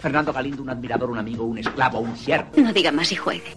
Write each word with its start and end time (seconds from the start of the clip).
Fernando 0.00 0.32
Galindo, 0.32 0.62
un 0.62 0.70
admirador, 0.70 1.10
un 1.10 1.18
amigo, 1.18 1.44
un 1.44 1.58
esclavo, 1.58 1.98
un 2.00 2.16
siervo. 2.16 2.48
No 2.56 2.72
diga 2.72 2.90
más 2.90 3.12
y 3.12 3.16
juegue. 3.16 3.52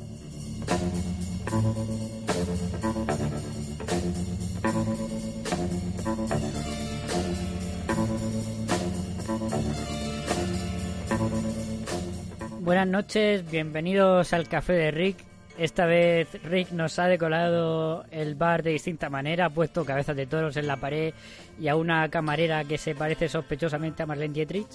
Buenas 12.59 12.88
noches, 12.88 13.49
bienvenidos 13.49 14.33
al 14.33 14.49
Café 14.49 14.73
de 14.73 14.91
Rick. 14.91 15.30
Esta 15.57 15.85
vez 15.85 16.27
Rick 16.43 16.71
nos 16.71 16.97
ha 16.97 17.07
decorado 17.07 18.05
el 18.09 18.35
bar 18.35 18.63
de 18.63 18.71
distinta 18.71 19.09
manera, 19.09 19.45
ha 19.45 19.49
puesto 19.49 19.85
cabezas 19.85 20.15
de 20.15 20.25
toros 20.25 20.57
en 20.57 20.67
la 20.67 20.77
pared 20.77 21.13
y 21.59 21.67
a 21.67 21.75
una 21.75 22.09
camarera 22.09 22.63
que 22.63 22.77
se 22.77 22.95
parece 22.95 23.29
sospechosamente 23.29 24.02
a 24.02 24.05
Marlene 24.05 24.33
Dietrich 24.33 24.69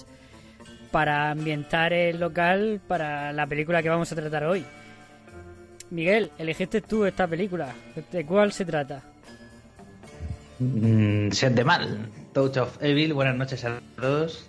para 0.91 1.31
ambientar 1.31 1.93
el 1.93 2.19
local 2.19 2.79
para 2.87 3.33
la 3.33 3.47
película 3.47 3.83
que 3.83 3.89
vamos 3.89 4.11
a 4.11 4.15
tratar 4.15 4.45
hoy. 4.45 4.63
Miguel, 5.89 6.31
elegiste 6.37 6.81
tú 6.81 7.05
esta 7.05 7.27
película. 7.27 7.73
¿De 8.11 8.25
cuál 8.25 8.51
se 8.51 8.65
trata? 8.65 9.03
Mm, 10.59 11.31
Set 11.31 11.53
de 11.53 11.63
mal. 11.63 12.09
Touch 12.33 12.57
of 12.57 12.77
Evil. 12.81 13.13
Buenas 13.13 13.35
noches 13.35 13.63
a 13.65 13.79
todos. 13.95 14.46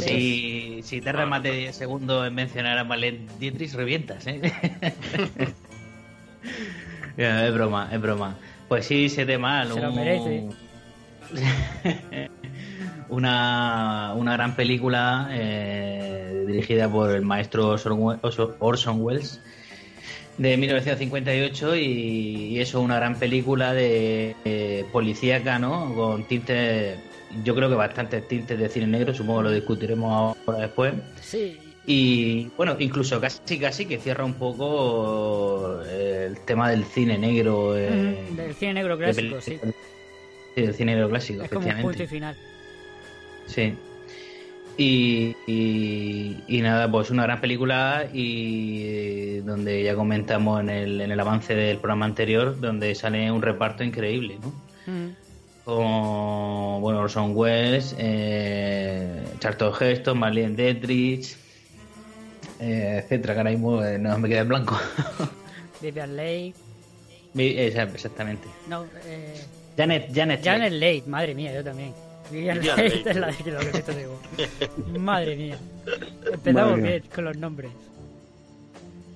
Si, 0.00 0.80
si 0.82 1.00
tardas 1.00 1.28
más 1.28 1.42
de 1.42 1.52
10 1.52 1.76
segundos 1.76 2.26
en 2.26 2.34
mencionar 2.34 2.76
a 2.78 2.84
Marlene 2.84 3.26
Dietrich, 3.38 3.72
revientas, 3.74 4.26
¿eh? 4.26 4.40
Es 7.16 7.54
broma, 7.54 7.88
es 7.92 8.00
broma. 8.00 8.36
Pues 8.68 8.86
sí, 8.86 9.08
Set 9.08 9.28
de 9.28 9.38
mal. 9.38 9.72
Se 9.72 9.80
lo 9.80 9.90
un- 9.90 9.94
merece. 9.94 10.44
una, 13.08 14.12
una 14.16 14.32
gran 14.32 14.56
película 14.56 15.28
eh, 15.30 16.44
dirigida 16.46 16.88
por 16.90 17.10
el 17.12 17.22
maestro 17.22 17.76
Orson 18.58 19.00
Welles 19.00 19.40
de 20.38 20.56
1958 20.56 21.76
y, 21.76 21.80
y 21.82 22.58
eso, 22.60 22.80
una 22.80 22.96
gran 22.96 23.14
película 23.18 23.72
de 23.72 24.34
eh, 24.44 24.84
policíaca, 24.92 25.58
¿no? 25.60 25.94
Con 25.94 26.24
tintes, 26.24 26.98
yo 27.42 27.54
creo 27.54 27.68
que 27.68 27.74
bastantes 27.74 28.26
tintes 28.28 28.58
de 28.58 28.68
cine 28.68 28.86
negro, 28.86 29.14
supongo 29.14 29.40
que 29.40 29.44
lo 29.44 29.52
discutiremos 29.52 30.36
ahora 30.46 30.60
después. 30.60 30.94
Sí, 31.20 31.58
Y 31.86 32.48
bueno, 32.56 32.76
incluso 32.78 33.20
casi 33.20 33.58
casi 33.58 33.86
que 33.86 33.98
cierra 33.98 34.24
un 34.24 34.34
poco 34.34 35.80
eh, 35.86 36.26
el 36.30 36.38
tema 36.44 36.70
del 36.70 36.84
cine 36.84 37.18
negro. 37.18 37.76
eh, 37.76 38.24
del 38.36 38.54
cine 38.54 38.74
negro 38.74 38.96
de 38.96 39.04
clásico, 39.04 39.40
sí. 39.40 39.58
sí, 40.54 40.60
del 40.62 40.74
cine 40.74 40.94
negro 40.94 41.10
clásico, 41.10 41.42
Es 41.42 41.50
como 41.50 41.68
un 41.68 41.80
punto 41.82 42.02
y 42.02 42.06
final. 42.06 42.36
Sí. 43.46 43.74
Y, 44.76 45.36
y, 45.46 46.42
y 46.48 46.60
nada, 46.62 46.90
pues 46.90 47.10
una 47.10 47.22
gran 47.24 47.40
película 47.40 48.08
y 48.12 48.82
eh, 48.84 49.42
donde 49.44 49.84
ya 49.84 49.94
comentamos 49.94 50.60
en 50.62 50.70
el, 50.70 51.00
en 51.00 51.12
el 51.12 51.20
avance 51.20 51.54
del 51.54 51.76
programa 51.78 52.06
anterior, 52.06 52.58
donde 52.60 52.92
sale 52.96 53.30
un 53.30 53.40
reparto 53.40 53.84
increíble, 53.84 54.38
¿no? 54.40 54.48
Ujú. 54.48 55.12
Con, 55.64 56.80
bueno, 56.82 57.00
Orson 57.00 57.32
Welles, 57.34 57.94
eh, 57.98 59.22
Charlton 59.38 59.72
Heston, 59.80 60.18
Marlene 60.18 60.54
Dietrich, 60.54 61.36
eh, 62.60 63.00
etcétera, 63.02 63.32
que 63.34 63.40
ahora 63.40 63.50
mismo 63.50 63.82
eh, 63.82 63.98
no 63.98 64.18
me 64.18 64.28
queda 64.28 64.40
en 64.40 64.48
blanco. 64.48 64.78
Vivian 65.80 66.14
Leigh. 66.16 66.52
Esa- 67.36 67.82
Exactamente. 67.84 68.46
No, 68.68 68.84
eh, 69.06 69.40
Janet, 69.76 70.10
Janet, 70.14 70.44
Janet 70.44 70.72
Leigh, 70.72 71.02
madre 71.06 71.34
mía, 71.34 71.52
yo 71.54 71.64
también. 71.64 71.92
Vivian 72.30 72.58
Vivian 72.58 72.76
Leigh 72.76 72.90
Leigh. 72.90 73.08
es 73.08 73.16
la 73.20 73.26
de 73.28 73.36
que 73.36 73.50
lo 73.50 73.60
que 73.60 73.82
te 73.82 73.94
digo. 73.98 74.20
Madre 74.98 75.36
mía. 75.36 75.58
Empezamos 76.32 76.70
Madre 76.70 76.82
mía. 76.82 76.90
bien 76.92 77.02
con 77.14 77.24
los 77.24 77.36
nombres. 77.38 77.70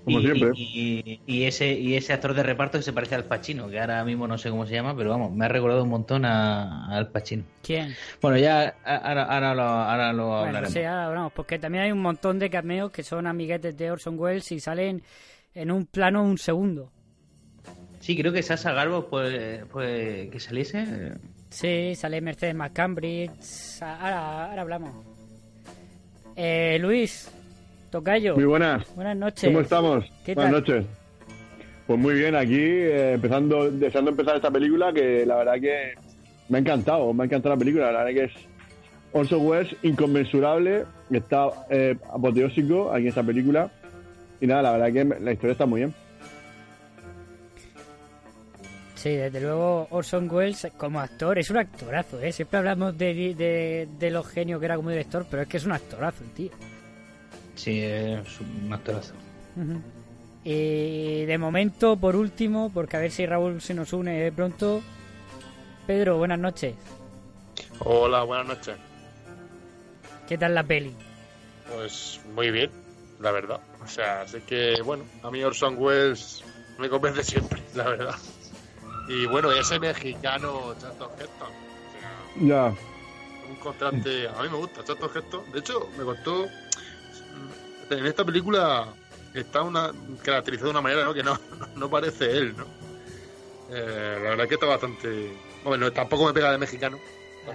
Como 0.08 0.20
y, 0.20 0.22
siempre. 0.24 0.50
Y, 0.54 1.20
y 1.26 1.44
ese, 1.44 1.72
y 1.72 1.94
ese 1.96 2.12
actor 2.12 2.34
de 2.34 2.42
reparto 2.42 2.78
que 2.78 2.82
se 2.82 2.92
parece 2.92 3.14
al 3.14 3.24
Pacino, 3.24 3.68
que 3.68 3.78
ahora 3.80 4.04
mismo 4.04 4.26
no 4.26 4.36
sé 4.38 4.50
cómo 4.50 4.66
se 4.66 4.74
llama, 4.74 4.96
pero 4.96 5.10
vamos, 5.10 5.32
me 5.32 5.44
ha 5.44 5.48
recordado 5.48 5.82
un 5.84 5.90
montón 5.90 6.24
a- 6.24 6.86
al 6.88 7.08
Pacino. 7.10 7.44
¿Quién? 7.62 7.94
Bueno, 8.20 8.38
ya 8.38 8.74
a- 8.84 8.96
ahora, 8.96 9.24
ahora 9.24 9.54
lo, 9.54 9.62
ahora 9.62 10.12
lo 10.12 10.26
Bueno, 10.28 10.44
hablaremos. 10.46 10.72
sí, 10.72 10.78
ahora 10.80 11.06
hablamos, 11.06 11.32
porque 11.32 11.58
también 11.58 11.84
hay 11.84 11.92
un 11.92 12.02
montón 12.02 12.38
de 12.38 12.50
cameos 12.50 12.90
que 12.90 13.02
son 13.02 13.26
amiguetes 13.26 13.76
de 13.76 13.90
Orson 13.90 14.18
Welles 14.18 14.50
y 14.52 14.60
salen 14.60 15.02
en 15.54 15.70
un 15.70 15.86
plano 15.86 16.22
un 16.22 16.38
segundo. 16.38 16.90
Sí, 18.00 18.16
creo 18.16 18.32
que 18.32 18.42
Sasa 18.42 18.72
Garbo, 18.72 19.06
pues, 19.08 19.64
pues 19.70 20.30
que 20.30 20.40
saliese. 20.40 21.14
Sí, 21.50 21.94
sale 21.94 22.20
Mercedes 22.20 22.54
McCambridge. 22.54 23.82
Ahora, 23.82 24.46
ahora 24.50 24.62
hablamos. 24.62 25.04
Eh, 26.36 26.78
Luis, 26.80 27.30
Tocayo. 27.98 28.36
Muy 28.36 28.44
buenas. 28.44 28.94
Buenas 28.94 29.16
noches. 29.16 29.48
¿Cómo 29.50 29.60
estamos? 29.60 30.04
¿Qué 30.24 30.34
buenas 30.34 30.52
tal? 30.52 30.60
noches. 30.60 30.86
Pues 31.88 31.98
muy 31.98 32.14
bien, 32.14 32.36
aquí 32.36 32.60
eh, 32.60 33.14
empezando, 33.14 33.70
deseando 33.70 34.10
empezar 34.12 34.36
esta 34.36 34.50
película 34.50 34.92
que 34.92 35.26
la 35.26 35.36
verdad 35.36 35.54
que 35.54 35.94
me 36.48 36.58
ha 36.58 36.60
encantado, 36.60 37.12
me 37.12 37.24
ha 37.24 37.26
encantado 37.26 37.54
la 37.54 37.58
película, 37.58 37.90
la 37.90 38.04
verdad 38.04 38.20
que 38.20 38.24
es 38.26 38.32
Orson 39.12 39.44
Welles 39.46 39.74
inconmensurable, 39.82 40.84
está 41.10 41.48
eh, 41.70 41.96
apoteósico 42.12 42.92
aquí 42.92 43.02
en 43.02 43.08
esta 43.08 43.22
película 43.24 43.70
y 44.40 44.46
nada, 44.46 44.62
la 44.62 44.72
verdad 44.72 44.92
que 44.92 45.24
la 45.24 45.32
historia 45.32 45.52
está 45.52 45.66
muy 45.66 45.80
bien. 45.80 45.94
Sí, 48.94 49.10
desde 49.10 49.40
luego 49.40 49.88
Orson 49.90 50.30
Welles 50.30 50.68
como 50.76 51.00
actor 51.00 51.38
es 51.38 51.50
un 51.50 51.56
actorazo, 51.56 52.20
¿eh? 52.20 52.32
Siempre 52.32 52.58
hablamos 52.58 52.98
de, 52.98 53.34
de, 53.34 53.88
de 53.98 54.10
lo 54.10 54.22
genio 54.22 54.60
que 54.60 54.66
era 54.66 54.76
como 54.76 54.90
director, 54.90 55.26
pero 55.30 55.42
es 55.42 55.48
que 55.48 55.56
es 55.56 55.64
un 55.64 55.72
actorazo, 55.72 56.22
el 56.22 56.30
tío. 56.30 56.50
Sí, 57.58 57.80
es 57.82 58.40
un 58.40 58.72
actorazo. 58.72 59.14
Y 60.44 61.24
de 61.24 61.38
momento, 61.38 61.96
por 61.96 62.14
último, 62.14 62.70
porque 62.72 62.96
a 62.96 63.00
ver 63.00 63.10
si 63.10 63.26
Raúl 63.26 63.60
se 63.60 63.74
nos 63.74 63.92
une 63.92 64.30
pronto. 64.30 64.80
Pedro, 65.86 66.18
buenas 66.18 66.38
noches. 66.38 66.76
Hola, 67.80 68.22
buenas 68.22 68.46
noches. 68.46 68.76
¿Qué 70.28 70.38
tal 70.38 70.54
la 70.54 70.62
peli? 70.62 70.94
Pues 71.74 72.20
muy 72.32 72.52
bien, 72.52 72.70
la 73.18 73.32
verdad. 73.32 73.60
O 73.82 73.88
sea, 73.88 74.28
sé 74.28 74.40
que, 74.44 74.80
bueno, 74.82 75.02
a 75.24 75.30
mí 75.32 75.42
Orson 75.42 75.74
Welles 75.78 76.44
me 76.78 76.88
convence 76.88 77.24
siempre, 77.24 77.60
la 77.74 77.88
verdad. 77.88 78.14
Y 79.08 79.26
bueno, 79.26 79.50
ese 79.50 79.80
mexicano 79.80 80.76
Charlton 80.80 81.10
Heston. 81.18 81.48
O 81.48 82.38
sea, 82.38 82.46
Ya, 82.46 82.74
un 83.50 83.56
contraste. 83.56 84.28
A 84.28 84.42
mí 84.42 84.48
me 84.48 84.58
gusta 84.58 84.84
Charlton 84.84 85.10
Heston. 85.12 85.52
De 85.52 85.58
hecho, 85.58 85.88
me 85.98 86.04
costó. 86.04 86.46
En 87.90 88.06
esta 88.06 88.24
película 88.24 88.88
está 89.34 89.62
una 89.62 89.92
caracterizado 90.22 90.68
de 90.68 90.70
una 90.72 90.80
manera 90.80 91.04
¿no? 91.04 91.14
que 91.14 91.22
no, 91.22 91.38
no 91.76 91.90
parece 91.90 92.30
él, 92.30 92.56
¿no? 92.56 92.66
Eh, 93.70 94.14
la 94.22 94.30
verdad 94.30 94.44
es 94.44 94.48
que 94.48 94.54
está 94.54 94.66
bastante. 94.66 95.32
Bueno, 95.64 95.92
tampoco 95.92 96.26
me 96.26 96.32
pega 96.32 96.52
de 96.52 96.58
mexicano, 96.58 96.98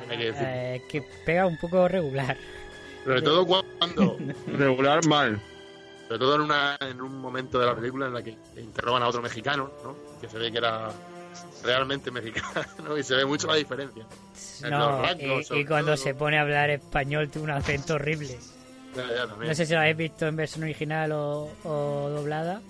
hay 0.09 0.17
que 0.17 0.25
decir. 0.25 0.43
Eh, 0.45 0.81
que 0.89 1.03
pega 1.25 1.45
un 1.45 1.57
poco 1.57 1.87
regular. 1.87 2.37
Sobre 3.03 3.21
todo 3.21 3.45
cuando. 3.45 4.17
regular 4.47 5.05
mal. 5.07 5.41
Sobre 6.07 6.19
todo 6.19 6.35
en, 6.35 6.41
una, 6.41 6.77
en 6.81 7.01
un 7.01 7.17
momento 7.17 7.59
de 7.59 7.65
la 7.65 7.75
película 7.75 8.07
en 8.07 8.13
la 8.13 8.21
que 8.21 8.37
interrogan 8.57 9.01
a 9.03 9.07
otro 9.07 9.21
mexicano, 9.21 9.71
¿no? 9.83 9.95
Que 10.21 10.29
se 10.29 10.37
ve 10.37 10.51
que 10.51 10.57
era 10.59 10.91
realmente 11.63 12.11
mexicano 12.11 12.97
y 12.97 13.03
se 13.03 13.15
ve 13.15 13.25
mucho 13.25 13.47
la 13.47 13.55
diferencia. 13.55 14.05
En 14.63 14.71
los 14.71 15.49
No, 15.49 15.57
y, 15.57 15.65
cuando 15.65 15.93
todo. 15.93 15.97
se 15.97 16.13
pone 16.13 16.37
a 16.37 16.41
hablar 16.41 16.69
español 16.69 17.29
tiene 17.29 17.45
un 17.45 17.51
acento 17.51 17.95
horrible. 17.95 18.37
Ya, 18.95 19.07
ya, 19.15 19.27
también. 19.27 19.49
No 19.49 19.55
sé 19.55 19.65
si 19.65 19.73
lo 19.73 19.79
habéis 19.79 19.97
visto 19.97 20.27
en 20.27 20.35
versión 20.35 20.63
original 20.63 21.11
o, 21.13 21.49
o 21.63 22.09
doblada. 22.09 22.61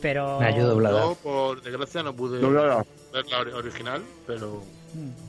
Pero. 0.00 0.40
Me 0.40 0.46
ayuda 0.46 0.66
doblada. 0.68 1.00
Yo, 1.00 1.14
por 1.16 1.62
desgracia, 1.62 2.02
no 2.02 2.14
pude 2.14 2.40
Doblada. 2.40 2.84
ver 3.12 3.26
la 3.28 3.40
ori- 3.40 3.52
original, 3.54 4.02
pero 4.26 4.62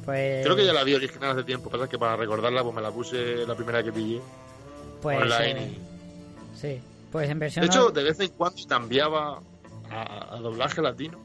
Pues, 0.06 0.44
creo 0.46 0.56
que 0.56 0.66
ya 0.66 0.74
la 0.74 0.84
vi 0.84 0.96
original 0.96 1.32
hace 1.32 1.44
tiempo. 1.44 1.70
Pasa 1.70 1.88
que 1.90 2.00
para 2.00 2.16
recordarla, 2.16 2.64
pues 2.64 2.76
me 2.76 2.82
la 2.82 2.92
puse 2.92 3.46
la 3.46 3.56
primera 3.56 3.84
que 3.84 3.92
pillé 3.92 4.22
pues, 5.02 5.18
online. 5.22 5.64
eh, 5.66 5.78
y- 6.56 6.58
Sí, 6.58 6.82
pues 7.12 7.30
en 7.30 7.40
versión. 7.40 7.64
De 7.66 7.68
hecho, 7.68 7.90
de 7.90 8.04
vez 8.04 8.20
en 8.20 8.30
cuando 8.30 8.62
cambiaba 8.68 9.40
a, 9.92 10.36
a 10.36 10.40
doblaje 10.40 10.82
latino. 10.82 11.20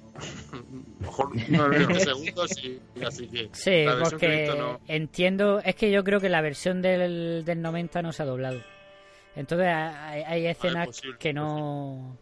Mejor 1.01 1.29
unos 1.49 2.03
segundos 2.03 2.51
y, 2.65 2.81
y 2.99 3.05
así 3.05 3.29
que. 3.29 3.49
Sí, 3.53 3.85
la 3.85 3.99
porque 4.03 4.53
no- 4.57 4.81
entiendo, 4.89 5.61
es 5.65 5.75
que 5.75 5.91
yo 5.91 6.03
creo 6.05 6.21
que 6.21 6.29
la 6.29 6.41
versión 6.41 6.83
del, 6.83 7.45
del 7.45 7.63
90 7.63 8.03
no 8.03 8.13
se 8.13 8.23
ha 8.23 8.27
doblado. 8.27 8.61
Entonces 9.35 9.69
hay, 9.69 10.23
hay 10.23 10.47
escenas 10.47 10.87
posible, 10.87 11.17
que 11.19 11.33
no 11.33 12.17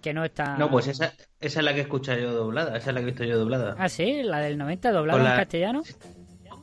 que 0.00 0.14
no 0.14 0.24
están... 0.24 0.58
No, 0.58 0.70
pues 0.70 0.86
esa, 0.86 1.12
esa 1.40 1.58
es 1.60 1.64
la 1.64 1.72
que 1.74 1.80
he 1.80 1.82
escuchado 1.82 2.18
yo 2.18 2.32
doblada, 2.32 2.74
esa 2.78 2.88
es 2.88 2.94
la 2.94 3.00
que 3.00 3.08
he 3.08 3.10
visto 3.10 3.24
yo 3.24 3.38
doblada. 3.38 3.74
Ah, 3.78 3.88
sí, 3.90 4.22
la 4.22 4.38
del 4.38 4.56
90 4.56 4.92
doblada 4.92 5.18
Con 5.18 5.26
en 5.26 5.32
la- 5.32 5.36
castellano. 5.40 5.82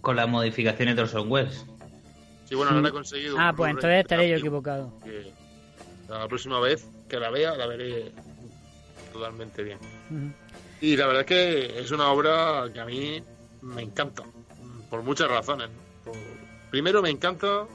Con 0.01 0.15
las 0.15 0.27
modificaciones 0.27 0.95
de 0.95 1.01
Orson 1.03 1.31
Welles. 1.31 1.63
Sí, 2.45 2.55
bueno, 2.55 2.71
ahora 2.71 2.87
he 2.87 2.91
conseguido. 2.91 3.35
Ah, 3.37 3.49
un 3.51 3.55
pues 3.57 3.69
entonces 3.71 3.99
estaré 3.99 4.29
yo 4.29 4.37
equivocado. 4.37 4.91
que 5.03 5.31
La 6.09 6.27
próxima 6.27 6.59
vez 6.61 6.89
que 7.09 7.19
la 7.19 7.29
vea, 7.29 7.55
la 7.55 7.67
veré 7.67 8.11
totalmente 9.17 9.63
bien. 9.63 9.77
Y 10.81 10.95
la 10.95 11.07
verdad 11.07 11.21
es 11.21 11.27
que 11.27 11.79
es 11.79 11.91
una 11.91 12.09
obra 12.11 12.65
que 12.73 12.79
a 12.79 12.85
mí 12.85 13.21
me 13.61 13.81
encanta, 13.81 14.23
por 14.89 15.01
muchas 15.03 15.27
razones. 15.29 15.69
¿no? 15.69 16.11
Por- 16.11 16.37
Primero 16.69 17.01
me 17.01 17.09
encanta, 17.09 17.65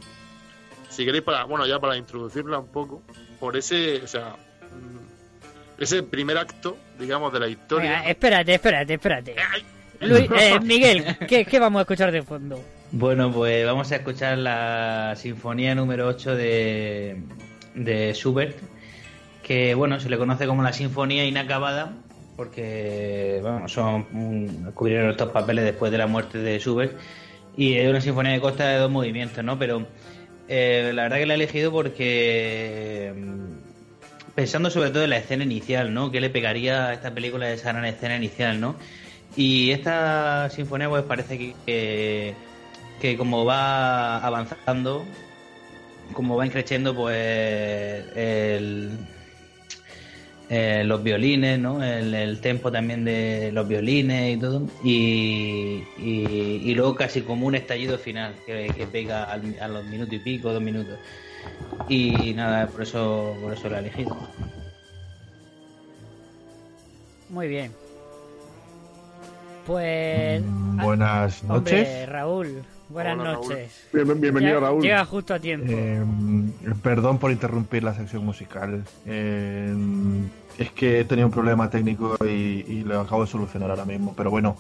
si 0.91 1.05
queréis 1.05 1.25
para, 1.25 1.45
bueno, 1.45 1.67
ya 1.67 1.81
para 1.81 1.97
introducirla 1.97 2.59
un 2.59 2.69
poco, 2.69 3.03
por 3.41 3.57
ese, 3.57 4.03
o 4.03 4.07
sea, 4.07 4.37
mm, 4.71 5.83
ese 5.83 6.03
primer 6.03 6.37
acto, 6.39 6.77
digamos, 6.99 7.33
de 7.33 7.41
la 7.41 7.49
historia. 7.49 8.07
Espérate, 8.09 8.55
espérate, 8.55 8.95
espérate. 8.95 9.35
Luis, 10.01 10.29
eh, 10.39 10.61
Miguel, 10.61 11.17
¿qué, 11.27 11.45
qué 11.47 11.59
vamos 11.59 11.81
a 11.81 11.83
escuchar 11.83 12.13
de 12.13 12.23
fondo? 12.23 12.63
Bueno, 12.93 13.33
pues 13.33 13.65
vamos 13.65 13.91
a 13.91 13.97
escuchar 13.97 14.37
la 14.37 15.15
sinfonía 15.17 15.75
número 15.75 16.07
8 16.09 16.37
de, 16.37 17.23
de 17.75 18.13
Schubert, 18.13 18.59
bueno, 19.77 20.01
se 20.01 20.09
le 20.09 20.19
conoce 20.19 20.47
como 20.47 20.63
la 20.63 20.73
sinfonía 20.73 21.25
inacabada, 21.25 21.93
porque 22.37 23.39
bueno, 23.43 23.69
son 23.69 24.07
mm, 24.11 24.73
cubrieron 24.73 25.11
estos 25.11 25.31
papeles 25.31 25.65
después 25.65 25.93
de 25.93 25.99
la 25.99 26.07
muerte 26.07 26.39
de 26.39 26.59
Schubert, 26.59 26.97
y 27.57 27.75
es 27.75 27.89
una 27.89 28.01
sinfonía 28.01 28.35
que 28.35 28.41
consta 28.41 28.69
de 28.69 28.79
dos 28.79 28.91
movimientos, 28.91 29.45
¿no? 29.45 29.59
Pero 29.59 29.87
eh, 30.49 30.93
la 30.95 31.05
verdad 31.05 31.19
que 31.19 31.27
la 31.27 31.35
he 31.35 31.37
elegido 31.37 31.73
porque 31.73 33.13
mm, 33.17 34.35
pensando 34.35 34.71
sobre 34.71 34.91
todo 34.91 35.05
en 35.05 35.11
la 35.11 35.19
escena 35.19 35.45
inicial, 35.45 35.93
¿no? 35.93 36.11
¿Qué 36.11 36.21
le 36.21 36.31
pegaría 36.31 36.89
a 36.89 36.95
esta 36.95 37.13
película 37.13 37.47
de 37.47 37.55
esa 37.55 37.73
gran 37.73 37.85
escena 37.85 38.17
inicial, 38.17 38.61
¿no? 38.61 38.77
Y 39.37 39.71
esta 39.71 40.51
sinfonía 40.51 40.89
pues 40.89 41.05
parece 41.05 41.39
que, 41.39 41.55
que, 41.67 42.35
que 43.01 43.17
como 43.17 43.45
va 43.45 44.19
avanzando, 44.19 45.05
como 46.13 46.37
va 46.37 46.47
creciendo 46.49 46.95
pues 46.95 48.05
el, 48.15 48.91
eh, 50.55 50.85
los 50.85 51.03
violines, 51.03 51.59
¿no? 51.59 51.83
El, 51.83 52.13
el 52.15 52.39
tempo 52.43 52.71
también 52.71 53.07
de 53.07 53.51
los 53.53 53.67
violines 53.67 54.37
y 54.37 54.39
todo. 54.39 54.63
Y, 54.85 55.83
y, 55.99 56.61
y 56.63 56.75
luego 56.75 56.95
casi 56.95 57.23
como 57.23 57.47
un 57.47 57.55
estallido 57.55 57.97
final 57.97 58.35
que, 58.45 58.71
que 58.77 58.87
pega 58.87 59.25
al- 59.25 59.57
a 59.59 59.67
los 59.69 59.83
minutos 59.87 60.13
y 60.13 60.19
pico, 60.19 60.53
dos 60.53 60.63
minutos. 60.63 60.99
Y 61.89 62.35
nada, 62.35 62.67
por 62.67 62.83
eso, 62.83 63.35
por 63.41 63.55
eso 63.55 63.71
la 63.71 63.79
he 63.79 63.81
elegido. 63.81 64.15
Muy 67.31 67.49
bien. 67.49 67.73
Pues... 69.67 70.43
Buenas 70.45 71.43
Hombre, 71.45 71.83
noches. 71.83 72.09
Raúl, 72.11 72.63
buenas 72.93 73.19
Hola, 73.19 73.33
Raúl. 73.33 73.49
noches. 73.49 73.89
Bien- 73.93 74.21
bienvenido, 74.21 74.55
Ya- 74.55 74.61
Raúl. 74.61 74.83
Llega 74.83 75.05
justo 75.05 75.35
a 75.35 75.39
tiempo. 75.41 75.67
Eh, 75.69 76.03
perdón 76.83 77.19
por 77.19 77.31
interrumpir 77.33 77.83
la 77.83 77.95
sección 77.95 78.25
musical. 78.25 78.85
Eh, 79.07 79.75
es 80.59 80.71
que 80.73 81.01
he 81.01 81.05
tenido 81.05 81.27
un 81.27 81.33
problema 81.33 81.71
técnico 81.71 82.17
y, 82.25 82.29
y 82.69 82.85
lo 82.85 83.01
acabo 83.01 83.25
de 83.25 83.31
solucionar 83.31 83.71
ahora 83.71 83.85
mismo. 83.85 84.15
Pero 84.17 84.31
bueno, 84.31 84.57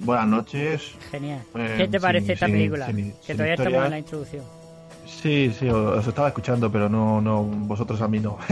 buenas 0.00 0.26
noches. 0.26 0.92
Genial. 1.10 1.42
Eh, 1.54 1.74
¿Qué 1.78 1.88
te 1.88 1.92
sin- 1.92 2.00
parece 2.00 2.32
esta 2.34 2.46
sin- 2.46 2.54
película? 2.54 2.86
sin- 2.86 2.96
que 3.12 3.16
sin 3.22 3.36
todavía 3.36 3.54
historia. 3.54 3.68
estamos 3.78 3.84
en 3.86 3.90
la 3.90 3.98
introducción. 3.98 4.44
Sí, 5.06 5.52
sí, 5.52 5.68
os 5.68 6.06
estaba 6.06 6.28
escuchando, 6.28 6.70
pero 6.70 6.88
no, 6.88 7.20
no, 7.20 7.42
vosotros 7.44 8.00
a 8.02 8.08
mí 8.08 8.18
no. 8.20 8.38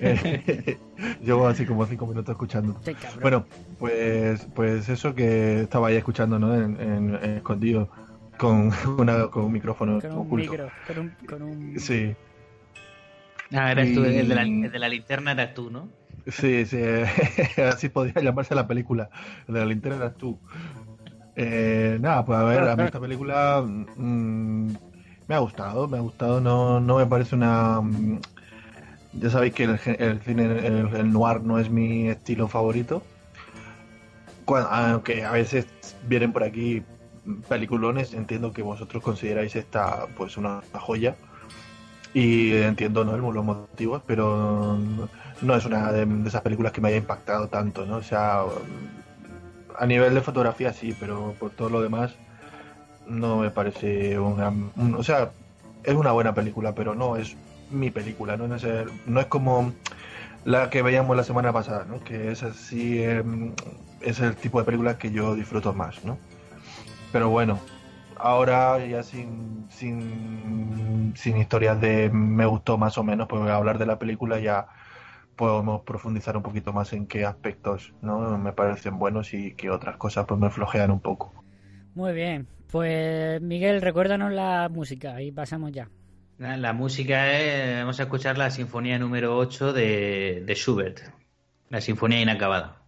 Eh, 0.00 0.78
Llevo 1.22 1.46
así 1.48 1.64
como 1.64 1.86
cinco 1.86 2.06
minutos 2.06 2.32
escuchando. 2.32 2.78
Bueno, 3.22 3.46
pues, 3.78 4.46
pues 4.54 4.88
eso 4.88 5.14
que 5.14 5.62
estaba 5.62 5.88
ahí 5.88 5.96
escuchando, 5.96 6.38
¿no? 6.38 6.54
En, 6.54 6.78
en- 6.80 7.14
en 7.14 7.30
escondido, 7.36 7.88
con, 8.38 8.70
una, 8.98 9.28
con 9.28 9.44
un 9.44 9.52
micrófono 9.52 10.00
con 10.00 10.12
un 10.12 10.18
oculto. 10.26 10.50
micro, 10.52 10.70
con 10.86 10.98
un... 10.98 11.10
Con 11.26 11.42
un... 11.42 11.80
Sí, 11.80 12.14
Ah, 13.54 13.70
eras 13.72 13.92
tú, 13.94 14.04
el 14.04 14.28
de, 14.28 14.34
la, 14.34 14.44
Y- 14.44 14.64
el 14.64 14.72
de 14.72 14.78
la 14.78 14.88
linterna 14.88 15.32
eras 15.32 15.54
tú, 15.54 15.70
¿no? 15.70 15.88
sí, 16.26 16.66
sí. 16.66 16.80
así 17.62 17.88
podría 17.88 18.20
llamarse 18.22 18.54
la 18.54 18.66
película. 18.66 19.08
De 19.46 19.58
la 19.60 19.64
linterna 19.66 19.98
eras 19.98 20.16
tú. 20.18 20.38
Eh, 21.36 21.98
nada, 22.00 22.24
pues 22.24 22.38
a 22.38 22.44
ver, 22.44 22.68
a 22.68 22.76
mí 22.76 22.82
esta 22.84 22.98
película 23.00 23.62
mm, 23.64 24.72
me 25.28 25.34
ha 25.34 25.38
gustado, 25.38 25.88
me 25.88 25.98
ha 25.98 26.00
gustado, 26.00 26.40
no, 26.40 26.80
no 26.80 26.96
me 26.98 27.06
parece 27.06 27.34
una... 27.34 27.80
mm, 27.80 28.20
Ya 29.14 29.30
sabéis 29.30 29.54
que 29.54 29.64
el, 29.64 29.78
el 29.98 30.20
cine, 30.20 30.66
el, 30.66 31.12
noir 31.12 31.40
no 31.42 31.58
es 31.58 31.70
mi 31.70 32.08
estilo 32.08 32.48
favorito. 32.48 33.02
Cuando- 34.44 34.68
aunque 34.70 35.24
a 35.24 35.32
veces 35.32 35.66
vienen 36.06 36.32
por 36.32 36.44
aquí 36.44 36.82
peliculones, 37.48 38.14
entiendo 38.14 38.52
que 38.52 38.62
vosotros 38.62 39.02
consideráis 39.02 39.56
esta 39.56 40.06
pues 40.16 40.36
una, 40.36 40.62
una 40.72 40.80
joya. 40.80 41.16
Y 42.14 42.52
entiendo 42.54 43.04
¿no? 43.04 43.16
los 43.18 43.44
motivos, 43.44 44.02
pero 44.06 44.78
no 45.42 45.54
es 45.54 45.64
una 45.66 45.92
de, 45.92 46.06
de 46.06 46.28
esas 46.28 46.40
películas 46.42 46.72
que 46.72 46.80
me 46.80 46.88
haya 46.88 46.96
impactado 46.98 47.48
tanto, 47.48 47.84
¿no? 47.84 47.96
O 47.96 48.02
sea, 48.02 48.42
a 49.78 49.86
nivel 49.86 50.14
de 50.14 50.20
fotografía 50.22 50.72
sí, 50.72 50.96
pero 50.98 51.34
por 51.38 51.50
todo 51.50 51.68
lo 51.68 51.82
demás 51.82 52.14
no 53.06 53.38
me 53.38 53.50
parece 53.50 54.18
una... 54.18 54.48
un- 54.48 54.94
o 54.96 55.02
sea, 55.02 55.30
es 55.84 55.94
una 55.94 56.12
buena 56.12 56.34
película, 56.34 56.74
pero 56.74 56.94
no 56.94 57.16
es 57.16 57.36
mi 57.70 57.90
película, 57.90 58.36
¿no? 58.36 58.54
Es, 58.54 58.66
no 59.06 59.20
es 59.20 59.26
como 59.26 59.72
la 60.44 60.70
que 60.70 60.82
veíamos 60.82 61.16
la 61.16 61.24
semana 61.24 61.52
pasada, 61.52 61.84
¿no? 61.84 62.00
Que 62.00 62.30
es 62.30 62.42
así, 62.42 63.02
em, 63.02 63.52
es 64.00 64.20
el 64.20 64.36
tipo 64.36 64.58
de 64.58 64.64
película 64.64 64.98
que 64.98 65.10
yo 65.10 65.34
disfruto 65.34 65.72
más, 65.74 66.04
¿no? 66.04 66.18
Pero 67.12 67.30
bueno, 67.30 67.58
ahora 68.18 68.84
ya 68.86 69.02
sin, 69.02 69.66
sin, 69.70 71.14
sin 71.16 71.36
historias 71.36 71.80
de 71.80 72.10
me 72.10 72.46
gustó 72.46 72.78
más 72.78 72.98
o 72.98 73.02
menos, 73.02 73.28
pues 73.28 73.42
hablar 73.50 73.78
de 73.78 73.86
la 73.86 73.98
película 73.98 74.38
ya 74.38 74.68
podemos 75.36 75.82
profundizar 75.82 76.36
un 76.36 76.42
poquito 76.42 76.72
más 76.72 76.92
en 76.92 77.06
qué 77.06 77.26
aspectos 77.26 77.92
no 78.00 78.38
me 78.38 78.52
parecen 78.52 78.98
buenos 78.98 79.34
y 79.34 79.52
qué 79.52 79.70
otras 79.70 79.96
cosas 79.96 80.24
pues 80.26 80.40
me 80.40 80.50
flojean 80.50 80.90
un 80.90 81.00
poco. 81.00 81.32
Muy 81.94 82.12
bien. 82.12 82.46
Pues 82.70 83.40
Miguel, 83.40 83.80
recuérdanos 83.80 84.32
la 84.32 84.68
música 84.68 85.20
y 85.22 85.32
pasamos 85.32 85.72
ya. 85.72 85.88
La, 86.38 86.72
música 86.72 87.32
es, 87.38 87.78
vamos 87.78 87.98
a 87.98 88.04
escuchar 88.04 88.36
la 88.36 88.50
sinfonía 88.50 88.98
número 88.98 89.38
8 89.38 89.72
de, 89.72 90.42
de 90.44 90.54
Schubert, 90.54 91.00
la 91.70 91.80
sinfonía 91.80 92.20
inacabada. 92.20 92.85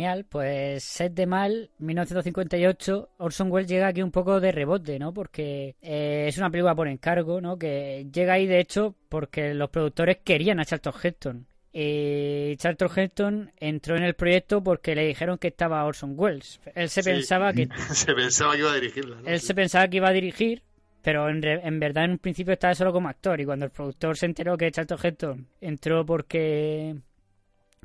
Genial, 0.00 0.24
pues 0.24 0.82
Set 0.82 1.12
de 1.12 1.26
Mal, 1.26 1.68
1958, 1.78 3.10
Orson 3.18 3.52
Welles 3.52 3.68
llega 3.68 3.88
aquí 3.88 4.00
un 4.02 4.10
poco 4.10 4.40
de 4.40 4.50
rebote, 4.50 4.98
¿no? 4.98 5.12
Porque 5.12 5.76
eh, 5.82 6.24
es 6.26 6.38
una 6.38 6.48
película 6.48 6.74
por 6.74 6.88
encargo, 6.88 7.42
¿no? 7.42 7.58
Que 7.58 8.06
llega 8.10 8.32
ahí, 8.32 8.46
de 8.46 8.60
hecho, 8.60 8.94
porque 9.10 9.52
los 9.52 9.68
productores 9.68 10.16
querían 10.24 10.58
a 10.58 10.64
Charlton 10.64 10.94
Heston. 11.02 11.46
Y 11.70 12.56
Charlton 12.56 12.88
Heston 12.96 13.52
entró 13.58 13.94
en 13.94 14.04
el 14.04 14.14
proyecto 14.14 14.62
porque 14.62 14.94
le 14.94 15.06
dijeron 15.06 15.36
que 15.36 15.48
estaba 15.48 15.84
Orson 15.84 16.14
Welles. 16.16 16.60
Él 16.74 16.88
se 16.88 17.02
Sí. 17.02 17.10
pensaba 17.10 17.52
que 17.52 17.68
Se 17.94 18.14
pensaba 18.14 18.54
que 18.54 18.58
iba 18.60 18.72
a 18.72 18.74
dirigirla. 18.76 19.16
¿no? 19.20 19.28
él 19.28 19.40
se 19.40 19.54
pensaba 19.54 19.86
que 19.88 19.98
iba 19.98 20.08
a 20.08 20.12
dirigir, 20.12 20.62
Pero 21.02 21.28
en, 21.28 21.42
re- 21.42 21.60
en 21.62 21.78
verdad 21.78 22.06
en 22.06 22.12
un 22.12 22.18
principio 22.18 22.54
estaba 22.54 22.74
solo 22.74 22.90
como 22.92 23.10
actor 23.10 23.38
y 23.38 23.44
cuando 23.44 23.66
el 23.66 23.70
productor 23.70 24.16
se 24.16 24.24
enteró 24.26 24.56
que 24.56 24.70
Charlton 24.70 24.98
Heston 25.02 25.46
entró 25.60 26.06
porque 26.06 26.96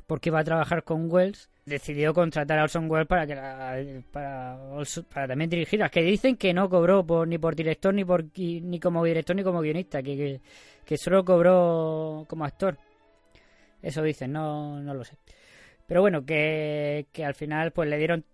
porque 0.06 0.28
iba 0.30 0.38
a 0.38 0.44
trabajar 0.44 0.82
con 0.84 1.10
Wells, 1.10 1.50
decidió 1.66 2.14
contratar 2.14 2.58
a 2.58 2.62
Orson 2.62 2.90
Welles 2.90 3.08
para 3.08 3.26
que 3.26 3.34
la- 3.34 4.02
para, 4.12 5.26
también 5.26 5.50
dirigirla. 5.50 5.88
Que 5.90 6.00
dicen 6.02 6.36
que 6.36 6.54
no 6.54 6.70
cobró 6.70 7.04
por, 7.04 7.28
ni 7.28 7.38
por 7.38 7.54
director 7.54 7.92
ni 7.92 8.04
por 8.04 8.24
ni 8.36 8.80
como 8.80 9.04
director 9.04 9.36
ni 9.36 9.42
como 9.42 9.60
guionista, 9.60 10.02
que, 10.02 10.40
que, 10.84 10.96
solo 10.96 11.24
cobró 11.24 12.24
como 12.28 12.44
actor. 12.44 12.78
Eso 13.82 14.02
dicen, 14.02 14.32
no, 14.32 14.80
no 14.80 14.94
lo 14.94 15.04
sé. 15.04 15.16
Pero 15.86 16.00
bueno, 16.00 16.24
que, 16.24 17.06
que 17.12 17.24
al 17.24 17.34
final 17.34 17.72
pues 17.72 17.88
le 17.88 17.98
dieron 17.98 18.24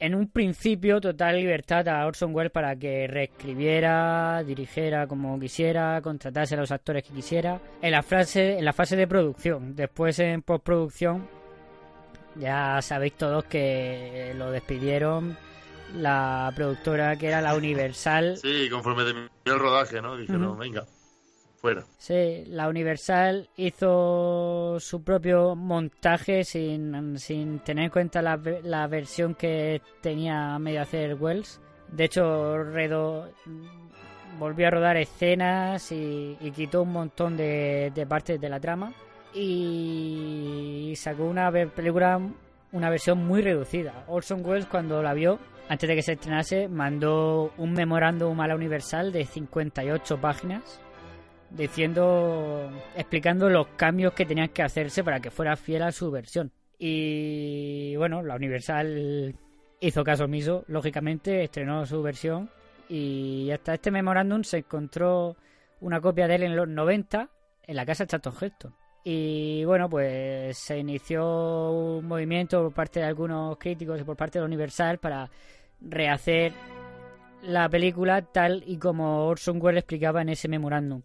en 0.00 0.14
un 0.14 0.28
principio 0.28 1.00
total 1.00 1.36
libertad 1.36 1.88
a 1.88 2.06
Orson 2.06 2.34
Welles 2.34 2.52
para 2.52 2.76
que 2.76 3.06
reescribiera, 3.06 4.42
dirigiera 4.44 5.06
como 5.06 5.38
quisiera, 5.40 6.00
contratase 6.02 6.54
a 6.54 6.58
los 6.58 6.70
actores 6.70 7.02
que 7.02 7.14
quisiera. 7.14 7.60
En 7.82 7.90
la 7.90 8.02
fase, 8.02 8.58
en 8.58 8.64
la 8.64 8.72
fase 8.72 8.96
de 8.96 9.06
producción, 9.06 9.74
después 9.74 10.18
en 10.20 10.42
postproducción, 10.42 11.26
ya 12.38 12.80
sabéis 12.82 13.14
todos 13.14 13.44
que 13.44 14.32
lo 14.36 14.50
despidieron 14.50 15.36
la 15.94 16.52
productora 16.54 17.16
que 17.16 17.28
era 17.28 17.40
la 17.40 17.54
Universal. 17.54 18.36
Sí, 18.42 18.68
conforme 18.70 19.04
terminó 19.04 19.28
el 19.44 19.58
rodaje, 19.58 20.00
¿no? 20.02 20.16
Dijeron, 20.16 20.58
venga, 20.58 20.84
fuera. 21.56 21.84
Sí, 21.98 22.44
la 22.46 22.68
Universal 22.68 23.48
hizo 23.56 24.78
su 24.80 25.02
propio 25.02 25.54
montaje 25.54 26.44
sin, 26.44 27.18
sin 27.18 27.60
tener 27.60 27.84
en 27.84 27.90
cuenta 27.90 28.22
la, 28.22 28.40
la 28.62 28.86
versión 28.86 29.34
que 29.34 29.80
tenía 30.00 30.58
medio 30.58 30.82
hacer 30.82 31.14
Wells. 31.14 31.60
De 31.90 32.04
hecho, 32.04 32.62
redo, 32.64 33.30
volvió 34.38 34.68
a 34.68 34.70
rodar 34.70 34.96
escenas 34.98 35.90
y, 35.90 36.36
y 36.40 36.50
quitó 36.50 36.82
un 36.82 36.92
montón 36.92 37.36
de, 37.36 37.90
de 37.94 38.06
partes 38.06 38.40
de 38.40 38.48
la 38.48 38.60
trama. 38.60 38.92
Y 39.34 40.94
sacó 40.96 41.24
una 41.24 41.50
película, 41.52 42.20
una 42.72 42.90
versión 42.90 43.26
muy 43.26 43.42
reducida. 43.42 44.04
Orson 44.08 44.44
Welles, 44.44 44.66
cuando 44.66 45.02
la 45.02 45.14
vio, 45.14 45.38
antes 45.68 45.88
de 45.88 45.94
que 45.94 46.02
se 46.02 46.12
estrenase, 46.12 46.68
mandó 46.68 47.52
un 47.58 47.72
memorándum 47.72 48.40
a 48.40 48.48
la 48.48 48.54
Universal 48.54 49.12
de 49.12 49.24
58 49.24 50.20
páginas 50.20 50.80
diciendo, 51.50 52.70
explicando 52.96 53.48
los 53.48 53.68
cambios 53.68 54.12
que 54.12 54.26
tenían 54.26 54.48
que 54.48 54.62
hacerse 54.62 55.02
para 55.02 55.20
que 55.20 55.30
fuera 55.30 55.56
fiel 55.56 55.82
a 55.82 55.92
su 55.92 56.10
versión. 56.10 56.52
Y 56.78 57.96
bueno, 57.96 58.22
la 58.22 58.36
Universal 58.36 59.34
hizo 59.80 60.04
caso 60.04 60.24
omiso, 60.24 60.64
lógicamente, 60.68 61.42
estrenó 61.44 61.84
su 61.86 62.02
versión 62.02 62.50
y 62.88 63.50
hasta 63.50 63.74
este 63.74 63.90
memorándum 63.90 64.42
se 64.42 64.58
encontró 64.58 65.36
una 65.80 66.00
copia 66.00 66.26
de 66.26 66.36
él 66.36 66.42
en 66.44 66.56
los 66.56 66.68
90 66.68 67.28
en 67.64 67.76
la 67.76 67.86
casa 67.86 68.06
Charlton 68.06 68.34
Heston. 68.40 68.74
Y 69.10 69.64
bueno, 69.64 69.88
pues 69.88 70.58
se 70.58 70.78
inició 70.78 71.70
un 71.70 72.04
movimiento 72.04 72.62
por 72.62 72.74
parte 72.74 73.00
de 73.00 73.06
algunos 73.06 73.56
críticos 73.56 73.98
y 73.98 74.04
por 74.04 74.18
parte 74.18 74.38
de 74.38 74.44
Universal 74.44 74.98
para 74.98 75.30
rehacer 75.80 76.52
la 77.42 77.70
película 77.70 78.20
tal 78.20 78.62
y 78.66 78.76
como 78.76 79.24
Orson 79.24 79.62
Welles 79.62 79.78
explicaba 79.78 80.20
en 80.20 80.28
ese 80.28 80.46
memorándum. 80.48 81.00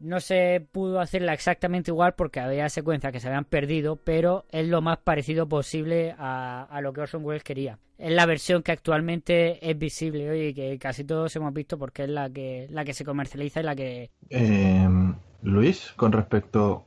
No 0.00 0.18
se 0.20 0.66
pudo 0.72 0.98
hacerla 0.98 1.34
exactamente 1.34 1.90
igual 1.90 2.14
porque 2.14 2.40
había 2.40 2.70
secuencias 2.70 3.12
que 3.12 3.20
se 3.20 3.28
habían 3.28 3.44
perdido, 3.44 3.96
pero 3.96 4.46
es 4.48 4.66
lo 4.66 4.80
más 4.80 4.96
parecido 4.96 5.46
posible 5.46 6.14
a, 6.16 6.62
a 6.62 6.80
lo 6.80 6.94
que 6.94 7.02
Orson 7.02 7.22
Welles 7.22 7.44
quería. 7.44 7.78
Es 7.98 8.12
la 8.12 8.24
versión 8.24 8.62
que 8.62 8.72
actualmente 8.72 9.58
es 9.60 9.78
visible 9.78 10.30
hoy 10.30 10.40
y 10.46 10.54
que 10.54 10.78
casi 10.78 11.04
todos 11.04 11.36
hemos 11.36 11.52
visto 11.52 11.76
porque 11.76 12.04
es 12.04 12.08
la 12.08 12.30
que, 12.30 12.66
la 12.70 12.82
que 12.86 12.94
se 12.94 13.04
comercializa 13.04 13.60
y 13.60 13.62
la 13.62 13.76
que... 13.76 14.10
Eh, 14.30 14.88
Luis, 15.42 15.92
con 15.96 16.12
respecto 16.12 16.86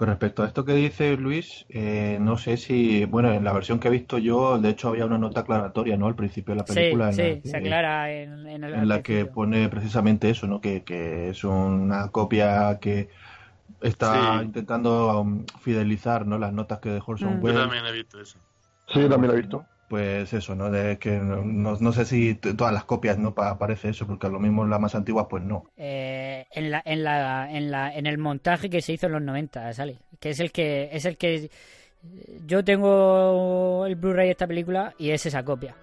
con 0.00 0.08
respecto 0.08 0.42
a 0.42 0.46
esto 0.46 0.64
que 0.64 0.72
dice 0.72 1.14
Luis, 1.18 1.66
eh, 1.68 2.16
no 2.22 2.38
sé 2.38 2.56
si, 2.56 3.04
bueno, 3.04 3.34
en 3.34 3.44
la 3.44 3.52
versión 3.52 3.78
que 3.78 3.88
he 3.88 3.90
visto 3.90 4.16
yo, 4.16 4.58
de 4.58 4.70
hecho 4.70 4.88
había 4.88 5.04
una 5.04 5.18
nota 5.18 5.40
aclaratoria, 5.40 5.98
¿no? 5.98 6.06
Al 6.06 6.16
principio 6.16 6.54
de 6.54 6.60
la 6.60 6.64
Sí, 6.64 6.74
película, 6.74 7.10
en 7.10 7.16
sí, 7.16 7.22
la, 7.22 7.40
se 7.42 7.56
que- 7.58 7.58
aclara 7.58 8.10
en, 8.10 8.46
en 8.46 8.64
el 8.64 8.72
en 8.76 8.88
la 8.88 9.02
que 9.02 9.26
pone 9.26 9.68
precisamente 9.68 10.30
eso, 10.30 10.46
¿no? 10.46 10.58
Que, 10.62 10.84
que 10.84 11.28
es 11.28 11.44
una 11.44 12.08
copia 12.10 12.78
que 12.80 13.10
está 13.82 14.40
Sí. 14.40 14.44
intentando 14.46 15.20
um, 15.20 15.44
fidelizar, 15.60 16.26
¿no? 16.26 16.38
Las 16.38 16.54
notas 16.54 16.78
que 16.78 16.88
dejó 16.88 17.12
Orson 17.12 17.38
Mm. 17.42 17.46
Yo 17.46 17.54
también 17.54 17.84
he 17.84 17.92
visto 17.92 18.18
eso. 18.22 18.38
Sí, 18.88 19.00
también 19.08 19.28
lo 19.28 19.34
he 19.34 19.40
visto. 19.42 19.66
Pues 19.90 20.32
eso, 20.32 20.54
¿no? 20.54 20.70
De 20.70 20.98
que 20.98 21.18
no, 21.18 21.44
no- 21.44 21.76
no 21.80 21.92
sé 21.92 22.04
si 22.04 22.36
todas 22.36 22.72
las 22.72 22.84
copias 22.84 23.18
no 23.18 23.34
pa- 23.34 23.50
aparece 23.50 23.88
eso, 23.88 24.06
porque 24.06 24.28
a 24.28 24.30
lo 24.30 24.38
mismo 24.38 24.62
en 24.62 24.70
las 24.70 24.78
más 24.80 24.94
antiguas, 24.94 25.26
pues 25.28 25.42
no. 25.42 25.64
eh, 25.76 26.46
en 26.52 26.70
la 26.70 26.80
en 26.84 27.02
la 27.02 27.50
en 27.50 27.70
la 27.72 27.92
en 27.92 28.06
el 28.06 28.16
montaje 28.16 28.70
que 28.70 28.80
se 28.82 28.92
hizo 28.92 29.06
en 29.06 29.12
los 29.14 29.22
90 29.22 29.72
sale 29.72 29.98
que 30.20 30.30
es 30.30 30.38
el 30.38 30.52
que 30.52 30.90
es 30.92 31.04
el 31.06 31.16
que 31.16 31.50
yo 32.46 32.62
tengo 32.64 33.84
el 33.84 33.96
Blu-ray 33.96 34.26
de 34.26 34.30
esta 34.32 34.46
película 34.46 34.94
y 34.96 35.10
es 35.10 35.26
esa 35.26 35.42
copia 35.44 35.74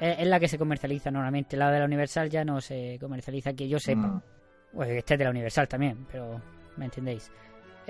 es, 0.00 0.20
es 0.20 0.26
la 0.26 0.40
que 0.40 0.48
se 0.48 0.56
comercializa 0.58 1.10
normalmente 1.10 1.56
la 1.58 1.70
de 1.70 1.80
la 1.80 1.84
Universal 1.84 2.30
ya 2.30 2.42
no 2.44 2.60
se 2.62 2.96
comercializa 3.00 3.52
que 3.52 3.68
yo 3.68 3.78
sepa 3.78 4.00
Mm. 4.08 4.22
pues 4.74 4.88
este 4.90 5.14
es 5.14 5.18
de 5.18 5.24
la 5.24 5.30
Universal 5.30 5.68
también 5.68 6.06
pero 6.10 6.40
me 6.76 6.86
entendéis 6.86 7.30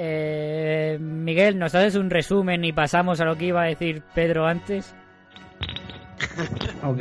Eh, 0.01 0.97
Miguel 1.01 1.59
nos 1.59 1.75
haces 1.75 1.97
un 1.97 2.09
resumen 2.09 2.65
y 2.65 2.73
pasamos 2.73 3.21
a 3.21 3.25
lo 3.25 3.37
que 3.37 3.47
iba 3.47 3.63
a 3.63 3.67
decir 3.67 4.03
Pedro 4.15 4.47
antes 4.47 4.95
Ok. 6.85 7.01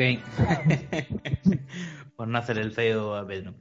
Por 2.16 2.27
no 2.27 2.38
hacer 2.39 2.58
el 2.58 2.72
feo 2.72 3.16
a 3.16 3.25
Pedro. 3.27 3.54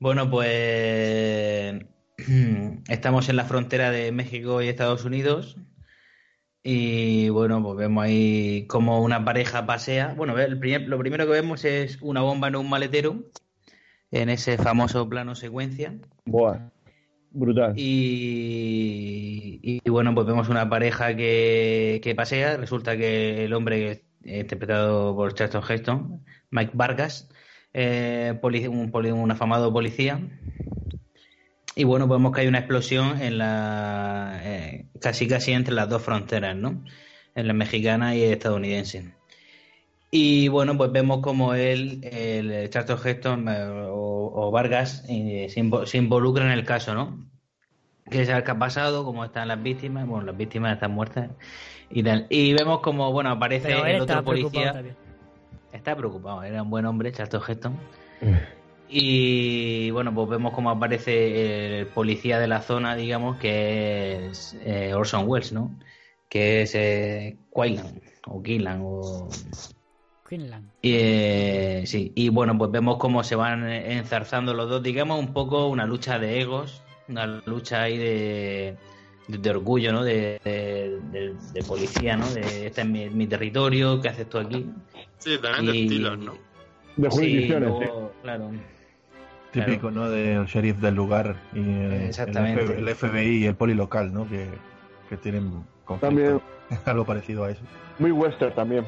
Bueno, 0.00 0.28
pues 0.28 1.74
estamos 2.88 3.28
en 3.28 3.36
la 3.36 3.44
frontera 3.44 3.90
de 3.92 4.10
México 4.12 4.60
y 4.62 4.68
Estados 4.68 5.04
Unidos. 5.04 5.56
Y 6.64 7.28
bueno, 7.28 7.62
pues 7.62 7.76
vemos 7.78 8.04
ahí 8.04 8.66
como 8.68 9.00
una 9.02 9.24
pareja 9.24 9.64
pasea. 9.66 10.14
Bueno, 10.16 10.36
el 10.38 10.58
primer- 10.58 10.88
lo 10.88 10.98
primero 10.98 11.24
que 11.26 11.32
vemos 11.32 11.64
es 11.64 11.98
una 12.02 12.20
bomba 12.22 12.48
en 12.48 12.56
un 12.56 12.68
maletero, 12.68 13.30
en 14.10 14.28
ese 14.28 14.58
famoso 14.58 15.08
plano 15.08 15.34
secuencia. 15.36 15.94
Buah, 16.26 16.58
brutal. 17.30 17.74
Y, 17.76 19.60
y, 19.62 19.90
bueno, 19.90 20.14
pues 20.14 20.26
vemos 20.26 20.48
una 20.48 20.68
pareja 20.68 21.14
que, 21.16 22.00
que 22.02 22.14
pasea. 22.14 22.56
Resulta 22.56 22.96
que 22.96 23.44
el 23.44 23.52
hombre, 23.52 24.04
interpretado 24.24 25.14
por 25.14 25.34
Charlton 25.34 25.62
Heston, 25.68 26.24
Mike 26.50 26.72
Vargas, 26.74 27.28
eh, 27.72 28.38
un, 28.42 28.90
un 28.92 29.30
afamado 29.30 29.72
policía. 29.72 30.20
Y 31.74 31.84
bueno, 31.84 32.08
vemos 32.08 32.32
que 32.32 32.40
hay 32.40 32.48
una 32.48 32.58
explosión 32.58 33.22
en 33.22 33.38
la 33.38 34.40
eh, 34.42 34.86
casi 35.00 35.28
casi 35.28 35.52
entre 35.52 35.74
las 35.74 35.88
dos 35.88 36.02
fronteras, 36.02 36.56
¿no? 36.56 36.82
En 37.36 37.46
la 37.46 37.52
mexicana 37.52 38.16
y 38.16 38.24
estadounidense. 38.24 39.17
Y 40.10 40.48
bueno, 40.48 40.76
pues 40.76 40.90
vemos 40.90 41.20
como 41.20 41.52
él, 41.54 42.00
el 42.02 42.70
Charlton 42.70 42.98
Heston 43.04 43.48
eh, 43.48 43.66
o, 43.90 44.32
o 44.34 44.50
Vargas 44.50 45.04
eh, 45.08 45.48
se, 45.50 45.60
invo- 45.62 45.84
se 45.84 45.98
involucra 45.98 46.44
en 46.44 46.52
el 46.52 46.64
caso, 46.64 46.94
¿no? 46.94 47.26
Que 48.10 48.22
es 48.22 48.28
el 48.30 48.42
que 48.42 48.50
ha 48.50 48.58
pasado, 48.58 49.04
cómo 49.04 49.22
están 49.22 49.48
las 49.48 49.62
víctimas, 49.62 50.06
bueno, 50.06 50.24
las 50.24 50.36
víctimas 50.36 50.72
están 50.72 50.92
muertas 50.92 51.30
y 51.90 52.02
tal. 52.02 52.26
Y 52.30 52.54
vemos 52.54 52.80
como, 52.80 53.12
bueno, 53.12 53.30
aparece 53.30 53.68
pero 53.68 53.84
él 53.84 53.96
el 53.96 54.00
otro 54.00 54.24
policía. 54.24 54.72
también 54.72 54.96
Está 55.74 55.94
preocupado, 55.94 56.42
era 56.42 56.62
un 56.62 56.70
buen 56.70 56.86
hombre, 56.86 57.12
Charlton 57.12 57.42
Heston. 57.46 57.76
Y 58.88 59.90
bueno, 59.90 60.14
pues 60.14 60.30
vemos 60.30 60.54
cómo 60.54 60.70
aparece 60.70 61.80
el 61.80 61.86
policía 61.88 62.38
de 62.38 62.48
la 62.48 62.62
zona, 62.62 62.96
digamos, 62.96 63.36
que 63.36 64.28
es 64.28 64.56
eh, 64.64 64.94
Orson 64.94 65.28
Welles, 65.28 65.52
¿no? 65.52 65.78
Que 66.30 66.62
es 66.62 66.74
eh, 66.74 67.36
o 68.26 68.42
Quinlan, 68.42 68.80
o... 68.82 69.28
Quinlan 70.28 70.70
Y, 70.82 70.92
eh, 70.94 71.82
sí, 71.86 72.12
y 72.14 72.28
bueno, 72.28 72.56
pues 72.58 72.70
vemos 72.70 72.98
cómo 72.98 73.22
se 73.24 73.34
van 73.36 73.68
enzarzando 73.68 74.52
los 74.54 74.68
dos, 74.68 74.82
digamos, 74.82 75.18
un 75.18 75.32
poco 75.32 75.66
una 75.68 75.86
lucha 75.86 76.18
de 76.18 76.40
egos, 76.40 76.82
una 77.08 77.26
lucha 77.46 77.82
ahí 77.82 77.96
de, 77.96 78.76
de, 79.28 79.38
de 79.38 79.50
orgullo, 79.50 79.92
¿no? 79.92 80.04
De, 80.04 80.38
de, 80.44 80.98
de- 81.10 81.34
de 81.52 81.62
policía, 81.62 82.16
¿no? 82.16 82.28
De 82.30 82.66
este 82.66 82.82
es 82.82 82.86
mi, 82.86 83.08
mi 83.10 83.26
territorio, 83.26 84.00
¿qué 84.00 84.08
haces 84.10 84.28
tú 84.28 84.38
aquí? 84.38 84.66
Sí, 85.18 85.38
también 85.42 85.66
de 85.72 85.82
estilos, 85.82 86.18
¿no? 86.18 86.32
De 86.96 87.10
Sí, 87.10 87.16
jurisdicciones, 87.16 87.68
luego, 87.70 88.12
claro. 88.22 88.50
Típico, 89.52 89.90
¿no? 89.90 90.10
Del 90.10 90.44
sheriff 90.44 90.76
del 90.76 90.94
lugar 90.94 91.34
y 91.54 91.60
el, 91.60 91.92
Exactamente. 92.08 92.62
el 92.64 92.70
F- 92.70 92.78
el 92.78 92.88
FBI 93.14 93.36
y 93.38 93.46
el 93.46 93.54
poli 93.56 93.72
local, 93.74 94.12
¿no? 94.12 94.28
Que, 94.28 94.46
que 95.08 95.16
tienen 95.16 95.64
conflicto. 95.86 96.00
También. 96.06 96.40
Algo 96.84 97.06
parecido 97.06 97.44
a 97.44 97.50
eso. 97.50 97.62
Muy 97.98 98.10
western 98.12 98.54
también. 98.54 98.84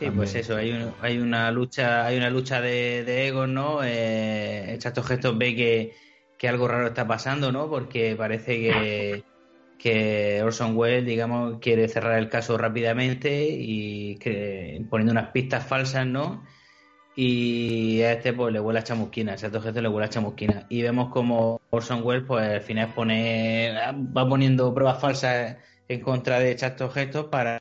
Sí, 0.00 0.06
También. 0.06 0.16
pues 0.16 0.34
eso, 0.34 0.56
hay, 0.56 0.72
un- 0.72 0.94
hay 1.02 1.18
una 1.18 1.50
lucha, 1.52 2.06
hay 2.06 2.16
una 2.16 2.30
lucha 2.30 2.60
de, 2.62 3.04
de 3.04 3.28
egos, 3.28 3.48
¿no? 3.48 3.80
Eh, 3.84 4.74
Chato 4.78 5.02
Gestos 5.02 5.36
ve 5.36 5.54
que, 5.54 5.92
que 6.38 6.48
algo 6.48 6.66
raro 6.66 6.86
está 6.88 7.06
pasando, 7.06 7.52
¿no? 7.52 7.68
Porque 7.68 8.16
parece 8.16 8.56
que, 8.58 9.24
que 9.78 10.42
Orson 10.42 10.74
Welles, 10.76 11.04
digamos, 11.04 11.58
quiere 11.60 11.86
cerrar 11.86 12.18
el 12.18 12.30
caso 12.30 12.56
rápidamente 12.56 13.46
y 13.50 14.16
que, 14.16 14.82
poniendo 14.88 15.12
unas 15.12 15.30
pistas 15.32 15.66
falsas, 15.66 16.06
¿no? 16.06 16.42
y 17.16 18.00
a 18.02 18.12
este 18.12 18.32
pues 18.32 18.52
le 18.52 18.60
huele 18.60 18.78
a 18.78 18.84
chamusquina, 18.84 19.32
a 19.32 19.36
Charlton 19.36 19.66
Heston 19.66 19.82
le 19.82 19.88
huele 19.90 20.06
a 20.06 20.10
chamusquina. 20.10 20.66
Y 20.70 20.80
vemos 20.80 21.10
como 21.10 21.60
Orson 21.70 22.00
Welles 22.02 22.24
pues 22.26 22.48
al 22.48 22.60
final 22.62 22.94
pone, 22.94 23.74
va 24.16 24.26
poniendo 24.28 24.72
pruebas 24.72 25.00
falsas 25.00 25.56
en 25.88 26.00
contra 26.00 26.38
de 26.38 26.56
Charlton 26.56 26.90
Heston 26.96 27.28
para 27.30 27.60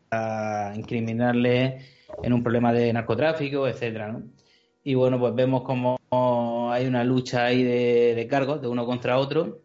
incriminarle 0.75 1.79
en 2.23 2.33
un 2.33 2.43
problema 2.43 2.73
de 2.73 2.91
narcotráfico, 2.93 3.67
etcétera, 3.67 4.11
¿no? 4.11 4.23
Y 4.83 4.95
bueno, 4.95 5.19
pues 5.19 5.35
vemos 5.35 5.63
como 5.63 5.99
hay 6.71 6.85
una 6.87 7.03
lucha 7.03 7.45
ahí 7.45 7.63
de, 7.63 8.27
cargos, 8.29 8.61
de 8.61 8.67
uno 8.67 8.85
contra 8.85 9.17
otro, 9.19 9.61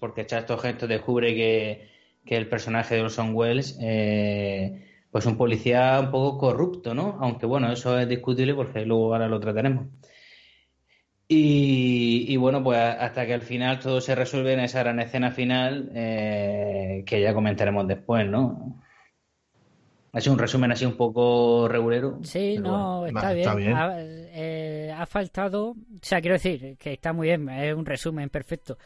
porque 0.00 0.26
Charlton 0.26 0.58
Heston 0.62 0.88
descubre 0.88 1.34
que, 1.34 1.88
que 2.24 2.36
el 2.36 2.48
personaje 2.48 2.96
de 2.96 3.02
Orson 3.02 3.34
Welles 3.34 3.78
eh, 3.80 4.84
pues 5.10 5.24
un 5.26 5.36
policía 5.36 5.98
un 6.00 6.10
poco 6.10 6.38
corrupto, 6.38 6.94
¿no? 6.94 7.16
Aunque 7.20 7.46
bueno, 7.46 7.72
eso 7.72 7.98
es 7.98 8.08
discutible 8.08 8.54
porque 8.54 8.84
luego 8.84 9.14
ahora 9.14 9.28
lo 9.28 9.40
trataremos. 9.40 9.86
Y, 11.28 12.26
y 12.28 12.36
bueno, 12.36 12.62
pues 12.62 12.78
hasta 12.78 13.26
que 13.26 13.34
al 13.34 13.42
final 13.42 13.80
todo 13.80 14.00
se 14.00 14.14
resuelve 14.14 14.52
en 14.52 14.60
esa 14.60 14.80
gran 14.80 15.00
escena 15.00 15.32
final 15.32 15.90
eh, 15.94 17.02
que 17.06 17.20
ya 17.20 17.34
comentaremos 17.34 17.86
después, 17.88 18.28
¿no? 18.28 18.80
Ha 20.16 20.20
sido 20.22 20.32
un 20.32 20.38
resumen 20.38 20.72
así 20.72 20.86
un 20.86 20.96
poco 20.96 21.68
regulero. 21.68 22.18
Sí, 22.22 22.56
no, 22.58 23.00
bueno. 23.00 23.18
está, 23.18 23.34
está 23.34 23.54
bien. 23.54 23.68
bien. 23.68 23.76
Ha, 23.78 23.96
eh, 23.98 24.94
ha 24.96 25.04
faltado, 25.04 25.72
o 25.72 25.76
sea, 26.00 26.22
quiero 26.22 26.34
decir 26.36 26.78
que 26.78 26.94
está 26.94 27.12
muy 27.12 27.26
bien, 27.28 27.46
es 27.50 27.74
un 27.74 27.84
resumen 27.84 28.30
perfecto. 28.30 28.78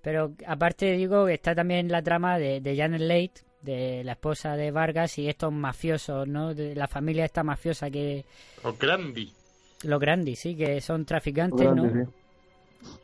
Pero 0.00 0.34
aparte 0.46 0.92
digo 0.92 1.26
que 1.26 1.34
está 1.34 1.56
también 1.56 1.88
la 1.90 2.02
trama 2.02 2.38
de, 2.38 2.60
de 2.60 2.76
Janet 2.76 3.00
Leigh, 3.00 3.32
de 3.62 4.04
la 4.04 4.12
esposa 4.12 4.54
de 4.54 4.70
Vargas 4.70 5.18
y 5.18 5.28
estos 5.28 5.52
mafiosos, 5.52 6.28
¿no? 6.28 6.54
De 6.54 6.76
la 6.76 6.86
familia 6.86 7.24
esta 7.24 7.42
mafiosa 7.42 7.90
que 7.90 8.24
Los 8.62 8.78
Grandi. 8.78 9.32
los 9.82 9.98
Grandi, 9.98 10.36
sí, 10.36 10.54
que 10.54 10.80
son 10.80 11.04
traficantes, 11.04 11.68
¿no? 11.74 11.82
sí. 11.90 12.10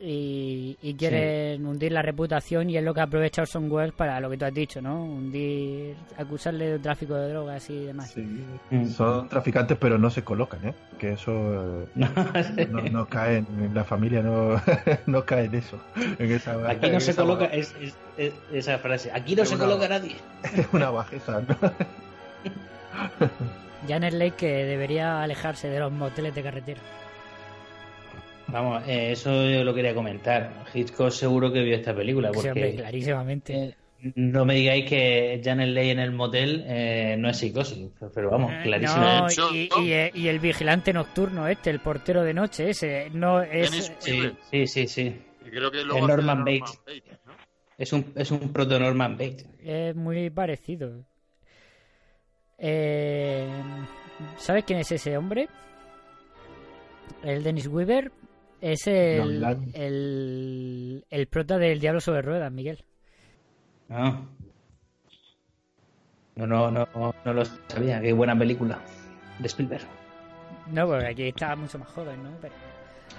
Y, 0.01 0.77
y 0.83 0.95
quieren 0.95 1.65
hundir 1.65 1.93
la 1.93 2.03
reputación 2.03 2.69
y 2.71 2.77
es 2.77 2.83
lo 2.83 2.93
que 2.93 3.01
aprovecha 3.03 3.43
Orson 3.43 3.71
Welles 3.71 3.95
para 3.95 4.19
lo 4.21 4.29
que 4.29 4.37
tú 4.37 4.45
has 4.45 4.53
dicho, 4.55 4.83
¿no? 4.83 5.05
Hundir, 5.05 5.95
acusarle 6.17 6.71
de 6.73 6.79
tráfico 6.81 7.15
de 7.15 7.29
drogas 7.31 7.71
y 7.71 7.85
demás. 7.87 8.13
Mm. 8.71 8.87
Son 8.87 9.29
traficantes, 9.29 9.79
pero 9.79 9.99
no 9.99 10.11
se 10.11 10.25
colocan, 10.25 10.67
¿eh? 10.67 10.75
Que 10.99 11.13
eso 11.13 11.83
eh, 11.97 12.69
no, 12.69 12.81
no 12.83 13.07
cae 13.07 13.39
en 13.39 13.71
la 13.75 13.85
familia, 13.85 14.23
no, 14.23 14.61
no 15.07 15.25
cae 15.25 15.45
en 15.45 15.55
eso. 15.55 15.79
En 16.19 16.33
esa, 16.33 16.53
Aquí 16.69 16.87
en 16.87 16.93
no 16.95 17.01
se 17.01 17.13
esa 17.13 17.23
coloca 17.23 17.45
ba- 17.47 17.53
es, 17.53 17.75
es- 17.81 17.97
es- 18.17 18.35
esa 18.53 18.79
frase. 18.79 19.11
Aquí 19.13 19.37
no 19.37 19.43
Es 19.45 19.51
se 19.51 19.55
una- 19.55 19.65
coloca 19.67 19.89
nadie. 19.89 20.17
Es 20.57 20.67
una 20.73 20.91
bajeza, 20.91 21.43
¿no? 21.43 21.57
Janet 23.89 24.15
Leigh 24.15 24.33
que 24.37 24.65
debería 24.65 25.23
alejarse 25.23 25.69
de 25.69 25.81
los 25.81 25.93
moteles 25.93 26.35
de 26.35 26.43
carretera. 26.43 26.81
Vamos, 28.53 28.83
eh, 28.87 29.13
eso 29.13 29.31
yo 29.49 29.65
lo 29.65 29.75
quería 29.75 29.95
comentar. 29.95 30.65
Hitchcock 30.75 31.11
seguro 31.11 31.51
que 31.53 31.63
vio 31.63 31.75
esta 31.77 31.95
película 31.95 32.31
Sí, 32.33 32.37
hombre, 32.49 32.53
porque 32.53 32.75
clarísimamente. 32.77 33.55
eh, 33.55 33.75
no 34.17 34.45
me 34.45 34.55
digáis 34.57 34.85
que 34.89 35.41
Janet 35.43 35.69
Leigh 35.69 35.91
en 35.93 35.99
el 36.01 36.11
motel 36.13 36.65
eh, 36.67 37.17
no 37.19 37.29
es 37.31 37.39
psicosis, 37.39 37.89
pero 38.15 38.31
vamos, 38.31 38.53
Eh, 38.53 38.81
no, 38.81 39.29
y, 39.55 39.69
y, 39.81 39.93
eh, 39.93 40.11
y 40.15 40.27
el 40.29 40.39
vigilante 40.41 40.93
nocturno 40.93 41.47
este, 41.49 41.71
el 41.71 41.81
portero 41.81 42.23
de 42.25 42.35
noche 42.35 42.71
ese, 42.71 43.09
no 43.13 43.41
es... 43.43 43.93
Sí, 44.01 44.31
sí, 44.51 44.67
sí, 44.67 44.87
sí. 44.89 45.17
Y 45.47 45.51
creo 45.51 45.71
que 45.71 45.81
El 45.81 45.87
luego 45.89 46.05
hace 46.05 46.17
Norman 46.17 46.45
Bates. 46.45 46.81
¿no? 47.27 47.33
Es 47.79 47.93
un, 47.93 48.13
es 48.17 48.31
un 48.31 48.53
proto 48.53 48.79
Norman 48.79 49.13
Bates. 49.17 49.47
Es 49.63 49.95
muy 49.97 50.31
parecido. 50.31 51.05
Eh, 52.59 53.47
¿Sabes 54.37 54.65
quién 54.65 54.81
es 54.81 54.93
ese 54.93 55.17
hombre? 55.17 55.49
El 57.25 57.43
Dennis 57.43 57.67
Weaver 57.67 58.11
es 58.63 58.87
el, 58.87 59.45
el, 59.75 61.05
el 61.11 61.27
prota 61.27 61.59
del 61.59 61.79
Diablo 61.81 62.01
sobre 62.01 62.23
Ruedas, 62.23 62.51
Miguel. 62.51 62.83
Ah. 63.91 64.23
No, 66.37 66.47
no, 66.47 66.71
no, 66.71 67.15
no 67.25 67.33
lo 67.35 67.45
sabía. 67.45 68.01
Qué 68.01 68.13
buena 68.15 68.39
película 68.39 68.79
de 69.39 69.47
Spielberg. 69.49 69.83
No, 70.71 70.87
porque 70.87 71.07
aquí 71.09 71.29
está 71.29 71.55
mucho 71.57 71.79
más 71.79 71.89
joven, 71.89 72.23
¿no? 72.23 72.31
Pero 72.41 72.55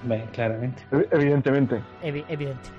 Ve, 0.03 0.25
claramente. 0.33 0.81
Ev- 0.91 1.07
Evidentemente. 1.11 1.75
evi- 2.01 2.25
evidentemente. 2.27 2.69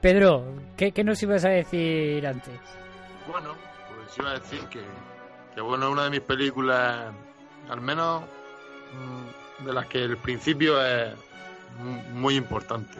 Pedro, 0.00 0.44
¿qué, 0.76 0.92
¿qué 0.92 1.02
nos 1.02 1.22
ibas 1.22 1.44
a 1.44 1.48
decir 1.50 2.24
antes? 2.26 2.54
Bueno, 3.30 3.54
pues 3.96 4.16
iba 4.18 4.30
a 4.30 4.34
decir 4.34 4.60
que, 4.70 4.80
que 5.54 5.60
bueno, 5.60 5.90
una 5.90 6.04
de 6.04 6.10
mis 6.10 6.20
películas, 6.20 7.12
al 7.68 7.80
menos 7.80 8.22
mm, 8.22 9.47
de 9.60 9.72
las 9.72 9.86
que 9.86 10.02
el 10.04 10.16
principio 10.18 10.84
es 10.84 11.14
mu- 11.78 12.02
muy 12.20 12.36
importante. 12.36 12.98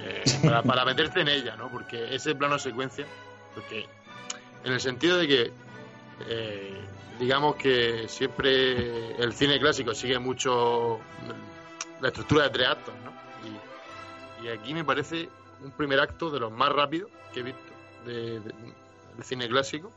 Eh, 0.00 0.22
para, 0.42 0.62
para 0.62 0.84
meterte 0.84 1.20
en 1.20 1.28
ella, 1.28 1.56
¿no? 1.56 1.68
Porque 1.70 2.14
ese 2.14 2.34
plano 2.34 2.58
secuencia, 2.58 3.06
porque 3.54 3.86
en 4.64 4.72
el 4.72 4.80
sentido 4.80 5.16
de 5.18 5.28
que, 5.28 5.52
eh, 6.28 6.80
digamos 7.18 7.56
que 7.56 8.06
siempre 8.08 9.16
el 9.22 9.32
cine 9.32 9.58
clásico 9.60 9.94
sigue 9.94 10.18
mucho 10.18 11.00
la 12.00 12.08
estructura 12.08 12.44
de 12.44 12.50
tres 12.50 12.68
actos, 12.68 12.94
¿no? 13.04 13.12
Y, 14.42 14.46
y 14.46 14.48
aquí 14.48 14.74
me 14.74 14.84
parece 14.84 15.28
un 15.62 15.70
primer 15.72 16.00
acto 16.00 16.30
de 16.30 16.40
los 16.40 16.50
más 16.50 16.70
rápidos 16.70 17.10
que 17.32 17.40
he 17.40 17.42
visto 17.44 17.60
de, 18.06 18.40
de- 18.40 18.54
del 19.14 19.24
cine 19.24 19.46
clásico 19.48 19.92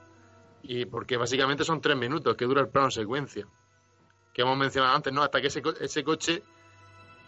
y 0.61 0.85
porque 0.85 1.17
básicamente 1.17 1.63
son 1.63 1.79
tres 1.81 1.95
minutos 1.97 2.35
que 2.35 2.45
dura 2.45 2.61
el 2.61 2.67
plano 2.67 2.91
secuencia 2.91 3.47
que 4.35 4.41
hemos 4.41 4.57
mencionado 4.57 4.93
antes, 4.97 5.13
¿no? 5.13 5.23
Hasta 5.23 5.39
que 5.39 5.47
ese, 5.47 5.63
ese 5.79 6.03
coche 6.03 6.43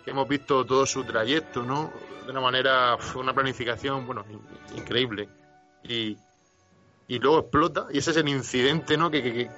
que 0.03 0.11
hemos 0.11 0.27
visto 0.27 0.65
todo 0.65 0.85
su 0.85 1.05
trayecto, 1.05 1.63
¿no? 1.63 1.93
De 2.25 2.31
una 2.31 2.41
manera, 2.41 2.97
una 3.15 3.33
planificación, 3.33 4.05
bueno, 4.05 4.25
in- 4.29 4.77
increíble. 4.79 5.29
Y, 5.83 6.17
y 7.07 7.19
luego 7.19 7.39
explota 7.39 7.87
y 7.91 7.99
ese 7.99 8.11
es 8.11 8.17
el 8.17 8.27
incidente, 8.27 8.97
¿no? 8.97 9.09
Que, 9.09 9.23
que, 9.23 9.49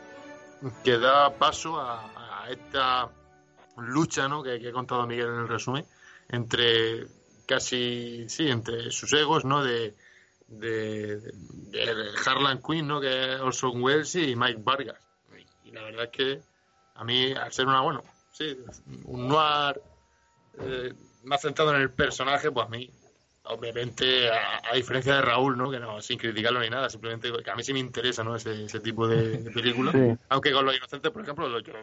que- 0.84 0.98
da 1.00 1.34
paso 1.34 1.80
a, 1.82 2.48
esta 2.52 3.10
lucha, 3.78 4.28
¿no? 4.28 4.44
Que, 4.44 4.60
que 4.60 4.70
ha 4.70 4.72
contado 4.72 5.08
Miguel 5.08 5.28
en 5.30 5.40
el 5.40 5.48
resumen 5.48 5.86
entre 6.30 7.08
casi, 7.48 8.26
sí, 8.30 8.48
entre 8.50 8.92
sus 8.92 9.12
egos, 9.14 9.44
¿no? 9.46 9.64
De, 9.64 9.96
de, 10.48 11.18
de- 11.18 11.96
de 11.96 12.10
Harlan 12.26 12.62
Quinn, 12.62 12.88
¿no? 12.88 13.02
Que 13.02 13.34
es 13.36 13.40
Orson 13.42 13.82
Welles 13.82 14.14
y 14.16 14.36
Mike 14.36 14.62
Vargas. 14.64 14.98
Y 15.66 15.72
la 15.72 15.82
verdad 15.84 16.06
es 16.06 16.10
que 16.12 16.42
a 17.00 17.04
mí, 17.06 17.32
al 17.32 17.52
ser 17.52 17.66
una, 17.66 17.82
bueno, 17.82 18.04
sí, 18.32 18.58
un 19.06 19.28
noir 19.30 19.82
eh, 20.60 20.94
más 21.24 21.42
centrado 21.42 21.74
en 21.74 21.82
el 21.82 21.92
personaje, 21.92 22.52
pues 22.52 22.66
a 22.66 22.70
mí, 22.70 22.90
obviamente, 23.46 24.30
a, 24.30 24.62
a 24.72 24.76
diferencia 24.76 25.16
de 25.16 25.22
Raúl, 25.22 25.58
¿no? 25.58 25.72
Que 25.72 25.80
no, 25.80 26.02
sin 26.02 26.20
criticarlo 26.20 26.60
ni 26.60 26.70
nada, 26.70 26.90
simplemente 26.90 27.32
que 27.44 27.50
a 27.50 27.56
mí 27.56 27.64
sí 27.64 27.72
me 27.74 27.80
interesa, 27.80 28.24
¿no? 28.24 28.36
Ese, 28.36 28.66
ese 28.66 28.80
tipo 28.82 29.08
de, 29.08 29.38
de 29.38 29.52
películas. 29.52 29.94
Sí. 29.96 30.18
Aunque 30.30 30.52
con 30.52 30.66
Los 30.66 30.76
Inocentes, 30.76 31.12
por 31.12 31.22
ejemplo, 31.22 31.48
lo, 31.48 31.60
yo 31.60 31.74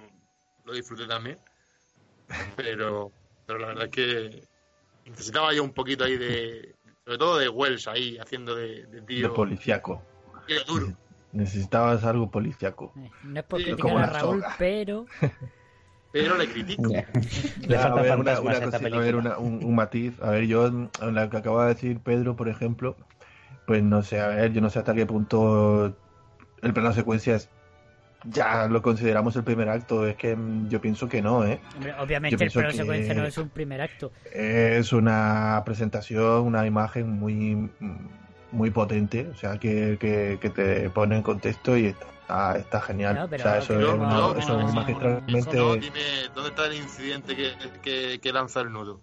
lo 0.64 0.72
disfruté 0.72 1.06
también. 1.06 1.38
Pero, 2.56 3.12
pero 3.46 3.58
la 3.58 3.68
verdad 3.68 3.84
es 3.84 3.90
que 3.90 4.42
necesitaba 5.06 5.54
yo 5.54 5.62
un 5.62 5.72
poquito 5.72 6.04
ahí 6.04 6.16
de, 6.18 6.74
sobre 7.04 7.18
todo 7.18 7.38
de 7.38 7.48
Wells 7.48 7.86
ahí, 7.86 8.18
haciendo 8.18 8.54
de, 8.54 8.84
de 8.86 9.00
De 9.00 9.02
tío, 9.02 9.32
policiaco. 9.32 10.02
tío 10.46 10.62
duro. 10.64 10.86
Necesitabas 11.36 12.04
algo 12.04 12.30
policiaco. 12.30 12.92
Eh, 12.96 13.10
No 13.24 13.40
es 13.40 13.46
por 13.46 13.60
criticar 13.60 13.80
como 13.82 13.98
a 13.98 14.06
Raúl, 14.06 14.40
soga. 14.40 14.54
pero 14.58 15.06
Pero 16.12 16.38
le 16.38 16.48
critico. 16.48 16.82
Le 17.68 17.76
a 17.76 17.80
falta 17.80 18.00
ver, 18.02 18.16
una, 18.16 18.40
una 18.40 18.50
a 18.56 18.60
cosita, 18.62 18.96
a 18.96 19.00
ver, 19.00 19.16
una- 19.16 19.38
un, 19.38 19.62
un 19.62 19.74
matiz. 19.74 20.14
A 20.22 20.30
ver, 20.30 20.46
yo, 20.46 20.66
en 20.66 21.14
la 21.14 21.28
que 21.28 21.36
acaba 21.36 21.64
de 21.66 21.74
decir 21.74 22.00
Pedro, 22.00 22.36
por 22.36 22.48
ejemplo, 22.48 22.96
pues 23.66 23.82
no 23.82 24.02
sé, 24.02 24.20
a 24.20 24.28
ver, 24.28 24.52
yo 24.52 24.60
no 24.62 24.70
sé 24.70 24.78
hasta 24.78 24.94
qué 24.94 25.04
punto 25.04 25.94
el 26.62 26.72
plano 26.72 26.92
secuencia 26.92 27.36
es, 27.36 27.50
ya 28.24 28.66
lo 28.66 28.80
consideramos 28.80 29.36
el 29.36 29.44
primer 29.44 29.68
acto. 29.68 30.06
Es 30.06 30.16
que 30.16 30.34
mm, 30.34 30.68
yo 30.68 30.80
pienso 30.80 31.06
que 31.08 31.20
no, 31.20 31.44
¿eh? 31.44 31.60
obviamente 32.00 32.42
el 32.42 32.50
plano 32.50 32.72
secuencia 32.72 33.14
no 33.14 33.26
es 33.26 33.36
un 33.36 33.50
primer 33.50 33.82
acto. 33.82 34.10
Es 34.32 34.92
una 34.92 35.62
presentación, 35.66 36.46
una 36.46 36.66
imagen 36.66 37.10
muy, 37.10 37.70
muy 38.56 38.70
potente, 38.70 39.28
o 39.28 39.36
sea, 39.36 39.58
que, 39.58 39.98
que, 40.00 40.38
que 40.40 40.50
te 40.50 40.88
pone 40.90 41.16
en 41.16 41.22
contexto 41.22 41.76
y 41.76 41.86
está, 41.86 42.56
está 42.56 42.80
genial. 42.80 43.14
No, 43.14 43.28
pero 43.28 43.42
o 43.42 43.46
sea, 43.46 43.58
eso 43.58 43.74
es, 43.74 43.80
no, 43.86 43.94
una- 43.94 44.08
no, 44.08 44.36
eso 44.36 44.52
no, 44.54 44.60
es 44.60 44.66
no, 44.66 44.72
magistralmente... 44.72 45.56
Dime, 45.78 46.28
¿dónde 46.34 46.48
está 46.50 46.66
el 46.66 46.74
incidente 46.74 47.36
que, 47.36 47.52
que, 47.82 48.18
que 48.20 48.32
lanza 48.32 48.62
el 48.62 48.72
nudo? 48.72 49.02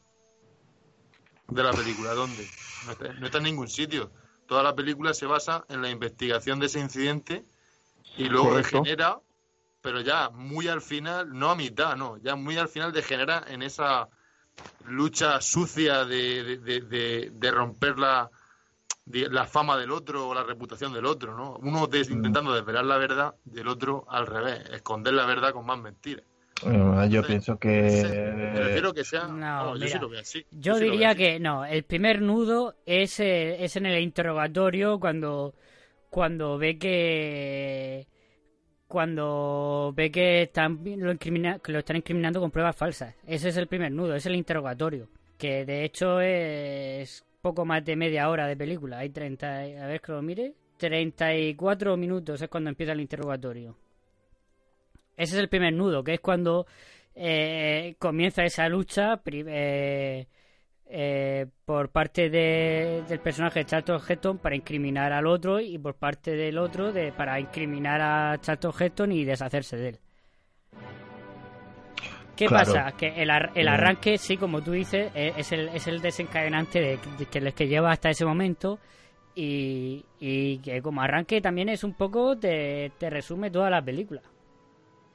De 1.50 1.62
la 1.62 1.72
película, 1.72 2.14
¿dónde? 2.14 2.50
No 2.86 2.92
está, 2.94 3.14
no 3.14 3.26
está 3.28 3.38
en 3.38 3.44
ningún 3.44 3.68
sitio. 3.70 4.12
Toda 4.48 4.64
la 4.64 4.74
película 4.76 5.14
se 5.14 5.28
basa 5.28 5.64
en 5.70 5.82
la 5.82 5.90
investigación 5.90 6.60
de 6.60 6.66
ese 6.66 6.80
incidente 6.80 7.46
y 8.18 8.26
luego 8.26 8.50
Correcto. 8.50 8.78
degenera, 8.80 9.20
pero 9.82 10.02
ya 10.02 10.30
muy 10.32 10.68
al 10.68 10.82
final, 10.82 11.30
no 11.32 11.52
a 11.52 11.56
mitad, 11.56 11.96
no, 11.96 12.18
ya 12.18 12.36
muy 12.36 12.58
al 12.58 12.70
final 12.70 12.92
degenera 12.92 13.44
en 13.48 13.62
esa 13.62 14.10
lucha 14.86 15.40
sucia 15.42 16.06
de, 16.06 16.44
de, 16.44 16.58
de- 16.58 16.82
de- 16.82 17.32
de 17.34 17.52
romper 17.52 17.98
la, 18.00 18.30
la 19.06 19.46
fama 19.46 19.78
del 19.78 19.92
otro 19.92 20.30
o 20.30 20.34
la 20.34 20.44
reputación 20.44 20.94
del 20.94 21.06
otro, 21.06 21.36
¿no? 21.36 21.58
Uno 21.62 21.88
des- 21.88 22.10
intentando 22.10 22.54
desvelar 22.54 22.86
la 22.86 22.98
verdad, 22.98 23.36
del 23.44 23.68
otro 23.68 24.06
al 24.10 24.26
revés, 24.28 24.62
esconder 24.72 25.14
la 25.14 25.26
verdad 25.26 25.52
con 25.52 25.66
más 25.66 25.78
mentiras. 25.80 26.26
Eh, 26.66 27.08
yo 27.10 27.22
pienso 27.24 27.58
que. 27.58 28.52
Prefiero 28.56 28.94
que 28.94 29.04
sea. 29.04 29.28
No, 29.28 29.76
yo 29.76 29.88
sí 29.88 30.00
lo 30.00 30.08
veo 30.08 30.22
así. 30.22 30.46
Yo 30.52 30.76
sí 30.76 30.80
lo 30.80 30.86
veo 30.86 30.92
diría 30.94 31.10
así. 31.10 31.18
que 31.18 31.40
no, 31.40 31.66
el 31.66 31.84
primer 31.84 32.22
nudo 32.22 32.76
es, 32.86 33.20
eh, 33.20 33.64
es 33.64 33.76
en 33.76 33.86
el 33.88 34.02
interrogatorio 34.02 35.00
cuando, 35.00 35.54
cuando 36.10 36.58
ve 36.58 36.78
que 36.78 38.08
cuando 38.88 39.92
ve 39.96 40.12
que 40.12 40.44
están 40.44 40.80
lo, 40.84 41.12
incrimina- 41.12 41.60
que 41.60 41.72
lo 41.72 41.80
están 41.80 41.98
incriminando 41.98 42.40
con 42.40 42.52
pruebas 42.52 42.76
falsas. 42.76 43.16
Ese 43.26 43.50
es 43.50 43.58
el 43.58 43.68
primer 43.68 43.92
nudo, 43.92 44.16
es 44.16 44.26
el 44.28 44.36
interrogatorio, 44.36 45.10
que 45.38 45.66
de 45.66 45.84
hecho 45.84 46.22
es 46.22 47.26
poco 47.44 47.66
más 47.66 47.84
de 47.84 47.96
media 47.98 48.30
hora 48.30 48.48
de 48.48 48.56
película. 48.56 49.00
Hay 49.00 49.10
30, 49.10 49.68
y- 49.68 49.76
a 49.76 49.86
ver 49.86 50.00
que 50.02 50.14
lo 50.14 50.22
mire, 50.22 50.54
34 50.78 51.98
minutos 51.98 52.42
es 52.42 52.48
cuando 52.50 52.70
empieza 52.70 52.94
el 52.94 53.02
interrogatorio. 53.02 53.76
Ese 55.18 55.36
es 55.36 55.40
el 55.42 55.50
primer 55.50 55.74
nudo, 55.74 56.04
que 56.04 56.14
es 56.16 56.20
cuando 56.22 56.66
eh, 57.16 57.96
comienza 58.00 58.44
esa 58.46 58.68
lucha 58.70 59.22
eh, 59.26 60.26
eh, 60.88 61.46
por 61.66 61.90
parte 61.90 62.30
de- 62.30 63.04
del 63.10 63.20
personaje 63.20 63.60
de 63.60 63.66
Charlton 63.66 64.02
Heston 64.08 64.38
para 64.40 64.56
incriminar 64.56 65.12
al 65.12 65.28
otro 65.28 65.60
y 65.60 65.78
por 65.78 65.96
parte 65.96 66.32
del 66.32 66.58
otro 66.58 66.92
de, 66.94 67.12
para 67.12 67.40
incriminar 67.42 68.00
a 68.02 68.40
Charlton 68.40 68.72
Heston 68.80 69.12
y 69.12 69.26
deshacerse 69.26 69.76
de 69.78 69.90
él. 69.90 70.00
¿Qué 72.36 72.50
Claro. 72.50 72.74
pasa? 72.74 72.92
Que 72.98 73.22
el, 73.22 73.30
ar- 73.30 73.52
el 73.56 73.68
Mm. 73.68 73.74
arranque, 73.74 74.18
sí, 74.18 74.38
como 74.38 74.62
tú 74.62 74.72
dices, 74.72 75.12
eh, 75.16 75.34
es 75.38 75.52
el, 75.52 75.70
es 75.70 75.88
el 75.88 76.02
desencadenante 76.02 76.80
de, 76.82 76.98
de 77.18 77.26
que 77.28 77.42
les 77.42 77.54
que 77.54 77.68
lleva 77.68 77.92
hasta 77.92 78.10
ese 78.10 78.26
momento 78.26 78.80
y, 79.36 80.06
y 80.20 80.60
que 80.60 80.82
como 80.82 81.02
arranque 81.02 81.42
también 81.42 81.70
es 81.70 81.84
un 81.84 81.94
poco, 81.94 82.38
te, 82.38 82.92
te 82.98 83.10
resume 83.10 83.52
toda 83.52 83.70
la 83.70 83.84
película. 83.84 84.22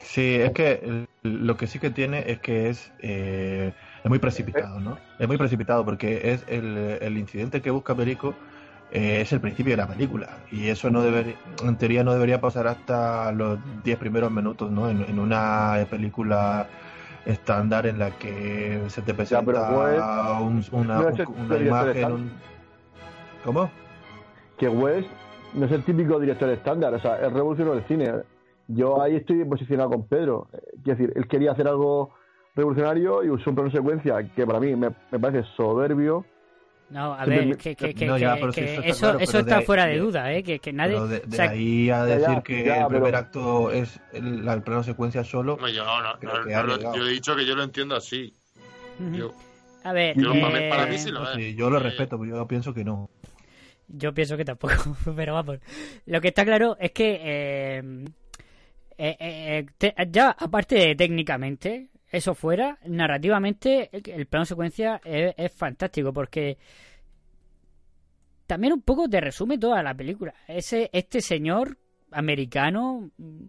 Sí, 0.01 0.35
es 0.37 0.53
que 0.53 1.07
lo 1.23 1.57
que 1.57 1.67
sí 1.67 1.79
que 1.81 1.91
tiene 1.91 2.25
es 2.31 2.41
que 2.41 2.69
es, 2.69 2.93
eh, 3.01 3.75
es 4.03 4.09
muy 4.09 4.19
precipitado, 4.21 4.81
¿no? 4.81 4.97
Es 5.19 5.27
muy 5.27 5.37
precipitado 5.37 5.85
porque 5.85 6.33
es 6.33 6.45
el, 6.49 6.77
el 7.01 7.19
incidente 7.19 7.61
que 7.61 7.71
busca 7.71 7.97
Perico 7.97 8.39
eh, 8.91 9.21
es 9.23 9.33
el 9.33 9.41
principio 9.41 9.73
de 9.73 9.77
la 9.79 9.89
película 9.89 10.45
y 10.51 10.69
eso 10.69 10.89
no 10.91 11.03
debería, 11.03 11.35
en 11.65 11.77
teoría 11.77 12.05
no 12.05 12.13
debería 12.13 12.41
pasar 12.41 12.69
hasta 12.69 13.33
los 13.33 13.59
10 13.83 13.99
primeros 13.99 14.31
minutos, 14.31 14.71
¿no? 14.71 14.89
En, 14.89 15.03
en 15.03 15.19
una 15.19 15.87
película 15.91 16.71
estándar 17.27 17.87
en 17.87 17.99
la 17.99 18.11
que 18.13 18.83
se 18.89 19.03
te 19.03 19.13
presenta 19.15 19.43
un- 20.41 20.65
una, 20.73 20.95
no 20.97 21.09
una 21.45 21.57
imagen, 21.69 22.13
un... 22.13 22.31
¿Cómo? 23.45 23.71
que 24.57 24.69
West 24.69 25.09
no 25.55 25.67
es 25.67 25.73
el 25.73 25.85
típico 25.85 26.19
director 26.19 26.49
estándar, 26.51 26.93
o 26.95 27.01
sea, 27.01 27.17
es 27.21 27.33
revolucionó 27.33 27.73
el 27.75 27.85
cine. 27.85 28.13
Yo 28.67 29.01
ahí 29.01 29.17
estoy 29.17 29.45
posicionado 29.45 29.91
con 29.91 30.07
Pedro. 30.09 30.49
Eh, 30.53 30.59
Quiero 30.85 30.99
decir, 30.99 31.13
él 31.17 31.27
quería 31.29 31.53
hacer 31.53 31.69
algo 31.69 32.11
revolucionario 32.55 33.23
y 33.25 33.31
usó 33.31 33.51
un 33.51 33.57
plano 33.57 33.71
secuencia 33.71 34.23
que 34.35 34.47
para 34.47 34.59
mí 34.61 34.75
me, 34.77 34.91
me 35.11 35.19
parece 35.19 35.49
soberbio. 35.57 36.25
No, 36.91 37.13
a 37.13 37.25
ver, 37.27 37.57
que, 37.59 37.77
que, 37.77 37.93
que, 37.93 38.07
No, 38.07 38.17
ya, 38.17 38.35
que- 38.35 38.41
pero 38.41 38.53
sí, 38.53 38.61
que 38.63 38.73
eso 38.75 38.81
eso, 38.83 38.89
está 38.93 39.01
claro, 39.09 39.19
eso 39.21 39.33
pero 39.45 39.57
de 39.59 39.67
fuera 39.67 39.85
de 39.87 39.93
de- 39.93 39.99
duda, 39.99 40.33
¿eh? 40.33 40.43
Que, 40.43 40.59
que 40.59 40.73
nadie... 40.73 40.95
Pero 40.95 41.07
de, 41.09 41.17
o 41.19 41.21
de 41.27 41.37
sea, 41.37 41.51
ahí 41.51 41.91
a 41.91 42.05
decir 42.07 42.29
ya, 42.37 42.43
que 42.43 42.65
ya, 42.65 42.81
el 42.81 42.87
primer 42.87 43.03
pero- 43.05 43.19
acto 43.19 43.71
es 43.73 44.01
el, 44.15 44.45
la- 44.45 44.59
plano 44.63 44.83
secuencia 44.83 45.23
solo, 45.23 45.55
Hombre, 45.55 45.75
yo, 45.75 45.85
no, 45.85 46.01
no, 46.01 46.15
no 46.21 46.97
yo 46.97 47.07
he 47.07 47.11
dicho 47.11 47.37
que 47.37 47.45
yo 47.45 47.55
lo 47.55 47.63
entiendo 47.65 47.95
así. 47.95 48.33
Yo, 49.13 49.35
A 49.85 49.93
ver, 49.93 50.17
yo, 50.19 50.33
eh, 50.35 50.69
para 50.71 50.87
mí 50.87 50.97
sí 50.99 51.11
lo 51.11 51.21
no 51.25 51.33
es. 51.33 51.55
yo 51.57 51.69
lo 51.71 51.77
Eh, 51.77 51.83
respeto, 51.83 52.19
pero 52.19 52.37
yo 52.39 52.49
pienso 52.49 52.73
que 52.73 52.85
no. 52.85 53.11
Yo 53.89 54.13
pienso 54.15 54.37
que 54.39 54.45
tampoco, 54.47 54.75
pero 55.17 55.35
vamos. 55.35 55.59
Lo 56.07 56.21
que 56.23 56.29
está 56.29 56.45
claro 56.45 56.77
es 56.81 56.91
que 56.93 57.21
eh, 57.23 57.83
eh, 58.97 59.17
eh, 59.21 59.67
te- 59.79 59.95
ya 60.11 60.31
aparte 60.31 60.75
de 60.75 60.95
técnicamente, 60.97 61.89
eso 62.11 62.35
fuera, 62.35 62.79
narrativamente 62.87 63.91
el, 63.93 64.27
plano 64.27 64.45
secuencia 64.45 65.01
es, 65.05 65.53
fantástico 65.53 66.13
porque 66.13 66.57
también 68.47 68.73
un 68.73 68.83
poco 68.83 69.09
te 69.09 69.21
resume 69.21 69.59
toda 69.59 69.83
la 69.83 69.95
película. 69.95 70.35
Ese 70.47 70.89
este 70.93 71.21
señor 71.21 71.77
americano 72.11 73.11
mm, 73.19 73.45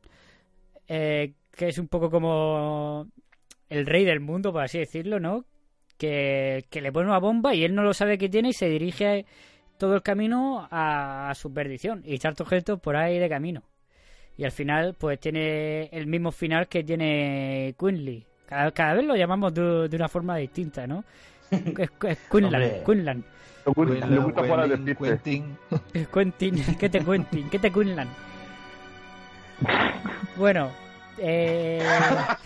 eh, 0.87 1.33
que 1.51 1.67
es 1.67 1.77
un 1.77 1.87
poco 1.87 2.09
como 2.09 3.07
el 3.69 3.85
rey 3.85 4.05
del 4.05 4.19
mundo, 4.19 4.51
por 4.51 4.63
así 4.63 4.79
decirlo, 4.79 5.19
¿no? 5.19 5.45
Que, 5.97 6.65
le 6.71 6.91
pone 6.91 7.07
una 7.07 7.19
bomba 7.19 7.53
y 7.53 7.63
él 7.63 7.75
no 7.75 7.83
lo 7.83 7.93
sabe 7.93 8.17
que 8.17 8.29
tiene 8.29 8.49
y 8.49 8.53
se 8.53 8.69
dirige 8.69 9.25
todo 9.77 9.95
el 9.95 10.01
camino 10.01 10.67
a, 10.71 11.31
su 11.35 11.53
perdición. 11.53 12.01
Y 12.05 12.17
Charlton 12.17 12.47
Heston 12.49 12.79
por 12.79 12.95
ahí 12.95 13.19
de 13.19 13.29
camino. 13.29 13.63
Y 14.37 14.45
al 14.45 14.51
final, 14.51 14.95
pues 14.97 15.19
tiene 15.19 15.89
el 15.91 16.07
mismo 16.07 16.31
final 16.31 16.67
que 16.69 16.83
tiene 16.83 17.75
Quinley. 17.77 18.25
Cada, 18.49 18.71
cada 18.71 18.95
vez 18.95 19.05
lo 19.05 19.15
llamamos 19.15 19.53
de, 19.53 19.87
de 19.87 19.95
una 19.95 20.09
forma 20.09 20.35
distinta, 20.37 20.87
¿no? 20.87 21.03
Es, 21.51 21.89
es 22.03 22.17
Quinlan. 22.31 22.83
Quinlan. 22.83 23.23
Le 23.65 24.19
gusta, 24.19 24.41
jugar 24.41 24.59
al. 24.61 24.83
Quentin, 24.95 25.57
Quentin, 26.11 26.77
¿qué 26.77 26.89
te 26.89 27.03
Quentin? 27.03 27.49
¿Qué 27.49 27.59
te 27.59 27.71
Quinlan? 27.71 28.07
Bueno, 30.35 30.71
eh, 31.19 31.83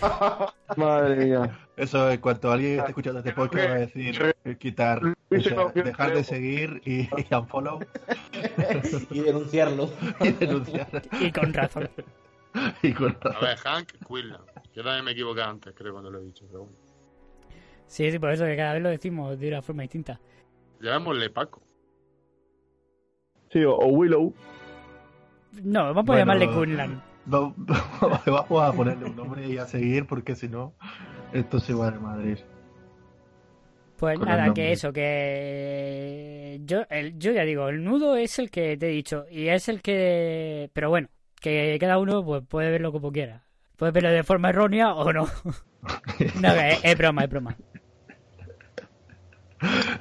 Madre 0.77 1.25
mía. 1.25 1.59
Eso 1.77 2.11
en 2.11 2.19
cuanto 2.19 2.51
alguien 2.51 2.79
esté 2.79 2.91
escuchando 2.91 3.19
este 3.19 3.31
podcast 3.31 3.69
va 3.69 3.75
a 3.75 3.79
decir 3.79 4.35
eh, 4.43 4.55
quitar, 4.57 5.01
o 5.03 5.39
sea, 5.39 5.83
dejar 5.83 6.13
de 6.13 6.23
seguir 6.23 6.81
y, 6.85 7.01
y 7.01 7.33
unfollow 7.33 7.79
y 9.09 9.19
denunciarlo. 9.21 9.89
y 10.19 10.31
denunciar. 10.33 10.87
y 11.21 11.31
con 11.31 11.53
razón. 11.53 11.89
Y 12.83 12.93
con 12.93 13.17
A 13.29 13.39
ver, 13.39 13.57
Hank 13.57 13.93
Quinlan. 14.07 14.41
Yo 14.75 14.83
también 14.83 15.05
me 15.05 15.11
equivoqué 15.11 15.41
antes, 15.41 15.73
creo, 15.75 15.93
cuando 15.93 16.11
lo 16.11 16.19
he 16.19 16.23
dicho. 16.25 16.45
Pero 16.47 16.61
bueno. 16.65 16.77
Sí, 17.87 18.11
sí, 18.11 18.19
por 18.19 18.31
eso 18.31 18.45
que 18.45 18.55
cada 18.55 18.73
vez 18.73 18.81
lo 18.83 18.89
decimos 18.89 19.39
de 19.39 19.47
una 19.49 19.61
forma 19.61 19.83
distinta. 19.83 20.19
Llamémosle 20.79 21.29
Paco. 21.31 21.61
Sí, 23.51 23.63
o, 23.63 23.73
o 23.75 23.87
Willow. 23.87 24.33
No, 25.63 25.93
vamos 25.93 26.15
a 26.15 26.17
Bueno, 26.17 26.19
llamarle 26.19 26.49
Quinlan. 26.49 27.01
Va- 27.33 27.53
Vamos 28.25 28.63
a 28.63 28.73
ponerle 28.73 29.05
un 29.05 29.15
nombre 29.15 29.47
y 29.47 29.57
a 29.57 29.65
seguir 29.65 30.05
porque 30.07 30.35
si 30.35 30.47
no, 30.49 30.73
esto 31.33 31.59
se 31.59 31.73
va 31.73 31.87
a 31.89 31.91
Madrid. 31.91 32.37
Pues 33.95 34.19
con 34.19 34.25
nada, 34.27 34.53
que 34.53 34.71
eso, 34.73 34.91
que 34.91 36.59
yo, 36.65 36.81
el, 36.89 37.17
yo 37.19 37.31
ya 37.31 37.43
digo, 37.43 37.69
el 37.69 37.83
nudo 37.83 38.17
es 38.17 38.37
el 38.39 38.49
que 38.51 38.75
te 38.75 38.87
he 38.87 38.89
dicho 38.91 39.25
y 39.29 39.47
es 39.47 39.69
el 39.69 39.81
que, 39.81 40.69
pero 40.73 40.89
bueno, 40.89 41.07
que 41.43 41.77
cada 41.79 41.99
uno 41.99 42.25
pues 42.25 42.43
puede 42.47 42.71
verlo 42.71 42.91
como 42.93 43.11
quiera, 43.13 43.47
puede 43.77 43.91
verlo 43.93 44.09
de 44.11 44.23
forma 44.23 44.49
errónea 44.51 44.95
o 44.95 45.13
no. 45.13 45.27
no, 46.33 46.53
es, 46.55 46.79
es 46.83 46.97
broma, 46.97 47.23
es 47.25 47.29
broma. 47.29 47.61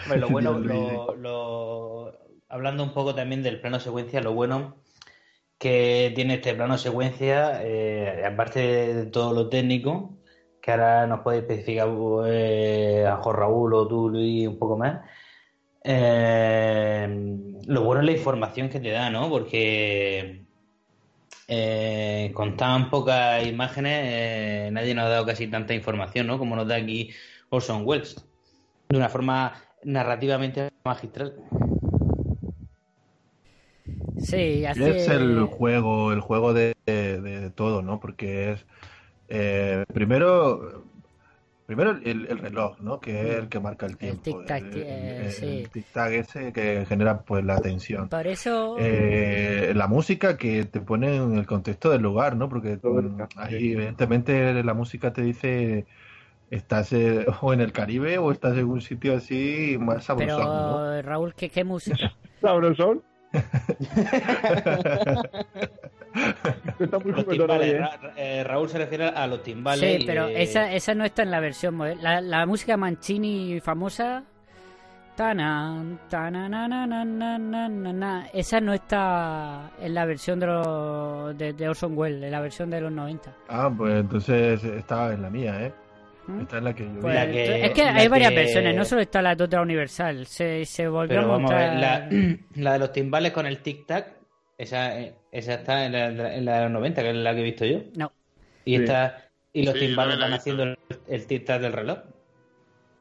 Hombre, 0.04 0.18
lo 0.18 0.30
bueno, 0.30 0.58
lo- 1.16 2.12
hablando 2.48 2.82
un 2.82 2.92
poco 2.94 3.14
también 3.14 3.42
del 3.42 3.60
plano 3.60 3.78
secuencia, 3.80 4.20
lo 4.20 4.34
bueno 4.34 4.82
que 5.58 6.12
tiene 6.14 6.34
este 6.36 6.54
plano 6.54 6.78
secuencia, 6.78 7.62
eh, 7.64 8.24
aparte 8.26 8.60
de 8.94 9.06
todo 9.06 9.32
lo 9.34 9.48
técnico, 9.50 10.18
que 10.60 10.72
ahora 10.72 11.06
nos 11.06 11.20
puede 11.22 11.40
especificar 11.40 11.88
eh, 12.26 13.06
a 13.08 13.16
Jorge 13.18 13.40
Raúl 13.40 13.74
o 13.74 13.88
tú, 13.88 14.08
Luis, 14.10 14.48
un 14.48 14.58
poco 14.58 14.78
más. 14.78 15.02
eh, 15.84 17.08
lo 17.66 17.84
bueno 17.84 18.00
es 18.02 18.06
la 18.06 18.12
información 18.12 18.68
que 18.70 18.80
te 18.80 18.90
da, 18.90 19.10
¿no? 19.10 19.28
Porque 19.30 20.41
eh, 21.48 22.30
con 22.34 22.56
tan 22.56 22.90
pocas 22.90 23.46
imágenes 23.46 24.00
eh, 24.04 24.70
nadie 24.72 24.94
nos 24.94 25.04
ha 25.06 25.08
dado 25.08 25.26
casi 25.26 25.48
tanta 25.48 25.74
información, 25.74 26.26
¿no? 26.26 26.38
Como 26.38 26.56
nos 26.56 26.68
da 26.68 26.76
aquí 26.76 27.10
Orson 27.50 27.82
Welles 27.84 28.16
de 28.88 28.96
una 28.96 29.08
forma 29.08 29.54
narrativamente 29.84 30.68
magistral. 30.84 31.34
Sí, 34.18 34.64
hace... 34.64 34.90
Es 34.90 35.08
el 35.08 35.44
juego, 35.46 36.12
el 36.12 36.20
juego 36.20 36.54
de, 36.54 36.72
de- 36.86 37.20
de 37.20 37.50
todo, 37.50 37.82
¿no? 37.82 38.00
Porque 38.00 38.52
es 38.52 38.66
eh, 39.28 39.84
primero, 39.92 40.84
primero 41.74 41.98
el, 42.04 42.26
el 42.28 42.38
reloj, 42.38 42.78
¿no? 42.80 43.00
Que 43.00 43.20
es 43.32 43.36
el 43.38 43.48
que 43.48 43.60
marca 43.60 43.86
el 43.86 43.96
tiempo. 43.96 44.22
tic-tac, 44.22 44.62
el, 44.74 44.82
eh, 44.82 45.20
el- 45.24 45.32
sí. 45.32 45.46
el 45.46 45.70
tic-tac 45.70 46.12
ese 46.12 46.52
que 46.52 46.84
genera 46.86 47.22
pues 47.22 47.44
la 47.44 47.60
tensión. 47.60 48.08
Por 48.08 48.26
eso... 48.26 48.76
Eh, 48.78 49.72
la 49.74 49.86
música 49.86 50.36
que 50.36 50.64
te 50.64 50.80
pone 50.80 51.16
en 51.16 51.36
el 51.36 51.46
contexto 51.46 51.90
del 51.90 52.02
lugar, 52.02 52.36
¿no? 52.36 52.48
Porque 52.48 52.78
mm, 52.82 53.22
ahí 53.36 53.72
evidentemente 53.72 54.62
la 54.62 54.74
música 54.74 55.12
te 55.12 55.22
dice 55.22 55.86
estás 56.50 56.92
eh, 56.92 57.24
o 57.40 57.52
en 57.54 57.60
el 57.60 57.72
Caribe 57.72 58.18
o 58.18 58.30
estás 58.30 58.56
en 58.58 58.66
un 58.66 58.80
sitio 58.82 59.16
así 59.16 59.76
más 59.80 60.06
Pero, 60.06 60.36
sabrosón, 60.36 60.44
¿no? 60.46 61.02
Raúl, 61.02 61.34
¿qué, 61.34 61.48
qué 61.48 61.64
música? 61.64 62.12
Sabrosón. 62.42 63.02
Está 66.78 66.98
muy 66.98 67.12
timbales, 67.24 67.74
¿eh? 67.74 67.78
Ra- 67.78 67.98
eh, 68.16 68.44
Raúl 68.44 68.68
se 68.68 68.78
refiere 68.78 69.06
a 69.08 69.26
los 69.26 69.42
timbales. 69.42 70.00
Sí, 70.00 70.04
pero 70.06 70.28
esa, 70.28 70.72
esa 70.72 70.94
no 70.94 71.04
está 71.04 71.22
en 71.22 71.30
la 71.30 71.40
versión 71.40 71.74
moderna. 71.74 72.02
La, 72.02 72.20
la 72.20 72.46
música 72.46 72.76
Mancini 72.76 73.60
famosa 73.60 74.22
Tanan, 75.16 75.98
tananananananana. 76.08 78.28
Esa 78.32 78.60
no 78.60 78.72
está 78.72 79.70
en 79.80 79.94
la 79.94 80.04
versión 80.06 80.40
de, 80.40 80.46
los, 80.46 81.36
de, 81.38 81.52
de 81.52 81.68
Orson 81.68 81.96
Welles, 81.96 82.22
en 82.22 82.30
la 82.30 82.40
versión 82.40 82.70
de 82.70 82.80
los 82.80 82.90
90. 82.92 83.30
Ah, 83.48 83.70
pues 83.76 83.94
entonces 84.00 84.62
está 84.64 85.12
en 85.12 85.22
la 85.22 85.30
mía, 85.30 85.66
¿eh? 85.66 85.72
¿Mm? 86.26 86.40
Esta 86.42 86.58
es 86.58 86.62
la 86.62 86.74
que 86.74 86.84
yo 86.84 86.92
vi. 86.92 87.00
Pues, 87.00 87.14
La 87.14 87.26
que- 87.26 87.64
es 87.66 87.70
que 87.72 87.84
la 87.84 87.94
hay 87.96 88.08
varias 88.08 88.30
que- 88.30 88.36
versiones, 88.36 88.76
no 88.76 88.84
solo 88.84 89.00
está 89.00 89.20
la 89.22 89.34
de 89.34 89.44
otra 89.44 89.60
Universal. 89.62 90.26
Se, 90.26 90.64
se 90.64 90.86
volvió 90.88 91.16
Pero 91.16 91.22
a 91.22 91.26
vamos 91.36 91.50
a 91.50 91.56
ver, 91.56 91.70
montar. 91.72 92.08
la, 92.12 92.36
la 92.62 92.72
de 92.74 92.78
los 92.78 92.92
timbales 92.92 93.32
con 93.32 93.46
el 93.46 93.62
tic-tac, 93.62 94.06
esa, 94.58 95.00
eh, 95.00 95.14
esa 95.32 95.54
está 95.54 95.84
en 95.86 95.92
la, 95.92 96.34
en 96.36 96.44
la 96.44 96.56
de 96.58 96.62
los 96.64 96.72
90, 96.72 97.02
que 97.02 97.10
es 97.10 97.16
la 97.16 97.34
que 97.34 97.40
he 97.40 97.44
visto 97.44 97.64
yo. 97.64 97.80
No. 97.96 98.12
Y, 98.64 98.76
Sí. 98.76 98.82
está, 98.84 99.28
y 99.52 99.64
los 99.64 99.74
Sí, 99.74 99.80
timbales 99.86 100.16
visto. 100.18 100.34
haciendo 100.34 100.62
el, 100.62 100.78
el 101.08 101.26
tic-tac 101.26 101.60
del 101.60 101.72
reloj. 101.72 101.98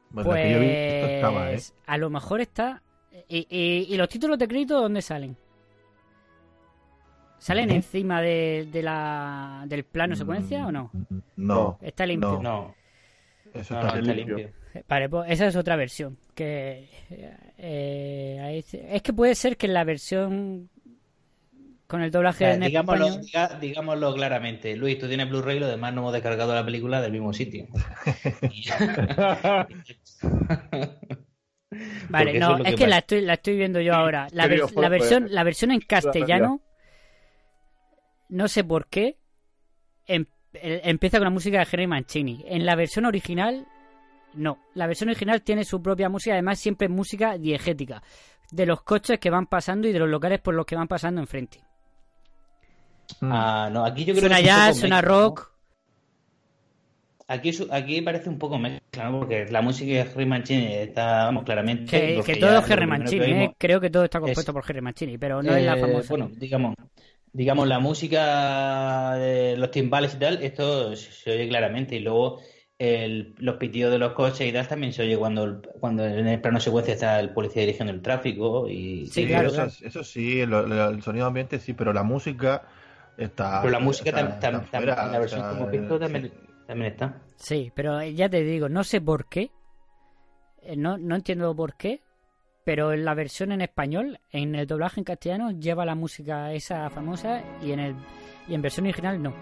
Bueno, 0.09 0.29
la 0.31 0.35
que 0.41 0.51
yo 0.51 0.59
vi, 0.59 0.65
esto 0.69 1.07
estaba, 1.07 1.47
¿eh? 1.49 1.53
Pues 1.53 1.75
a 1.85 1.97
lo 1.97 2.09
mejor 2.09 2.41
está. 2.41 2.81
Y, 3.29 3.45
y- 3.49 3.93
y 3.93 3.97
los 3.97 4.09
títulos 4.09 4.37
de 4.39 4.47
crédito 4.47 4.81
dónde 4.81 5.01
salen? 5.01 5.37
¿Salen 7.37 7.71
encima 7.71 8.21
de, 8.21 8.67
de 8.71 8.83
la, 8.83 9.63
del 9.67 9.83
plano 9.83 10.15
secuencia 10.15 10.67
o 10.67 10.71
no? 10.71 10.91
No. 11.37 11.79
Está 11.81 12.05
limpio. 12.05 12.33
No. 12.33 12.41
No, 12.41 12.75
Eso 13.53 13.59
está 13.59 13.81
no, 13.81 13.87
está 13.87 14.13
limpio. 14.13 14.37
limpio. 14.37 14.53
Vale, 14.87 15.09
pues 15.09 15.31
esa 15.31 15.47
es 15.47 15.55
otra 15.55 15.75
versión. 15.75 16.17
Que 16.33 16.87
eh, 17.57 18.63
es 18.89 19.01
que 19.01 19.13
puede 19.13 19.35
ser 19.35 19.57
que 19.57 19.67
en 19.67 19.73
la 19.73 19.83
versión 19.83 20.69
con 21.87 22.01
el 22.01 22.09
doblaje 22.11 22.45
O 22.45 22.47
sea, 22.47 22.53
en 22.53 22.61
digámoslo, 22.61 23.05
español. 23.07 23.25
diga- 23.25 23.59
digámoslo 23.59 24.13
claramente. 24.15 24.77
Luis, 24.77 24.97
tú 24.97 25.07
tienes 25.09 25.29
Blu-ray, 25.29 25.59
lo 25.59 25.67
demás 25.67 25.93
no 25.93 25.99
hemos 26.01 26.13
descargado 26.13 26.55
la 26.55 26.63
película 26.63 27.01
del 27.01 27.11
mismo 27.11 27.33
sitio. 27.33 27.67
Vale, 32.09 32.37
no, 32.39 32.57
es 32.63 32.75
que 32.75 32.87
la 32.87 32.97
estoy, 32.99 33.21
la 33.21 33.33
estoy 33.33 33.57
viendo 33.57 33.79
yo 33.79 33.93
ahora. 33.93 34.27
La, 34.31 34.45
la 34.47 34.89
versión, 34.89 35.27
la 35.29 35.43
versión 35.43 35.71
en 35.71 35.79
castellano, 35.81 36.61
no 38.29 38.47
sé 38.47 38.63
por 38.63 38.87
qué, 38.87 39.17
el- 40.05 40.27
empieza 40.53 41.17
con 41.17 41.25
la 41.25 41.29
música 41.31 41.59
de 41.59 41.67
Henry 41.71 41.87
Mancini. 41.87 42.43
En 42.47 42.65
la 42.65 42.75
versión 42.75 43.05
original, 43.05 43.65
no. 44.33 44.57
La 44.75 44.87
versión 44.87 45.09
original 45.09 45.41
tiene 45.41 45.63
su 45.63 45.81
propia 45.81 46.09
música, 46.09 46.33
además 46.33 46.59
siempre 46.59 46.85
es 46.87 46.91
música 46.91 47.37
diegética. 47.37 48.01
De 48.51 48.65
los 48.65 48.81
coches 48.83 49.19
que 49.19 49.29
van 49.29 49.47
pasando 49.47 49.87
y 49.87 49.93
de 49.93 49.99
los 49.99 50.09
locales 50.09 50.39
por 50.41 50.53
los 50.53 50.65
que 50.65 50.75
van 50.75 50.87
pasando 50.87 51.21
enfrente. 51.21 51.59
Mm. 53.21 53.29
Ah, 53.31 53.69
no, 53.71 53.85
aquí 53.85 54.05
yo 54.05 54.13
creo 54.13 54.21
Suena 54.27 54.35
que 54.37 54.41
es 54.43 54.47
un 54.49 54.55
jazz, 54.55 54.77
suena 54.79 54.95
mezcla, 54.97 55.11
¿no? 55.15 55.21
rock. 55.23 55.51
Aquí, 57.27 57.51
aquí 57.71 58.01
parece 58.01 58.27
un 58.27 58.37
poco 58.37 58.57
mezcla, 58.59 59.09
¿no? 59.09 59.19
Porque 59.19 59.45
la 59.49 59.61
música 59.61 59.91
de 59.93 60.01
Henry 60.01 60.25
Mancini 60.25 60.73
está, 60.73 61.23
vamos, 61.25 61.45
claramente. 61.45 61.85
Que, 61.85 62.21
que 62.25 62.35
todo 62.35 62.57
es 62.59 62.69
Henry 62.69 62.81
que 62.81 62.87
Mancini, 62.87 63.25
vimos 63.25 63.43
¿eh? 63.49 63.55
creo 63.57 63.79
que 63.79 63.89
todo 63.89 64.03
está 64.03 64.19
compuesto 64.19 64.51
es- 64.51 64.53
por 64.53 64.65
Henry 64.67 64.81
Mancini, 64.81 65.17
pero 65.17 65.41
no 65.41 65.55
es 65.55 65.63
la 65.65 65.77
Eh, 65.77 65.79
famosa. 65.79 66.09
Bueno, 66.09 66.29
digamos, 66.35 66.75
digamos, 67.33 67.67
la 67.67 67.79
música 67.79 69.15
de 69.15 69.55
los 69.57 69.71
timbales 69.71 70.15
y 70.15 70.19
tal, 70.19 70.41
esto 70.43 70.95
se 70.95 71.31
oye 71.31 71.47
claramente. 71.47 71.95
Y 71.95 71.99
luego 71.99 72.39
el- 72.77 73.35
los 73.37 73.57
pitidos 73.57 73.91
de 73.91 73.99
los 73.99 74.13
coches 74.13 74.47
y 74.47 74.51
tal 74.51 74.67
también 74.67 74.91
se 74.93 75.03
oye 75.03 75.17
cuando, 75.17 75.43
el- 75.43 75.61
cuando 75.79 76.05
en 76.05 76.27
el 76.27 76.41
plano 76.41 76.59
secuencia 76.59 76.93
está 76.95 77.19
el 77.19 77.29
policía 77.31 77.61
dirigiendo 77.61 77.93
el 77.93 78.01
tráfico. 78.01 78.67
Y, 78.67 79.05
Sí, 79.07 79.23
y- 79.23 79.27
claro, 79.27 79.47
eso, 79.47 79.55
claro. 79.55 79.71
eso 79.81 80.03
sí, 80.03 80.45
lo- 80.45 80.89
el 80.89 81.01
sonido 81.01 81.27
ambiente 81.27 81.59
sí, 81.59 81.73
pero 81.73 81.93
la 81.93 82.03
música 82.03 82.63
está. 83.17 83.61
Pero 83.61 83.71
la 83.71 83.79
música 83.79 84.09
está- 84.09 84.39
tam- 84.39 84.65
tam- 84.69 84.69
tam- 84.71 85.11
la 85.11 85.19
versión 85.19 85.41
o 85.41 85.43
sea, 85.43 85.51
que 85.51 85.57
hemos 85.57 85.71
visto 85.71 85.93
sí. 85.95 85.99
también, 85.99 86.33
también 86.67 86.91
está. 86.93 87.21
Sí, 87.37 87.71
pero 87.75 88.03
ya 88.03 88.29
te 88.29 88.43
digo, 88.43 88.67
no 88.69 88.83
sé 88.83 88.99
por 89.01 89.27
qué. 89.29 89.51
eh, 90.63 90.75
No, 90.75 90.97
no 90.97 91.15
entiendo 91.15 91.55
por 91.55 91.75
qué. 91.75 92.01
Pero 92.63 92.93
en 92.93 93.03
la 93.05 93.13
versión 93.15 93.51
en 93.51 93.61
español, 93.61 94.19
en 94.29 94.53
el 94.55 94.67
doblaje 94.67 94.99
en 94.99 95.03
castellano, 95.03 95.51
lleva 95.51 95.83
la 95.85 95.95
música 95.95 96.53
esa 96.53 96.89
famosa 96.89 97.41
y 97.61 97.71
en 97.71 97.79
el 97.79 97.95
y 98.47 98.53
en 98.53 98.61
versión 98.61 98.85
original 98.85 99.21
no. 99.21 99.33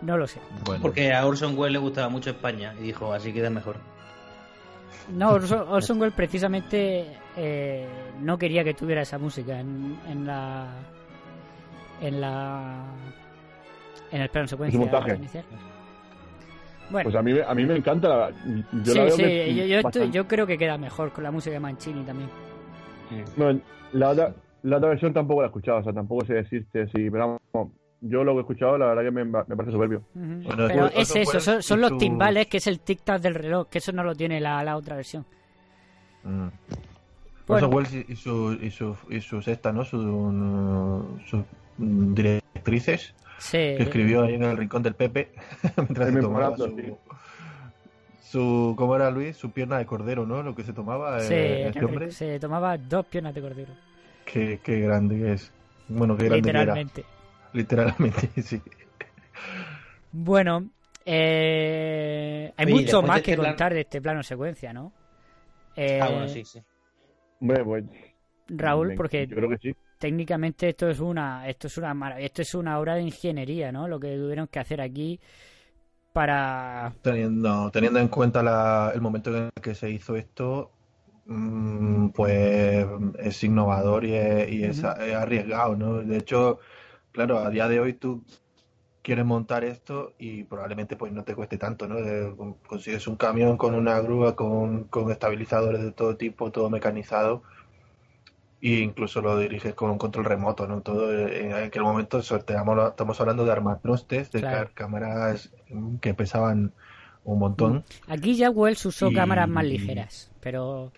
No 0.00 0.16
lo 0.16 0.26
sé. 0.26 0.40
Bueno, 0.64 0.80
Porque 0.80 1.12
a 1.12 1.26
Orson 1.26 1.58
Welles 1.58 1.72
le 1.74 1.78
gustaba 1.78 2.08
mucho 2.08 2.30
España 2.30 2.74
y 2.80 2.84
dijo, 2.84 3.12
así 3.12 3.32
queda 3.32 3.50
mejor. 3.50 3.76
No, 5.12 5.30
Orson, 5.32 5.66
Orson 5.68 6.00
Welles 6.00 6.14
precisamente 6.14 7.06
eh, 7.36 7.86
no 8.20 8.38
quería 8.38 8.64
que 8.64 8.74
tuviera 8.74 9.02
esa 9.02 9.18
música 9.18 9.60
en, 9.60 9.98
en 10.08 10.26
la 10.26 10.68
en 12.00 12.20
la 12.20 12.84
en 14.10 14.22
el 14.22 14.28
plano 14.30 14.48
secuencia 14.48 14.78
montaje. 14.80 15.16
inicial. 15.16 15.44
Bueno, 16.90 17.04
Pues 17.10 17.16
a 17.16 17.22
mí, 17.22 17.32
me- 17.32 17.42
a 17.42 17.54
mí 17.54 17.64
me 17.66 17.76
encanta 17.76 18.08
la. 18.08 18.30
Yo 18.30 18.92
sí, 18.92 18.98
la 18.98 19.04
veo 19.04 19.16
sí, 19.16 19.22
que 19.22 19.54
yo, 19.54 19.64
yo 19.64 19.76
estoy- 19.76 19.82
bastante- 19.82 20.10
yo 20.10 20.26
creo 20.28 20.46
que 20.46 20.58
queda 20.58 20.76
mejor 20.78 21.12
con 21.12 21.24
la 21.24 21.30
música 21.30 21.52
de 21.54 21.60
Mancini 21.60 22.02
también. 22.04 22.28
No, 23.36 23.58
la 23.92 24.08
otra, 24.10 24.34
la 24.62 24.76
otra 24.76 24.88
versión 24.90 25.12
tampoco 25.12 25.40
la 25.42 25.46
he 25.46 25.50
escuchado, 25.50 25.78
o 25.78 25.82
sea, 25.84 25.92
tampoco 25.92 26.24
sé 26.26 26.34
decirte 26.34 26.86
si. 26.88 27.10
Pero 27.10 27.38
vamos, 27.52 27.72
yo 28.00 28.24
lo 28.24 28.32
que 28.32 28.38
he 28.38 28.40
escuchado, 28.40 28.78
la 28.78 28.86
verdad 28.86 29.02
que 29.02 29.10
me, 29.10 29.24
me 29.24 29.42
parece 29.56 29.72
soberbio. 29.72 30.02
Bueno, 30.14 30.66
Pero 30.68 30.86
es 30.88 31.14
eso, 31.16 31.60
son, 31.62 31.80
los 31.80 31.90
su- 31.90 31.98
timbales, 31.98 32.46
que 32.46 32.56
es 32.58 32.66
el 32.66 32.80
tic-tac 32.82 33.20
del 33.20 33.34
reloj, 33.34 33.68
que 33.68 33.78
eso 33.78 33.92
no 33.92 34.02
lo 34.04 34.14
tiene 34.14 34.40
la, 34.40 34.62
la 34.64 34.76
otra 34.76 34.96
versión. 34.96 35.24
Mm. 36.24 36.48
Bueno. 37.46 37.68
Welles 37.68 37.92
y, 37.94 38.04
y, 38.12 38.16
su, 38.16 38.56
y, 38.62 38.70
su, 38.70 38.96
y 39.08 39.20
sus 39.20 39.48
esta, 39.48 39.72
¿no? 39.72 39.84
Sus 39.84 40.02
sus 40.02 41.40
mm, 41.40 41.44
directrices 41.80 43.14
Sí, 43.38 43.58
que 43.76 43.82
escribió 43.84 44.22
ahí 44.22 44.34
en 44.34 44.44
el 44.44 44.56
rincón 44.56 44.82
del 44.82 44.94
Pepe 44.94 45.32
mientras 45.76 46.12
se 46.12 46.20
tomaba 46.20 46.56
su, 46.56 46.76
sí. 46.76 46.92
su 48.22 48.74
¿cómo 48.76 48.96
era 48.96 49.10
Luis? 49.10 49.36
Su 49.36 49.50
pierna 49.52 49.78
de 49.78 49.86
cordero, 49.86 50.26
¿no? 50.26 50.42
Lo 50.42 50.54
que 50.54 50.64
se 50.64 50.72
tomaba 50.72 51.18
sí, 51.18 51.34
eh, 51.34 51.68
este 51.68 51.84
hombre. 51.84 52.10
se 52.10 52.38
tomaba 52.40 52.76
dos 52.78 53.06
piernas 53.06 53.34
de 53.34 53.40
cordero, 53.40 53.72
Qué, 54.24 54.60
qué 54.62 54.80
grande 54.80 55.16
que 55.18 55.32
es. 55.32 55.52
Bueno, 55.88 56.16
qué 56.16 56.24
grande 56.26 56.42
que 56.52 56.62
era. 56.62 56.74
literalmente. 56.74 57.04
Literalmente, 57.52 58.30
sí. 58.42 58.62
Bueno, 60.12 60.68
eh, 61.04 62.52
hay 62.56 62.66
Oye, 62.66 62.74
mucho 62.74 63.02
más 63.02 63.22
que 63.22 63.32
este 63.32 63.36
plan- 63.36 63.52
contar 63.52 63.74
de 63.74 63.80
este 63.80 64.00
plano 64.00 64.22
secuencia, 64.22 64.72
¿no? 64.72 64.92
Eh, 65.76 66.00
Ah, 66.02 66.08
bueno, 66.10 66.28
sí, 66.28 66.44
sí. 66.44 66.60
Hombre, 67.40 67.64
pues. 67.64 67.84
Raúl, 68.48 68.94
porque 68.96 69.26
Yo 69.28 69.36
creo 69.36 69.48
que 69.48 69.58
sí. 69.58 69.74
Técnicamente 70.00 70.70
esto 70.70 70.90
es 70.90 71.00
una 71.00 71.48
esto 71.48 71.68
es 71.68 71.78
una 71.78 72.20
esto 72.20 72.42
es 72.42 72.54
una 72.54 72.80
obra 72.80 72.96
de 72.96 73.02
ingeniería, 73.02 73.72
¿no? 73.72 73.88
Lo 73.88 74.00
que 74.00 74.16
tuvieron 74.16 74.48
que 74.48 74.60
hacer 74.60 74.80
aquí 74.82 75.20
para 76.12 76.94
Teniendo, 77.02 77.70
teniendo 77.70 77.98
en 77.98 78.08
cuenta 78.08 78.42
la- 78.42 78.90
el 78.94 79.00
momento 79.00 79.30
en 79.34 79.44
el 79.44 79.62
que 79.62 79.74
se 79.74 79.90
hizo 79.90 80.16
esto, 80.16 80.70
mm, 81.26 82.08
pues 82.10 82.86
es 83.18 83.44
innovador 83.44 84.04
y 84.04 84.14
es, 84.14 84.50
y 84.52 84.64
es 84.64 84.84
arriesgado, 84.84 85.76
¿no? 85.76 85.98
De 86.02 86.16
hecho, 86.18 86.58
claro, 87.12 87.38
a 87.38 87.50
día 87.50 87.68
de 87.68 87.80
hoy 87.80 87.94
tú 87.94 88.24
quieres 89.02 89.24
montar 89.26 89.64
esto 89.64 90.14
y 90.18 90.44
probablemente 90.44 90.96
pues 90.96 91.12
no 91.12 91.24
te 91.24 91.34
cueste 91.36 91.58
tanto, 91.58 91.88
¿no? 91.88 91.96
De- 91.96 92.34
consigues 92.68 93.06
un 93.08 93.16
camión 93.16 93.56
con 93.58 93.74
una 93.74 94.00
grúa, 94.00 94.36
con, 94.36 94.84
con 94.84 95.10
estabilizadores 95.12 95.82
de 95.82 95.92
todo 95.92 96.16
tipo, 96.16 96.52
todo 96.52 96.70
mecanizado 96.70 97.42
e 98.62 98.80
incluso 98.80 99.20
lo 99.22 99.38
diriges 99.38 99.74
con 99.74 99.90
un 99.90 99.98
control 99.98 100.24
remoto, 100.26 100.66
¿no? 100.66 100.80
Todo 100.82 101.12
eh, 101.12 101.46
en 101.46 101.52
aquel 101.54 101.82
momento 101.82 102.22
sorteamos, 102.22 102.90
estamos 102.90 103.20
hablando 103.20 103.44
de 103.44 103.52
armatrostes, 103.52 104.30
de 104.32 104.40
Claro. 104.40 104.70
cámaras 104.74 105.50
mm, 105.70 105.96
que 105.96 106.14
pesaban 106.14 106.72
un 107.24 107.38
montón, 107.38 107.84
aquí 108.08 108.34
ya 108.36 108.50
Wells 108.50 108.84
usó 108.86 109.10
Y- 109.10 109.14
cámaras 109.14 109.48
más 109.48 109.64
ligeras, 109.64 110.30
pero 110.40 110.92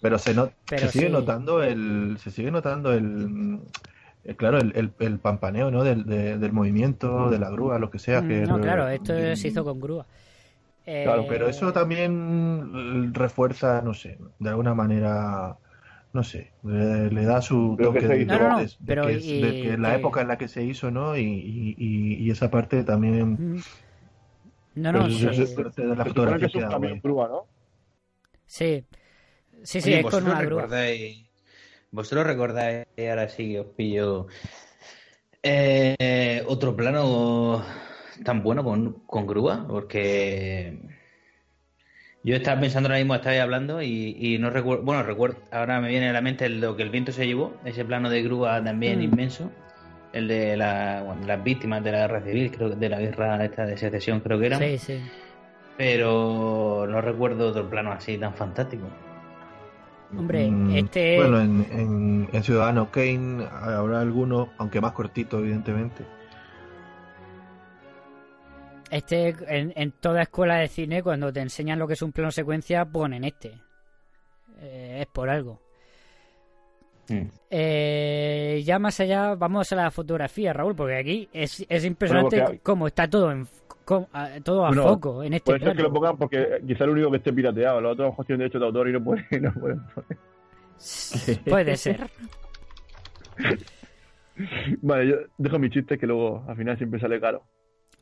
pero 0.00 0.18
se 0.18 0.34
no- 0.34 0.52
Pero 0.68 0.86
se 0.86 0.92
sigue 0.92 1.06
sí. 1.06 1.12
notando 1.12 1.62
el 1.62 2.16
se 2.18 2.30
sigue 2.30 2.50
notando 2.50 2.92
el 2.92 3.02
mm, 3.04 3.60
eh, 4.24 4.34
claro 4.36 4.58
el, 4.58 4.72
el, 4.76 4.92
el 4.98 5.18
pampaneo, 5.18 5.70
¿no? 5.70 5.84
Del, 5.84 6.04
de- 6.06 6.38
del 6.38 6.52
movimiento, 6.52 7.30
de 7.30 7.38
la 7.38 7.50
grúa, 7.50 7.78
lo 7.78 7.90
que 7.90 7.98
sea, 7.98 8.22
que 8.22 8.40
Mm, 8.42 8.48
no, 8.48 8.60
claro, 8.60 8.88
esto 8.88 9.14
se 9.36 9.48
hizo 9.48 9.64
con 9.64 9.80
grúa. 9.80 10.06
Eh, 10.86 11.02
Claro, 11.02 11.26
pero 11.26 11.48
eso 11.48 11.72
también 11.72 13.08
mm, 13.10 13.14
refuerza, 13.14 13.80
no 13.82 13.94
sé, 13.94 14.18
de 14.38 14.48
alguna 14.50 14.74
manera, 14.74 15.56
no 16.12 16.24
sé, 16.24 16.52
le, 16.62 17.10
le 17.10 17.24
da 17.24 17.40
su 17.42 17.76
Pero 17.76 17.90
que 17.90 18.00
toque 18.00 18.06
se 18.06 18.14
de. 18.14 18.24
No, 18.26 18.38
no, 18.38 18.48
no, 18.48 18.56
de- 18.56 18.72
de 18.80 18.98
pero 18.98 19.10
que 19.10 19.14
es- 19.16 19.32
y- 19.32 19.32
de 19.34 19.56
que 19.58 19.76
la 19.78 19.94
que- 19.94 19.94
época 19.94 20.20
en 20.22 20.28
la 20.28 20.38
que 20.38 20.48
se 20.48 20.64
hizo, 20.64 20.90
¿no? 20.90 21.16
Y, 21.16 21.22
y, 21.22 21.74
y- 21.78 22.14
y 22.26 22.30
esa 22.30 22.50
parte 22.50 22.84
también. 22.84 23.42
No, 24.74 24.92
no, 24.92 25.08
pues, 25.08 25.14
sí, 25.14 25.26
es 25.38 25.50
parte 25.50 25.86
de 25.86 25.96
la 25.96 26.06
supone 26.14 26.38
que 26.38 26.46
fotografía 26.46 26.46
es 26.46 26.54
un 26.56 26.66
camión 26.66 27.00
grúa, 27.02 27.28
¿no? 27.28 27.46
sí, 28.46 28.86
sí, 29.64 29.80
sí, 29.82 29.92
Oye, 29.92 30.00
es 30.00 30.06
con 30.06 30.26
una 30.26 30.42
grúa. 30.42 30.68
recordáis, 30.68 31.28
vosotros 31.90 32.26
recordáis, 32.26 32.86
ahora 32.98 33.28
sí 33.28 33.50
que 33.52 33.60
os 33.60 33.66
pillo, 33.76 34.28
eh, 35.42 36.42
otro 36.46 36.76
plano 36.76 37.64
tan 38.24 38.42
bueno 38.42 38.62
con, 38.64 38.92
con 39.06 39.26
grúa, 39.26 39.66
porque 39.68 40.78
yo 42.22 42.36
estaba 42.36 42.60
pensando 42.60 42.88
ahora 42.88 42.98
mismo, 42.98 43.14
estaba 43.14 43.40
hablando 43.42 43.80
y, 43.82 44.16
y 44.18 44.38
no 44.38 44.50
recuerdo, 44.50 44.82
bueno, 44.84 45.02
recuerdo, 45.02 45.36
ahora 45.50 45.80
me 45.80 45.88
viene 45.88 46.08
a 46.10 46.12
la 46.12 46.20
mente 46.20 46.44
el- 46.46 46.60
lo 46.60 46.76
que 46.76 46.82
el 46.82 46.90
viento 46.90 47.12
se 47.12 47.26
llevó, 47.26 47.54
ese 47.64 47.84
plano 47.84 48.10
de 48.10 48.22
grúa 48.22 48.62
también 48.62 48.98
Mm. 48.98 49.02
inmenso, 49.02 49.50
el 50.12 50.28
de 50.28 50.56
la- 50.56 51.02
bueno, 51.06 51.26
las 51.26 51.42
víctimas 51.42 51.82
de 51.84 51.92
la 51.92 51.98
guerra 52.00 52.20
civil, 52.22 52.50
creo 52.50 52.70
que 52.70 52.76
de 52.76 52.88
la 52.88 52.98
guerra 53.00 53.44
esta 53.44 53.64
de 53.64 53.76
secesión 53.78 54.20
creo 54.20 54.38
que 54.38 54.46
era. 54.46 54.58
Sí, 54.58 54.78
sí. 54.78 55.00
pero 55.76 56.86
no 56.86 57.00
recuerdo 57.00 57.48
otro 57.48 57.68
plano 57.70 57.90
así 57.92 58.18
tan 58.18 58.34
fantástico. 58.34 58.86
Hombre, 60.14 60.50
Mm, 60.50 60.70
este. 60.76 61.16
Bueno, 61.16 61.40
en, 61.40 61.66
en, 61.70 62.28
en 62.32 62.42
Ciudadano 62.42 62.90
Kane 62.90 63.46
habrá 63.50 64.00
alguno, 64.00 64.50
aunque 64.58 64.80
más 64.80 64.92
cortito, 64.92 65.38
evidentemente. 65.38 66.04
Este, 68.90 69.34
en, 69.48 69.72
en 69.76 69.92
toda 69.92 70.22
escuela 70.22 70.56
de 70.56 70.68
cine, 70.68 71.02
cuando 71.02 71.32
te 71.32 71.40
enseñan 71.40 71.78
lo 71.78 71.86
que 71.86 71.92
es 71.94 72.02
un 72.02 72.12
plano 72.12 72.30
secuencia, 72.30 72.84
ponen 72.84 73.24
este. 73.24 73.52
Eh, 74.60 74.98
es 75.02 75.06
por 75.06 75.30
algo. 75.30 75.60
Mm. 77.08 77.22
Eh, 77.50 78.62
ya 78.64 78.78
más 78.78 78.98
allá, 79.00 79.34
vamos 79.34 79.72
a 79.72 79.76
la 79.76 79.90
fotografía, 79.90 80.52
Raúl, 80.52 80.74
porque 80.76 80.96
aquí 80.96 81.28
es, 81.32 81.64
es 81.68 81.84
impresionante 81.84 82.36
Bueno, 82.36 82.46
porque- 82.46 82.60
cómo 82.62 82.86
está 82.86 83.08
todo 83.08 83.32
en 83.32 83.46
a- 84.12 84.38
todo 84.44 84.64
a 84.64 84.68
Bueno, 84.68 84.82
foco 84.84 85.22
en 85.24 85.34
este 85.34 85.46
Puede 85.46 85.58
ser 85.58 85.68
que 85.70 85.74
plano. 85.74 85.88
lo 85.88 85.94
pongan 85.94 86.16
porque 86.16 86.60
quizá 86.64 86.84
el 86.84 86.90
único 86.90 87.10
que 87.10 87.16
esté 87.16 87.32
pirateado. 87.32 87.80
Los 87.80 87.92
otros 87.92 88.04
a 88.04 88.06
lo 88.06 88.10
mejor 88.12 88.26
tienen 88.26 88.38
derecho 88.40 88.58
de 88.60 88.66
autor 88.66 88.88
y 88.88 88.92
no 88.92 89.02
pueden, 89.02 89.24
no 89.42 89.52
pueden 89.54 89.80
poner. 89.94 90.18
Puede 91.48 91.76
ser. 91.76 92.08
Vale, 94.82 95.08
yo 95.08 95.16
dejo 95.38 95.58
mi 95.58 95.70
chiste 95.70 95.98
que 95.98 96.06
luego 96.06 96.44
al 96.46 96.56
final 96.56 96.76
siempre 96.78 97.00
sale 97.00 97.20
caro. 97.20 97.42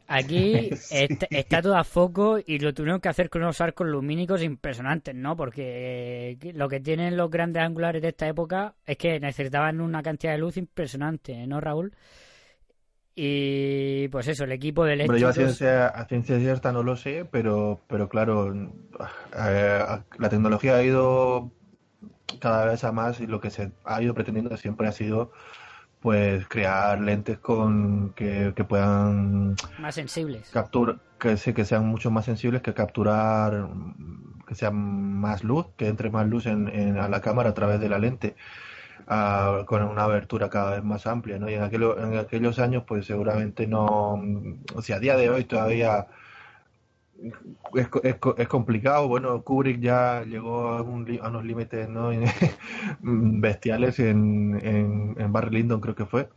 Aquí 0.08 0.70
está, 0.90 1.26
está 1.30 1.60
todo 1.60 1.76
a 1.76 1.84
foco 1.84 2.38
y 2.44 2.58
lo 2.58 2.72
tuvieron 2.72 3.00
que 3.00 3.10
hacer 3.10 3.28
con 3.28 3.42
unos 3.42 3.60
arcos 3.60 3.86
lumínicos 3.86 4.42
impresionantes, 4.42 5.14
¿no? 5.14 5.36
Porque 5.36 6.38
eh, 6.42 6.52
lo 6.54 6.68
que 6.68 6.80
tienen 6.80 7.16
los 7.16 7.30
grandes 7.30 7.62
angulares 7.62 8.00
de 8.00 8.08
esta 8.08 8.26
época 8.26 8.74
es 8.86 8.96
que 8.96 9.20
necesitaban 9.20 9.82
una 9.82 10.02
cantidad 10.02 10.32
de 10.32 10.38
luz 10.38 10.56
impresionante, 10.56 11.46
¿no, 11.46 11.60
Raúl? 11.60 11.92
Y 13.14 14.08
pues 14.08 14.28
eso, 14.28 14.44
el 14.44 14.52
equipo 14.52 14.84
de 14.84 15.02
Hombre, 15.02 15.20
yo 15.20 15.28
a 15.28 15.32
ciencia, 15.32 15.88
a 15.88 16.06
ciencia 16.06 16.38
cierta 16.38 16.72
no 16.72 16.82
lo 16.82 16.96
sé, 16.96 17.26
pero, 17.30 17.80
pero 17.88 18.08
claro, 18.08 18.54
eh, 18.54 19.80
la 20.18 20.28
tecnología 20.28 20.76
ha 20.76 20.82
ido 20.84 21.50
cada 22.40 22.64
vez 22.64 22.84
a 22.84 22.92
más 22.92 23.20
y 23.20 23.26
lo 23.26 23.40
que 23.40 23.50
se 23.50 23.72
ha 23.84 24.00
ido 24.00 24.14
pretendiendo 24.14 24.56
siempre 24.56 24.86
ha 24.86 24.92
sido 24.92 25.32
pues 26.00 26.46
crear 26.46 27.00
lentes 27.00 27.38
con 27.38 28.12
que, 28.14 28.52
que 28.54 28.64
puedan 28.64 29.56
más 29.78 29.94
sensibles. 29.94 30.50
capturar 30.50 30.96
que 31.18 31.36
que 31.36 31.64
sean 31.64 31.86
mucho 31.86 32.10
más 32.12 32.24
sensibles 32.24 32.62
que 32.62 32.72
capturar 32.74 33.68
que 34.46 34.54
sea 34.54 34.70
más 34.70 35.42
luz 35.42 35.66
que 35.76 35.88
entre 35.88 36.10
más 36.10 36.26
luz 36.28 36.46
en, 36.46 36.68
en- 36.68 36.98
a 36.98 37.08
la 37.08 37.20
cámara 37.20 37.50
a 37.50 37.54
través 37.54 37.80
de 37.80 37.88
la 37.88 37.98
lente 37.98 38.36
ah, 39.08 39.64
con 39.66 39.82
una 39.82 40.04
abertura 40.04 40.48
cada 40.48 40.72
vez 40.76 40.84
más 40.84 41.06
amplia 41.08 41.38
¿no? 41.38 41.50
y 41.50 41.54
en, 41.54 41.62
aquello- 41.62 41.98
en 41.98 42.16
aquellos 42.16 42.58
años 42.60 42.84
pues 42.86 43.04
seguramente 43.06 43.66
no 43.66 43.84
o 44.74 44.82
sea 44.82 44.96
a 44.96 45.00
día 45.00 45.16
de 45.16 45.28
hoy 45.30 45.44
todavía 45.44 46.06
es, 47.74 47.88
es, 48.02 48.16
es 48.36 48.48
complicado. 48.48 49.08
Bueno 49.08 49.42
Kubrick 49.42 49.80
ya 49.80 50.22
llegó 50.24 50.68
a, 50.68 50.82
un 50.82 51.06
a 51.22 51.28
unos 51.28 51.44
límites 51.44 51.88
¿no? 51.88 52.10
bestiales 53.00 53.98
en, 53.98 54.58
en, 54.62 55.16
en 55.18 55.32
Barry 55.32 55.58
Lyndon 55.58 55.80
creo 55.80 55.94
que 55.94 56.06
fue. 56.06 56.28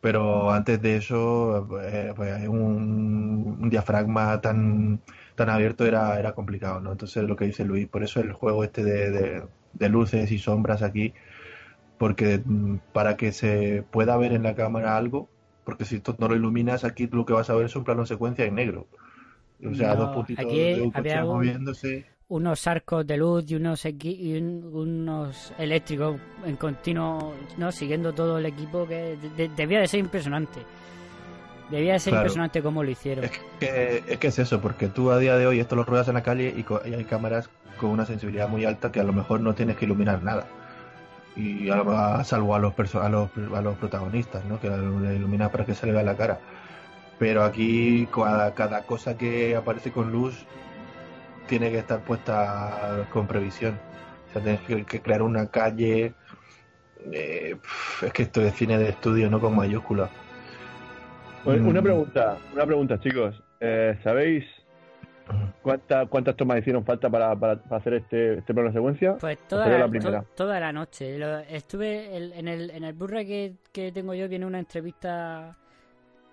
Pero 0.00 0.52
antes 0.52 0.80
de 0.80 0.96
eso 0.96 1.68
eh, 1.82 2.12
pues, 2.14 2.48
un, 2.48 3.68
diafragma 3.70 4.40
tan 4.40 5.00
tan 5.34 5.50
abierto 5.50 5.86
era 5.86 6.18
era 6.18 6.32
complicado 6.34 6.80
no 6.80 6.92
entonces 6.92 7.22
lo 7.24 7.36
que 7.36 7.46
dice 7.46 7.64
Luis 7.64 7.88
por 7.88 8.02
eso 8.02 8.20
el 8.20 8.32
juego 8.32 8.64
este 8.64 8.82
de, 8.84 9.10
de, 9.10 9.42
de 9.72 9.88
luces 9.88 10.30
y 10.32 10.38
sombras 10.38 10.82
aquí 10.82 11.14
porque 11.98 12.42
mm, 12.44 12.78
para 12.92 13.16
que 13.16 13.32
se 13.32 13.84
pueda 13.90 14.16
ver 14.16 14.32
en 14.32 14.42
la 14.44 14.54
cámara 14.54 14.96
algo 14.96 15.28
porque 15.64 15.84
si 15.84 16.00
tú 16.00 16.16
no 16.18 16.28
lo 16.28 16.36
iluminas 16.36 16.84
aquí 16.84 17.08
lo 17.08 17.26
que 17.26 17.34
vas 17.34 17.50
a 17.50 17.54
ver 17.54 17.66
es 17.66 17.76
un 17.76 17.84
plano 17.84 18.06
secuencia 18.06 18.46
en 18.46 18.56
negro 18.56 18.86
o 19.66 19.74
sea 19.74 19.88
No, 19.94 19.96
dos 19.96 20.14
puntitos 20.14 20.44
aquí 20.44 20.58
de 20.58 20.80
un 20.82 20.90
coche 20.90 20.98
había 20.98 21.24
un- 21.24 21.34
moviéndose 21.36 22.06
unos 22.30 22.66
arcos 22.66 23.06
de 23.06 23.16
luz 23.16 23.50
y 23.50 23.54
unos 23.54 23.84
equi- 23.86 24.16
y 24.18 24.36
un- 24.38 24.62
unos 24.72 25.52
eléctricos 25.58 26.20
en 26.44 26.56
continuo, 26.56 27.32
¿no? 27.56 27.72
Siguiendo 27.72 28.12
todo 28.12 28.38
el 28.38 28.44
equipo 28.46 28.86
que 28.86 29.16
de- 29.16 29.30
de- 29.30 29.48
debía 29.56 29.80
de 29.80 29.88
ser 29.88 30.00
impresionante. 30.00 30.60
Debía 31.70 31.94
de 31.94 31.98
ser 32.00 32.10
Claro. 32.12 32.24
impresionante 32.24 32.62
cómo 32.62 32.82
lo 32.84 32.90
hicieron. 32.90 33.24
que, 33.60 34.02
es 34.06 34.18
que 34.18 34.26
es 34.28 34.38
eso, 34.38 34.60
porque 34.60 34.88
tú 34.88 35.10
a 35.10 35.18
día 35.18 35.36
de 35.36 35.46
hoy 35.46 35.58
esto 35.60 35.74
lo 35.76 35.84
ruedas 35.84 36.08
en 36.08 36.14
la 36.14 36.22
calle 36.22 36.54
y, 36.56 36.64
y 36.88 36.94
hay 36.94 37.04
cámaras 37.04 37.48
con 37.78 37.90
una 37.90 38.04
sensibilidad 38.06 38.48
muy 38.48 38.64
alta 38.64 38.90
que 38.92 39.00
a 39.00 39.04
lo 39.04 39.12
mejor 39.12 39.40
no 39.40 39.54
tienes 39.54 39.76
que 39.76 39.84
iluminar 39.86 40.22
nada. 40.22 40.46
Y 41.36 41.70
a, 41.70 42.24
salvo 42.24 42.54
a 42.54 42.58
los, 42.58 42.74
perso- 42.74 43.00
a 43.00 43.08
los 43.08 43.30
a 43.54 43.60
los 43.62 43.76
protagonistas, 43.78 44.44
¿no? 44.46 44.58
Que 44.60 44.68
le 44.68 45.14
ilumina 45.16 45.50
para 45.50 45.64
que 45.64 45.74
se 45.74 45.86
le 45.86 45.92
vea 45.92 46.02
la 46.02 46.16
cara. 46.16 46.40
Pero 47.18 47.42
aquí 47.42 48.06
cada, 48.14 48.54
cada 48.54 48.82
cosa 48.82 49.16
que 49.18 49.56
aparece 49.56 49.90
con 49.90 50.12
luz 50.12 50.46
tiene 51.48 51.70
que 51.70 51.78
estar 51.78 52.00
puesta 52.00 53.06
con 53.12 53.26
previsión. 53.26 53.78
O 54.28 54.32
sea, 54.32 54.42
tienes 54.42 54.84
que, 54.86 55.00
crear 55.00 55.22
una 55.22 55.46
calle. 55.50 56.14
eh, 57.12 57.56
es 58.02 58.12
que 58.12 58.22
esto 58.24 58.42
es 58.42 58.54
cine 58.54 58.76
de 58.76 58.88
estudio, 58.90 59.30
no 59.30 59.40
con 59.40 59.54
mayúsculas. 59.56 60.10
Una 61.44 61.80
Mm. 61.80 61.84
pregunta, 61.84 62.36
una 62.52 62.66
pregunta, 62.66 63.00
chicos. 63.00 63.40
Eh, 63.60 63.96
¿Sabéis 64.02 64.44
cuánta, 65.62 66.06
cuántas 66.06 66.36
tomas 66.36 66.58
hicieron 66.58 66.84
falta 66.84 67.08
para, 67.08 67.34
para, 67.36 67.56
para 67.62 67.76
hacer 67.80 67.94
este, 67.94 68.38
este 68.38 68.52
plano 68.52 68.68
de 68.70 68.74
secuencia? 68.74 69.16
Pues 69.18 69.38
¿O 69.38 69.48
toda 69.48 69.68
la, 69.68 69.78
la 69.78 69.88
primera? 69.88 70.20
to- 70.22 70.26
toda 70.34 70.60
la 70.60 70.72
noche. 70.72 71.18
Lo- 71.18 71.38
estuve 71.38 72.16
el- 72.16 72.32
en 72.32 72.48
el, 72.48 72.70
en 72.70 72.84
el 72.84 72.92
Blu-ray 72.92 73.26
que, 73.26 73.54
que 73.72 73.92
tengo 73.92 74.12
yo, 74.14 74.28
viene 74.28 74.44
una 74.44 74.58
entrevista 74.58 75.56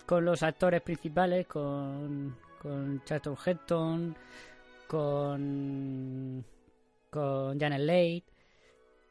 con 0.06 0.26
los 0.26 0.44
actores 0.44 0.82
principales, 0.82 1.48
con, 1.48 2.36
con 2.62 3.04
Charlton 3.06 3.38
Heston, 3.46 4.16
con, 4.88 6.46
con 7.10 7.60
Janet 7.60 7.82
Leigh, 7.82 8.24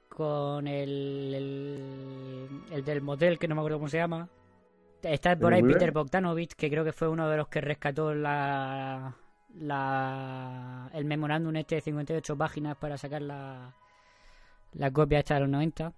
con 0.09 0.66
el, 0.68 1.35
el, 1.35 2.62
el 2.70 2.85
del 2.85 3.02
motel, 3.02 3.38
que 3.38 3.48
no 3.48 3.54
me 3.54 3.61
acuerdo 3.61 3.78
cómo 3.78 3.88
se 3.88 3.98
llama. 3.98 4.28
Está 5.02 5.37
por 5.37 5.52
¿El 5.52 5.64
ahí? 5.64 5.72
Peter 5.72 5.92
Bogdanovich, 5.92 6.54
que 6.54 6.70
creo 6.70 6.85
que 6.85 6.92
fue 6.92 7.09
uno 7.09 7.28
de 7.28 7.37
los 7.37 7.48
que 7.48 7.61
rescató 7.61 8.14
la, 8.14 9.14
la 9.54 10.90
el 10.94 11.04
memorándum 11.04 11.54
este 11.57 11.76
de 11.76 11.80
58 11.83 12.37
páginas 12.37 12.76
para 12.76 12.96
sacar 12.96 13.20
la, 13.22 13.74
la 14.72 14.90
copia 14.90 15.18
esta 15.18 15.35
de 15.35 15.40
los 15.40 15.48
90. 15.50 15.92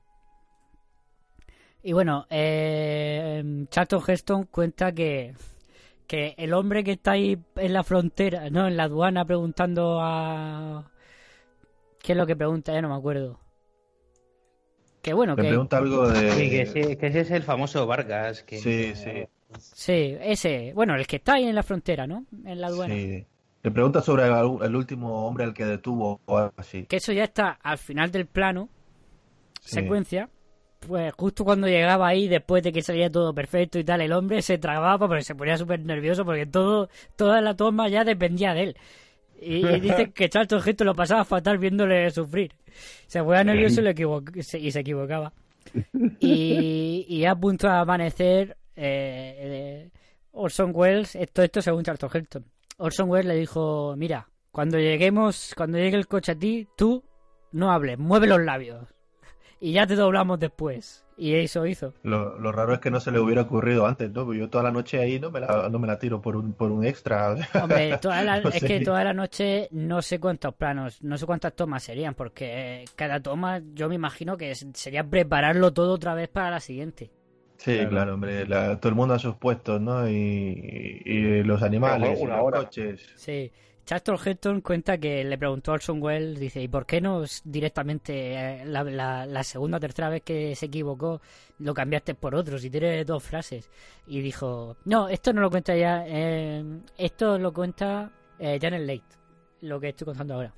Y 1.87 1.93
bueno, 1.93 2.27
eh, 2.31 3.45
Charlton 3.71 4.03
Heston 4.09 4.43
cuenta 4.47 4.91
que, 4.91 5.35
que 6.09 6.35
el 6.37 6.53
hombre 6.53 6.83
que 6.83 6.91
está 6.93 7.13
ahí 7.13 7.39
en 7.55 7.73
la 7.73 7.85
frontera, 7.85 8.51
no, 8.51 8.67
en 8.67 8.77
la 8.77 8.83
aduana 8.85 9.25
preguntando 9.25 10.01
a... 10.01 10.91
¿Qué 12.03 12.11
es 12.11 12.19
lo 12.19 12.27
que 12.27 12.35
pregunta? 12.35 12.73
Ya 12.73 12.83
no 12.83 12.89
me 12.89 12.97
acuerdo. 12.97 13.39
Que 15.01 15.15
bueno, 15.15 15.37
Me 15.37 15.43
que... 15.45 15.49
pregunta 15.49 15.77
algo 15.79 16.09
de. 16.09 16.33
Sí, 16.33 16.51
que, 16.51 16.63
ese, 16.63 16.99
que 16.99 17.07
ese 17.07 17.21
es 17.21 17.31
el 17.31 17.45
famoso 17.45 17.87
Vargas. 17.87 18.43
Que, 18.43 18.59
Sí, 18.59 18.93
sí. 18.97 19.29
Sí, 19.61 20.17
ese, 20.21 20.73
bueno, 20.75 20.97
el 20.97 21.07
que 21.07 21.17
está 21.17 21.35
ahí 21.35 21.45
en 21.45 21.55
la 21.55 21.63
frontera, 21.63 22.09
¿no? 22.09 22.27
En 22.45 22.61
la 22.61 22.67
aduana. 22.67 22.95
Sí. 22.97 23.25
Le 23.63 23.71
pregunta 23.71 24.03
sobre 24.03 24.25
el, 24.27 24.33
el 24.61 24.75
último 24.75 25.25
hombre 25.25 25.45
al 25.45 25.55
que 25.55 25.65
detuvo 25.65 26.21
o 26.25 26.37
algo 26.37 26.53
así. 26.57 26.85
Que 26.87 26.97
eso 26.97 27.13
ya 27.13 27.23
está 27.23 27.51
al 27.63 27.79
final 27.79 28.11
del 28.11 28.27
plano, 28.27 28.69
Sí. 29.61 29.77
secuencia. 29.77 30.29
Pues 30.81 31.13
justo 31.15 31.45
cuando 31.45 31.67
llegaba 31.67 32.07
ahí, 32.09 32.29
después 32.29 32.63
de 32.63 32.73
que 32.73 32.83
salía 32.83 33.11
todo 33.11 33.35
perfecto 33.35 33.79
y 33.79 33.85
tal, 33.85 34.01
el 34.03 34.13
hombre 34.13 34.41
se 34.43 34.59
trababa 34.59 35.09
porque 35.09 35.23
se 35.25 35.35
ponía 35.35 35.57
súper 35.59 35.81
nervioso 35.81 36.25
porque 36.25 36.47
todo, 36.47 36.89
toda 37.17 37.41
la 37.41 37.55
toma 37.57 37.89
ya 37.89 38.05
dependía 38.05 38.55
de 38.55 38.63
él. 38.63 38.77
Y, 39.41 39.67
y 39.67 39.81
dice 39.81 40.13
que 40.13 40.29
Charlton 40.29 40.63
Heston 40.65 40.87
lo 40.87 40.95
pasaba 40.95 41.25
fatal 41.25 41.59
viéndole 41.59 42.11
sufrir. 42.11 42.53
Se 43.07 43.23
ponía 43.23 43.43
nervioso 43.45 43.81
y, 43.83 43.87
equivo- 43.87 44.23
se- 44.43 44.59
y 44.61 44.71
se 44.71 44.81
equivocaba. 44.81 45.33
Y, 46.21 47.07
y 47.09 47.25
a 47.25 47.35
punto 47.35 47.67
de 47.67 47.73
amanecer, 47.75 48.57
eh, 48.77 49.35
eh, 49.39 49.91
Orson 50.33 50.71
Welles, 50.75 51.17
esto, 51.17 51.43
esto 51.43 51.61
según 51.63 51.83
Charlton 51.85 52.11
Heston. 52.13 52.45
Orson 52.79 53.09
Welles 53.11 53.27
le 53.27 53.35
dijo, 53.37 53.95
mira, 53.97 54.29
cuando 54.53 54.79
lleguemos, 54.79 55.53
cuando 55.57 55.79
llegue 55.79 55.97
el 55.97 56.07
coche 56.07 56.33
a 56.33 56.39
ti, 56.39 56.69
tú 56.77 57.03
no 57.53 57.73
hables, 57.73 57.99
mueve 57.99 58.27
los 58.27 58.41
labios. 58.43 58.87
Y 59.61 59.73
ya 59.73 59.87
te 59.87 59.95
doblamos 59.97 60.39
después. 60.39 61.03
Y 61.19 61.33
eso 61.35 61.65
hizo. 61.65 61.95
Lo, 62.03 62.39
lo 62.39 62.53
raro 62.53 62.75
es 62.75 62.79
que 62.81 62.91
no 62.91 63.01
se 63.01 63.11
le 63.11 63.19
hubiera 63.19 63.41
ocurrido 63.43 63.87
antes, 63.87 64.11
¿no? 64.13 64.25
Porque 64.27 64.41
yo 64.41 64.51
toda 64.51 64.65
la 64.65 64.71
noche 64.71 65.01
ahí 65.01 65.19
no 65.19 65.31
me 65.31 65.41
la, 65.41 65.69
no 65.71 65.79
me 65.79 65.87
la 65.87 65.99
tiro 65.99 66.21
por 66.21 66.37
un, 66.37 66.53
por 66.53 66.71
un 66.71 66.85
extra. 66.85 67.35
Hombre, 67.63 67.97
toda 67.97 68.23
la- 68.23 68.41
No 68.43 68.51
es 68.51 68.57
sé. 68.57 68.67
que 68.67 68.81
toda 68.81 69.03
la 69.03 69.15
noche 69.15 69.69
no 69.71 70.03
sé 70.03 70.21
cuántos 70.21 70.55
planos, 70.55 71.03
no 71.03 71.17
sé 71.17 71.25
cuántas 71.25 71.55
tomas 71.55 71.83
serían, 71.85 72.15
porque 72.15 72.85
cada 72.97 73.21
toma 73.21 73.63
yo 73.73 73.89
me 73.89 73.95
imagino 73.95 74.37
que 74.37 74.55
sería 74.55 75.05
prepararlo 75.09 75.73
todo 75.73 75.95
otra 75.95 76.15
vez 76.15 76.29
para 76.29 76.51
la 76.51 76.61
siguiente. 76.61 77.11
Sí, 77.57 77.79
claro, 77.89 78.13
hombre. 78.13 78.47
la- 78.47 78.79
todo 78.79 78.91
el 78.91 78.95
mundo 78.97 79.15
a 79.15 79.19
sus 79.19 79.37
puestos, 79.37 79.81
¿no? 79.81 80.07
Y, 80.07 81.01
y 81.03 81.43
los 81.45 81.63
animales, 81.63 82.21
y 82.21 82.25
Una 82.25 82.37
los 82.37 82.45
hora. 82.45 82.59
coches. 82.59 83.01
Sí. 83.17 83.51
Charlton 83.87 84.19
Heston 84.25 84.61
cuenta 84.63 84.99
que 84.99 85.23
le 85.25 85.39
preguntó 85.39 85.71
a 85.71 85.75
Orson 85.75 86.03
Welles, 86.03 86.39
dice, 86.41 86.61
¿y 86.61 86.67
por 86.69 86.85
qué 86.87 87.01
no 87.01 87.23
directamente 87.45 88.35
eh, 88.35 88.65
la, 88.67 88.83
la- 88.85 89.25
la 89.27 89.43
segunda 89.45 89.77
o 89.79 89.81
tercera 89.81 90.09
vez 90.09 90.23
que 90.23 90.55
se 90.57 90.67
equivocó 90.67 91.21
lo 91.61 91.73
cambiaste 91.73 92.15
por 92.17 92.35
otro, 92.35 92.59
si 92.59 92.69
tienes 92.69 93.07
dos 93.07 93.23
frases? 93.23 93.71
Y 94.09 94.21
dijo, 94.21 94.77
no, 94.85 95.09
esto 95.09 95.33
no 95.33 95.41
lo 95.41 95.51
cuenta 95.51 95.77
ya, 95.77 96.05
eh, 96.07 96.65
esto 96.99 97.39
lo 97.39 97.53
cuenta 97.53 98.11
Eh, 98.39 98.59
Janet 98.61 98.83
Leigh, 98.83 99.03
lo 99.63 99.81
que 99.81 99.89
estoy 99.91 100.05
contando 100.05 100.35
ahora. 100.35 100.53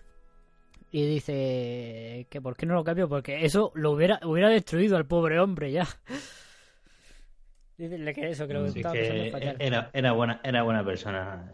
Y 0.91 1.07
dice 1.07 2.27
que 2.31 2.41
por 2.41 2.57
qué 2.57 2.65
no 2.67 2.75
lo 2.75 2.83
cambio, 2.83 3.09
porque 3.09 3.45
eso 3.45 3.71
lo 3.75 3.93
hubiera, 3.93 4.19
hubiera 4.25 4.49
destruido 4.49 4.97
al 4.97 5.07
pobre 5.07 5.39
hombre 5.39 5.71
ya. 5.71 5.87
Dice 7.77 8.13
que 8.15 8.31
eso, 8.31 8.49
creo 8.49 8.65
que 8.65 8.71
Sí, 8.71 8.79
estaba 8.81 8.95
que 8.95 9.29
era, 9.61 9.91
era, 9.93 10.13
buena, 10.13 10.41
era 10.43 10.63
buena 10.65 10.85
persona. 10.85 11.53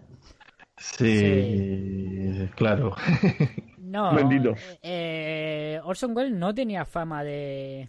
Sí, 0.77 2.49
claro. 2.57 2.95
No, 3.77 4.14
Bendito. 4.16 4.55
eh, 4.83 5.81
Orson 5.85 6.16
Welles 6.16 6.33
no 6.33 6.55
tenía 6.55 6.85
fama 6.85 7.25
de, 7.25 7.89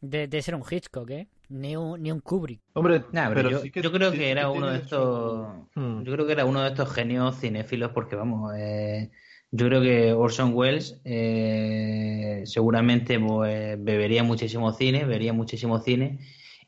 de, 0.00 0.28
de 0.28 0.42
ser 0.42 0.54
un 0.54 0.62
Hitchcock, 0.68 1.10
¿eh? 1.10 1.28
Ni 1.48 1.76
un, 1.76 2.02
ni 2.02 2.10
un 2.12 2.20
Kubrick. 2.20 2.60
Hombre, 2.74 3.02
Nah, 3.12 3.28
pero 3.28 3.34
pero 3.34 3.50
yo, 3.50 3.58
sí 3.60 3.70
que- 3.70 3.82
yo 3.82 3.90
creo 3.92 4.10
sí 4.10 4.18
que 4.18 4.24
que 4.24 4.30
era 4.30 4.50
uno 4.50 4.68
de 4.68 4.78
estos. 4.78 5.48
Hmm. 5.74 6.02
Yo 6.04 6.12
creo 6.12 6.26
que 6.26 6.32
era 6.32 6.44
uno 6.44 6.62
de 6.62 6.68
estos 6.68 6.92
genios 6.92 7.38
cinéfilos, 7.40 7.90
porque 7.92 8.16
vamos, 8.16 8.52
eh, 8.56 9.10
yo 9.50 9.66
creo 9.66 9.80
que 9.82 10.12
Orson 10.12 10.52
Welles 10.54 11.00
eh, 11.04 12.42
seguramente 12.46 13.18
pues, 13.18 13.82
bebería 13.82 14.22
muchísimo 14.22 14.72
cine, 14.72 15.04
vería 15.04 15.32
muchísimo 15.32 15.78
cine, 15.80 16.20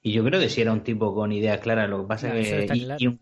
y 0.03 0.13
yo 0.13 0.25
creo 0.25 0.41
que 0.41 0.49
sí 0.49 0.61
era 0.63 0.73
un 0.73 0.83
tipo 0.83 1.15
con 1.15 1.33
ideas 1.33 1.61
claras. 1.61 1.89
Lo 1.89 2.03
que 2.03 2.09
pasa 2.09 2.29
Claro, 2.29 2.41
eso 2.41 2.57
que 2.57 2.61
está 2.61 2.77
y, 2.77 2.85
claro. 2.85 3.05
y 3.05 3.07
un- 3.09 3.21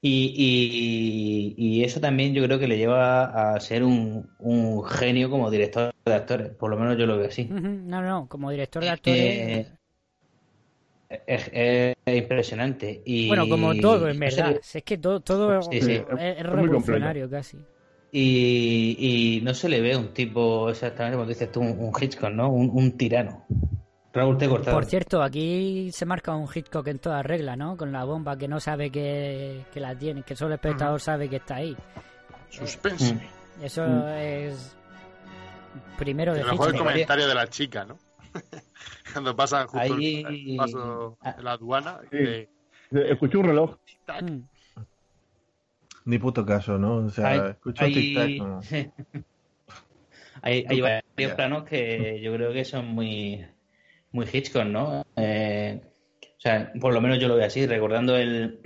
y- 0.00 1.54
y- 1.56 1.78
y 1.80 1.84
eso 1.84 2.00
también 2.00 2.34
yo 2.34 2.44
creo 2.44 2.58
que 2.58 2.68
le 2.68 2.78
lleva 2.78 3.54
a 3.54 3.60
ser 3.60 3.82
un, 3.82 4.28
un 4.38 4.84
genio 4.84 5.30
como 5.30 5.50
director 5.50 5.90
de 6.04 6.14
actores. 6.14 6.50
Por 6.50 6.70
lo 6.70 6.76
menos 6.78 6.96
yo 6.96 7.06
lo 7.06 7.18
veo 7.18 7.28
así. 7.28 7.44
No, 7.44 8.02
no, 8.02 8.28
como 8.28 8.50
director 8.50 8.82
de 8.82 8.90
actores. 8.90 9.18
Eh, 9.20 9.66
es, 11.26 11.50
es 11.52 12.16
impresionante. 12.16 13.02
Y, 13.04 13.28
bueno, 13.28 13.48
como 13.48 13.74
todo, 13.76 14.08
en 14.08 14.18
no 14.18 14.30
sé, 14.30 14.40
verdad. 14.40 14.60
Es 14.74 14.82
que 14.84 14.98
todo, 14.98 15.20
todo 15.20 15.60
Sí, 15.72 15.80
sí. 15.80 16.00
es, 16.18 16.42
revolucionario 16.42 17.28
casi. 17.30 17.58
Y, 18.10 18.96
y 19.38 19.40
no 19.42 19.52
se 19.52 19.68
le 19.68 19.80
ve 19.82 19.96
un 19.96 20.14
tipo 20.14 20.70
exactamente 20.70 21.16
como 21.18 21.28
dices 21.28 21.52
tú, 21.52 21.60
un, 21.60 21.78
un 21.78 21.92
Hitchcock, 22.00 22.30
¿no? 22.30 22.48
Un, 22.50 22.70
un 22.72 22.96
tirano. 22.96 23.44
Raúl, 24.12 24.38
te 24.38 24.46
he 24.46 24.48
cortado. 24.48 24.76
Por 24.76 24.84
cierto, 24.86 25.22
aquí 25.22 25.90
se 25.92 26.06
marca 26.06 26.34
un 26.34 26.48
Hitchcock 26.52 26.86
en 26.88 26.98
toda 26.98 27.22
regla, 27.22 27.56
¿no? 27.56 27.76
Con 27.76 27.92
la 27.92 28.04
bomba 28.04 28.36
que 28.36 28.48
no 28.48 28.58
sabe 28.58 28.90
que, 28.90 29.64
que 29.72 29.80
la 29.80 29.94
tiene, 29.94 30.22
que 30.22 30.34
solo 30.34 30.48
el 30.50 30.54
espectador 30.54 31.00
sabe 31.00 31.28
que 31.28 31.36
está 31.36 31.56
ahí. 31.56 31.76
Suspense. 32.50 33.14
Mm. 33.14 33.64
Eso 33.64 33.86
Mm. 33.86 34.08
es 34.08 34.76
primero 35.98 36.32
de 36.34 36.40
a 36.40 36.44
lo 36.44 36.52
mejor 36.52 36.68
el 36.68 36.74
Hitchcock. 36.74 36.88
comentario 36.88 37.28
de 37.28 37.34
la 37.34 37.46
chica, 37.48 37.84
¿no? 37.84 37.98
Cuando 39.12 39.36
pasan 39.36 39.66
justo 39.66 39.86
el- 39.86 39.92
Ahí- 40.26 40.50
el 40.52 40.56
paso 40.56 41.18
Ah. 41.20 41.34
en 41.38 41.44
la 41.44 41.52
aduana. 41.52 42.00
Sí. 42.10 42.16
que- 42.18 42.48
Escuché 42.90 43.36
un 43.36 43.44
reloj. 43.46 43.76
Mm. 44.22 44.38
Ni 46.06 46.18
puto 46.18 46.44
caso, 46.46 46.78
¿no? 46.78 46.96
O 47.06 47.10
sea, 47.10 47.28
hay- 47.28 47.40
tic-tac. 47.62 48.38
¿no? 48.38 48.60
hay, 50.42 50.64
hay 50.66 50.80
varios 50.80 51.32
planos 51.34 51.64
que 51.64 52.18
yo 52.22 52.32
creo 52.32 52.52
que 52.52 52.64
son 52.64 52.86
muy, 52.86 53.44
muy 54.18 54.26
Hitchcock, 54.30 54.64
¿no? 54.64 55.04
Eh, 55.16 55.80
o 56.36 56.40
sea, 56.40 56.72
por 56.80 56.92
lo 56.92 57.00
menos 57.00 57.18
yo 57.18 57.28
lo 57.28 57.36
veo 57.36 57.46
así, 57.46 57.66
recordando 57.66 58.16
el, 58.16 58.60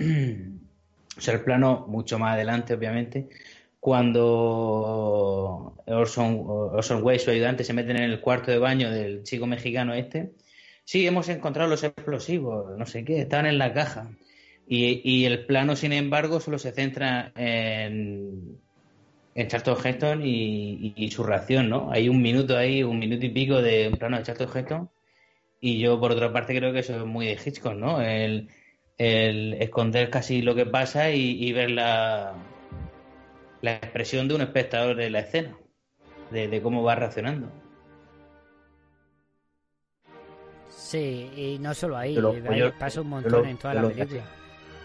o 1.17 1.21
sea, 1.21 1.35
el 1.35 1.41
plano 1.41 1.85
mucho 1.87 2.19
más 2.19 2.33
adelante, 2.33 2.73
obviamente, 2.73 3.29
cuando 3.79 5.75
Orson, 5.85 6.43
Orson 6.47 7.03
Welles, 7.03 7.23
su 7.23 7.31
ayudante, 7.31 7.63
se 7.63 7.73
meten 7.73 7.97
en 7.97 8.03
el 8.03 8.19
cuarto 8.21 8.51
de 8.51 8.57
baño 8.57 8.89
del 8.91 9.23
chico 9.23 9.45
mexicano 9.47 9.93
este. 9.93 10.31
Sí, 10.85 11.05
hemos 11.07 11.29
encontrado 11.29 11.69
los 11.69 11.83
explosivos, 11.83 12.77
no 12.77 12.85
sé 12.85 13.03
qué, 13.03 13.21
estaban 13.21 13.45
en 13.45 13.57
la 13.57 13.73
caja. 13.73 14.11
Y, 14.67 15.01
y 15.03 15.25
el 15.25 15.45
plano, 15.45 15.75
sin 15.75 15.93
embargo, 15.93 16.39
solo 16.39 16.57
se 16.59 16.71
centra 16.71 17.31
en, 17.35 18.57
en 19.35 19.47
Charlton 19.47 19.77
Heston 19.83 20.25
y, 20.25 20.93
y 20.95 21.11
su 21.11 21.23
reacción, 21.23 21.69
¿no? 21.69 21.91
Hay 21.91 22.07
un 22.07 22.21
minuto 22.21 22.57
ahí, 22.57 22.83
un 22.83 22.99
minuto 22.99 23.25
y 23.25 23.29
pico 23.29 23.61
de 23.61 23.89
un 23.89 23.97
plano 23.97 24.17
de 24.17 24.23
Charlton 24.23 24.49
Heston. 24.55 24.89
Y 25.65 25.79
yo, 25.79 25.97
por 25.97 26.11
otra 26.11 26.33
parte, 26.33 26.53
creo 26.57 26.73
que 26.73 26.79
eso 26.79 26.93
es 26.97 27.05
muy 27.05 27.25
de 27.25 27.39
Hitchcock, 27.41 27.73
¿no? 27.75 28.01
El, 28.01 28.49
el 28.97 29.53
esconder 29.53 30.09
casi 30.09 30.41
lo 30.41 30.55
que 30.55 30.65
pasa 30.65 31.09
y, 31.11 31.41
y 31.41 31.53
ver 31.53 31.71
la, 31.71 32.33
la 33.61 33.75
expresión 33.75 34.27
de 34.27 34.35
un 34.35 34.41
espectador 34.41 34.97
de 34.97 35.09
la 35.09 35.19
escena, 35.19 35.57
de, 36.31 36.49
de 36.49 36.61
cómo 36.61 36.83
va 36.83 36.95
reaccionando. 36.95 37.49
Sí, 40.69 41.31
y 41.33 41.59
no 41.59 41.73
solo 41.73 41.95
ahí, 41.95 42.15
Yo 42.15 42.21
lo- 42.21 42.51
ahí 42.51 42.59
yo- 42.59 42.77
pasa 42.77 42.99
un 42.99 43.07
montón 43.07 43.31
lo- 43.31 43.45
en 43.45 43.57
toda 43.57 43.73
la 43.75 43.87
película. 43.87 44.23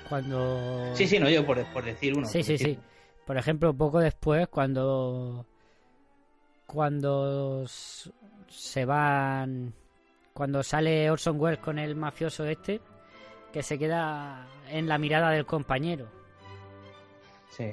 Cuando... 0.09 0.93
Sí, 0.95 1.09
sí, 1.09 1.19
no, 1.19 1.29
yo 1.29 1.45
por, 1.45 1.61
por 1.73 1.85
decir 1.85 2.17
uno. 2.17 2.25
Sí, 2.29 2.45
sí, 2.45 2.53
decir- 2.53 2.77
sí. 2.77 2.79
Por 3.27 3.37
ejemplo, 3.37 3.75
poco 3.75 3.99
después, 3.99 4.47
cuando. 4.47 5.45
Cuando 6.67 7.65
se 7.67 8.85
van. 8.85 9.75
Cuando 10.39 10.63
sale 10.63 11.11
Orson 11.11 11.41
Welles 11.41 11.59
con 11.59 11.81
el 11.81 11.97
mafioso 11.97 12.45
este, 12.45 12.81
que 13.53 13.61
se 13.61 13.77
queda 13.77 14.47
en 14.71 14.87
la 14.87 14.97
mirada 14.97 15.31
del 15.31 15.45
compañero. 15.45 16.07
Sí. 17.51 17.73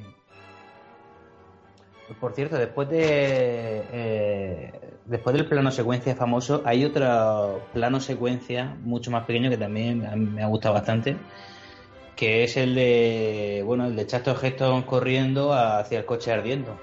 Por 2.20 2.34
cierto, 2.34 2.57
después 2.57 2.89
de 2.89 3.84
eh, 3.91 4.74
después 5.05 5.36
del 5.36 5.45
plano 5.45 5.70
secuencia 5.70 6.16
famoso, 6.16 6.63
hay 6.66 6.84
otro 6.84 7.61
plano 7.72 7.99
secuencia 7.99 8.76
mucho 8.82 9.11
más 9.11 9.26
pequeño 9.26 9.51
que 9.51 9.57
también 9.57 10.34
me 10.34 10.41
ha 10.41 10.47
gustado 10.47 10.74
bastante, 10.74 11.18
que 12.16 12.45
es 12.45 12.57
el 12.57 12.74
de 12.74 13.61
bueno 13.63 13.86
el 13.86 13.95
de 13.95 14.07
Charlton 14.07 14.38
Heston 14.41 14.82
corriendo 14.82 15.53
hacia 15.53 15.99
el 15.99 16.05
coche 16.05 16.32
ardiendo. 16.32 16.80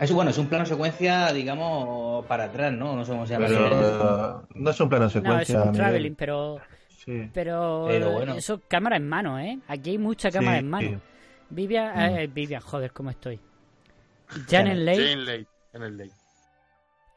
Es 0.00 0.12
bueno, 0.12 0.30
es 0.30 0.38
un 0.38 0.46
plano 0.48 0.66
secuencia, 0.66 1.32
digamos, 1.32 2.24
para 2.26 2.44
atrás, 2.44 2.72
¿no? 2.72 2.94
No 2.96 3.04
sé 3.04 3.12
cómo 3.12 3.26
se 3.26 3.32
llama. 3.34 3.46
Pero 3.46 4.46
no 4.54 4.70
es 4.70 4.80
un 4.80 4.88
plano 4.88 5.04
No, 5.04 5.06
es 5.08 5.12
secuencia. 5.12 5.56
un 5.62 5.70
Miguel. 5.70 5.76
traveling, 5.82 6.14
pero. 6.14 6.60
Sí. 6.88 7.30
Pero, 7.32 7.84
Pero 7.88 8.10
bueno. 8.12 8.34
eso 8.34 8.60
cámara 8.68 8.96
en 8.96 9.08
mano, 9.08 9.38
¿eh? 9.38 9.58
Aquí 9.68 9.90
hay 9.90 9.98
mucha 9.98 10.30
cámara 10.30 10.58
Sí, 10.58 10.64
en 10.64 10.70
mano. 10.70 10.88
sí. 10.88 10.96
Vivian, 11.50 11.94
Mm. 12.12 12.16
eh, 12.18 12.26
Vivian, 12.26 12.60
joder, 12.60 12.92
cómo 12.92 13.10
estoy. 13.10 13.38
Janet 14.50 14.76
Leigh 14.78 14.98
Jane 15.10 15.22
Leigh, 15.22 15.46
en 15.72 15.82
el 15.82 15.96
Leigh. 15.96 16.10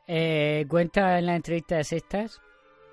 eh, 0.07 0.65
cuenta 0.69 1.17
en 1.17 1.25
la 1.25 1.35
entrevista 1.35 1.77
de 1.77 1.83
Sextas 1.83 2.39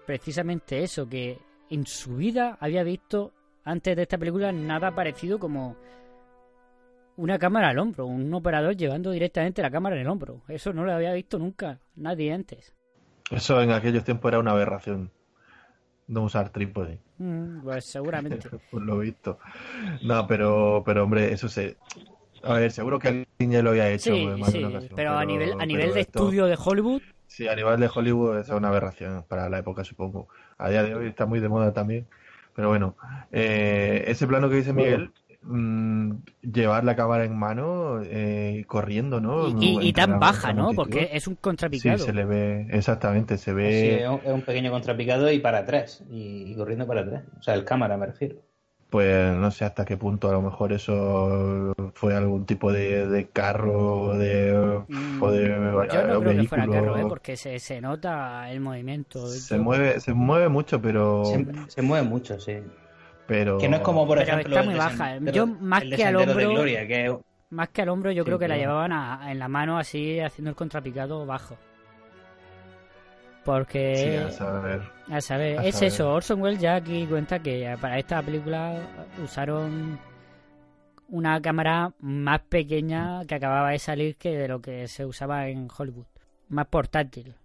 precisamente 0.07 0.83
eso, 0.83 1.07
que 1.09 1.39
en 1.71 1.87
su 1.87 2.17
vida 2.17 2.57
había 2.61 2.83
visto 2.83 3.33
antes 3.65 3.95
de 3.97 4.03
esta 4.03 4.17
película 4.19 4.53
nada 4.53 4.95
parecido 4.95 5.39
como 5.39 5.77
una 7.17 7.39
cámara 7.39 7.69
al 7.71 7.79
hombro, 7.79 8.07
un 8.07 8.33
operador 8.35 8.77
llevando 8.77 9.11
directamente 9.11 9.63
la 9.63 9.71
cámara 9.71 9.97
en 9.97 10.03
el 10.03 10.09
hombro. 10.09 10.43
Eso 10.49 10.73
no 10.73 10.85
lo 10.85 10.93
había 10.93 11.13
visto 11.13 11.39
nunca 11.39 11.79
nadie 11.95 12.33
antes. 12.33 12.75
Eso 13.31 13.61
en 13.61 13.71
aquellos 13.73 14.05
tiempos 14.05 14.29
era 14.31 14.39
una 14.39 14.53
aberración. 14.53 15.11
No 16.09 16.23
usar 16.23 16.51
trípode, 16.51 17.01
Mm, 17.19 17.63
pues 17.63 17.85
seguramente. 17.87 18.49
por 18.71 18.83
lo 18.83 18.99
visto. 18.99 19.39
No, 20.03 20.27
pero, 20.27 20.83
pero 20.85 21.05
hombre, 21.05 21.33
eso 21.33 21.49
se. 21.49 21.77
A 22.45 22.55
ver, 22.55 22.71
seguro 22.71 22.99
que 22.99 23.09
alguien 23.09 23.51
ya 23.51 23.63
lo 23.63 23.71
había 23.71 23.91
hecho 23.91 24.13
Sí, 24.13 24.27
más 24.39 24.53
de 24.53 24.59
sí, 24.59 24.65
una 24.65 24.69
ocasión, 24.69 24.97
pero 24.97 25.13
a 25.19 25.25
nivel, 25.25 25.53
a 25.59 25.67
nivel 25.67 25.93
de 25.95 26.01
esto- 26.01 26.21
estudio 26.21 26.47
de 26.47 26.57
Hollywood, 26.63 27.03
Sí, 27.27 27.49
a 27.49 27.57
nivel 27.57 27.81
de 27.81 27.91
Hollywood 27.93 28.39
es 28.39 28.49
una 28.51 28.69
aberración 28.69 29.25
para 29.29 29.49
la 29.49 29.59
época, 29.59 29.83
supongo. 29.85 30.29
A 30.59 30.71
día 30.71 30.83
de 30.85 30.95
hoy 30.95 31.09
está 31.09 31.27
muy 31.27 31.41
de 31.41 31.49
moda 31.49 31.73
también. 31.73 32.07
Pero 32.55 32.69
bueno, 32.69 32.97
eh, 33.33 34.05
ese 34.07 34.27
plano 34.27 34.49
que 34.49 34.57
dice 34.57 34.73
Miguel, 34.73 35.13
mm, 35.47 36.13
llevar 36.43 36.85
la 36.85 36.97
cámara 36.97 37.25
en 37.25 37.37
mano 37.39 38.01
eh, 38.05 38.65
corriendo, 38.69 39.21
¿no? 39.21 39.49
y, 39.49 39.79
y- 39.83 39.89
y 39.89 39.93
tan 39.93 40.19
baja, 40.19 40.53
¿no? 40.53 40.67
multitud. 40.67 40.75
Porque 40.75 41.11
es 41.13 41.27
un 41.27 41.35
Sí, 41.37 41.41
contrapicado. 41.41 41.99
se 41.99 42.13
le 42.13 42.25
ve, 42.25 42.67
exactamente, 42.71 43.39
se 43.39 43.53
Sí, 43.71 43.89
ve. 43.89 44.03
es 44.03 44.09
un, 44.09 44.21
es 44.25 44.33
un 44.33 44.43
pequeño 44.43 44.71
contrapicado 44.71 45.31
y 45.31 45.39
para 45.41 45.59
atrás, 45.59 46.03
y, 46.11 46.53
y 46.53 46.57
corriendo 46.57 46.87
para 46.87 47.03
atrás. 47.03 47.25
O 47.39 47.43
sea, 47.43 47.55
el 47.55 47.65
cámara 47.65 47.97
me 47.99 48.07
refiero. 48.07 48.37
Pues 48.91 49.35
no 49.37 49.51
sé 49.51 49.65
hasta 49.65 49.85
qué 49.85 49.97
punto 49.97 50.29
a 50.29 50.33
lo 50.33 50.41
mejor 50.43 50.73
eso 50.73 51.75
fue 51.95 52.15
algún 52.15 52.47
tipo 52.47 52.73
de, 52.73 53.07
de 53.09 53.29
carro 53.29 54.17
de, 54.17 54.85
Mm, 54.89 55.23
o 55.23 55.31
de 55.31 55.49
Yo 55.93 56.03
no 56.07 56.21
creo 56.21 56.35
que 56.37 56.45
fuera 56.45 56.69
carro, 56.69 56.97
¿eh? 56.97 57.05
Porque 57.09 57.37
se, 57.37 57.59
se 57.59 57.81
nota 57.81 58.51
el 58.51 58.61
movimiento. 58.61 59.19
Se 59.33 59.59
mueve, 59.59 60.01
se 60.01 60.15
mueve 60.15 60.49
mucho, 60.49 60.81
pero, 60.81 61.25
Se, 61.33 61.45
se 61.69 61.83
mueve 61.83 62.07
mucho, 62.09 62.39
sí. 62.39 62.53
Pero 63.27 63.59
Que 63.59 63.69
no 63.69 63.77
es 63.77 63.83
como, 63.83 64.07
por 64.07 64.19
Pero 64.19 64.31
ejemplo, 64.31 64.55
está 64.57 64.65
muy 64.65 64.75
de 64.75 64.79
baja. 64.81 65.15
Sendero- 65.15 65.35
Yo, 65.35 65.47
más 65.47 65.83
que 65.85 66.05
al 66.05 66.17
hombro- 66.17 66.51
Gloria, 66.51 66.87
que 66.87 67.17
Más 67.51 67.69
que 67.69 67.83
al 67.83 67.89
hombro, 67.91 68.11
yo 68.13 68.23
Sí, 68.23 68.27
creo 68.27 68.39
que 68.39 68.49
la 68.49 68.57
llevaban 68.57 68.93
a- 68.93 69.31
en 69.31 69.39
la 69.39 69.49
mano 69.49 69.79
así, 69.79 70.19
haciendo 70.21 70.51
el 70.51 70.57
contrapicado 70.57 71.25
bajo. 71.27 71.57
Porque, 73.45 73.95
sí, 73.97 74.17
a 74.17 74.31
saber. 74.33 74.81
a 75.09 75.21
saber, 75.21 75.59
a 75.61 75.65
es 75.65 75.75
saber. 75.77 75.89
eso. 75.89 76.13
Orson 76.13 76.41
Welles 76.43 76.61
ya 76.61 76.75
aquí 76.75 77.07
cuenta 77.07 77.39
que 77.39 77.77
para 77.81 77.97
esta 77.99 78.21
película 78.21 78.81
usaron 79.23 79.99
una 81.09 81.41
cámara 81.41 81.93
más 82.01 82.41
pequeña 82.41 83.25
que 83.25 83.37
acababa 83.37 83.71
de 83.71 83.79
salir 83.79 84.17
que 84.17 84.37
de 84.37 84.49
lo 84.49 84.61
que 84.61 84.89
se 84.89 85.05
usaba 85.07 85.47
en 85.47 85.69
Hollywood. 85.77 86.07
Más 86.49 86.67
portátil. 86.67 87.37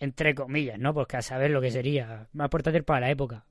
Entre 0.00 0.34
comillas, 0.34 0.80
¿no? 0.80 0.92
Porque 0.92 1.16
a 1.16 1.22
saber 1.22 1.52
lo 1.52 1.60
que 1.60 1.70
sería. 1.70 2.26
Más 2.32 2.48
portátil 2.48 2.82
para 2.82 3.00
la 3.02 3.10
época. 3.10 3.44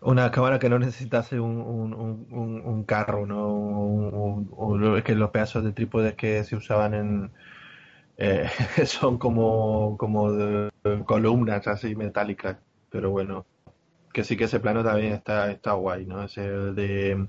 Una 0.00 0.30
cámara 0.30 0.58
que 0.58 0.68
no 0.68 0.78
necesitase 0.78 1.40
un, 1.40 1.56
un, 1.60 1.92
un, 1.94 2.60
un 2.64 2.84
carro, 2.84 3.26
¿no? 3.26 4.96
Es 4.96 5.04
que 5.04 5.14
los 5.14 5.30
pedazos 5.30 5.64
de 5.64 5.72
trípodes 5.72 6.14
que 6.14 6.44
se 6.44 6.56
usaban 6.56 6.94
en. 6.94 7.32
eh, 8.18 8.48
son 8.86 9.18
como, 9.18 9.96
como 9.98 10.32
de- 10.32 10.70
columnas 11.06 11.66
así 11.68 11.96
metálicas. 11.96 12.58
Pero 12.90 13.10
bueno, 13.10 13.46
que 14.14 14.24
sí 14.24 14.36
que 14.36 14.44
ese 14.44 14.60
plano 14.60 14.84
también 14.84 15.14
está, 15.14 15.50
está 15.52 15.72
guay, 15.74 16.06
¿no? 16.06 16.24
Ese 16.24 16.42
de. 16.50 17.28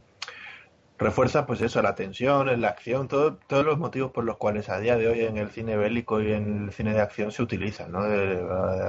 Refuerza, 1.00 1.46
pues 1.46 1.62
eso, 1.62 1.82
la 1.84 1.94
tensión, 1.96 2.60
la 2.60 2.70
acción, 2.70 3.08
todo, 3.08 3.38
todos 3.48 3.64
los 3.66 3.78
motivos 3.78 4.12
por 4.12 4.24
los 4.24 4.38
cuales 4.38 4.68
a 4.70 4.80
día 4.80 4.98
de 4.98 5.08
hoy 5.08 5.22
en 5.22 5.38
el 5.38 5.50
cine 5.52 5.78
bélico 5.78 6.22
y 6.22 6.34
en 6.34 6.66
el 6.66 6.72
cine 6.74 6.94
de 6.94 7.02
acción 7.02 7.32
se 7.32 7.44
utilizan, 7.44 7.92
¿no? 7.92 8.04
Eh, 8.12 8.42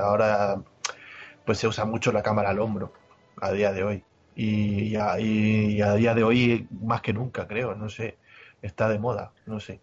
ahora, 0.03 0.63
pues 1.47 1.59
se 1.59 1.69
usa 1.69 1.85
mucho 1.87 2.13
la 2.13 2.23
cámara 2.23 2.51
al 2.51 2.61
hombro 2.61 2.93
a 3.41 3.53
día 3.53 3.73
de 3.73 3.85
hoy. 3.85 4.05
Y 4.37 4.95
a, 4.97 5.19
y 5.19 5.81
a 5.83 5.95
día 5.95 6.15
de 6.15 6.23
hoy 6.23 6.69
más 6.83 7.01
que 7.03 7.13
nunca, 7.13 7.47
creo, 7.49 7.75
no 7.75 7.89
sé. 7.89 8.17
Está 8.63 8.89
de 8.89 8.99
moda, 8.99 9.33
no 9.47 9.59
sé. 9.61 9.81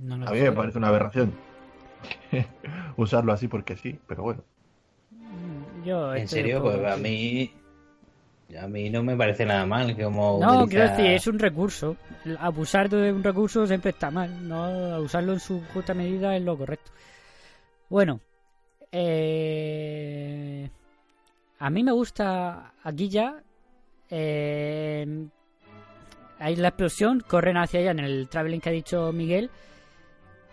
No 0.00 0.16
lo 0.16 0.28
A 0.28 0.30
mí 0.32 0.38
sé. 0.38 0.44
me 0.44 0.52
parece 0.52 0.78
una 0.78 0.88
aberración 0.88 1.32
usarlo 2.96 3.32
así 3.32 3.48
porque 3.48 3.76
sí, 3.76 3.98
pero 4.06 4.22
bueno. 4.22 4.42
Yo 5.84 6.14
En 6.14 6.28
serio, 6.28 6.62
pues 6.62 6.84
a 6.84 6.96
mí. 6.96 7.52
A 8.60 8.66
mí 8.66 8.90
no 8.90 9.02
me 9.02 9.16
parece 9.16 9.46
nada 9.46 9.64
mal 9.64 9.94
que 9.94 10.04
como. 10.04 10.38
No, 10.40 10.64
utiliza- 10.64 10.68
quiero 10.68 10.90
decir, 10.90 11.06
es 11.06 11.26
un 11.26 11.38
recurso. 11.38 11.96
Abusar 12.40 12.88
de 12.88 13.12
un 13.12 13.22
recurso 13.22 13.66
siempre 13.66 13.90
está 13.90 14.10
mal. 14.10 14.46
No 14.48 14.98
usarlo 15.00 15.32
en 15.32 15.40
su 15.40 15.62
justa 15.72 15.94
medida 15.94 16.36
es 16.36 16.42
lo 16.42 16.58
correcto. 16.58 16.90
Bueno, 17.88 18.20
eh, 18.92 20.70
a 21.58 21.70
mí 21.70 21.82
me 21.82 21.92
gusta 21.92 22.74
aquí 22.82 23.08
ya. 23.08 23.42
hay 26.38 26.56
la 26.56 26.68
explosión, 26.68 27.20
corren 27.20 27.56
hacia 27.56 27.80
allá 27.80 27.90
en 27.92 28.00
el 28.00 28.28
traveling 28.28 28.60
que 28.60 28.68
ha 28.70 28.72
dicho 28.72 29.12
Miguel. 29.12 29.50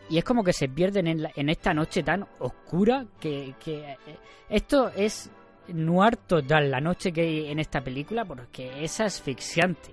Y 0.10 0.18
es 0.18 0.24
como 0.24 0.44
que 0.44 0.54
se 0.54 0.70
pierden 0.70 1.08
en, 1.08 1.28
en 1.36 1.50
esta 1.50 1.74
noche 1.74 2.02
tan 2.04 2.26
oscura 2.40 3.06
que, 3.20 3.56
que, 3.64 3.92
eh, 3.92 3.98
esto 4.50 4.90
es 4.96 5.30
noir 5.68 6.16
total 6.16 6.72
la 6.72 6.80
noche 6.80 7.12
que 7.12 7.22
hay 7.22 7.52
en 7.52 7.60
esta 7.60 7.82
película 7.82 8.24
porque 8.24 8.84
es 8.84 9.02
asfixiante. 9.02 9.92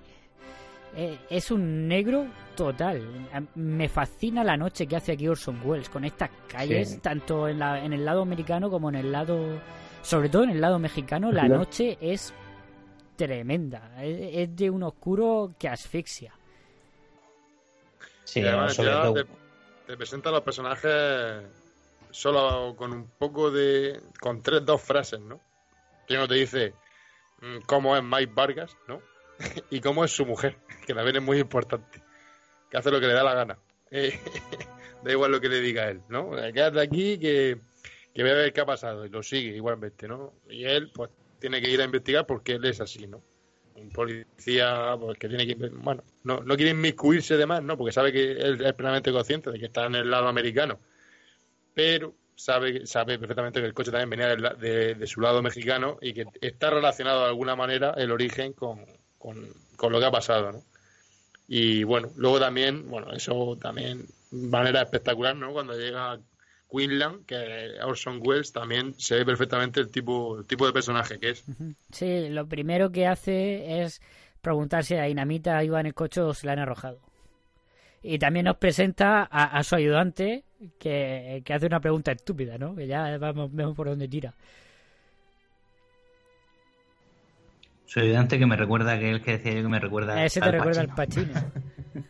Eh, 0.97 1.17
es 1.29 1.51
un 1.51 1.87
negro 1.87 2.25
total. 2.55 3.27
Me 3.55 3.89
fascina 3.89 4.43
la 4.43 4.55
noche 4.55 4.87
que 4.87 4.95
hace 4.95 5.11
aquí 5.11 5.27
Orson 5.27 5.59
Welles 5.63 5.89
con 5.89 6.05
estas 6.05 6.29
calles, 6.47 6.91
Sí. 6.91 6.97
tanto 6.99 7.47
en, 7.49 7.59
la, 7.59 7.83
en 7.83 7.91
el 7.93 8.05
lado 8.05 8.21
americano 8.21 8.69
como 8.69 8.87
en 8.89 8.95
el 8.95 9.11
lado, 9.11 9.59
sobre 10.01 10.29
todo 10.29 10.43
en 10.45 10.51
el 10.51 10.61
lado 10.61 10.79
mexicano, 10.79 11.31
la 11.33 11.47
noche 11.49 11.97
es 11.99 12.33
tremenda. 13.17 14.01
Es, 14.01 14.49
es 14.49 14.55
de 14.55 14.69
un 14.69 14.83
oscuro 14.83 15.53
que 15.59 15.67
asfixia. 15.67 16.33
Sí, 18.23 18.41
además 18.41 18.73
sobre 18.75 18.91
todo. 18.91 19.13
te, 19.13 19.25
te 19.87 19.97
presenta 19.97 20.29
a 20.29 20.31
los 20.33 20.41
personajes 20.41 21.43
solo 22.11 22.73
con 22.77 22.93
un 22.93 23.07
poco 23.17 23.51
de. 23.51 23.99
con 24.19 24.41
tres, 24.41 24.65
dos 24.65 24.81
frases, 24.81 25.19
¿no? 25.19 25.39
Primero 26.07 26.27
te 26.27 26.35
dice 26.35 26.73
mm, 27.41 27.59
cómo 27.65 27.95
es 27.97 28.03
Mike 28.03 28.31
Vargas, 28.33 28.75
¿no? 28.87 29.01
y 29.69 29.79
cómo 29.81 30.03
es 30.05 30.11
su 30.11 30.25
mujer, 30.25 30.57
que 30.85 30.93
también 30.93 31.17
es 31.17 31.21
muy 31.21 31.39
importante. 31.39 32.01
Que 32.69 32.77
hace 32.77 32.91
lo 32.91 32.99
que 32.99 33.07
le 33.07 33.13
da 33.13 33.23
la 33.23 33.33
gana. 33.33 33.57
Eh, 33.91 34.17
da 35.03 35.11
igual 35.11 35.31
lo 35.31 35.39
que 35.41 35.49
le 35.49 35.59
diga 35.61 35.89
él, 35.89 36.01
¿no? 36.09 36.37
Eh, 36.37 36.51
Quédate 36.53 36.81
aquí 36.81 37.17
que, 37.17 37.57
que 38.13 38.21
voy 38.23 38.31
a 38.31 38.35
ver 38.35 38.53
qué 38.53 38.61
ha 38.61 38.65
pasado. 38.65 39.05
Y 39.05 39.09
lo 39.09 39.21
sigue 39.23 39.55
igualmente, 39.55 40.07
¿no? 40.07 40.33
Y 40.49 40.65
él, 40.65 40.91
pues, 40.93 41.09
tiene 41.39 41.61
que 41.61 41.69
ir 41.69 41.81
a 41.81 41.85
investigar 41.85 42.25
porque 42.25 42.53
él 42.53 42.65
es 42.65 42.81
así, 42.81 43.07
¿no? 43.07 43.21
un 43.77 43.89
policía 43.89 44.95
pues, 44.97 45.19
que 45.19 45.27
tiene 45.27 45.45
que 45.45 45.53
bueno 45.69 46.01
no, 46.23 46.39
no 46.39 46.55
quiere 46.55 46.71
inmiscuirse 46.71 47.35
de 47.35 47.45
más 47.45 47.61
no 47.61 47.77
porque 47.77 47.91
sabe 47.91 48.13
que 48.13 48.31
él 48.31 48.65
es 48.65 48.73
plenamente 48.73 49.11
consciente 49.11 49.51
de 49.51 49.59
que 49.59 49.65
está 49.65 49.85
en 49.87 49.95
el 49.95 50.09
lado 50.09 50.29
americano 50.29 50.79
pero 51.73 52.15
sabe 52.35 52.85
sabe 52.85 53.19
perfectamente 53.19 53.59
que 53.59 53.65
el 53.67 53.73
coche 53.73 53.91
también 53.91 54.09
venía 54.09 54.33
la- 54.37 54.53
de, 54.53 54.95
de 54.95 55.07
su 55.07 55.19
lado 55.19 55.41
mexicano 55.41 55.97
y 56.01 56.13
que 56.13 56.25
está 56.39 56.69
relacionado 56.69 57.23
de 57.23 57.27
alguna 57.27 57.57
manera 57.57 57.93
el 57.97 58.11
origen 58.11 58.53
con, 58.53 58.85
con, 59.25 59.47
con 59.75 59.91
lo 59.91 59.99
que 59.99 60.05
ha 60.05 60.11
pasado 60.11 60.51
no 60.51 60.63
y 61.47 61.83
bueno 61.83 62.09
luego 62.15 62.39
también 62.39 62.89
bueno 62.89 63.11
eso 63.13 63.57
también 63.61 64.05
manera 64.31 64.81
espectacular 64.81 65.35
no 65.35 65.51
cuando 65.51 65.77
llega 65.77 66.19
Quinlan 66.71 67.23
que 67.25 67.71
Orson 67.83 68.19
Welles 68.21 68.51
también 68.51 68.95
se 68.97 69.15
ve 69.15 69.25
perfectamente 69.25 69.79
el 69.79 69.89
tipo 69.89 70.39
el 70.39 70.45
tipo 70.45 70.65
de 70.65 70.73
personaje 70.73 71.19
que 71.19 71.29
es 71.31 71.43
Sí, 71.91 72.29
lo 72.29 72.47
primero 72.47 72.91
que 72.91 73.07
hace 73.07 73.81
es 73.83 74.01
preguntar 74.41 74.83
si 74.83 74.93
la 74.93 75.05
dinamita 75.05 75.63
iba 75.63 75.79
en 75.79 75.87
el 75.87 75.93
coche 75.95 76.21
o 76.21 76.33
se 76.33 76.45
la 76.45 76.53
han 76.53 76.59
arrojado. 76.59 76.99
Y 78.03 78.19
también 78.19 78.45
nos 78.45 78.57
presenta 78.57 79.23
a, 79.23 79.57
a 79.57 79.63
su 79.63 79.73
ayudante 79.75 80.43
que, 80.77 81.41
que 81.43 81.53
hace 81.53 81.65
una 81.65 81.79
pregunta 81.79 82.11
estúpida, 82.11 82.59
¿no? 82.59 82.75
Que 82.75 82.85
ya 82.85 83.17
vamos, 83.17 83.51
vemos 83.51 83.75
por 83.75 83.87
dónde 83.87 84.07
tira. 84.07 84.35
Su 87.85 87.99
ayudante 87.99 88.39
que 88.39 88.45
me 88.45 88.55
recuerda 88.55 88.91
a 88.91 88.95
aquel 88.95 89.21
que 89.21 89.33
decía 89.37 89.53
yo 89.53 89.61
que 89.61 89.67
me 89.69 89.79
recuerda 89.79 90.23
Ese 90.25 90.39
te 90.39 90.45
al 90.47 90.51
recuerda 90.53 90.81
al 90.81 90.87
Pacino. 90.89 91.33
Pachino. 91.33 91.51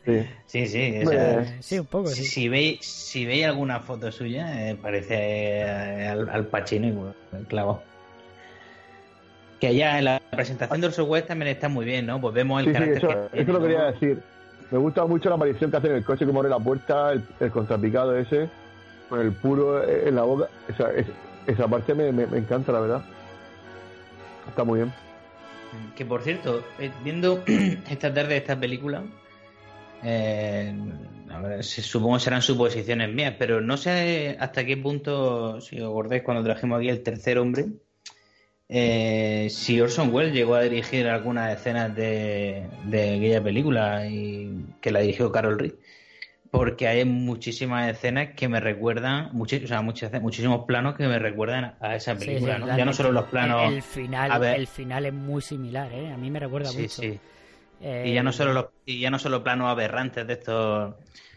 Sí. 0.06 0.26
Sí, 0.48 0.68
sí. 0.68 1.00
o 1.06 1.10
sea, 1.10 1.62
Sí, 1.62 1.80
un 1.80 1.86
poco, 1.86 2.08
si, 2.08 2.24
sí. 2.24 2.30
si 2.30 2.50
veis 2.50 2.86
si 2.86 3.26
veis 3.26 3.46
alguna 3.46 3.80
foto 3.82 4.12
suya, 4.12 4.70
eh, 4.70 4.76
parece 4.82 5.16
eh, 5.62 6.08
al, 6.08 6.30
al 6.30 6.48
Pacino 6.48 6.88
igual, 6.88 7.14
el 7.34 7.46
clavo. 7.46 7.84
Que 9.60 9.76
ya 9.76 9.98
en 10.00 10.06
la 10.06 10.22
presentación 10.32 10.82
de 10.82 10.88
Orson 10.88 11.10
Welles 11.10 11.28
también 11.28 11.52
está 11.52 11.70
muy 11.70 11.86
bien, 11.86 12.06
¿no? 12.06 12.20
Pues 12.20 12.34
vemos 12.34 12.60
el 12.62 12.66
Sí, 12.66 12.72
sí, 12.72 12.74
carácter 12.74 12.98
eso, 12.98 13.08
que 13.08 13.14
eso 13.14 13.30
tiene, 13.32 13.54
lo 13.54 13.60
¿no? 13.60 13.66
quería 13.66 13.84
decir. 13.92 14.24
Me 14.72 14.78
gusta 14.80 15.06
mucho 15.06 15.30
la 15.30 15.36
aparición 15.36 15.70
que 15.72 15.78
hace 15.78 15.88
en 15.88 15.96
el 15.96 16.04
coche, 16.04 16.26
como 16.26 16.40
abre 16.40 16.50
la 16.50 16.60
puerta, 16.60 17.12
el, 17.14 17.24
el 17.40 17.52
contrapicado 17.52 18.18
ese, 18.18 18.50
con 19.08 19.22
el 19.22 19.32
puro 19.34 19.84
eh, 19.88 20.08
en 20.10 20.16
la 20.16 20.24
boca. 20.24 20.48
Esa, 20.68 20.92
es- 20.94 21.06
esa 21.48 21.68
parte 21.68 21.94
me, 21.94 22.12
me- 22.12 22.26
me 22.28 22.40
encanta, 22.40 22.72
la 22.72 22.80
verdad. 22.80 23.02
Está 24.50 24.64
muy 24.64 24.80
bien. 24.80 24.94
Que 25.96 26.06
por 26.06 26.24
cierto, 26.24 26.64
eh, 26.80 26.92
viendo 27.04 27.44
esta 27.90 28.14
tarde 28.14 28.38
esta 28.38 28.60
película, 28.60 29.04
eh, 30.04 30.74
a 31.30 31.40
ver, 31.42 31.64
supongo 31.64 32.20
serán 32.20 32.42
suposiciones 32.42 33.14
mías, 33.14 33.36
pero 33.38 33.62
no 33.62 33.78
sé 33.78 34.38
hasta 34.40 34.66
qué 34.66 34.78
punto, 34.78 35.62
si 35.62 35.80
os 35.80 35.90
acordáis 35.90 36.24
cuando 36.24 36.44
trajimos 36.44 36.80
aquí 36.80 36.90
el 36.90 37.04
tercer 37.04 37.40
hombre, 37.40 37.68
eh, 38.68 39.48
si 39.52 39.80
Orson 39.80 40.14
Welles 40.14 40.34
llegó 40.34 40.56
a 40.56 40.64
dirigir 40.64 41.08
algunas 41.08 41.56
escenas 41.56 41.96
de, 41.96 42.68
de 42.86 43.16
aquella 43.16 43.44
película 43.44 44.08
y 44.08 44.66
que 44.82 44.92
la 44.92 45.02
dirigió 45.02 45.32
Carol 45.32 45.60
Reed. 45.60 45.74
Porque 46.58 46.88
hay 46.88 47.06
muchísimas 47.06 47.90
escenas 47.90 48.30
que 48.36 48.48
me 48.48 48.60
recuerdan, 48.60 49.32
o 49.40 49.46
sea, 49.48 49.82
muchas, 49.82 50.12
muchísimos 50.22 50.66
planos 50.66 50.96
que 50.96 51.08
me 51.08 51.20
recuerdan 51.20 51.76
a 51.80 51.96
esa 51.96 52.16
película, 52.18 52.56
sí, 52.56 52.62
¿no? 52.62 52.78
Ya 52.78 52.86
no 52.86 52.94
solo 52.94 53.12
los 53.12 53.26
planos. 53.26 53.74
El 53.74 53.82
final, 53.82 54.32
A 54.32 54.38
ver. 54.40 54.56
el 54.60 54.68
final 54.68 55.06
es 55.06 55.14
muy 55.14 55.42
similar, 55.42 55.92
¿eh? 55.94 56.12
A 56.12 56.18
mí 56.18 56.30
me 56.32 56.40
recuerda 56.40 56.70
Sí, 56.70 56.82
mucho. 56.84 57.02
sí. 57.02 57.20
Eh, 57.82 58.04
Y 58.08 58.14
ya 58.14 58.24
no 58.24 58.32
solo 58.32 58.54
los, 58.54 58.66
y 58.86 59.00
ya 59.00 59.10
no 59.10 59.20
solo 59.20 59.44
planos 59.44 59.70
aberrantes 59.70 60.26
de 60.26 60.34
estos, 60.34 60.96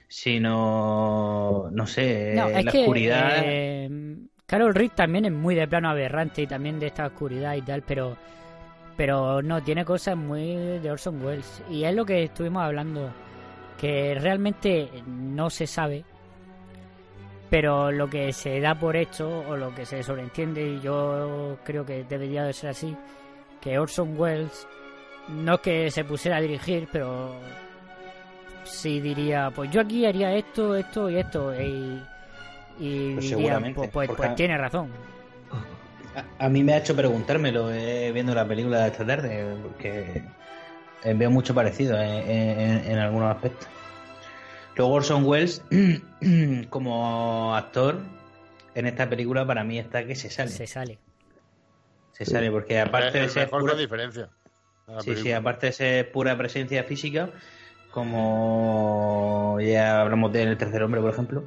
sino 0.08 1.68
no 1.72 1.86
sé, 1.86 2.34
No, 2.34 2.48
eh, 2.48 2.62
la 2.62 2.72
que 2.72 2.80
oscuridad. 2.80 3.42
eh, 3.44 4.16
Carol 4.46 4.74
Reed 4.74 4.92
también 4.94 5.24
es 5.26 5.32
muy 5.32 5.54
de 5.54 5.68
plano 5.68 5.90
aberrante 5.90 6.42
y 6.42 6.46
también 6.46 6.78
de 6.78 6.86
esta 6.86 7.06
oscuridad 7.06 7.54
y 7.54 7.62
tal, 7.62 7.82
pero 7.82 8.16
pero 8.96 9.42
no, 9.42 9.62
tiene 9.62 9.84
cosas 9.84 10.16
muy 10.16 10.56
de 10.80 10.90
Orson 10.90 11.22
Welles. 11.24 11.62
Y 11.70 11.84
es 11.84 11.94
lo 11.94 12.04
que 12.04 12.24
estuvimos 12.24 12.62
hablando, 12.62 13.12
que 13.78 14.16
realmente 14.20 14.88
no 15.06 15.48
se 15.50 15.66
sabe, 15.66 16.04
pero 17.50 17.90
lo 17.90 18.10
que 18.10 18.32
se 18.32 18.60
da 18.60 18.74
por 18.74 18.96
hecho 18.96 19.44
o 19.48 19.56
lo 19.56 19.74
que 19.74 19.86
se 19.86 20.02
sobreentiende, 20.02 20.62
y 20.74 20.80
yo 20.80 21.56
creo 21.64 21.86
que 21.86 22.04
debería 22.04 22.44
de 22.44 22.52
ser 22.52 22.70
así, 22.70 22.94
que 23.60 23.78
Orson 23.78 24.18
Welles 24.18 24.66
no 25.28 25.54
es 25.54 25.60
que 25.60 25.90
se 25.90 26.04
pusiera 26.04 26.38
a 26.38 26.40
dirigir, 26.40 26.88
pero 26.92 27.34
sí 28.64 29.00
diría, 29.00 29.50
pues 29.54 29.70
yo 29.70 29.80
aquí 29.80 30.04
haría 30.04 30.34
esto, 30.34 30.74
esto 30.76 31.08
y 31.08 31.16
esto, 31.16 31.54
y, 31.58 32.02
y 32.78 33.14
Pues 33.14 33.30
diría, 33.30 33.58
pues, 33.74 33.90
pues, 33.90 34.08
porque- 34.08 34.14
pues 34.22 34.34
tiene 34.34 34.58
razón. 34.58 34.88
A, 36.40 36.46
a 36.46 36.48
mí 36.48 36.64
me 36.64 36.72
ha 36.72 36.78
hecho 36.78 36.96
preguntármelo 36.96 37.70
eh, 37.72 38.10
viendo 38.12 38.34
la 38.34 38.44
película 38.46 38.80
de 38.82 38.88
esta 38.88 39.06
tarde, 39.06 39.56
porque 39.62 40.22
eh, 41.04 41.14
veo 41.14 41.30
mucho 41.30 41.54
parecido 41.54 42.00
en, 42.00 42.10
en- 42.30 42.90
en 42.92 42.98
algunos 42.98 43.34
aspectos. 43.34 43.68
Luego 44.76 44.92
Orson 44.92 45.24
Welles, 45.24 45.62
como 46.70 47.54
actor, 47.54 48.00
en 48.74 48.86
esta 48.86 49.08
película 49.08 49.46
para 49.46 49.64
mí 49.64 49.78
está 49.78 50.06
que 50.06 50.14
se 50.14 50.30
sale. 50.30 50.50
Se 50.50 50.66
sale. 50.66 50.98
Se 52.12 52.24
sale, 52.24 52.50
porque 52.50 52.80
aparte 52.80 53.18
de 53.18 53.24
es 53.24 53.30
el 53.30 53.30
ser 53.30 53.44
mejor 53.46 53.60
pura- 53.60 53.72
con 53.72 53.80
diferencia. 53.80 54.28
Sí, 55.00 55.16
sí, 55.16 55.32
aparte 55.32 55.66
de 55.66 55.72
ser 55.72 56.10
pura 56.12 56.36
presencia 56.38 56.82
física, 56.84 57.28
como 57.90 59.58
ya 59.60 60.00
hablamos 60.00 60.32
del 60.32 60.56
tercer 60.56 60.82
hombre, 60.82 61.00
por 61.00 61.10
ejemplo, 61.10 61.44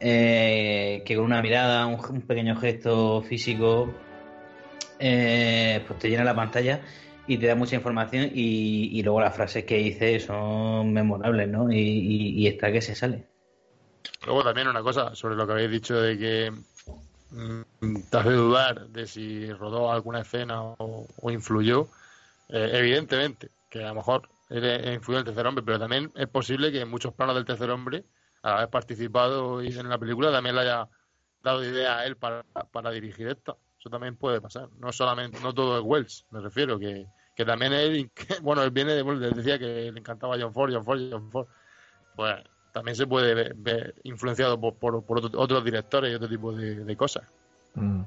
eh, 0.00 1.02
que 1.06 1.14
con 1.16 1.24
una 1.26 1.40
mirada, 1.42 1.86
un, 1.86 2.00
un 2.08 2.22
pequeño 2.22 2.56
gesto 2.56 3.22
físico, 3.22 3.94
eh, 4.98 5.84
pues 5.86 5.98
te 5.98 6.08
llena 6.08 6.24
la 6.24 6.34
pantalla 6.34 6.80
y 7.26 7.38
te 7.38 7.46
da 7.46 7.54
mucha 7.54 7.76
información 7.76 8.30
y, 8.32 8.98
y 8.98 9.02
luego 9.02 9.20
las 9.20 9.34
frases 9.34 9.64
que 9.64 9.76
dice 9.76 10.20
son 10.20 10.92
memorables, 10.92 11.48
¿no? 11.48 11.70
Y, 11.70 12.46
está 12.46 12.70
que 12.70 12.80
se 12.80 12.94
sale. 12.94 13.26
Luego 14.24 14.44
también 14.44 14.68
una 14.68 14.82
cosa 14.82 15.14
sobre 15.14 15.34
lo 15.34 15.46
que 15.46 15.52
habéis 15.52 15.70
dicho 15.70 16.00
de 16.00 16.18
que 16.18 16.52
mm, 17.30 18.00
te 18.10 18.16
hace 18.16 18.30
dudar 18.30 18.88
de 18.88 19.06
si 19.06 19.52
rodó 19.52 19.90
alguna 19.90 20.20
escena 20.20 20.62
o, 20.62 21.06
influyó. 21.30 21.88
Eh, 22.48 22.70
evidentemente, 22.74 23.50
que 23.68 23.82
a 23.82 23.88
lo 23.88 23.96
mejor 23.96 24.28
influyó 24.48 25.18
el 25.18 25.24
tercer 25.24 25.46
hombre, 25.46 25.64
pero 25.64 25.80
también 25.80 26.12
es 26.14 26.28
posible 26.28 26.70
que 26.70 26.84
muchos 26.84 27.12
planos 27.14 27.34
del 27.34 27.44
tercer 27.44 27.70
hombre, 27.70 28.04
al 28.42 28.58
haber 28.58 28.70
participado 28.70 29.60
en 29.60 29.88
la 29.88 29.98
película, 29.98 30.30
también 30.30 30.54
le 30.54 30.62
haya 30.62 30.88
dado 31.42 31.64
idea 31.64 31.98
a 31.98 32.06
él 32.06 32.16
para, 32.16 32.44
para 32.70 32.90
dirigir 32.92 33.26
esta. 33.26 33.56
Eso 33.86 33.90
también 33.92 34.16
puede 34.16 34.40
pasar. 34.40 34.68
No 34.80 34.90
solamente, 34.90 35.38
no 35.40 35.54
todo 35.54 35.78
es 35.78 35.84
Wells, 35.84 36.26
me 36.32 36.40
refiero, 36.40 36.76
que, 36.76 37.06
que 37.36 37.44
también 37.44 37.72
él, 37.72 38.10
que, 38.12 38.34
bueno, 38.42 38.64
él 38.64 38.72
viene 38.72 38.94
de, 38.94 39.02
bueno, 39.02 39.20
les 39.20 39.36
decía 39.36 39.60
que 39.60 39.92
le 39.92 40.00
encantaba 40.00 40.36
John 40.40 40.52
Ford, 40.52 40.72
John 40.74 40.84
Ford, 40.84 40.98
John 41.08 41.30
Ford. 41.30 41.46
Pues 42.16 42.34
también 42.72 42.96
se 42.96 43.06
puede 43.06 43.32
ver, 43.34 43.54
ver 43.54 43.94
influenciado 44.02 44.60
por, 44.60 44.74
por, 44.74 45.04
por 45.04 45.18
otro- 45.24 45.40
otros 45.40 45.64
directores 45.64 46.10
y 46.10 46.16
otro 46.16 46.28
tipo 46.28 46.52
de, 46.52 46.84
de 46.84 46.96
cosas. 46.96 47.32
Mm. 47.76 48.02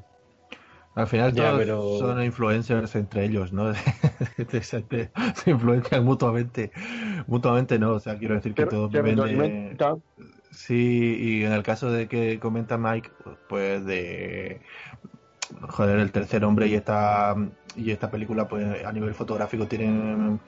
Al 0.95 1.07
final 1.07 1.32
Ya, 1.34 1.51
todos 1.51 1.59
pero- 1.59 1.97
son 1.99 2.21
influencers 2.25 2.93
entre 2.97 3.23
ellos, 3.23 3.53
¿no? 3.53 3.73
se, 4.49 4.61
se- 4.61 5.11
se 5.36 5.49
influencian 5.49 6.03
mutuamente. 6.03 6.71
Mutuamente 7.25 7.80
no, 7.80 7.93
o 7.93 7.99
sea, 8.01 8.17
quiero 8.17 8.36
decir 8.36 8.53
que 8.53 8.65
todos 8.65 8.91
viven 8.91 9.15
de... 9.15 9.77
Sí, 10.51 11.15
y 11.19 11.43
en 11.45 11.53
el 11.53 11.61
caso 11.63 11.89
de 11.91 12.07
que 12.09 12.38
comenta 12.39 12.77
Mike, 12.77 13.11
pues 13.47 13.86
de... 13.86 14.59
Joder, 15.69 15.99
el 15.99 16.11
tercer 16.11 16.45
hombre 16.45 16.67
y 16.67 16.75
esta, 16.75 17.35
y 17.75 17.91
esta 17.91 18.09
película, 18.11 18.47
pues 18.47 18.85
a 18.85 18.91
nivel 18.91 19.13
fotográfico 19.13 19.67
tienen, 19.67 20.39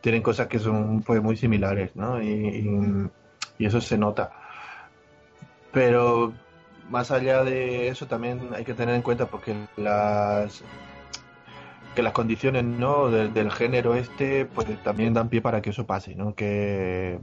tienen 0.00 0.22
cosas 0.22 0.46
que 0.46 0.58
son 0.58 1.02
pues 1.02 1.22
muy 1.22 1.36
similares, 1.36 1.94
¿no? 1.96 2.22
Y, 2.22 2.28
y- 2.28 3.10
eso 3.64 3.80
se 3.80 3.96
nota. 3.96 4.32
Pero 5.72 6.32
más 6.90 7.10
allá 7.10 7.44
de 7.44 7.88
eso 7.88 8.06
también 8.06 8.50
hay 8.54 8.64
que 8.64 8.74
tener 8.74 8.94
en 8.94 9.02
cuenta 9.02 9.26
porque 9.26 9.54
las 9.76 10.62
que 11.94 12.02
las 12.02 12.12
condiciones 12.12 12.64
no 12.64 13.10
del, 13.10 13.32
del 13.32 13.50
género 13.50 13.94
este 13.94 14.46
pues 14.46 14.66
también 14.82 15.12
dan 15.14 15.28
pie 15.28 15.40
para 15.42 15.60
que 15.60 15.70
eso 15.70 15.86
pase 15.86 16.14
no 16.14 16.34
que 16.34 17.18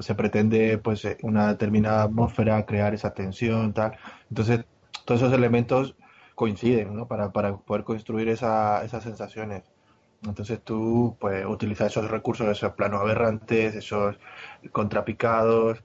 se 0.00 0.14
pretende 0.14 0.78
pues 0.78 1.06
una 1.22 1.48
determinada 1.48 2.04
atmósfera 2.04 2.64
crear 2.64 2.94
esa 2.94 3.12
tensión 3.12 3.74
tal 3.74 3.92
entonces 4.30 4.64
todos 5.04 5.20
esos 5.20 5.34
elementos 5.34 5.94
coinciden 6.36 6.94
no 6.94 7.08
para, 7.08 7.32
para 7.32 7.56
poder 7.56 7.82
construir 7.84 8.28
esa, 8.28 8.84
esas 8.84 9.02
sensaciones 9.02 9.64
entonces 10.22 10.62
tú 10.62 11.16
pues 11.20 11.44
utilizas 11.46 11.88
esos 11.88 12.10
recursos 12.10 12.46
esos 12.48 12.74
planos 12.74 13.00
aberrantes 13.00 13.74
esos 13.74 14.16
contrapicados 14.72 15.82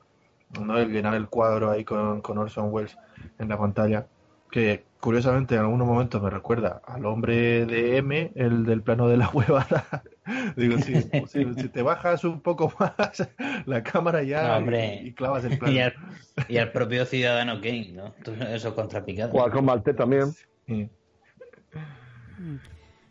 ¿no? 0.60 0.78
El 0.78 0.92
llenar 0.92 1.16
el 1.16 1.30
cuadro 1.30 1.72
ahí 1.72 1.84
con, 1.86 2.22
con 2.22 2.38
Orson 2.38 2.70
Welles 2.72 2.98
en 3.40 3.50
la 3.50 3.58
pantalla, 3.58 4.08
que 4.52 4.86
curiosamente 5.00 5.56
en 5.56 5.62
algunos 5.62 5.88
momentos 5.88 6.22
me 6.22 6.30
recuerda 6.30 6.82
al 6.86 7.06
hombre 7.06 7.66
de 7.66 7.98
M, 7.98 8.32
el 8.36 8.66
del 8.66 8.82
plano 8.82 9.08
de 9.08 9.18
la 9.18 9.30
huevada. 9.34 10.04
Digo, 10.56 10.78
si, 10.80 10.96
si, 11.28 11.54
si 11.54 11.70
te 11.70 11.82
bajas 11.82 12.24
un 12.24 12.42
poco 12.42 12.74
más 12.80 13.28
la 13.66 13.84
cámara 13.84 14.24
ya 14.24 14.48
No, 14.48 14.58
hombre. 14.58 15.02
y, 15.04 15.08
y 15.08 15.14
clavas 15.14 15.44
el 15.46 15.58
plano. 15.58 15.74
Y 15.74 15.80
al, 15.80 15.94
y 16.48 16.58
al 16.58 16.72
propio 16.72 17.06
Ciudadano 17.06 17.60
Kane, 17.62 17.92
¿no? 17.94 18.14
Eso 18.48 18.74
contrapicado. 18.76 19.32
Con 19.52 19.66
Maltés 19.66 19.96
también. 19.96 20.32
Sí. 20.68 20.90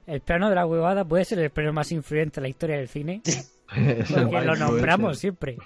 El 0.07 0.21
plano 0.21 0.49
de 0.49 0.55
la 0.57 0.67
huevada 0.67 1.05
puede 1.05 1.25
ser 1.25 1.39
el 1.39 1.51
plano 1.51 1.73
más 1.73 1.93
influyente 1.93 2.41
en 2.41 2.43
la 2.43 2.49
historia 2.49 2.77
del 2.77 2.89
cine. 2.89 3.23
Porque 3.69 4.45
lo 4.45 4.57
nombramos 4.57 5.19
siempre. 5.19 5.57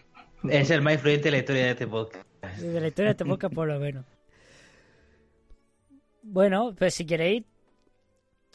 Es 0.48 0.70
el 0.70 0.82
más 0.82 0.94
influyente 0.94 1.24
de 1.28 1.30
la 1.30 1.38
historia 1.38 1.64
de 1.64 1.70
este 1.70 1.86
podcast. 1.86 2.26
De 2.59 2.80
la 2.80 2.88
historia 2.88 3.07
de 3.09 3.12
este 3.12 3.24
podcast, 3.24 3.55
por 3.55 3.66
lo 3.68 3.78
menos. 3.80 4.05
Bueno, 6.22 6.74
pues 6.78 6.94
si 6.94 7.07
queréis, 7.07 7.44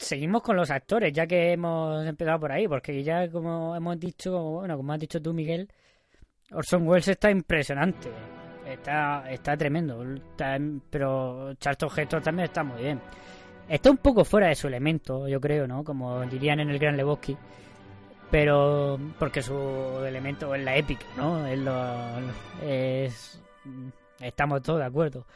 seguimos 0.00 0.42
con 0.42 0.56
los 0.56 0.70
actores, 0.70 1.12
ya 1.12 1.26
que 1.26 1.52
hemos 1.52 2.04
empezado 2.06 2.40
por 2.40 2.52
ahí, 2.52 2.66
porque 2.66 3.02
ya 3.02 3.30
como 3.30 3.76
hemos 3.76 4.00
dicho, 4.00 4.40
bueno, 4.42 4.76
como 4.76 4.92
has 4.92 4.98
dicho 4.98 5.20
tú, 5.20 5.32
Miguel, 5.32 5.68
Orson 6.52 6.86
Welles 6.88 7.08
está 7.08 7.30
impresionante. 7.30 8.10
Está, 8.66 9.30
está 9.30 9.56
tremendo. 9.56 10.04
Pero 10.90 11.54
Charlton 11.54 11.90
Heston 11.96 12.22
también 12.22 12.44
está 12.44 12.62
muy 12.62 12.82
bien. 12.82 13.00
Está 13.68 13.90
un 13.90 13.98
poco 13.98 14.24
fuera 14.24 14.48
de 14.48 14.54
su 14.54 14.66
elemento, 14.66 15.28
yo 15.28 15.40
creo, 15.40 15.66
¿no? 15.66 15.84
Como 15.84 16.24
dirían 16.26 16.60
en 16.60 16.70
el 16.70 16.78
Gran 16.78 16.96
Lebowski. 16.96 17.36
Pero 18.30 18.98
porque 19.18 19.42
su 19.42 19.54
elemento 20.06 20.54
es 20.54 20.64
la 20.64 20.76
épica, 20.76 21.04
¿no? 21.16 21.46
Es 21.46 21.58
lo, 21.58 21.74
es, 22.64 23.42
estamos 24.20 24.62
todos 24.62 24.80
de 24.80 24.86
acuerdo. 24.86 25.26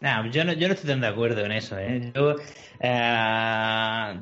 Nah, 0.00 0.28
yo 0.30 0.44
no, 0.44 0.52
yo 0.52 0.68
no 0.68 0.74
estoy 0.74 0.90
tan 0.90 1.00
de 1.00 1.08
acuerdo 1.08 1.44
en 1.44 1.52
eso, 1.52 1.76
¿eh? 1.78 2.12
Yo, 2.14 2.36
eh, 2.80 4.20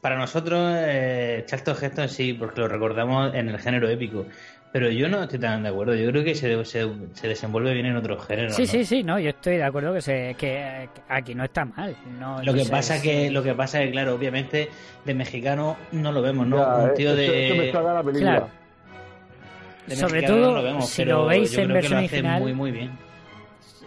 para 0.00 0.16
nosotros, 0.16 0.74
eh, 0.76 1.44
Charlton 1.46 1.76
Heston 1.80 2.08
sí, 2.08 2.34
porque 2.34 2.60
lo 2.60 2.68
recordamos 2.68 3.34
en 3.34 3.48
el 3.48 3.58
género 3.58 3.88
épico. 3.88 4.26
Pero 4.72 4.88
yo 4.88 5.08
no 5.08 5.24
estoy 5.24 5.40
tan 5.40 5.64
de 5.64 5.68
acuerdo. 5.68 5.96
Yo 5.96 6.10
creo 6.10 6.22
que 6.22 6.34
se, 6.34 6.64
se, 6.64 6.88
se 7.12 7.28
desenvuelve 7.28 7.74
bien 7.74 7.86
en 7.86 7.96
otros 7.96 8.24
géneros. 8.24 8.54
Sí, 8.54 8.62
¿no? 8.62 8.68
sí, 8.68 8.84
sí, 8.84 9.02
no, 9.02 9.18
yo 9.18 9.30
estoy 9.30 9.56
de 9.56 9.64
acuerdo 9.64 9.92
que 9.92 10.00
se 10.00 10.34
que 10.38 10.88
aquí 11.08 11.34
no 11.34 11.42
está 11.44 11.64
mal. 11.64 11.96
No, 12.20 12.40
Lo 12.42 12.54
que 12.54 12.64
pasa 12.64 13.02
que 13.02 13.30
lo 13.30 13.42
que 13.42 13.54
pasa 13.54 13.80
que 13.80 13.90
claro, 13.90 14.14
obviamente 14.14 14.68
de 15.04 15.14
mexicano 15.14 15.76
no 15.90 16.12
lo 16.12 16.22
vemos, 16.22 16.46
¿no? 16.46 16.58
Ya, 16.58 16.84
Un 16.84 16.90
eh, 16.90 16.92
tío 16.94 17.16
de 17.16 17.46
eso 17.46 17.82
me 17.82 17.92
la 17.92 18.02
película. 18.02 18.30
Claro. 18.30 18.50
de 19.88 19.96
Sobre 19.96 20.22
todo, 20.22 20.50
no 20.50 20.54
lo 20.54 20.62
vemos, 20.62 20.88
si 20.88 21.02
pero 21.02 21.18
lo 21.18 21.26
veis 21.26 21.50
yo 21.50 21.62
en 21.62 21.64
creo 21.64 21.74
que 21.74 21.80
versión 21.80 22.00
lo 22.00 22.06
hace 22.06 22.16
original, 22.16 22.40
muy 22.40 22.54
muy 22.54 22.70
bien. 22.70 23.09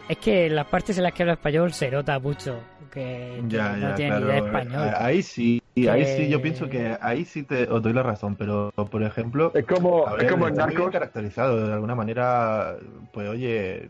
Es 0.10 0.18
que 0.18 0.50
las 0.50 0.68
partes 0.68 0.98
en 0.98 1.04
las 1.04 1.14
que 1.14 1.24
habla 1.24 1.34
español 1.34 1.72
se 1.74 1.90
nota 1.90 2.20
mucho 2.20 2.60
que 2.92 3.42
Ya, 3.48 3.70
no 3.76 3.90
ya, 3.90 3.96
tiene 3.96 4.20
ni 4.20 4.26
idea 4.26 4.34
de 4.36 4.42
claro. 4.42 4.58
español. 4.60 4.94
Ahí 4.98 5.22
sí, 5.24 5.62
ahí 5.78 6.04
Que- 6.04 6.18
sí, 6.18 6.30
yo 6.30 6.42
pienso 6.42 6.70
que 6.70 6.98
ahí 7.02 7.26
sí 7.26 7.44
te 7.44 7.64
os 7.70 7.82
doy 7.82 7.94
la 7.94 8.04
razón, 8.04 8.36
pero 8.36 8.72
por 8.72 9.02
ejemplo, 9.02 9.52
Es 9.56 9.66
como, 9.66 10.06
a 10.08 10.12
es 10.12 10.18
ver, 10.20 10.32
como 10.32 10.48
en 10.48 10.56
Narcos. 10.56 10.92
caracterizado 10.92 11.68
de 11.68 11.74
alguna 11.74 11.96
manera, 11.96 12.76
pues 13.14 13.30
oye, 13.30 13.90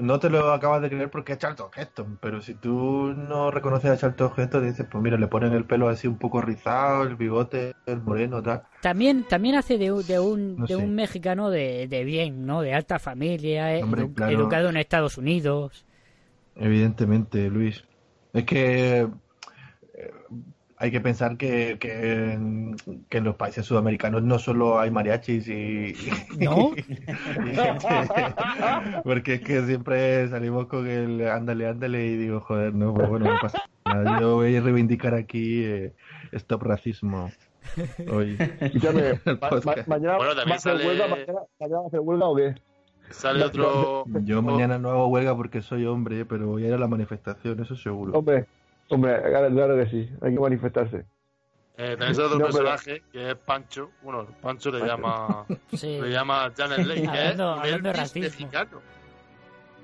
no 0.00 0.18
te 0.20 0.30
lo 0.30 0.52
acabas 0.52 0.82
de 0.82 0.88
creer 0.88 1.10
porque 1.10 1.32
es 1.32 1.38
Charlton 1.38 1.68
Heston, 1.76 2.18
pero 2.20 2.40
si 2.40 2.54
tú 2.54 3.14
no 3.16 3.50
reconoces 3.50 3.90
a 3.90 3.96
Charlton 3.96 4.32
Heston, 4.36 4.64
dices, 4.68 4.86
pues 4.90 5.02
mira, 5.02 5.16
le 5.16 5.26
ponen 5.26 5.52
el 5.52 5.64
pelo 5.64 5.88
así 5.88 6.06
un 6.06 6.18
poco 6.18 6.40
rizado, 6.40 7.02
el 7.04 7.16
bigote, 7.16 7.74
el 7.86 8.00
moreno, 8.02 8.42
tal. 8.42 8.62
También, 8.82 9.24
también 9.24 9.54
hace 9.56 9.78
de, 9.78 9.92
un- 9.92 10.06
de 10.06 10.18
un, 10.20 10.56
No 10.56 10.66
de 10.66 10.74
sé. 10.74 10.76
un 10.76 10.94
mexicano 10.94 11.50
de, 11.50 11.86
de 11.88 12.04
bien, 12.04 12.46
¿no? 12.46 12.62
De 12.62 12.74
alta 12.74 12.98
familia, 12.98 13.76
eh, 13.76 13.82
Hombre, 13.82 14.04
edu- 14.04 14.14
claro. 14.14 14.32
educado 14.32 14.68
en 14.68 14.76
Estados 14.76 15.18
Unidos. 15.18 15.84
Evidentemente, 16.56 17.48
Luis. 17.48 17.84
Es 18.32 18.44
que 18.44 19.08
hay 20.82 20.90
que 20.90 21.00
pensar 21.02 21.36
que, 21.36 21.76
que, 21.78 22.32
en, 22.32 22.74
que 23.10 23.18
en 23.18 23.24
los 23.24 23.36
países 23.36 23.66
sudamericanos 23.66 24.22
no 24.22 24.38
solo 24.38 24.80
hay 24.80 24.90
mariachis 24.90 25.46
y, 25.46 25.94
¿No? 26.38 26.72
y 26.76 26.82
gente- 27.54 27.86
porque 29.04 29.34
es 29.34 29.40
que 29.42 29.62
siempre 29.66 30.26
salimos 30.30 30.66
con 30.68 30.86
el 30.86 31.28
ándale, 31.28 31.66
ándale 31.68 32.06
y 32.06 32.16
digo, 32.16 32.40
joder, 32.40 32.74
no, 32.74 32.94
pues 32.94 33.08
bueno, 33.10 33.26
no 33.32 33.38
pasa 33.40 33.58
nada. 33.84 34.18
Yo 34.20 34.36
voy 34.36 34.56
a 34.56 34.60
reivindicar 34.62 35.14
aquí 35.14 35.64
eh, 35.64 35.92
stop 36.32 36.62
racismo 36.62 37.30
hoy. 38.10 38.38
El 38.72 39.38
ma- 39.38 39.50
ma- 39.62 39.74
mañana 39.86 40.16
Bueno, 40.16 40.34
también 40.34 40.56
hacer 40.56 40.72
sale- 40.72 40.86
huelga, 40.86 41.08
mañana, 41.08 41.32
mañana 41.60 41.78
va 41.78 41.84
a 41.84 41.88
hacer 41.88 42.00
huelga 42.00 42.26
o 42.26 42.36
qué? 42.36 42.54
Sale 43.10 43.44
otro. 43.44 44.04
Yo 44.24 44.40
mañana 44.40 44.78
no 44.78 44.90
hago 44.90 45.08
huelga 45.08 45.36
porque 45.36 45.60
soy 45.60 45.84
hombre, 45.84 46.24
pero 46.24 46.46
voy 46.46 46.64
a 46.64 46.68
ir 46.68 46.74
a 46.74 46.78
la 46.78 46.86
manifestación, 46.88 47.60
eso 47.60 47.76
seguro. 47.76 48.16
Hombre, 48.18 48.46
hombre, 48.90 49.20
claro, 49.22 49.76
que 49.76 49.90
sí, 49.90 50.08
hay 50.20 50.34
que 50.34 50.40
manifestarse. 50.40 51.04
Eh, 51.78 51.90
también 51.96 52.14
sale 52.14 52.26
otro 52.26 52.38
No, 52.40 52.44
pero- 52.46 52.58
personaje 52.58 53.02
que 53.10 53.30
es 53.30 53.36
Pancho. 53.36 53.90
Bueno, 54.02 54.26
Pancho 54.42 54.70
le 54.70 54.84
llama. 54.86 55.46
Sí. 55.72 55.98
Le 56.00 56.10
llama 56.10 56.52
Janet 56.56 56.84
Leigh, 56.86 57.10
que 57.10 57.28
es 57.28 57.38
un 57.38 57.64
Elvis 57.64 57.96
racismo. 57.96 58.22
mexicano. 58.28 58.80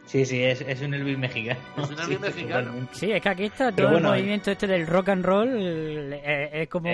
Sí, 0.05 0.25
sí, 0.27 0.43
es, 0.43 0.61
es 0.61 0.83
un 0.83 0.95
Elvis 0.95 1.19
mexicano. 1.19 1.59
Es 1.79 1.91
un 1.91 1.99
Elvis 1.99 2.17
Sí, 2.19 2.23
mexicano. 2.23 2.59
totalmente. 2.67 2.95
Sí, 2.95 3.13
es 3.13 3.23
que 3.23 3.29
aquí 3.29 3.45
está 3.45 3.73
todo 3.73 3.91
bueno, 3.91 4.09
el 4.13 4.21
movimiento 4.21 4.51
este 4.51 4.67
del 4.67 4.87
rock 4.87 5.09
and 5.09 5.25
roll 5.25 5.49
eh, 5.53 6.51
es 6.53 6.69
como 6.69 6.89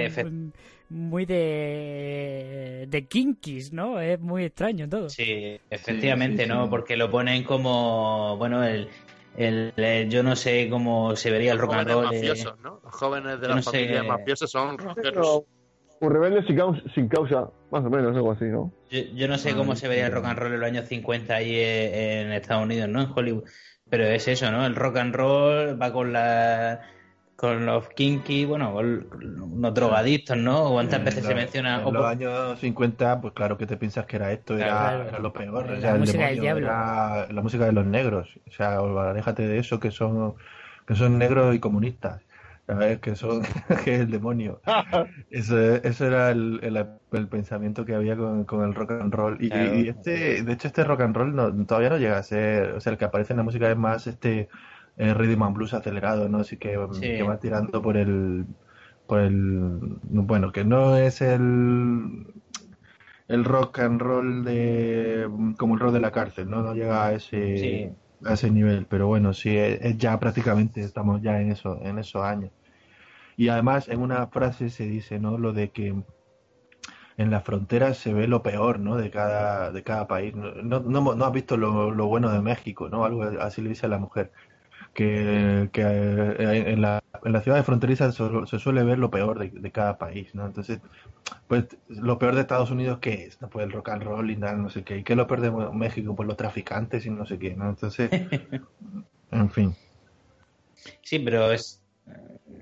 muy 0.91 1.25
de 1.27 2.87
de 2.89 3.07
kinkies, 3.07 3.73
¿no? 3.73 4.01
Es 4.01 4.21
muy 4.21 4.45
extraño 4.45 4.89
todo. 4.89 5.09
Sí, 5.09 5.59
efectivamente, 5.71 6.45
sí, 6.45 6.49
sí. 6.51 6.55
¿no? 6.55 6.69
Porque 6.71 6.97
lo 6.97 7.11
ponen 7.11 7.45
como, 7.45 8.37
bueno, 8.37 8.63
el, 8.65 8.89
el, 9.37 9.73
el- 9.77 10.09
yo 10.11 10.23
no 10.23 10.37
sé 10.37 10.69
cómo 10.71 11.17
se 11.17 11.31
vería 11.31 11.53
el 11.53 11.59
rock 11.59 11.75
and 11.75 11.89
roll. 11.89 12.05
eh, 12.05 12.07
mafiosos, 12.17 12.59
¿no? 12.61 12.81
Los 12.83 12.95
jóvenes 12.95 13.41
de 13.41 13.49
yo 13.49 13.55
las 13.55 13.57
no 13.67 13.71
sé- 13.73 13.79
familias 13.79 14.07
mafiosas 14.07 14.51
son 14.51 14.79
rockeros. 14.79 15.43
un 16.01 16.11
rebelde 16.13 16.43
sin 16.47 16.57
causa, 16.57 16.83
sin 16.95 17.09
causa, 17.09 17.49
más 17.71 17.85
o 17.85 17.91
menos, 17.91 18.15
algo 18.17 18.33
así, 18.33 18.45
¿no? 18.47 18.73
Yo, 18.91 19.01
yo 19.15 19.29
no 19.29 19.39
sé 19.39 19.55
cómo 19.55 19.73
Ay, 19.73 19.79
se 19.79 19.89
vería 19.89 20.07
el 20.07 20.13
rock 20.13 20.25
and 20.27 20.39
roll 20.39 20.53
en 20.55 20.61
los 20.61 20.67
años 20.69 20.89
50 20.89 21.35
ahí 21.37 21.55
eh, 21.55 22.23
en 22.23 22.33
Estados 22.33 22.65
Unidos, 22.65 22.89
¿no? 22.89 23.03
En 23.03 23.09
Hollywood. 23.15 23.45
Pero 23.89 24.05
es 24.07 24.27
eso, 24.27 24.51
¿no? 24.51 24.65
El 24.67 24.75
rock 24.75 24.97
and 24.97 25.15
roll 25.15 25.81
va 25.81 25.93
con 25.93 26.13
la 26.13 26.81
con 27.43 27.67
los 27.67 27.89
kinky, 27.89 28.45
bueno, 28.45 28.73
unos 28.73 29.75
drogadictos, 29.75 30.37
¿no? 30.37 30.71
¿Cuántas 30.71 31.03
veces 31.03 31.25
se 31.25 31.31
la- 31.31 31.35
menciona? 31.41 31.81
En 31.81 31.87
o 31.89 31.91
los 31.91 32.03
por- 32.03 32.11
años 32.13 32.61
50, 32.61 33.21
pues 33.21 33.35
claro 33.35 33.59
que 33.59 33.67
te 33.67 33.77
piensas 33.77 34.07
que 34.07 34.15
era 34.15 34.31
esto, 34.31 34.57
era, 34.57 34.67
Claro. 34.69 35.09
era 35.09 35.19
lo 35.19 35.33
peor. 35.33 35.67
La 35.69 35.77
o 35.77 35.81
sea, 35.81 35.93
el 35.95 35.99
música 35.99 36.27
del 36.27 36.37
demonio, 36.37 36.43
diablo. 36.43 36.67
era 36.69 37.33
la 37.33 37.43
música 37.43 37.65
de 37.67 37.73
los 37.73 37.85
negros. 37.85 38.39
O 38.47 38.51
sea, 38.53 38.79
aléjate 38.79 39.49
de 39.49 39.59
eso, 39.59 39.81
que 39.81 39.91
son, 39.91 40.35
que 40.87 40.95
son 40.95 41.19
negros 41.19 41.53
y 41.53 41.59
comunistas. 41.59 42.23
¿Sabes? 42.69 43.01
Que 43.01 43.17
son, 43.17 43.43
que 43.85 43.95
es 43.97 44.01
el 44.03 44.11
demonio. 44.13 44.61
Eso, 45.31 45.59
eso 45.59 46.07
era 46.07 46.31
el, 46.31 46.61
el, 46.63 46.87
el 47.11 47.27
pensamiento 47.29 47.85
que 47.85 47.97
había 47.97 48.17
con, 48.17 48.45
con 48.45 48.63
el 48.65 48.73
rock 48.73 48.93
and 48.93 49.13
roll. 49.13 49.37
Y, 49.41 49.51
Claro. 49.51 49.75
y 49.75 49.89
este, 49.89 50.45
de 50.45 50.53
hecho, 50.53 50.69
este 50.69 50.85
rock 50.85 51.01
and 51.01 51.17
roll 51.17 51.35
no, 51.35 51.67
todavía 51.67 51.91
no 51.91 51.97
llega 51.99 52.19
a 52.19 52.23
ser, 52.23 52.71
o 52.75 52.81
sea, 52.81 52.93
el 52.93 52.99
que 52.99 53.05
aparece 53.05 53.33
en 53.33 53.39
la 53.39 53.43
música 53.43 53.69
es 53.69 53.77
más 53.77 54.07
este 54.07 54.49
eh, 54.97 55.15
rhythm 55.15 55.43
and 55.43 55.57
blues 55.57 55.75
acelerado, 55.75 56.29
¿no? 56.29 56.39
Así 56.39 56.57
que, 56.57 56.79
Sí. 56.93 57.01
que 57.01 57.23
va 57.23 57.39
tirando 57.39 57.81
por 57.83 57.97
el, 57.97 58.47
por 59.07 59.21
el, 59.21 59.99
bueno, 60.03 60.53
que 60.53 60.65
no 60.65 60.97
es 60.97 61.21
el, 61.21 62.27
el 63.29 63.45
rock 63.45 63.79
and 63.81 64.01
roll 64.01 64.45
de, 64.45 65.29
como 65.59 65.75
el 65.75 65.81
rock 65.81 65.95
de 65.95 66.01
la 66.01 66.11
cárcel, 66.11 66.51
¿no? 66.51 66.63
No 66.63 66.75
llega 66.75 67.07
a 67.07 67.13
ese, 67.15 67.57
Sí. 67.57 67.91
a 68.25 68.35
ese 68.35 68.51
nivel, 68.51 68.87
pero 68.87 69.07
bueno, 69.07 69.33
sí, 69.33 69.57
es, 69.57 69.81
es 69.83 69.99
ya 69.99 70.19
prácticamente 70.21 70.81
estamos 70.83 71.23
ya 71.23 71.41
en 71.41 71.53
eso, 71.53 71.79
en 71.83 71.99
esos 71.99 72.23
años. 72.23 72.53
Y 73.37 73.49
además 73.49 73.89
en 73.89 74.01
una 74.01 74.27
frase 74.27 74.69
se 74.69 74.85
dice, 74.85 75.19
¿no? 75.19 75.39
Lo 75.39 75.53
de 75.53 75.71
que 75.71 75.95
en 77.17 77.31
las 77.31 77.45
fronteras 77.45 77.99
se 77.99 78.13
ve 78.15 78.27
lo 78.29 78.43
peor, 78.43 78.79
¿no? 78.79 78.97
De 78.97 79.11
cada, 79.11 79.73
de 79.73 79.83
cada 79.83 80.07
país. 80.07 80.35
No, 80.35 80.53
no, 80.55 80.81
no, 80.81 81.15
no 81.15 81.25
has 81.25 81.33
visto 81.33 81.57
lo, 81.57 81.91
lo 81.91 82.07
bueno 82.07 82.31
de 82.31 82.43
México, 82.43 82.89
¿no? 82.89 83.05
Algo 83.05 83.23
así 83.41 83.63
le 83.63 83.71
dice 83.71 83.87
a 83.87 83.89
la 83.91 83.99
mujer. 83.99 84.33
Que, 84.95 85.71
que 85.73 85.81
eh, 85.83 86.71
en 86.73 86.83
la, 86.83 87.03
en 87.25 87.33
las 87.33 87.45
ciudades 87.45 87.65
fronterizas 87.65 88.15
se, 88.15 88.25
se 88.47 88.59
suele 88.59 88.85
ver 88.85 88.99
lo 88.99 89.11
peor 89.11 89.39
de, 89.39 89.49
de 89.51 89.71
cada 89.73 89.97
país, 89.97 90.35
¿no? 90.35 90.45
Entonces, 90.47 90.81
pues 91.49 91.65
lo 91.89 92.19
peor 92.19 92.35
de 92.35 92.43
Estados 92.43 92.71
Unidos, 92.71 92.99
¿qué 93.01 93.25
es? 93.27 93.41
No, 93.41 93.49
pues 93.49 93.65
el 93.67 93.73
rock 93.73 93.91
and 93.91 94.03
roll 94.03 94.31
y 94.31 94.37
nada, 94.37 94.55
no 94.57 94.71
sé 94.71 94.85
qué. 94.85 94.99
¿Y 94.99 95.05
qué 95.05 95.15
es 95.15 95.17
lo 95.17 95.27
peor 95.27 95.41
de 95.41 95.51
México? 95.73 96.15
Pues 96.15 96.27
los 96.27 96.37
traficantes 96.37 97.07
y 97.07 97.11
no 97.11 97.25
sé 97.27 97.39
qué, 97.39 97.55
¿no? 97.55 97.69
Entonces, 97.71 98.11
en 99.31 99.51
fin. 99.51 99.75
Sí, 101.03 101.19
pero 101.21 101.53
es 101.53 101.83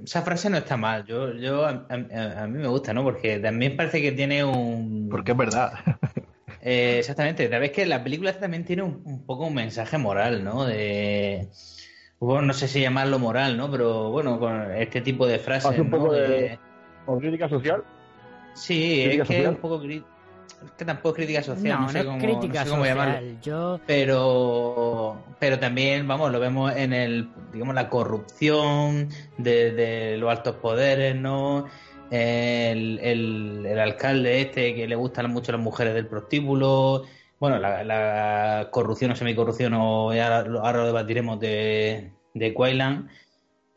esa 0.05 0.22
frase 0.22 0.51
no 0.51 0.57
está 0.59 0.76
mal. 0.76 1.05
Yo, 1.07 1.35
yo 1.35 1.64
a, 1.66 1.87
a- 1.89 2.43
a 2.43 2.47
mí 2.47 2.59
me 2.59 2.68
gusta, 2.68 2.93
¿no? 2.93 3.03
Porque 3.03 3.39
también 3.39 3.76
parece 3.76 4.01
que 4.01 4.12
tiene 4.12 4.45
un. 4.45 5.09
Porque 5.11 5.33
es 5.33 5.39
verdad. 5.39 5.72
Eh, 6.62 6.99
exactamente. 6.99 7.49
Sabes 7.49 7.72
que 7.72 7.87
la 7.87 8.05
película 8.05 8.39
también 8.39 8.66
tiene 8.66 8.83
un, 8.83 9.01
un 9.05 9.24
poco 9.24 9.47
un 9.47 9.55
mensaje 9.55 9.97
moral, 9.97 10.45
¿no? 10.45 10.66
De. 10.66 11.49
Bueno, 12.21 12.43
no 12.43 12.53
sé 12.53 12.68
si 12.68 12.81
llamarlo 12.83 13.18
moral, 13.18 13.57
¿no? 13.57 13.71
Pero 13.71 14.11
bueno, 14.11 14.39
con 14.39 14.71
este 14.73 15.01
tipo 15.01 15.27
de 15.27 15.39
frases. 15.39 15.71
Hace 15.71 15.81
un 15.81 15.91
¿no? 15.91 15.97
poco 15.99 16.12
de- 16.12 16.29
De- 16.29 16.59
¿O 17.07 17.18
crítica 17.18 17.49
social? 17.49 17.83
Sí, 18.55 19.01
¿Crítica 19.05 19.23
es 19.23 19.29
que 19.29 19.35
es 19.39 19.39
social? 19.45 19.55
un 19.55 19.61
poco. 19.61 19.83
cri- 19.83 20.05
Es 20.62 20.71
que 20.73 20.85
tampoco 20.85 21.09
es 21.11 21.14
crítica 21.14 21.43
social, 21.43 21.79
No, 21.79 21.87
no, 21.87 21.89
sé 21.89 21.95
no 21.95 22.01
es 22.01 22.07
cómo, 22.07 22.18
crítica 22.18 22.59
no 22.61 22.64
sé 22.64 22.71
cómo 22.71 22.85
llamarlo. 22.85 23.14
social. 23.14 23.41
Yo, 23.41 23.81
pero 23.87 25.25
pero 25.39 25.59
también 25.59 26.07
vamos 26.07 26.31
lo 26.31 26.39
vemos 26.39 26.77
en 26.77 26.93
el 26.93 27.31
digamos 27.51 27.75
la 27.75 27.89
corrupción 27.89 29.09
de, 29.39 29.73
de 29.73 30.18
los 30.18 30.31
altos 30.31 30.57
poderes 30.57 31.16
no 31.16 31.64
el, 32.11 32.99
el, 32.99 33.64
el 33.66 33.79
alcalde 33.81 34.43
este 34.43 34.75
que 34.75 34.87
le 34.87 34.97
gustan 34.97 35.31
mucho 35.33 35.53
las 35.53 35.61
mujeres 35.62 35.95
del 35.95 36.07
prostíbulo 36.09 37.05
bueno 37.41 37.59
la, 37.59 37.82
la 37.82 38.68
corrupción 38.70 39.11
o 39.11 39.16
semicorrupción 39.16 39.74
o 39.74 40.14
ya 40.14 40.26
ahora, 40.36 40.49
lo- 40.49 40.61
ahora 40.64 40.78
lo 40.80 40.86
debatiremos 40.86 41.41
de 41.41 42.12
de 42.34 42.55
Quayland 42.55 43.09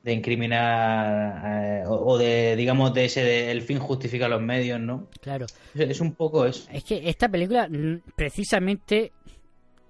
de 0.04 0.14
incriminar 0.14 1.82
eh, 1.82 1.84
o, 1.88 1.94
o 2.14 2.18
de 2.20 2.56
digamos 2.56 2.94
de 2.94 3.06
ese 3.06 3.24
de 3.24 3.50
el 3.52 3.62
fin 3.64 3.80
justifica 3.80 4.28
los 4.28 4.42
medios 4.42 4.80
no 4.80 5.08
claro. 5.22 5.46
es, 5.74 5.82
es 5.90 6.02
un 6.02 6.14
poco 6.14 6.46
eso 6.46 6.70
Es 6.72 6.84
que 6.84 7.10
esta 7.10 7.28
película 7.30 7.68
precisamente 8.16 9.12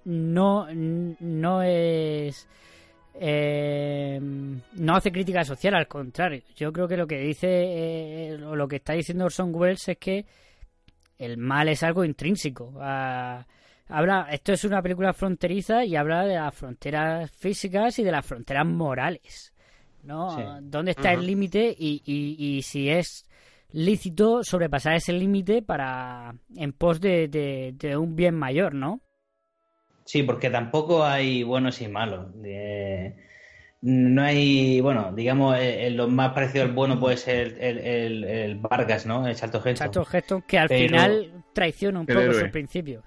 no, 0.04 0.68
no 0.72 1.62
es... 1.62 2.46
eh, 3.14 4.20
no 4.20 4.94
hace 4.96 5.10
crítica 5.10 5.44
social, 5.44 5.74
al 5.74 5.88
contrario. 5.88 6.42
Yo 6.56 6.72
creo 6.72 6.86
que 6.86 6.96
lo 6.98 7.06
que 7.06 7.18
dice, 7.18 7.46
eh, 7.48 8.38
o 8.44 8.54
lo 8.54 8.68
que 8.68 8.76
está 8.76 8.92
diciendo 8.92 9.24
Orson 9.24 9.54
Welles 9.54 9.88
es 9.88 9.96
que 9.98 10.26
el 11.18 11.38
mal 11.38 11.68
es 11.70 11.82
algo 11.82 12.04
intrínseco. 12.04 12.74
Ah, 12.80 13.46
habla, 13.88 14.28
esto 14.30 14.52
es 14.52 14.64
una 14.64 14.82
película 14.82 15.12
fronteriza 15.12 15.84
y 15.84 15.96
habla 15.96 16.24
de 16.24 16.34
las 16.36 16.54
fronteras 16.54 17.30
físicas 17.32 17.98
y 17.98 18.04
de 18.04 18.12
las 18.12 18.24
fronteras 18.26 18.66
morales. 18.66 19.52
¿no? 20.02 20.36
Sí. 20.36 20.42
¿Dónde 20.62 20.90
está 20.90 21.12
el 21.14 21.26
límite 21.26 21.74
y, 21.78 22.02
y, 22.04 22.36
y 22.58 22.62
si 22.62 22.90
es 22.90 23.24
lícito 23.70 24.44
sobrepasar 24.44 24.94
ese 24.96 25.12
límite 25.14 25.62
para 25.62 26.34
en 26.56 26.72
pos 26.74 27.00
de, 27.00 27.26
de, 27.28 27.72
de 27.74 27.96
un 27.96 28.14
bien 28.14 28.34
mayor, 28.34 28.74
¿no? 28.74 29.00
Sí, 30.04 30.22
porque 30.22 30.50
tampoco 30.50 31.02
hay 31.04 31.42
buenos 31.42 31.80
y 31.80 31.88
malos. 31.88 32.26
De- 32.42 33.16
No 33.80 34.22
hay, 34.22 34.80
bueno, 34.82 35.10
digamos, 35.14 35.56
eh, 35.58 35.86
eh, 35.86 35.90
lo 35.90 36.06
más 36.08 36.32
parecido 36.34 36.64
al 36.64 36.72
bueno 36.72 37.00
puede 37.00 37.16
ser 37.16 37.56
el, 37.58 37.78
el, 37.78 38.24
el 38.24 38.54
Vargas, 38.56 39.06
¿no? 39.06 39.26
El 39.26 39.34
Charlton 39.34 39.60
Heston. 39.66 39.74
Charlton 39.90 40.06
Heston 40.12 40.42
que 40.42 40.58
al 40.58 40.68
Pero- 40.68 40.86
final 40.88 41.44
traiciona 41.54 42.00
un 42.00 42.06
poco 42.06 42.20
héroe. 42.20 42.40
sus 42.40 42.50
principios. 42.50 43.04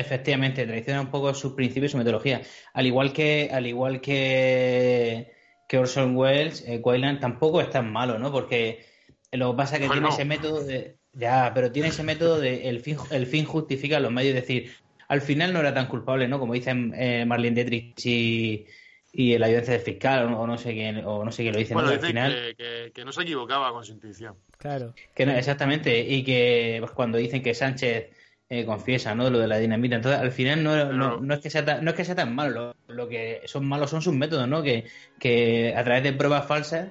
Efectivamente, 0.00 0.64
traiciona 0.64 1.00
un 1.00 1.10
poco 1.10 1.34
sus 1.34 1.54
principios 1.54 1.90
y 1.90 1.92
su 1.92 1.98
metodología. 1.98 2.40
Al 2.72 2.86
igual 2.86 3.12
que, 3.12 3.50
al 3.52 3.66
igual 3.66 4.00
que, 4.00 5.32
que 5.66 5.78
Orson 5.78 6.16
Welles, 6.16 6.64
eh, 6.68 6.80
tampoco 7.20 7.60
es 7.60 7.68
tan 7.68 7.92
malo, 7.92 8.16
¿no? 8.16 8.30
Porque 8.30 8.86
lo 9.32 9.50
que 9.50 9.56
pasa 9.56 9.74
es 9.74 9.80
que 9.82 9.86
Pues 9.88 9.98
tiene 9.98 10.14
ese 10.14 10.24
método 10.24 10.64
de, 10.64 10.98
ya, 11.12 11.50
pero 11.52 11.72
tiene 11.72 11.88
ese 11.88 12.04
método 12.04 12.38
de 12.38 12.68
el 12.68 12.78
fin, 12.80 12.96
el 13.10 13.26
fin 13.26 13.44
justifica 13.44 13.98
los 13.98 14.12
medios, 14.12 14.36
es 14.36 14.42
decir, 14.42 14.72
al 15.08 15.20
final 15.20 15.52
no 15.52 15.58
era 15.58 15.74
tan 15.74 15.88
culpable, 15.88 16.28
¿no? 16.28 16.38
Como 16.38 16.54
dicen 16.54 16.94
eh, 16.96 17.24
Marlene 17.26 17.56
Dietrich 17.56 18.06
y, 18.06 18.66
y 19.12 19.32
el 19.32 19.42
ayudante 19.42 19.72
del 19.72 19.80
fiscal, 19.80 20.32
o, 20.32 20.46
no 20.46 20.56
sé 20.58 20.74
quién, 20.74 21.04
o 21.04 21.24
no 21.24 21.32
sé 21.32 21.42
quién 21.42 21.54
lo 21.54 21.58
dice, 21.58 21.74
Bueno, 21.74 21.88
¿no? 21.88 21.94
Al 21.94 21.98
dicen 22.00 22.10
final, 22.10 22.32
que, 22.32 22.54
que- 22.54 22.92
que 22.92 23.04
no 23.04 23.10
se 23.10 23.22
equivocaba 23.22 23.72
con 23.72 23.84
su 23.84 23.92
intuición. 23.92 24.36
Claro. 24.58 24.94
que 25.14 25.26
no, 25.26 25.32
exactamente, 25.32 26.00
y 26.00 26.22
que 26.22 26.76
pues, 26.80 26.92
cuando 26.92 27.18
dicen 27.18 27.42
que 27.42 27.52
Sánchez 27.54 28.10
eh, 28.50 28.64
confiesa, 28.64 29.14
¿no? 29.14 29.28
Lo 29.30 29.38
de 29.38 29.46
la 29.46 29.58
dinamita, 29.58 29.96
entonces 29.96 30.20
al 30.20 30.32
final 30.32 30.62
no, 30.64 30.92
no, 30.92 31.20
no 31.20 31.34
es 31.34 31.40
que 31.40 31.50
sea 31.50 31.64
tan, 31.64 31.84
no 31.84 31.90
es 31.90 31.96
que 31.96 32.04
sea 32.04 32.14
tan 32.14 32.34
malo, 32.34 32.74
lo, 32.88 32.94
lo 32.94 33.08
que 33.08 33.42
son 33.46 33.66
malos 33.68 33.90
son 33.90 34.00
sus 34.02 34.14
métodos, 34.14 34.48
¿no? 34.48 34.62
Que, 34.62 34.86
que 35.18 35.74
a 35.76 35.84
través 35.84 36.02
de 36.02 36.12
pruebas 36.14 36.46
falsas 36.46 36.88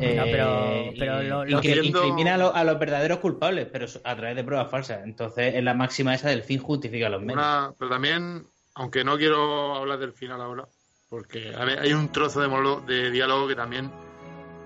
eh, 0.00 0.14
No, 0.16 0.24
pero- 0.24 0.92
pero 0.98 1.22
y- 1.22 1.28
lo- 1.28 1.44
lo 1.44 1.58
incrimina 1.62 2.34
a, 2.34 2.38
lo- 2.38 2.54
a 2.54 2.64
los 2.64 2.78
verdaderos 2.78 3.18
culpables, 3.18 3.68
pero 3.70 3.86
a 4.02 4.16
través 4.16 4.34
de 4.34 4.42
pruebas 4.42 4.70
falsas. 4.70 5.00
Entonces 5.04 5.54
es 5.54 5.62
la 5.62 5.74
máxima 5.74 6.14
esa 6.14 6.30
del 6.30 6.42
fin 6.42 6.58
justifica 6.58 7.08
los 7.10 7.20
medios. 7.20 7.36
Una- 7.36 7.72
pero 7.78 7.90
también, 7.90 8.46
aunque 8.74 9.04
no 9.04 9.18
quiero 9.18 9.74
hablar 9.74 9.98
del 9.98 10.12
final 10.14 10.40
ahora, 10.40 10.64
porque 11.10 11.52
a 11.54 11.64
ver, 11.66 11.80
hay 11.80 11.92
un 11.92 12.10
trozo 12.10 12.40
de, 12.40 12.92
de 12.94 13.10
diálogo 13.10 13.46
que 13.46 13.54
también 13.54 13.90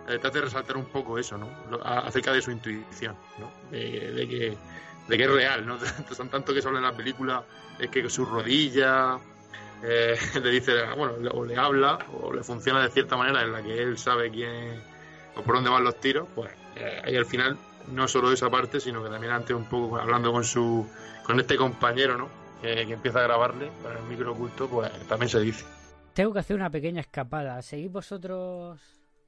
eh, 0.09 0.19
trata 0.21 0.39
de 0.39 0.45
resaltar 0.45 0.77
un 0.77 0.87
poco 0.87 1.19
eso, 1.19 1.37
¿no? 1.37 1.51
Lo- 1.69 1.85
a- 1.85 2.07
acerca 2.07 2.33
de 2.33 2.41
su 2.41 2.53
intuición, 2.53 3.17
¿no? 3.41 3.51
De, 3.71 4.13
de 4.13 4.29
que, 4.29 4.57
de 5.09 5.17
que 5.17 5.25
es 5.25 5.31
real, 5.31 5.67
¿no? 5.67 5.79
Son 6.15 6.29
tanto 6.29 6.55
que 6.55 6.63
se 6.63 6.69
habla 6.69 6.81
en 6.81 6.85
la 6.85 6.97
película, 6.97 7.43
es 7.79 7.91
que 7.91 8.09
su 8.09 8.25
rodilla 8.25 9.19
eh, 9.83 10.17
le 10.43 10.51
dice, 10.51 10.73
bueno, 10.97 11.15
o 11.33 11.45
le 11.45 11.57
habla, 11.57 11.99
o 12.21 12.33
le 12.33 12.43
funciona 12.43 12.83
de 12.83 12.91
cierta 12.91 13.17
manera 13.17 13.43
en 13.43 13.53
la 13.53 13.63
que 13.63 13.83
él 13.83 13.99
sabe 13.99 14.31
quién 14.31 14.81
o 15.37 15.43
por 15.43 15.55
dónde 15.55 15.71
van 15.71 15.85
los 15.85 15.99
tiros, 16.01 16.29
pues 16.35 16.51
eh, 16.77 17.01
ahí 17.05 17.17
al 17.17 17.27
final 17.27 17.57
no 17.93 18.09
solo 18.09 18.33
esa 18.33 18.51
parte, 18.51 18.81
sino 18.81 19.03
que 19.03 19.09
también 19.09 19.33
antes 19.33 19.57
un 19.57 19.67
poco 19.67 19.97
hablando 19.97 20.33
con 20.33 20.45
su 20.45 20.87
con 21.25 21.39
este 21.39 21.57
compañero, 21.57 22.17
¿no? 22.17 22.29
Que 22.61 22.83
empieza 22.83 23.21
a 23.21 23.23
grabarle 23.23 23.71
con 23.83 23.97
el 23.97 24.03
micro 24.05 24.33
oculto, 24.33 24.69
pues 24.69 24.91
también 25.07 25.29
se 25.29 25.39
dice. 25.39 25.65
Tengo 26.13 26.33
que 26.33 26.41
hacer 26.41 26.57
una 26.57 26.71
pequeña 26.71 27.01
escapada. 27.01 27.63
¿Seguís 27.63 27.93
vosotros? 27.93 28.81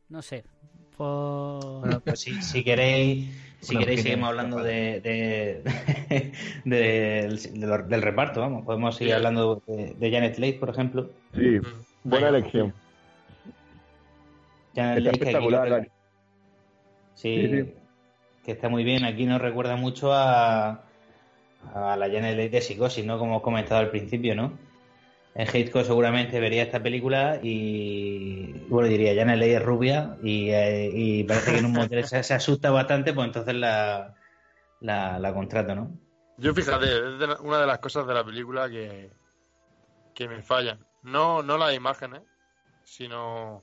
No 0.09 0.23
sé. 0.23 0.45
Bueno, 1.81 2.01
pues 2.05 2.21
si, 2.21 2.41
si 2.43 2.63
queréis, 2.63 3.29
si 3.61 3.77
queréis 3.77 4.01
pequeña 4.01 4.03
seguimos 4.03 4.29
hablando 4.29 4.63
de, 4.63 5.01
de- 6.15 6.33
del, 6.65 7.61
del- 7.61 7.89
del 7.89 8.03
reparto, 8.03 8.41
vamos, 8.41 8.65
podemos 8.65 8.97
seguir 8.97 9.15
hablando 9.15 9.63
de, 9.67 9.95
de 9.95 10.11
Janet 10.11 10.39
Leigh, 10.39 10.59
por 10.59 10.69
ejemplo. 10.71 11.11
Sí, 11.35 11.59
buena 12.05 12.29
elección. 12.29 12.75
Janet 14.75 14.99
Está 14.99 15.01
Leigh, 15.01 15.03
que 15.03 15.09
aquí 15.09 15.31
espectacular. 15.31 15.89
Sí, 17.15 17.37
Sí, 17.49 17.49
sí. 17.65 17.75
que 18.45 18.53
está 18.53 18.69
muy 18.69 18.85
bien. 18.85 19.05
Aquí 19.05 19.27
nos 19.27 19.41
recuerda 19.41 19.77
mucho 19.77 20.13
a, 20.13 20.85
a 21.75 21.97
la 21.97 22.07
Janet 22.11 22.37
Leigh 22.37 22.49
de 22.51 22.61
Psicosis, 22.61 23.05
¿no? 23.05 23.19
Como 23.19 23.33
hemos 23.33 23.43
comentado 23.43 23.81
al 23.81 23.91
principio, 23.91 24.35
¿no? 24.35 24.53
En 25.35 25.47
Hitchcock 25.55 25.85
seguramente 25.85 26.41
vería 26.41 26.65
esta 26.65 26.83
película 26.83 27.39
y, 27.43 28.53
bueno, 28.69 28.89
diría, 28.89 29.15
Janet 29.15 29.39
Leigh 29.39 29.55
es 29.57 29.63
rubia 29.63 30.17
y, 30.23 30.51
eh, 30.51 30.91
y 30.93 31.25
parece 31.25 31.53
que 31.53 31.59
en 31.59 31.67
un 31.67 31.73
motel 31.73 32.05
se, 32.05 32.35
asusta 32.35 32.71
bastante, 32.71 33.13
pues 33.13 33.27
entonces 33.29 33.55
la, 33.55 34.15
la, 34.81 35.19
la 35.21 35.33
contrato, 35.33 35.75
¿no? 35.75 35.93
Yo 36.37 36.53
fíjate, 36.53 36.87
es 36.87 37.19
de 37.19 37.37
una 37.43 37.61
de 37.61 37.67
las 37.67 37.79
cosas 37.79 38.07
de 38.07 38.15
la 38.15 38.25
película 38.25 38.69
que, 38.69 39.11
que 40.15 40.27
me 40.29 40.43
fallan. 40.43 40.79
No, 41.03 41.43
no 41.43 41.57
las 41.57 41.75
imágenes, 41.75 42.23
sino 42.85 43.63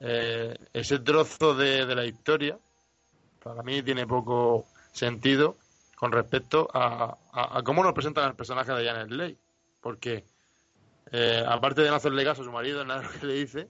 eh, 0.00 0.54
ese 0.72 0.98
trozo 0.98 1.54
de, 1.54 1.86
de 1.86 1.94
la 1.94 2.04
historia, 2.04 2.58
para 3.42 3.62
mí 3.62 3.82
tiene 3.82 4.06
poco 4.06 4.66
sentido 4.92 5.56
con 5.96 6.12
respecto 6.12 6.68
a, 6.74 7.16
a- 7.32 7.58
a 7.58 7.62
cómo 7.62 7.82
nos 7.82 7.94
presentan 7.94 8.28
el 8.28 8.36
personaje 8.36 8.72
de 8.72 8.84
Janet 8.84 9.10
Leigh. 9.10 9.38
Porque, 9.80 10.24
eh, 11.12 11.44
aparte 11.46 11.82
de 11.82 11.90
no 11.90 11.96
hacerle 11.96 12.24
caso 12.24 12.42
a 12.42 12.44
su 12.44 12.52
marido, 12.52 12.84
nada 12.84 13.08
que 13.20 13.26
le 13.26 13.34
dice, 13.34 13.68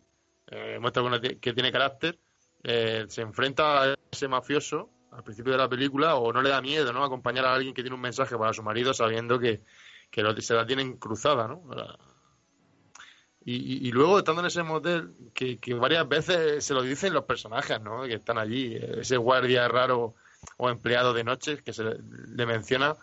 eh, 0.49 0.79
muestra 0.81 1.03
que, 1.21 1.53
tiene 1.53 1.73
carácter, 1.73 2.19
eh, 2.63 3.05
se 3.09 3.23
enfrenta 3.23 3.83
a 3.83 3.95
ese 4.11 4.29
mafioso 4.29 4.91
al 5.13 5.23
principio 5.23 5.53
de 5.53 5.59
la 5.59 5.69
película 5.69 6.17
o 6.17 6.33
no 6.33 6.43
le 6.43 6.51
da 6.51 6.61
miedo 6.61 6.93
no 6.93 7.05
acompañar 7.05 7.45
a 7.45 7.55
alguien 7.55 7.73
que 7.73 7.83
tiene 7.83 7.95
un 7.95 8.01
mensaje 8.01 8.37
para 8.37 8.53
su 8.53 8.63
marido 8.63 8.93
sabiendo 8.93 9.39
que, 9.39 9.63
que 10.11 10.23
lo- 10.23 10.37
se 10.41 10.55
la 10.55 10.67
tienen 10.67 10.97
cruzada, 10.97 11.47
¿no? 11.47 11.63
Y, 13.47 13.87
y- 13.89 13.93
luego 13.93 14.19
estando 14.19 14.41
en 14.41 14.47
ese 14.47 14.63
motel, 14.63 15.13
que, 15.35 15.59
que 15.59 15.75
varias 15.75 16.09
veces 16.09 16.65
se 16.65 16.73
lo 16.73 16.81
dicen 16.81 17.13
los 17.13 17.25
personajes, 17.25 17.79
¿no? 17.81 18.05
Que 18.05 18.15
están 18.15 18.39
allí, 18.39 18.75
ese 18.75 19.19
guardia 19.19 19.69
raro 19.69 20.15
o 20.57 20.71
empleado 20.71 21.13
de 21.13 21.25
noche 21.25 21.63
que 21.63 21.75
se 21.75 21.85
le 21.85 22.47
menciona 22.47 22.97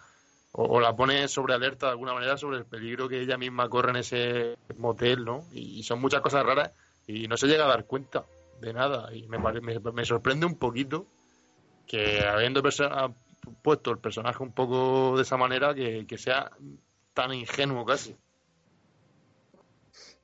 o, 0.53 0.79
la 0.79 0.95
pone 0.95 1.27
sobre 1.27 1.53
alerta 1.53 1.87
de 1.87 1.91
alguna 1.93 2.13
manera 2.13 2.37
sobre 2.37 2.57
el 2.57 2.65
peligro 2.65 3.07
que 3.07 3.21
ella 3.21 3.37
misma 3.37 3.69
corre 3.69 3.91
en 3.91 3.95
ese 3.97 4.57
motel, 4.77 5.23
¿no? 5.23 5.45
Y, 5.53 5.83
son 5.83 5.99
muchas 6.01 6.21
cosas 6.21 6.45
raras 6.45 6.71
y 7.07 7.27
no 7.27 7.37
se 7.37 7.47
llega 7.47 7.65
a 7.65 7.69
dar 7.69 7.85
cuenta 7.85 8.25
de 8.59 8.73
nada 8.73 9.13
y 9.13 9.27
me, 9.27 9.37
me, 9.39 9.79
me 9.79 10.05
sorprende 10.05 10.45
un 10.45 10.55
poquito 10.55 11.07
que 11.87 12.25
habiendo 12.25 12.61
puesto 13.61 13.91
el 13.91 13.97
personaje 13.97 14.43
un 14.43 14.53
poco 14.53 15.15
de 15.15 15.23
esa 15.23 15.37
manera 15.37 15.73
que, 15.73 16.05
que 16.05 16.17
sea 16.17 16.51
tan 17.13 17.33
ingenuo 17.33 17.85
casi. 17.85 18.15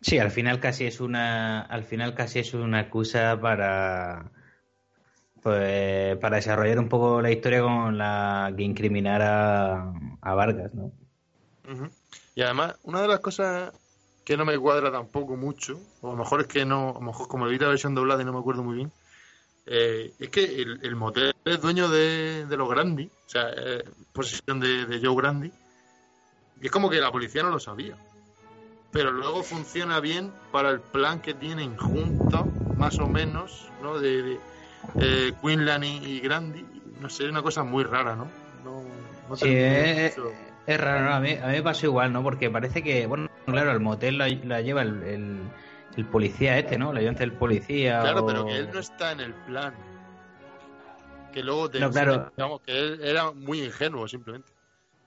Sí, 0.02 0.20
al 0.20 0.32
final 0.32 0.60
casi 0.60 0.86
es 0.86 1.02
una, 1.02 1.62
al 1.62 1.84
final 1.84 2.14
casi 2.14 2.40
es 2.40 2.54
una 2.54 2.82
excusa 2.82 3.40
para, 3.42 4.32
pues, 5.48 6.18
para 6.18 6.36
desarrollar 6.36 6.78
un 6.78 6.90
poco 6.90 7.22
la 7.22 7.32
historia 7.32 7.62
con 7.62 7.98
la 7.98 8.54
que 8.58 8.64
incriminara 8.64 9.94
a 10.20 10.34
Vargas, 10.34 10.74
¿no? 10.74 10.92
Y 12.36 12.42
además, 12.42 12.76
una 12.84 13.02
de 13.02 13.08
las 13.08 13.22
cosas 13.22 13.72
que 14.26 14.36
no 14.36 14.44
me 14.44 14.58
cuadra 14.58 14.92
tampoco 14.92 15.38
mucho, 15.38 15.80
o 16.02 16.10
a 16.10 16.12
lo 16.12 16.18
mejor 16.18 16.42
es 16.42 16.48
que 16.48 16.66
no, 16.66 16.90
a 16.90 16.94
lo 16.96 17.00
mejor 17.00 17.30
como 17.30 17.48
vi 17.48 17.58
la 17.58 17.70
versión 17.70 17.96
doblada 17.96 18.24
y 18.24 18.26
no 18.26 18.34
me 18.34 18.40
acuerdo 18.40 18.62
muy 18.62 18.76
bien, 18.76 18.92
eh, 19.66 20.12
es 20.20 20.30
que 20.30 20.44
el, 20.44 20.82
el 20.84 20.98
motel 20.98 21.34
es 21.46 21.62
dueño 21.62 21.88
de, 21.88 22.46
de 22.46 22.58
los 22.58 22.70
Grandi, 22.70 23.06
o 23.06 23.30
sea, 23.30 23.48
es 23.48 23.84
posesión 24.12 24.60
de, 24.60 25.00
Joe 25.02 25.16
Grandi, 25.16 25.50
y 26.62 26.66
es 26.66 26.72
como 26.72 26.90
que 26.90 27.00
la 27.00 27.10
policía 27.10 27.42
no 27.42 27.52
lo 27.52 27.60
sabía. 27.62 27.96
Pero 28.92 29.12
luego 29.12 29.44
funciona 29.44 30.02
bien 30.02 30.34
para 30.52 30.72
el 30.72 30.82
plan 30.82 31.22
que 31.22 31.34
tienen 31.34 31.78
juntos, 31.78 32.48
más 32.78 33.00
o 33.00 33.08
menos, 33.08 33.70
¿no? 33.82 33.98
De 33.98 34.40
eh, 35.00 35.34
Quinlan 35.42 35.84
y, 35.84 35.98
y 35.98 36.20
Grandi, 36.20 36.66
no 37.02 37.10
sé, 37.10 37.28
una 37.30 37.42
cosa 37.42 37.64
muy 37.64 37.84
rara, 37.84 38.16
¿no? 38.16 38.30
No, 38.64 38.84
no 39.30 39.36
Sí, 39.36 39.54
es, 39.54 40.18
mucho. 40.18 40.34
es 40.66 40.80
raro, 40.80 41.06
¿no? 41.06 41.14
A 41.16 41.20
mí, 41.20 41.32
a 41.32 41.48
mí 41.48 41.54
me 41.54 41.64
pasó 41.64 41.86
igual, 41.86 42.12
¿no? 42.14 42.24
Porque 42.24 42.50
parece 42.50 42.84
que, 42.84 43.06
bueno, 43.06 43.28
claro, 43.46 43.72
el 43.72 43.80
motel 43.80 44.18
la, 44.18 44.28
la 44.28 44.62
lleva 44.62 44.82
el, 44.82 45.04
el, 45.04 45.40
el 45.96 46.06
policía 46.06 46.58
este, 46.58 46.78
¿no? 46.78 46.92
La 46.94 47.00
ayudante 47.00 47.22
del 47.22 47.34
policía. 47.34 48.02
Claro, 48.02 48.24
o- 48.24 48.26
pero 48.28 48.46
que 48.46 48.58
él 48.58 48.70
no 48.74 48.80
está 48.80 49.12
en 49.12 49.20
el 49.20 49.34
plan. 49.34 49.74
Que 51.34 51.44
luego 51.44 51.70
te 51.70 51.80
No, 51.80 51.92
claro. 51.92 52.32
digamos, 52.36 52.62
que 52.62 52.78
él 52.78 53.00
era 53.04 53.32
muy 53.32 53.64
ingenuo 53.64 54.08
simplemente. 54.08 54.52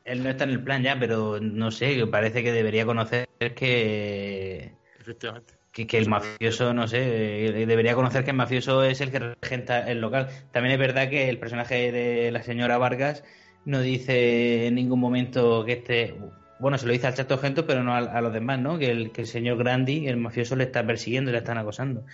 Él 0.05 0.23
no 0.23 0.31
está 0.31 0.45
en 0.45 0.51
el 0.51 0.63
plan 0.63 0.83
ya, 0.83 0.99
pero 0.99 1.39
no 1.41 1.71
sé, 1.71 2.07
parece 2.07 2.43
que 2.43 2.53
debería 2.53 2.87
conocer 2.87 3.29
que, 3.55 4.73
Efectivamente. 4.99 5.55
Que, 5.73 5.87
que 5.87 5.99
el 5.99 6.09
mafioso, 6.09 6.75
no 6.75 6.89
sé, 6.89 7.47
eh, 7.47 7.67
debería 7.67 7.95
conocer 7.95 8.25
que 8.25 8.31
el 8.31 8.37
mafioso 8.37 8.83
es 8.85 9.01
el 9.01 9.11
que 9.11 9.35
regenta 9.41 9.91
el 9.91 10.01
local. 10.01 10.29
También 10.53 10.73
es 10.75 10.79
verdad 10.79 11.09
que 11.11 11.29
el 11.29 11.39
personaje 11.39 11.93
de 11.93 12.31
la 12.33 12.43
señora 12.43 12.79
Vargas 12.79 13.25
no 13.65 13.81
dice 13.81 14.67
en 14.67 14.75
ningún 14.75 14.99
momento 15.01 15.65
que 15.65 15.73
este, 15.75 16.15
bueno, 16.59 16.77
se 16.79 16.87
lo 16.87 16.93
dice 16.93 17.07
al 17.07 17.15
chato 17.15 17.39
Gento, 17.39 17.67
pero 17.67 17.83
no 17.83 17.95
a, 17.95 17.99
a 17.99 18.21
los 18.21 18.33
demás, 18.33 18.59
¿no? 18.59 18.79
Que 18.79 18.91
el, 18.91 19.13
que 19.13 19.23
el 19.23 19.27
señor 19.27 19.59
Grandi, 19.59 20.07
el 20.09 20.17
mafioso, 20.17 20.57
le 20.57 20.65
está 20.65 20.87
persiguiendo 20.87 21.31
le 21.31 21.39
están 21.39 21.59
acosando. 21.59 22.05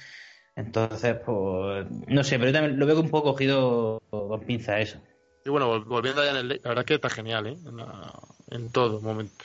Entonces, 0.55 1.17
pues, 1.25 1.87
no 2.09 2.25
sé, 2.25 2.39
pero 2.39 2.47
yo 2.51 2.53
también 2.55 2.79
lo 2.79 2.87
veo 2.87 3.01
un 3.01 3.11
poco 3.11 3.33
cogido 3.33 4.01
con 4.11 4.41
pinza 4.45 4.81
eso. 4.81 5.01
Y 5.45 5.51
bueno, 5.51 5.71
vol- 5.73 5.85
volviendo 5.85 6.23
a 6.23 6.27
Janet 6.27 6.45
Leigh, 6.45 6.61
la 6.63 6.69
verdad 6.71 6.85
que 6.85 6.95
está 6.95 7.11
genial, 7.11 7.47
¿eh? 7.47 7.57
En, 7.67 7.77
la- 7.77 8.19
en 8.51 8.71
todo 8.71 9.01
momento. 9.01 9.45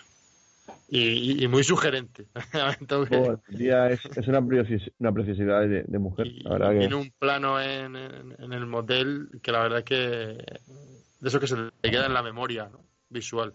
Y, 0.87 0.99
y- 1.01 1.43
y 1.43 1.47
muy 1.47 1.63
sugerente. 1.63 2.27
Oh, 3.11 3.37
tía, 3.57 3.89
es, 3.89 4.05
es 4.05 4.27
una, 4.27 4.41
precios- 4.41 4.91
una 4.99 5.11
preciosidad 5.11 5.61
de, 5.61 5.83
de 5.83 5.99
mujer, 5.99 6.27
la 6.43 6.51
verdad 6.51 6.71
que... 6.71 6.79
Tiene 6.79 6.95
un 6.95 7.11
plano 7.17 7.61
en, 7.61 7.95
en- 7.95 8.35
en 8.37 8.53
el 8.53 8.65
motel 8.65 9.29
que 9.41 9.51
la 9.51 9.59
verdad 9.63 9.79
es 9.79 9.85
que 9.85 9.95
de 9.95 11.27
eso 11.27 11.39
que 11.39 11.47
se 11.47 11.55
le 11.57 11.71
queda 11.81 12.05
en 12.05 12.13
la 12.13 12.21
memoria 12.23 12.69
¿no? 12.71 12.81
visual. 13.09 13.53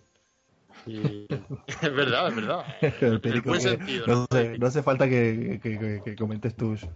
Y 0.87 1.27
es 1.83 1.95
verdad, 1.95 2.29
es 2.29 2.37
verdad. 2.37 2.65
El 2.81 3.15
En 3.15 3.21
perico 3.21 3.49
buen 3.51 3.61
sentido. 3.61 4.07
no, 4.07 4.15
¿no? 4.15 4.27
hace, 4.31 4.59
no 4.59 4.67
hace 4.67 4.83
falta 4.83 5.09
que, 5.09 5.59
que- 5.63 5.79
que- 5.79 6.03
que 6.05 6.17
comentes 6.17 6.55
tus, 6.57 6.87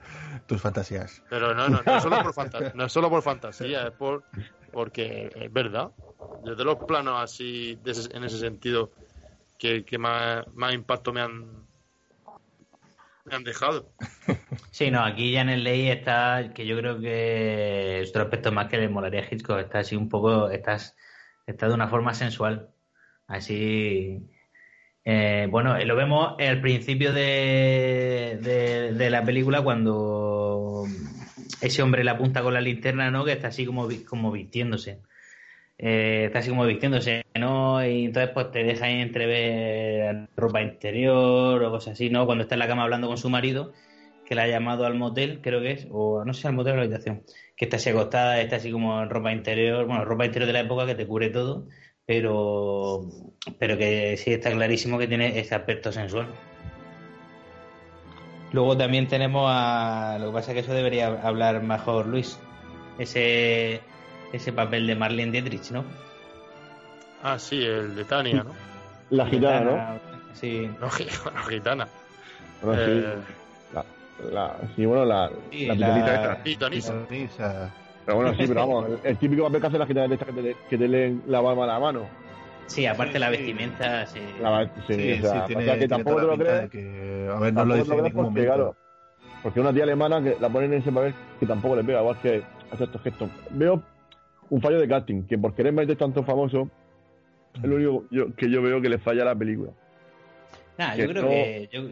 tus 0.46 0.60
fantasías. 0.60 1.22
Pero 1.30 1.54
no, 1.54 1.68
no, 1.68 1.82
no 1.82 1.96
es 1.96 2.02
solo 2.02 2.22
por 2.22 2.32
fantasía, 2.34 2.72
no 2.74 2.84
es 2.84 2.92
solo 2.92 3.08
por 3.10 3.22
fantasía, 3.22 3.86
es 3.86 3.92
por 3.92 4.24
porque 4.72 5.30
es 5.34 5.52
verdad. 5.52 5.90
Desde 6.44 6.64
los 6.64 6.76
planos 6.84 7.20
así, 7.22 7.76
de 7.82 7.90
ese- 7.90 8.16
en 8.16 8.24
ese 8.24 8.38
sentido, 8.38 8.90
que, 9.60 9.98
más, 9.98 10.46
más 10.54 10.74
impacto 10.74 11.12
me 11.12 11.20
han, 11.20 11.66
me 13.24 13.34
han 13.34 13.44
dejado. 13.44 13.92
Sí, 14.72 14.90
no, 14.90 15.04
aquí 15.04 15.32
ya 15.32 15.42
en 15.42 15.48
el 15.48 15.64
ley 15.64 15.88
está, 15.88 16.52
que 16.54 16.64
yo 16.64 16.76
creo 16.76 17.00
que 17.00 18.00
es 18.00 18.10
otro 18.10 18.22
aspecto 18.22 18.52
más 18.52 18.68
que 18.68 18.78
le 18.78 18.88
molaría 18.88 19.20
a 19.20 19.24
Hitchcock, 19.24 19.58
está 19.58 19.80
así 19.80 19.96
un 19.96 20.08
poco, 20.08 20.48
estás, 20.48 20.96
está 21.46 21.68
de 21.68 21.74
una 21.74 21.88
forma 21.88 22.14
sensual, 22.14 22.70
así, 23.26 24.30
eh, 25.04 25.48
bueno, 25.50 25.76
eh, 25.76 25.84
lo 25.86 25.96
vemos 25.96 26.36
al 26.38 26.60
principio 26.60 27.12
de, 27.12 28.38
de, 28.96 29.10
la 29.10 29.24
película 29.24 29.60
cuando 29.60 30.84
ese 31.60 31.82
hombre 31.82 32.04
le 32.04 32.12
apunta 32.12 32.42
con 32.42 32.54
la 32.54 32.60
linterna, 32.60 33.10
¿no? 33.10 33.24
Que 33.24 33.32
está 33.32 33.48
así 33.48 33.66
como, 33.66 33.88
como 34.08 34.30
vistiéndose. 34.30 35.02
Eh, 35.82 36.24
está 36.26 36.40
así 36.40 36.50
como 36.50 36.66
vistiéndose, 36.66 37.24
¿no? 37.38 37.82
Y 37.84 38.04
entonces 38.04 38.32
pues 38.34 38.50
te 38.50 38.62
deja 38.64 38.90
entrever 38.90 40.28
ropa 40.36 40.60
interior 40.60 41.62
o 41.64 41.70
cosas 41.70 41.94
así, 41.94 42.10
¿no? 42.10 42.26
Cuando 42.26 42.42
está 42.42 42.54
en 42.54 42.58
la 42.58 42.68
cama 42.68 42.82
hablando 42.82 43.08
con 43.08 43.16
su 43.16 43.30
marido, 43.30 43.72
que 44.26 44.34
la 44.34 44.42
ha 44.42 44.46
llamado 44.46 44.84
al 44.84 44.94
motel, 44.96 45.40
creo 45.42 45.62
que 45.62 45.72
es, 45.72 45.88
o 45.90 46.22
no 46.24 46.34
sé, 46.34 46.48
al 46.48 46.54
motel 46.54 46.72
o 46.72 46.74
a 46.74 46.76
la 46.80 46.82
habitación, 46.82 47.22
que 47.56 47.64
está 47.64 47.78
así 47.78 47.88
acostada, 47.88 48.42
está 48.42 48.56
así 48.56 48.70
como 48.70 49.02
en 49.02 49.08
ropa 49.08 49.32
interior, 49.32 49.86
bueno, 49.86 50.04
ropa 50.04 50.26
interior 50.26 50.46
de 50.48 50.52
la 50.52 50.60
época 50.60 50.84
que 50.84 50.94
te 50.94 51.06
cubre 51.06 51.30
todo, 51.30 51.66
pero, 52.04 53.06
pero 53.58 53.78
que 53.78 54.18
sí 54.18 54.32
está 54.34 54.50
clarísimo 54.52 54.98
que 54.98 55.08
tiene 55.08 55.38
ese 55.38 55.54
aspecto 55.54 55.92
sensual. 55.92 56.28
Luego 58.52 58.76
también 58.76 59.08
tenemos 59.08 59.46
a. 59.48 60.18
Lo 60.20 60.26
que 60.26 60.32
pasa 60.32 60.50
es 60.50 60.54
que 60.56 60.60
eso 60.60 60.74
debería 60.74 61.06
hablar 61.06 61.62
mejor 61.62 62.06
Luis. 62.06 62.38
Ese, 62.98 63.80
ese 64.32 64.52
papel 64.52 64.86
de 64.86 64.94
Marlene 64.94 65.32
Dietrich, 65.32 65.70
¿no? 65.70 65.84
Ah, 67.22 67.38
sí, 67.38 67.62
el 67.62 67.94
de 67.94 68.04
Tania, 68.04 68.44
¿no? 68.44 68.54
La 69.10 69.26
gitana, 69.26 69.60
¿no? 69.60 70.00
Sí. 70.34 70.70
No, 70.80 70.86
la 71.34 71.42
gitana. 71.42 71.88
Bueno, 72.62 72.84
sí. 72.84 72.90
Eh, 72.90 73.16
La, 73.74 73.84
la, 74.30 74.56
sí, 74.76 74.86
bueno, 74.86 75.04
la, 75.04 75.30
Sí, 75.50 75.66
la 75.66 75.98
esta. 75.98 77.74
Pero 78.06 78.16
bueno, 78.16 78.34
sí, 78.34 78.44
pero 78.46 78.54
vamos, 78.66 78.86
el, 78.88 78.98
el 79.10 79.18
típico 79.18 79.44
papel 79.44 79.60
que 79.60 79.66
hace 79.66 79.78
la 79.78 79.86
gitana 79.86 80.14
esta 80.14 80.26
que 80.26 80.32
te, 80.32 80.56
que 80.68 80.78
te 80.78 80.88
leen 80.88 81.22
la 81.26 81.42
palma 81.42 81.64
a 81.64 81.66
la 81.66 81.80
mano. 81.80 82.06
Sí, 82.66 82.86
aparte 82.86 83.14
Sí, 83.14 83.18
la 83.18 83.30
vestimenta, 83.30 84.06
sí. 84.06 84.20
La- 84.40 84.64
sí, 84.86 84.94
Sí, 84.94 85.12
o 85.12 85.20
sea, 85.22 85.32
sí, 85.32 85.40
tiene, 85.48 85.62
o 85.62 85.66
sea, 85.66 85.78
que 85.78 85.88
tampoco 85.88 86.20
te 86.20 86.26
lo 86.26 86.38
crees. 86.38 86.60
de 86.62 86.68
que, 86.68 87.28
a 87.34 87.38
ver, 87.40 87.52
no 87.54 87.64
lo 87.64 87.74
dice 87.74 87.90
en 87.90 87.96
ningún 88.04 88.12
porque, 88.12 88.24
momento. 88.24 88.54
claro, 88.54 88.76
porque 89.42 89.60
una 89.60 89.72
tía 89.72 89.82
alemana 89.82 90.22
que 90.22 90.36
la 90.40 90.48
ponen 90.48 90.72
en 90.72 90.80
ese 90.80 90.92
papel 90.92 91.14
que 91.40 91.46
tampoco 91.46 91.76
le 91.76 91.84
pega, 91.84 92.00
igual 92.00 92.16
que 92.22 92.42
hace 92.72 92.84
estos 92.84 93.02
gestos. 93.02 93.28
Veo 93.50 93.82
un 94.50 94.60
fallo 94.60 94.78
de 94.80 94.88
casting, 94.88 95.22
que 95.24 95.38
por 95.38 95.54
querer 95.54 95.72
meter 95.72 95.96
tanto 95.96 96.22
famoso, 96.24 96.68
es 97.54 97.62
lo 97.62 97.76
único 97.76 98.04
yo- 98.10 98.34
que 98.34 98.50
yo 98.50 98.62
veo 98.62 98.80
que 98.80 98.88
le 98.88 98.98
falla 98.98 99.22
a 99.22 99.26
la 99.26 99.34
película. 99.34 99.72
Nah, 100.78 100.94
que 100.94 101.02
yo 101.02 101.08
creo 101.08 101.22
no- 101.22 101.28
que. 101.28 101.68
Yo, 101.72 101.82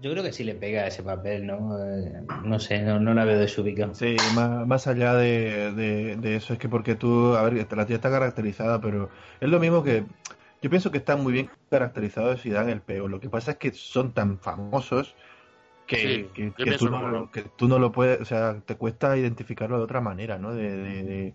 yo 0.00 0.10
creo 0.10 0.24
que 0.24 0.32
sí 0.32 0.42
le 0.42 0.54
pega 0.56 0.86
ese 0.86 1.02
papel, 1.02 1.46
¿no? 1.46 1.78
Eh, 1.78 2.22
no 2.44 2.58
sé, 2.58 2.82
no, 2.82 2.98
no 2.98 3.14
la 3.14 3.24
veo 3.24 3.38
desubicada. 3.38 3.94
Sí, 3.94 4.16
más, 4.34 4.66
más 4.66 4.86
allá 4.88 5.14
de, 5.14 5.72
de- 5.74 6.16
de 6.16 6.36
eso, 6.36 6.52
es 6.54 6.58
que 6.58 6.68
porque 6.68 6.96
tú, 6.96 7.34
a 7.34 7.42
ver, 7.42 7.66
la 7.76 7.86
tía 7.86 7.96
está 7.96 8.10
caracterizada, 8.10 8.80
pero 8.80 9.10
es 9.40 9.48
lo 9.48 9.60
mismo 9.60 9.82
que. 9.84 10.04
Yo 10.60 10.70
pienso 10.70 10.90
que 10.90 10.98
están 10.98 11.22
muy 11.22 11.32
bien 11.32 11.50
caracterizados 11.70 12.44
y 12.46 12.50
dan 12.50 12.68
el 12.68 12.80
pego. 12.80 13.08
Lo 13.08 13.20
que 13.20 13.28
pasa 13.28 13.52
es 13.52 13.56
que 13.58 13.72
son 13.72 14.12
tan 14.12 14.38
famosos 14.38 15.14
que, 15.86 16.30
Sí, 16.36 16.52
que- 16.56 16.72
tú 16.76 16.86
no, 16.86 16.90
como 16.92 17.08
lo- 17.08 17.20
no. 17.22 17.30
que 17.30 17.42
tú 17.56 17.68
no 17.68 17.78
lo 17.78 17.90
puedes, 17.92 18.20
o 18.20 18.24
sea, 18.24 18.60
te 18.64 18.76
cuesta 18.76 19.16
identificarlo 19.16 19.78
de 19.78 19.84
otra 19.84 20.00
manera, 20.00 20.38
¿no? 20.38 20.54
De, 20.54 20.76
de- 20.76 21.02
de- 21.02 21.34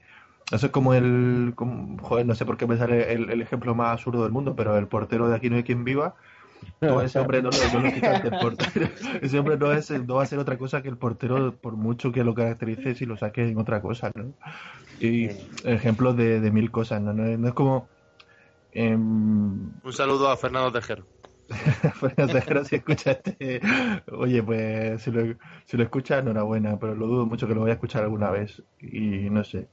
Eso 0.52 0.68
es 0.68 0.72
como 0.72 0.94
el. 0.94 1.54
como- 1.56 1.98
joder, 2.02 2.26
no 2.26 2.36
sé 2.36 2.46
por 2.46 2.58
qué 2.58 2.68
me 2.68 2.78
sale 2.78 3.12
el, 3.14 3.30
el 3.30 3.42
ejemplo 3.42 3.76
más 3.76 3.94
absurdo 3.94 4.24
del 4.24 4.32
mundo, 4.32 4.56
pero 4.56 4.78
el 4.78 4.88
portero 4.88 5.28
de 5.30 5.36
Aquí 5.36 5.50
no 5.50 5.58
hay 5.58 5.64
quien 5.64 5.84
viva, 5.84 6.16
No, 6.82 7.02
ese 7.02 7.20
hombre 7.20 7.42
no, 7.42 7.50
no, 7.52 7.58
el 7.90 8.38
portero. 8.40 8.88
Ese 9.22 9.40
hombre 9.40 9.58
no, 9.58 9.72
es, 9.74 9.92
no 9.92 10.16
va 10.16 10.24
a 10.24 10.26
ser 10.26 10.40
otra 10.40 10.58
cosa 10.58 10.82
que 10.82 10.90
el 10.90 10.98
portero, 10.98 11.56
por 11.58 11.76
mucho 11.76 12.12
que 12.12 12.24
lo 12.24 12.34
caracterice, 12.34 12.96
si 12.96 13.06
lo 13.06 13.18
saque 13.18 13.48
en 13.48 13.58
otra 13.58 13.82
cosa, 13.82 14.12
¿no? 14.16 14.34
Y 15.00 15.28
ejemplos 15.66 16.16
de, 16.18 16.40
de 16.40 16.52
mil 16.52 16.72
cosas, 16.72 17.02
¿no? 17.02 17.14
No, 17.14 17.26
es- 17.26 17.38
no 17.40 17.48
es 17.50 17.54
como. 17.54 17.90
em, 18.72 19.72
Un 19.84 19.94
saludo 19.94 20.30
a 20.30 20.38
Fernando 20.38 20.72
Tejero. 20.72 21.06
Fernando 22.00 22.34
Tejero, 22.34 22.66
si 22.66 22.76
escucha 22.78 23.12
este. 23.12 23.62
Oye, 24.12 24.44
pues 24.44 25.02
si 25.02 25.12
lo, 25.12 25.36
si 25.66 25.78
lo 25.78 25.84
escucha, 25.84 26.20
enhorabuena, 26.20 26.78
pero 26.80 26.96
lo 26.96 27.08
dudo 27.08 27.26
mucho 27.26 27.48
que 27.48 27.54
lo 27.56 27.62
vaya 27.62 27.74
a 27.74 27.76
escuchar 27.76 28.04
alguna 28.04 28.32
vez. 28.32 28.64
Y 28.80 29.30
no 29.30 29.44
sé. 29.44 29.70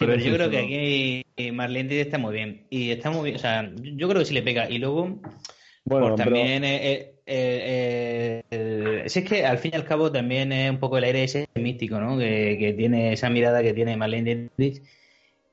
Sí, 0.00 0.06
pero 0.06 0.16
yo 0.18 0.32
creo 0.34 0.48
que 0.50 1.24
aquí 1.36 1.52
Marlene 1.52 1.88
Dietrich 1.90 2.06
está 2.06 2.16
muy 2.16 2.32
bien. 2.34 2.66
Y 2.70 2.90
está 2.90 3.10
muy 3.10 3.24
bien, 3.24 3.36
o 3.36 3.38
sea, 3.38 3.70
yo 3.76 4.08
creo 4.08 4.20
que 4.20 4.24
sí 4.24 4.32
le 4.32 4.40
pega. 4.42 4.68
Y 4.70 4.78
luego, 4.78 5.20
Bueno, 5.84 6.06
pues 6.08 6.14
pero- 6.16 6.36
también, 6.36 6.64
eh, 6.64 6.86
eh, 6.86 7.14
eh, 7.26 8.42
eh, 8.50 9.04
si 9.08 9.18
es 9.18 9.24
que 9.28 9.44
al 9.44 9.58
fin 9.58 9.72
y 9.74 9.76
al 9.76 9.84
cabo 9.84 10.10
también 10.10 10.52
es 10.52 10.70
un 10.70 10.78
poco 10.78 10.96
el 10.96 11.04
aire 11.04 11.24
ese 11.24 11.46
místico, 11.54 12.00
¿no? 12.00 12.16
Que, 12.18 12.56
que 12.58 12.72
tiene 12.72 13.12
esa 13.12 13.28
mirada 13.28 13.62
que 13.62 13.74
tiene 13.74 13.94
Marlene 13.98 14.48
Dietrich. 14.56 14.82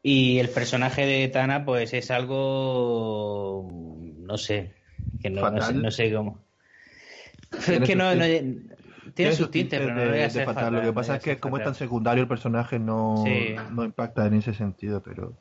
Y 0.01 0.39
el 0.39 0.47
personaje 0.47 1.05
de 1.05 1.27
Tana, 1.27 1.65
pues 1.65 1.93
es 1.93 2.09
algo, 2.09 3.67
no 4.17 4.37
sé, 4.37 4.71
que 5.21 5.29
no, 5.29 5.51
no 5.51 5.61
sé, 5.61 5.73
no 5.73 5.91
sé 5.91 6.13
cómo. 6.13 6.39
Es 7.51 7.79
que 7.81 7.95
no, 7.97 8.11
tiene 9.17 9.33
sus 9.33 9.51
tintes, 9.51 9.79
pero 9.79 9.93
no 9.95 10.01
de, 10.01 10.07
de 10.11 10.29
ser 10.29 10.45
fatal. 10.45 10.63
fatal, 10.65 10.73
Lo 10.73 10.79
que 10.81 10.85
no 10.87 10.93
pasa 10.93 11.15
es 11.17 11.23
que 11.23 11.37
como 11.39 11.57
es 11.57 11.63
tan 11.63 11.75
secundario 11.75 12.21
el 12.23 12.27
personaje 12.29 12.79
no, 12.79 13.23
Sí. 13.25 13.55
no 13.71 13.83
impacta 13.83 14.25
en 14.25 14.35
ese 14.35 14.53
sentido, 14.53 15.01
pero... 15.03 15.33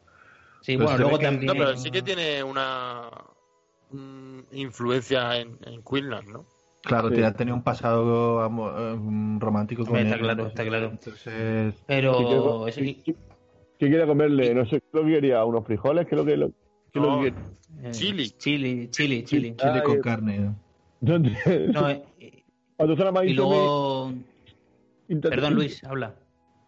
Sí, 0.63 0.77
pero 0.77 0.85
bueno, 0.89 0.99
luego 0.99 1.19
que- 1.19 1.25
también... 1.27 1.47
No, 1.47 1.53
pero 1.55 1.77
sí 1.77 1.91
que 1.91 2.03
tiene 2.03 2.43
una 2.43 3.11
mm, 3.91 4.39
influencia 4.53 5.37
en, 5.39 5.57
en 5.65 5.83
Queenland, 5.83 6.29
¿no? 6.29 6.47
Claro, 6.83 7.09
Sí. 7.09 7.15
te 7.17 7.25
ha 7.25 7.33
tenido 7.33 7.57
un 7.57 7.63
pasado 7.63 8.45
eh, 8.47 8.99
romántico 9.39 9.85
con 9.85 9.97
Está 9.97 10.15
él, 10.15 10.21
claro, 10.21 10.43
¿no? 10.43 10.49
está 10.49 10.65
claro. 10.65 10.87
Entonces, 10.87 11.75
Pero 11.87 12.67
¿Qué 13.79 13.89
quiere 13.89 14.07
comerle? 14.07 14.55
No 14.55 14.65
sé, 14.65 14.81
¿qué 14.81 14.87
lo 14.93 15.05
que 15.05 15.13
quería? 15.13 15.45
¿Unos 15.45 15.67
frijoles? 15.67 16.07
¿Qué 16.07 16.15
lo 16.19 16.25
que, 16.25 16.37
lo, 16.37 16.49
qué 16.49 16.55
es 16.99 17.03
lo 17.03 17.17
No. 17.17 17.23
que 17.23 17.27
eh, 17.83 17.91
Chili. 17.91 18.31
Chili, 18.31 18.89
chili, 18.91 19.25
chili. 19.25 19.55
chile 19.57 19.81
Ah, 19.81 19.83
con 19.85 19.97
eh, 19.97 20.01
carne. 20.01 20.55
quiere? 21.01 21.37
No, 21.73 21.91
eh, 21.91 22.03
A 22.79 22.85
tu 22.87 22.97
zona 22.97 23.11
más 23.13 23.25
y 23.25 23.29
íntima, 23.29 23.49
luego... 23.49 24.13
intenta- 25.09 25.31
Perdón, 25.37 25.55
Luis, 25.55 25.83
habla. 25.85 26.15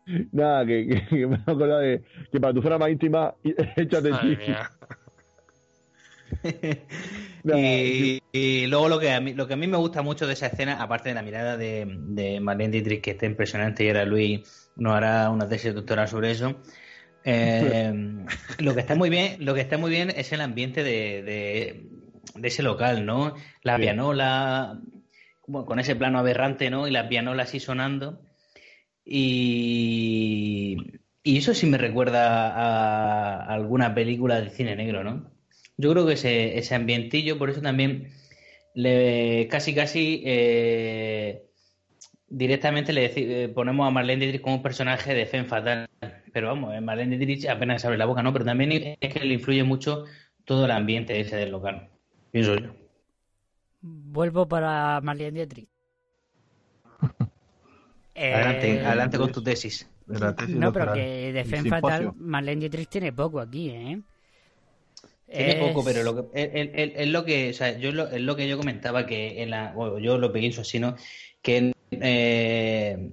Nada, 0.32 0.64
que, 0.66 0.86
que, 0.88 1.06
que 1.08 1.26
me 1.26 1.36
he 1.36 1.40
acordado 1.40 1.80
de 1.80 2.02
que 2.32 2.40
para 2.40 2.54
tu 2.54 2.62
zona 2.62 2.78
más 2.78 2.90
íntima, 2.90 3.34
échate 3.76 4.10
Y, 7.54 8.18
y 8.32 8.66
luego 8.66 8.88
lo 8.88 8.98
que, 8.98 9.10
a 9.10 9.20
mí, 9.20 9.32
lo 9.34 9.46
que 9.46 9.54
a 9.54 9.56
mí 9.56 9.66
me 9.66 9.76
gusta 9.78 10.02
mucho 10.02 10.26
de 10.26 10.32
esa 10.34 10.46
escena, 10.48 10.82
aparte 10.82 11.08
de 11.08 11.14
la 11.14 11.22
mirada 11.22 11.56
de, 11.56 11.86
de 11.88 12.40
Marlene 12.40 12.72
Dietrich, 12.72 13.00
que 13.02 13.12
está 13.12 13.26
impresionante, 13.26 13.84
y 13.84 13.88
ahora 13.88 14.04
Luis 14.04 14.70
nos 14.76 14.94
hará 14.94 15.30
una 15.30 15.48
tesis 15.48 15.74
doctoral 15.74 16.08
sobre 16.08 16.30
eso. 16.32 16.60
eh, 17.24 17.92
lo 18.58 18.74
que 18.74 18.80
está 18.80 18.94
muy 18.96 19.08
bien, 19.08 19.44
lo 19.44 19.54
que 19.54 19.60
está 19.60 19.78
muy 19.78 19.90
bien 19.90 20.10
es 20.10 20.32
el 20.32 20.40
ambiente 20.40 20.82
de, 20.82 21.22
de, 21.22 21.86
de 22.34 22.48
ese 22.48 22.62
local, 22.62 23.06
¿no? 23.06 23.34
La 23.62 23.76
Sí. 23.76 23.82
pianola, 23.82 24.80
bueno, 25.48 25.66
con 25.66 25.80
ese 25.80 25.96
plano 25.96 26.18
aberrante, 26.18 26.70
¿no? 26.70 26.86
Y 26.86 26.92
la 26.92 27.08
pianola 27.08 27.42
así 27.44 27.58
sonando. 27.58 28.20
Y, 29.04 30.76
y 31.22 31.38
eso 31.38 31.54
sí 31.54 31.66
me 31.66 31.78
recuerda 31.78 32.48
a 32.52 33.54
alguna 33.54 33.94
película 33.94 34.40
de 34.40 34.50
cine 34.50 34.76
negro, 34.76 35.02
¿no? 35.02 35.30
Yo 35.76 35.92
creo 35.92 36.06
que 36.06 36.14
ese, 36.14 36.58
ese 36.58 36.74
ambientillo, 36.74 37.38
por 37.38 37.50
eso 37.50 37.62
también 37.62 38.12
le 38.74 39.48
casi 39.48 39.74
casi 39.74 40.22
eh, 40.26 41.48
directamente 42.28 42.92
le 42.92 43.12
eh, 43.44 43.48
ponemos 43.48 43.86
a 43.88 43.90
Marlene 43.90 44.20
Dietrich 44.24 44.42
como 44.42 44.56
un 44.56 44.62
personaje 44.62 45.14
de 45.14 45.26
Femme 45.26 45.48
Fatal. 45.48 45.88
Pero 46.32 46.48
vamos, 46.48 46.74
eh, 46.74 46.80
Marlene 46.80 47.16
Dietrich 47.18 47.48
apenas 47.48 47.84
abre 47.84 47.98
la 47.98 48.06
boca, 48.06 48.22
¿no? 48.22 48.32
Pero 48.32 48.44
también 48.44 48.96
es 49.00 49.14
que 49.14 49.20
le 49.20 49.34
influye 49.34 49.64
mucho 49.64 50.04
todo 50.44 50.66
el 50.66 50.70
ambiente 50.72 51.18
ese 51.20 51.36
del 51.36 51.50
local. 51.50 51.88
Pienso 52.30 52.56
yo. 52.56 52.77
Vuelvo 53.80 54.46
para 54.48 55.00
Marlene 55.00 55.32
Dietrich. 55.32 55.68
Eh, 58.20 58.34
Adelante, 58.34 58.80
adelante 58.84 59.16
con 59.16 59.30
tu 59.30 59.40
tesis. 59.40 59.88
No, 60.48 60.72
pero 60.72 60.92
que 60.92 61.32
de 61.32 61.40
El 61.40 61.46
Femme 61.46 61.70
Fatal. 61.70 62.12
Marlene 62.16 62.62
Dietrich 62.62 62.88
tiene 62.88 63.12
poco 63.12 63.38
aquí, 63.38 63.70
¿eh? 63.70 64.00
Tiene 65.32 65.52
Es- 65.52 65.54
poco, 65.60 65.84
pero 65.84 66.02
lo 66.02 66.32
que, 66.32 66.92
es 66.96 67.08
lo 67.10 67.24
que, 67.24 67.50
o 67.50 67.52
sea, 67.52 67.78
yo 67.78 67.92
lo, 67.92 68.08
es 68.08 68.20
lo 68.20 68.34
que 68.34 68.48
yo 68.48 68.58
comentaba 68.58 69.06
que 69.06 69.40
en 69.40 69.50
la, 69.50 69.70
bueno, 69.72 70.00
yo 70.00 70.18
lo 70.18 70.32
pienso 70.32 70.62
así, 70.62 70.80
¿no? 70.80 70.96
Que 71.42 71.70
eh, 71.92 73.10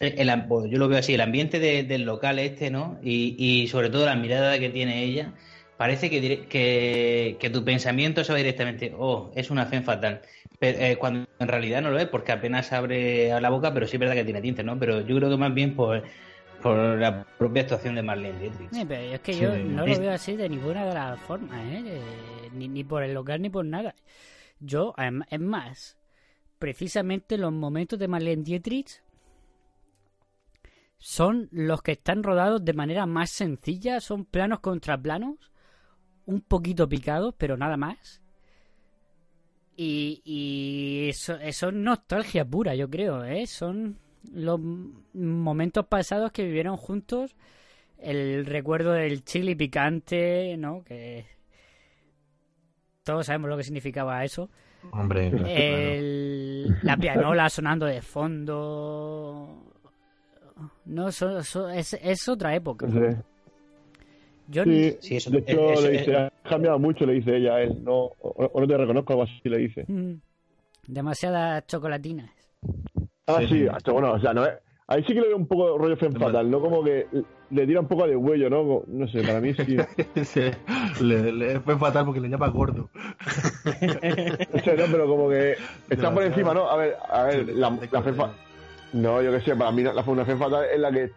el- 0.00 0.18
el- 0.30 0.42
bueno, 0.46 0.66
yo 0.66 0.78
lo 0.78 0.88
veo 0.88 0.98
así, 1.00 1.12
el 1.12 1.20
ambiente 1.20 1.58
de- 1.58 1.82
del 1.82 2.04
local 2.04 2.38
este, 2.38 2.70
¿no? 2.70 2.98
Y, 3.02 3.34
y 3.38 3.68
sobre 3.68 3.90
todo 3.90 4.06
la 4.06 4.16
mirada 4.16 4.58
que 4.58 4.70
tiene 4.70 5.04
ella, 5.04 5.34
parece 5.78 6.10
que, 6.10 6.20
dire- 6.20 6.48
que, 6.48 7.38
que 7.40 7.50
tu 7.50 7.64
pensamiento 7.64 8.24
se 8.24 8.32
va 8.32 8.38
directamente, 8.38 8.92
oh, 8.98 9.32
es 9.36 9.50
una 9.50 9.66
fe 9.66 9.82
fatal. 9.82 10.22
Pero, 10.58 10.78
eh, 10.80 10.96
cuando 10.98 11.26
en 11.38 11.48
realidad 11.48 11.82
no 11.82 11.90
lo 11.90 11.98
es, 11.98 12.08
porque 12.08 12.32
apenas 12.32 12.72
abre 12.72 13.28
la 13.40 13.50
boca, 13.50 13.72
pero 13.74 13.86
sí 13.86 13.96
es 13.96 14.00
verdad 14.00 14.14
que 14.16 14.24
tiene 14.24 14.42
tintes, 14.42 14.64
¿no? 14.64 14.78
Pero 14.78 15.00
yo 15.02 15.16
creo 15.16 15.30
que 15.30 15.36
más 15.38 15.54
bien 15.54 15.76
por, 15.76 16.02
por 16.62 16.76
la 16.98 17.24
propia 17.38 17.62
actuación 17.62 17.94
de 17.96 18.02
Marlene 18.02 18.40
Dietrich. 18.40 18.70
Sí, 18.72 18.84
pero 18.86 19.02
es 19.14 19.20
que 19.20 19.32
Sí. 19.34 19.40
yo 19.40 19.56
no 19.58 19.86
Es- 19.86 19.98
lo 19.98 19.98
veo 19.98 20.12
así 20.12 20.36
de 20.36 20.48
ninguna 20.48 20.84
de 20.86 20.94
las 20.94 21.20
formas, 21.20 21.60
¿eh? 21.64 22.50
Ni, 22.52 22.68
ni 22.68 22.84
por 22.84 23.02
el 23.02 23.14
local 23.14 23.40
ni 23.42 23.50
por 23.50 23.64
nada. 23.64 23.94
Yo, 24.60 24.94
es 25.30 25.40
más, 25.40 25.98
precisamente 26.58 27.38
los 27.38 27.52
momentos 27.52 27.98
de 27.98 28.08
Marlene 28.08 28.44
Dietrich 28.44 29.02
son 30.98 31.48
los 31.52 31.82
que 31.82 31.92
están 31.92 32.22
rodados 32.22 32.64
de 32.64 32.72
manera 32.72 33.06
más 33.06 33.30
sencilla, 33.30 34.00
son 34.00 34.24
planos 34.24 34.60
contra 34.60 35.00
planos, 35.00 35.36
un 36.28 36.42
poquito 36.42 36.88
picados, 36.88 37.34
pero 37.38 37.56
nada 37.56 37.76
más. 37.76 38.22
Y, 39.76 40.20
y 40.24 41.08
eso, 41.08 41.36
eso 41.36 41.68
es 41.68 41.74
nostalgia 41.74 42.44
pura, 42.44 42.74
yo 42.74 42.90
creo, 42.90 43.24
¿eh? 43.24 43.46
Son 43.46 43.96
los 44.32 44.60
momentos 45.14 45.86
pasados 45.86 46.32
que 46.32 46.44
vivieron 46.44 46.76
juntos, 46.76 47.34
el 47.98 48.44
recuerdo 48.44 48.92
del 48.92 49.24
chili 49.24 49.54
picante, 49.54 50.56
¿no? 50.58 50.82
Que 50.84 51.26
todos 53.04 53.26
sabemos 53.26 53.48
lo 53.50 53.56
que 53.56 53.64
significaba 53.64 54.22
eso. 54.24 54.50
Hombre, 54.92 55.30
claro. 55.30 55.46
El- 55.48 56.76
la 56.82 56.96
pianola 56.96 57.48
sonando 57.48 57.86
de 57.86 58.02
fondo. 58.02 59.64
No, 60.86 61.10
so- 61.12 61.42
so- 61.42 61.70
es, 61.70 61.94
es 61.94 62.28
otra 62.28 62.54
época. 62.54 62.86
Sí. 62.88 62.98
Yo 64.50 64.64
Sí, 64.64 64.96
Sí, 65.00 65.16
eso- 65.16 65.30
de 65.30 65.38
hecho 65.38 65.72
eso- 65.72 65.82
le 65.82 65.98
dice, 65.98 66.16
has 66.16 66.32
cambiado 66.48 66.78
mucho, 66.78 67.04
le 67.06 67.12
dice 67.14 67.36
ella 67.36 67.56
a 67.56 67.62
él, 67.62 67.84
no, 67.84 67.94
o, 67.96 68.14
o 68.52 68.60
no 68.60 68.66
te 68.66 68.76
reconozco, 68.76 69.12
algo 69.12 69.22
así 69.24 69.40
le 69.44 69.58
dice. 69.58 69.84
Mm, 69.86 70.14
demasiadas 70.86 71.66
chocolatinas. 71.66 72.30
Ah, 73.26 73.38
Sí. 73.40 73.46
sí, 73.48 73.66
bueno, 73.92 74.12
o 74.12 74.20
sea, 74.20 74.32
no 74.32 74.46
es, 74.46 74.52
ahí 74.86 75.02
sí 75.06 75.12
que 75.12 75.20
le 75.20 75.28
veo 75.28 75.36
un 75.36 75.46
poco 75.46 75.76
rollo 75.76 75.96
femme 75.98 76.18
fatal, 76.18 76.50
¿no? 76.50 76.60
Como 76.60 76.82
que 76.82 77.06
le 77.50 77.66
tira 77.66 77.80
un 77.80 77.88
poco 77.88 78.06
de 78.06 78.16
huello, 78.16 78.48
¿no? 78.48 78.82
No 78.86 79.06
sé, 79.08 79.22
para 79.22 79.40
mí 79.40 79.52
sí. 79.54 79.76
Se- 80.24 80.56
le, 81.02 81.30
le 81.30 81.60
fue 81.60 81.76
fatal 81.78 82.06
porque 82.06 82.20
le 82.20 82.28
llama 82.30 82.48
gordo. 82.48 82.88
O 84.52 84.58
sea, 84.60 84.74
no, 84.74 84.84
pero 84.90 85.06
como 85.06 85.28
que 85.28 85.56
está 85.90 86.12
por 86.12 86.22
encima, 86.22 86.54
¿no? 86.54 86.68
A 86.70 86.76
ver, 86.76 86.96
a 87.10 87.22
ver, 87.24 87.48
la, 87.54 87.70
la 87.90 88.02
femme 88.02 88.16
fa- 88.16 88.32
No, 88.94 89.20
yo 89.22 89.30
qué 89.32 89.40
sé, 89.40 89.54
para 89.56 89.72
mí 89.72 89.82
la, 89.82 89.92
una 90.06 90.24
femme 90.24 90.38
fatal 90.42 90.64
es 90.72 90.80
la 90.80 90.90
que 90.90 91.10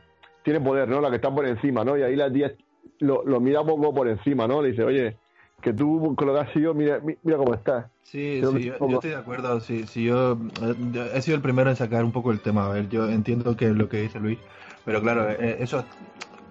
tiene 0.43 0.59
poder, 0.59 0.87
¿no? 0.89 0.99
La 1.01 1.09
que 1.09 1.15
está 1.17 1.33
por 1.33 1.45
encima, 1.47 1.83
¿no? 1.85 1.97
Y 1.97 2.03
ahí 2.03 2.15
la 2.15 2.31
tía 2.31 2.53
lo, 3.01 3.23
lo 3.25 3.39
mira 3.39 3.61
un 3.61 3.67
poco 3.67 3.93
por 3.93 4.07
encima, 4.07 4.47
¿no? 4.47 4.61
Le 4.61 4.69
dice, 4.71 4.83
oye, 4.83 5.17
que 5.61 5.73
tú 5.73 6.15
con 6.15 6.27
lo 6.27 6.33
que 6.33 6.39
has 6.39 6.51
sido, 6.53 6.73
mira, 6.73 6.99
mi- 6.99 7.17
mira 7.23 7.37
cómo 7.37 7.53
estás. 7.53 7.85
Sí, 8.03 8.41
sí, 8.51 8.65
yo, 8.65 8.73
estoy 8.95 9.11
de 9.11 9.15
acuerdo. 9.15 9.59
Sí, 9.59 9.85
sí, 9.87 10.03
yo, 10.05 10.33
eh, 10.61 10.75
yo 10.91 11.03
he 11.05 11.21
sido 11.21 11.35
el 11.37 11.41
primero 11.43 11.69
en 11.69 11.75
sacar 11.75 12.03
un 12.03 12.11
poco 12.11 12.31
el 12.31 12.39
tema. 12.41 12.65
A 12.65 12.69
ver, 12.73 12.89
yo 12.89 13.09
entiendo 13.09 13.55
que 13.55 13.69
lo 13.69 13.87
que 13.89 14.01
dice 14.01 14.19
Luis, 14.19 14.39
pero 14.83 15.01
claro, 15.01 15.29
eh, 15.29 15.57
eso 15.59 15.85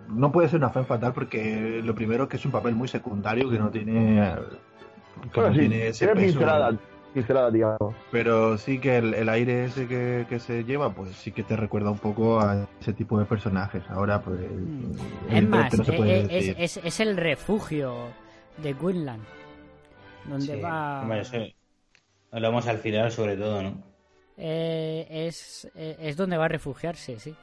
no 0.09 0.33
puede 0.33 0.49
ser 0.49 0.59
una 0.59 0.71
fe 0.71 0.85
fatal 0.85 1.13
porque 1.13 1.81
lo 1.85 1.95
primero 1.95 2.25
es 2.25 2.31
que 2.31 2.37
es 2.37 2.45
un 2.47 2.53
papel 2.53 2.75
muy 2.75 2.89
secundario 2.89 3.51
que 3.51 3.59
no 3.59 3.71
tiene, 3.71 4.23
eh, 4.27 4.35
que 5.33 5.41
Bueno, 5.41 5.49
no 5.49 5.53
sí, 5.55 5.59
tiene 5.69 5.89
ese 5.89 6.07
tiene 6.07 6.21
peso. 6.21 6.39
pincelada, 6.39 6.79
pincelada, 7.13 7.51
digamos. 7.51 7.97
Pero 8.11 8.59
sí 8.59 8.81
que 8.81 8.99
el, 8.99 9.15
el 9.15 9.29
aire 9.29 9.65
ese 9.65 9.87
que, 9.87 10.27
que 10.29 10.41
se 10.41 10.65
lleva, 10.65 10.95
pues 10.95 11.17
sí 11.17 11.33
que 11.33 11.45
te 11.45 11.57
recuerda 11.57 11.91
un 11.91 11.99
poco 12.01 12.41
a 12.41 12.69
ese 12.81 12.93
tipo 12.93 13.19
de 13.19 13.27
personajes. 13.27 13.89
Ahora, 13.91 14.23
pues. 14.23 14.41
Mm. 14.41 14.93
Es 15.29 15.43
evidentemente 15.43 15.45
más, 15.45 15.79
no 15.79 16.05
eh, 16.05 16.27
eh, 16.29 16.29
es, 16.29 16.55
es, 16.57 16.77
es 16.79 17.01
el 17.01 17.17
refugio 17.17 18.17
de 18.57 18.75
Quinlan. 18.77 19.29
Donde 20.25 20.57
Sí, 20.57 20.61
va. 20.61 21.03
hombre, 21.03 21.21
eso 21.21 21.37
hablamos 22.33 22.67
al 22.67 22.79
final 22.79 23.13
sobre 23.13 23.37
todo, 23.37 23.63
¿no? 23.63 23.85
eh, 24.37 25.07
es, 25.11 25.71
eh, 25.75 25.97
es 26.01 26.17
donde 26.17 26.37
va 26.37 26.47
a 26.47 26.49
refugiarse, 26.49 27.19
sí. 27.21 27.37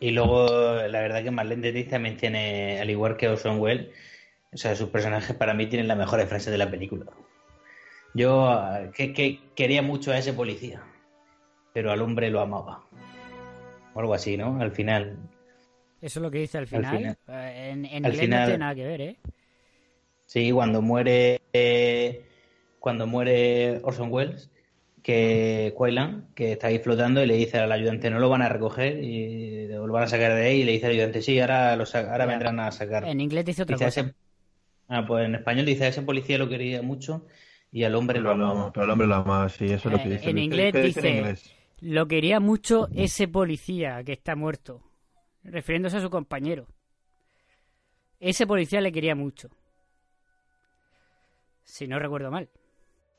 Y 0.00 0.10
luego, 0.10 0.46
la 0.88 1.00
verdad 1.00 1.22
que 1.22 1.30
Marlene 1.30 1.62
Dietrich 1.62 1.88
también 1.90 2.16
tiene, 2.16 2.80
al 2.80 2.90
igual 2.90 3.16
que 3.16 3.28
Orson 3.28 3.58
Welles, 3.60 3.88
o 4.52 4.56
sea, 4.56 4.76
sus 4.76 4.90
personajes 4.90 5.36
para 5.36 5.54
mí 5.54 5.66
tienen 5.68 5.88
las 5.88 5.98
mejores 5.98 6.28
frases 6.28 6.52
de 6.52 6.58
la 6.58 6.70
película. 6.70 7.06
Yo 8.16 8.50
eh, 8.76 8.90
que, 8.94 9.12
que 9.12 9.40
quería 9.54 9.82
mucho 9.82 10.10
a 10.10 10.18
ese 10.18 10.32
policía, 10.32 10.82
pero 11.74 11.92
al 11.92 12.00
hombre 12.00 12.30
lo 12.30 12.40
amaba. 12.40 12.82
O 13.94 14.00
algo 14.00 14.14
así, 14.14 14.36
¿no? 14.36 14.58
Al 14.60 14.72
final. 14.72 15.16
Eso 16.00 16.18
es 16.18 16.22
lo 16.22 16.30
que 16.30 16.38
dice 16.38 16.58
al 16.58 16.62
Al 16.62 16.68
final. 16.68 17.16
Eh, 17.28 17.70
En, 17.72 17.84
en 17.84 18.04
Al 18.06 18.12
inglés 18.12 18.20
final- 18.20 18.40
no 18.40 18.46
tiene 18.46 18.58
nada 18.58 18.74
que 18.74 18.84
ver, 18.84 19.00
¿eh? 19.00 19.16
Sí, 20.26 20.50
cuando 20.50 20.82
muere 20.82 21.40
eh, 21.52 22.24
cuando 22.80 23.06
muere 23.06 23.80
Orson 23.82 24.12
Welles, 24.12 24.50
que 25.02 25.72
Quaylan, 25.76 26.28
que 26.34 26.52
está 26.52 26.66
ahí 26.68 26.78
flotando 26.80 27.22
y 27.22 27.26
le 27.26 27.34
dice 27.34 27.58
al 27.58 27.70
ayudante 27.70 28.10
no 28.10 28.18
lo 28.18 28.28
van 28.28 28.42
a 28.42 28.48
recoger 28.48 29.02
y 29.02 29.68
lo 29.68 29.86
van 29.92 30.04
a 30.04 30.08
sacar 30.08 30.34
de 30.34 30.46
ahí 30.46 30.60
y 30.62 30.64
le 30.64 30.72
dice 30.72 30.86
al 30.86 30.92
ayudante 30.92 31.22
sí, 31.22 31.38
ahora 31.38 31.72
ahora 31.74 31.84
Ya. 32.18 32.26
vendrán 32.26 32.58
a 32.60 32.72
sacar. 32.72 33.04
En 33.04 33.20
inglés 33.20 33.44
dice 33.44 33.62
otra 33.62 33.74
Dice 33.76 33.84
a 33.84 33.88
cosa. 33.88 34.00
ese- 34.00 34.14
Ah, 34.88 35.04
pues 35.06 35.26
en 35.26 35.34
español 35.36 35.66
dice 35.66 35.84
a 35.84 35.88
ese 35.88 36.02
policía 36.02 36.38
lo 36.38 36.48
quería 36.48 36.80
mucho 36.82 37.26
y 37.76 37.84
al 37.84 37.94
hombre 37.94 38.20
lo 38.20 38.30
amaba. 38.30 38.72
pero 38.72 38.84
el 38.84 38.90
hombre 38.90 39.06
lo 39.06 39.16
ama, 39.16 39.48
sí, 39.50 39.66
eso 39.66 39.88
es 39.88 39.92
lo 39.96 39.98
que 40.02 40.08
Eh, 40.08 40.12
dice. 40.18 40.30
en 40.30 40.36
¿Qué- 40.36 40.42
inglés 40.42 40.72
qué 40.72 40.82
dice 40.82 41.08
en 41.08 41.16
inglés? 41.16 41.54
lo 41.80 42.08
quería 42.08 42.40
mucho 42.40 42.88
ese 42.94 43.28
policía 43.28 44.02
que 44.02 44.12
está 44.12 44.34
muerto, 44.34 44.82
refiriéndose 45.44 45.98
a 45.98 46.00
su 46.00 46.08
compañero. 46.08 46.66
Ese 48.18 48.46
policía 48.46 48.80
le 48.80 48.92
quería 48.92 49.14
mucho. 49.14 49.50
Si 51.64 51.86
no 51.86 51.98
recuerdo 51.98 52.30
mal. 52.30 52.48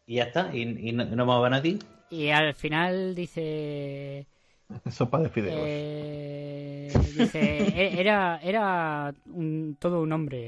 Y 0.06 0.16
ya 0.16 0.24
está, 0.24 0.50
y, 0.56 0.62
y 0.90 0.92
no, 0.92 1.06
no 1.06 1.24
amaba 1.24 1.48
a 1.48 1.50
nadie. 1.52 1.78
Y 2.10 2.30
al 2.30 2.54
final 2.54 3.14
dice 3.14 4.26
Sopa 4.90 5.20
de 5.20 5.30
fideos. 5.30 5.56
Eh, 5.60 6.90
dice, 7.18 7.58
"E- 7.80 8.00
era, 8.00 8.40
era 8.42 9.14
un- 9.28 9.78
todo 9.80 10.02
un 10.02 10.12
hombre. 10.14 10.40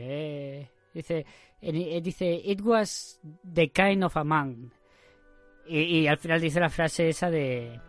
eh". 0.62 0.70
Dice, 0.94 1.26
dice, 1.62 2.42
it 2.44 2.62
was 2.62 3.20
the 3.54 3.70
kind 3.70 4.04
of 4.04 4.16
a 4.18 4.24
man. 4.24 4.72
Y, 5.68 5.80
y 6.02 6.08
al 6.08 6.18
final 6.18 6.42
dice 6.42 6.60
la 6.60 6.70
frase 6.70 7.10
esa 7.10 7.30
de, 7.30 7.80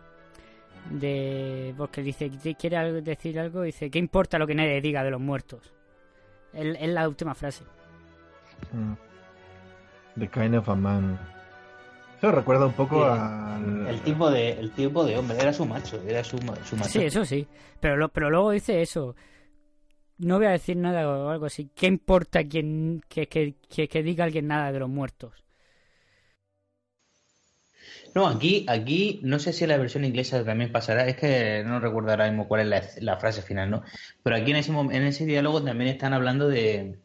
de, 0.89 1.73
porque 1.77 2.01
dice, 2.01 2.29
quiere 2.59 2.77
algo- 2.77 3.01
decir 3.01 3.39
algo, 3.39 3.61
dice, 3.63 3.89
¿qué 3.89 3.99
importa 3.99 4.37
lo 4.37 4.45
que 4.47 4.55
nadie 4.55 4.81
diga 4.81 5.03
de 5.03 5.11
los 5.11 5.21
muertos? 5.21 5.73
Es, 6.53 6.77
es 6.79 6.89
la 6.89 7.07
última 7.07 7.33
frase. 7.33 7.63
Mm. 8.71 8.93
The 10.19 10.27
kind 10.27 10.55
of 10.55 10.67
a 10.69 10.75
man. 10.75 11.17
Eso 12.17 12.31
recuerda 12.31 12.67
un 12.67 12.73
poco 12.73 12.97
Sí. 13.03 13.09
al. 13.19 13.87
El 13.87 14.01
tipo 14.01 14.29
de 14.29 14.51
el 14.51 14.71
tipo 14.71 15.03
de 15.05 15.17
hombre, 15.17 15.37
era 15.39 15.51
su 15.53 15.65
macho, 15.65 15.99
era 16.07 16.23
su, 16.23 16.37
ma- 16.43 16.55
su 16.65 16.75
macho. 16.75 16.89
Sí, 16.89 17.03
eso 17.05 17.25
sí. 17.25 17.47
Pero, 17.79 17.97
lo- 17.97 18.09
pero 18.09 18.29
luego 18.29 18.51
dice 18.51 18.81
eso. 18.81 19.15
No 20.21 20.37
voy 20.37 20.45
a 20.45 20.51
decir 20.51 20.77
nada 20.77 21.09
o 21.09 21.29
algo 21.29 21.47
así. 21.47 21.71
¿Qué 21.73 21.87
importa 21.87 22.43
quien, 22.43 23.01
que, 23.09 23.27
que, 23.27 23.55
que, 23.67 24.03
diga 24.03 24.23
alguien 24.23 24.47
nada 24.47 24.71
de 24.71 24.79
los 24.79 24.89
muertos? 24.89 25.33
No, 28.13 28.27
aquí, 28.27 28.65
aquí, 28.69 29.19
no 29.23 29.39
sé 29.39 29.51
si 29.51 29.65
la 29.65 29.77
versión 29.77 30.05
inglesa 30.05 30.45
también 30.45 30.71
pasará, 30.71 31.07
es 31.07 31.15
que 31.15 31.63
no 31.65 31.79
recuerdo 31.79 32.11
ahora 32.11 32.27
mismo 32.27 32.47
cuál 32.47 32.71
es 32.71 33.01
la, 33.01 33.17
frase 33.17 33.41
final, 33.41 33.71
¿no? 33.71 33.83
Pero 34.21 34.35
aquí 34.35 34.51
en 34.51 34.57
ese, 34.57 34.71
en 34.71 35.03
ese 35.03 35.25
diálogo 35.25 35.63
también 35.63 35.89
están 35.89 36.13
hablando 36.13 36.47
de, 36.47 36.99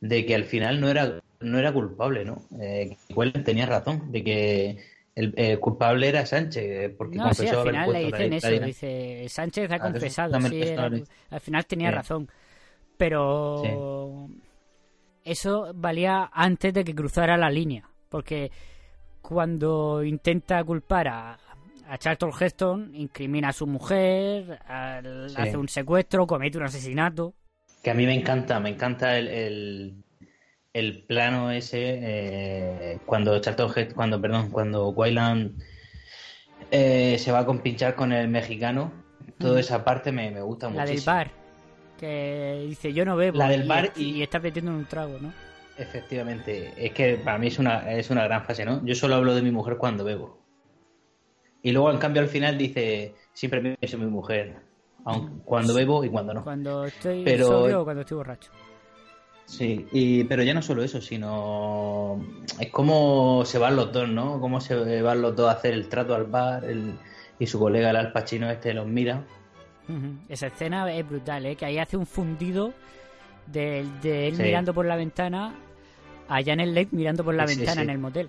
de 0.00 0.26
que 0.26 0.34
al 0.34 0.44
final 0.44 0.80
no 0.82 0.88
era, 0.90 1.22
no 1.40 1.58
era 1.58 1.72
culpable, 1.72 2.26
¿no? 2.26 2.46
Eh, 2.60 2.98
que 3.08 3.38
tenía 3.40 3.64
razón, 3.64 4.12
de 4.12 4.22
que 4.22 4.78
el 5.14 5.32
eh, 5.36 5.58
culpable 5.58 6.08
era 6.08 6.26
Sánchez, 6.26 6.92
porque 6.98 7.16
No, 7.16 7.24
sí, 7.32 7.42
confesó 7.46 7.60
al 7.60 7.68
haber 7.68 7.72
final 7.74 7.92
le 7.92 8.04
dicen 8.04 8.32
eso. 8.32 8.66
Dice, 8.66 9.26
Sánchez 9.28 9.70
ha 9.70 9.74
Ah, 9.76 9.78
confesado. 9.80 10.40
sí, 10.40 10.62
era- 10.62 10.90
al 11.30 11.40
final 11.40 11.66
tenía 11.66 11.90
Sí. 11.90 11.94
razón. 11.94 12.28
Pero 12.96 14.28
eso 15.24 15.72
valía 15.74 16.30
antes 16.32 16.72
de 16.74 16.84
que 16.84 16.94
cruzara 16.94 17.36
la 17.36 17.50
línea. 17.50 17.88
Porque 18.08 18.50
cuando 19.20 20.02
intenta 20.04 20.62
culpar 20.64 21.08
a, 21.08 21.38
a 21.88 21.98
Charlton 21.98 22.30
Heston, 22.38 22.94
incrimina 22.94 23.48
a 23.48 23.52
su 23.52 23.66
mujer, 23.66 24.58
al- 24.66 25.30
Sí. 25.30 25.36
hace 25.38 25.56
un 25.56 25.68
secuestro, 25.68 26.26
comete 26.26 26.58
un 26.58 26.64
asesinato. 26.64 27.34
Que 27.82 27.90
a 27.90 27.94
mí 27.94 28.06
me 28.06 28.14
encanta, 28.14 28.60
me 28.60 28.70
encanta 28.70 29.18
el, 29.18 29.28
el, 29.28 30.03
el 30.74 31.04
plano 31.04 31.50
ese 31.52 31.78
eh, 32.02 32.98
cuando 33.06 33.34
Heston- 33.36 33.94
cuando 33.94 34.20
perdón, 34.20 34.50
cuando 34.50 34.88
Wayland 34.90 35.62
eh, 36.70 37.16
se 37.18 37.30
va 37.32 37.38
a 37.40 37.46
compinchar 37.46 37.94
con 37.94 38.12
el 38.12 38.28
mexicano. 38.28 38.92
Toda 39.38 39.54
Mm. 39.56 39.58
esa 39.58 39.84
parte 39.84 40.12
me, 40.12 40.30
me 40.30 40.42
gusta 40.42 40.68
La 40.70 40.82
muchísimo. 40.82 41.14
del 41.16 41.24
bar. 41.26 41.30
Que 41.98 42.64
dice, 42.68 42.92
yo 42.92 43.04
no 43.04 43.16
bebo. 43.16 43.38
La 43.38 43.48
del 43.48 43.64
y- 43.64 43.68
bar 43.68 43.92
y, 43.96 44.22
está 44.22 44.40
metiendo 44.40 44.72
en 44.72 44.78
un 44.78 44.84
trago, 44.86 45.16
¿no? 45.20 45.32
Efectivamente, 45.78 46.72
es 46.76 46.92
que 46.92 47.16
para 47.16 47.38
mí 47.38 47.46
es 47.48 47.58
una, 47.58 47.90
es 47.92 48.10
una 48.10 48.24
gran 48.24 48.44
frase, 48.44 48.64
¿no? 48.64 48.84
Yo 48.84 48.94
solo 48.94 49.14
hablo 49.16 49.34
de 49.34 49.42
mi 49.42 49.50
mujer 49.50 49.76
cuando 49.76 50.04
bebo. 50.04 50.38
Y 51.62 51.72
luego, 51.72 51.90
en 51.90 51.98
cambio, 51.98 52.20
al 52.22 52.28
final 52.28 52.58
dice, 52.58 53.14
siempre 53.32 53.60
pienso 53.60 53.96
en 53.96 54.04
mi 54.04 54.10
mujer, 54.10 54.56
aun 55.04 55.40
cuando 55.44 55.72
bebo 55.74 56.04
y 56.04 56.08
cuando 56.10 56.34
no. 56.34 56.44
Cuando 56.44 56.84
estoy 56.84 57.24
Pero- 57.24 57.46
sobrio 57.46 57.80
o 57.82 57.84
cuando 57.84 58.02
estoy 58.02 58.16
borracho. 58.16 58.50
Sí, 59.46 59.86
y, 59.92 60.24
pero 60.24 60.42
ya 60.42 60.54
no 60.54 60.62
solo 60.62 60.82
eso, 60.82 61.00
sino 61.00 62.24
es 62.58 62.70
como 62.70 63.44
se 63.44 63.58
van 63.58 63.76
los 63.76 63.92
dos, 63.92 64.08
¿no? 64.08 64.40
Cómo 64.40 64.60
se 64.60 65.02
van 65.02 65.20
los 65.22 65.36
dos 65.36 65.48
a 65.48 65.52
hacer 65.52 65.74
el 65.74 65.88
trato 65.88 66.14
al 66.14 66.24
bar 66.24 66.64
el- 66.64 66.94
y 67.38 67.46
su 67.46 67.58
colega 67.58 67.90
el 67.90 67.96
Al 67.96 68.12
Pacino 68.12 68.50
este 68.50 68.72
los 68.74 68.86
mira. 68.86 69.22
Esa 70.30 70.46
escena 70.46 70.90
es 70.92 71.06
brutal, 71.06 71.44
¿eh? 71.44 71.56
Que 71.56 71.66
ahí 71.66 71.78
hace 71.78 71.96
un 71.96 72.06
fundido 72.06 72.72
de, 73.46 73.84
de 74.02 74.28
él 74.28 74.36
Sí. 74.36 74.42
mirando 74.42 74.72
por 74.72 74.86
la 74.86 74.96
ventana 74.96 75.54
a 76.28 76.42
Janet 76.42 76.68
Leigh 76.68 76.88
mirando 76.92 77.22
por 77.22 77.34
la 77.34 77.46
Sí, 77.46 77.56
ventana 77.56 77.82
sí. 77.82 77.84
en 77.84 77.90
el 77.90 77.98
motel. 77.98 78.28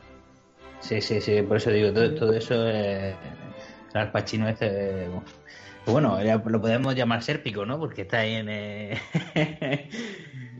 Sí, 0.82 1.00
sí, 1.02 1.22
sí, 1.22 1.42
por 1.44 1.58
eso 1.58 1.72
digo, 1.72 1.94
todo, 1.94 2.14
todo 2.14 2.34
eso 2.34 2.68
es... 2.68 3.16
El 3.94 4.00
Al 4.02 4.12
Pacino 4.12 4.50
este... 4.50 5.08
Bueno, 5.86 6.18
lo 6.46 6.60
podemos 6.62 6.94
llamar 6.96 7.24
sérpico, 7.24 7.66
¿no? 7.66 7.80
Porque 7.80 8.02
está 8.02 8.20
ahí 8.20 8.34
en... 8.34 8.48
eh, 8.50 9.00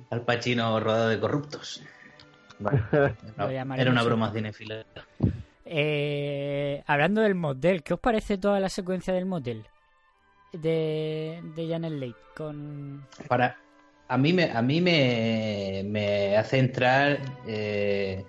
Al 0.10 0.22
Pacino 0.22 0.80
rodado 0.80 1.10
de 1.10 1.20
corruptos. 1.20 1.82
Bueno, 2.60 2.86
Lo 3.38 3.50
era 3.50 3.92
una 3.92 4.04
broma 4.04 4.32
cinefila. 4.32 4.86
Eh, 5.66 6.84
hablando 6.86 7.22
del 7.22 7.36
motel, 7.36 7.84
¿qué 7.84 7.96
os 7.96 8.00
parece 8.00 8.38
toda 8.38 8.60
la 8.60 8.70
secuencia 8.70 9.14
del 9.14 9.26
motel? 9.26 9.66
De, 10.54 11.42
de 11.56 11.68
Janet 11.68 11.92
Leigh 11.92 12.16
con... 12.36 13.06
Para, 13.28 13.58
a 14.08 14.18
mí 14.18 14.32
me, 14.32 14.52
a 14.52 14.62
mí 14.62 14.80
me, 14.80 15.84
me 15.86 16.38
hace 16.38 16.60
entrar 16.60 17.20
eh, 17.48 18.24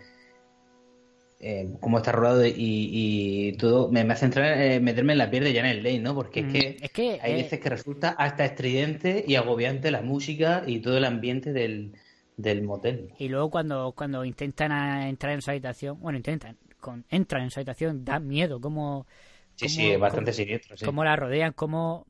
eh, 1.49 1.69
cómo 1.81 1.99
está 1.99 2.13
rodado 2.13 2.45
y, 2.47 2.53
y 2.57 3.53
todo, 3.59 3.91
me, 3.91 4.05
me 4.05 4.13
hace 4.15 4.27
entrar, 4.27 4.61
eh, 4.61 4.81
meterme 4.81 5.13
en 5.13 5.19
la 5.19 5.31
piel 5.31 5.45
de 5.45 5.55
Janet 5.55 5.83
Leigh, 5.83 6.01
¿no? 6.01 6.15
Porque 6.15 6.43
Mm, 6.43 6.47
es 6.47 6.53
que 6.53 6.85
es 6.85 6.91
que, 6.91 7.21
hay 7.23 7.33
eh, 7.33 7.37
veces 7.37 7.61
que 7.61 7.69
resulta 7.71 8.11
hasta 8.11 8.45
estridente 8.45 9.25
y 9.27 9.35
agobiante 9.37 9.91
la 9.91 10.03
música 10.03 10.63
y 10.67 10.81
todo 10.81 10.97
el 10.99 11.05
ambiente 11.05 11.53
del, 11.53 11.93
del 12.37 12.63
motel. 12.63 13.11
Y 13.19 13.29
luego 13.29 13.51
cuando, 13.51 13.93
cuando 13.93 14.25
intentan 14.25 15.03
entrar 15.03 15.33
en 15.35 15.43
su 15.43 15.51
habitación, 15.51 15.99
bueno, 16.01 16.17
intentan, 16.19 16.57
con, 16.81 17.05
entran 17.11 17.43
en 17.45 17.51
su 17.51 17.61
habitación, 17.61 18.05
da 18.05 18.19
miedo, 18.19 18.61
como... 18.61 19.07
Sí, 19.55 19.69
sí, 19.69 19.91
es 19.91 19.99
bastante 19.99 20.33
cómo- 20.33 20.37
siniestro, 20.37 20.77
sí. 20.77 20.85
cómo 20.85 21.05
la 21.05 21.17
rodean, 21.17 21.53
cómo 21.53 22.07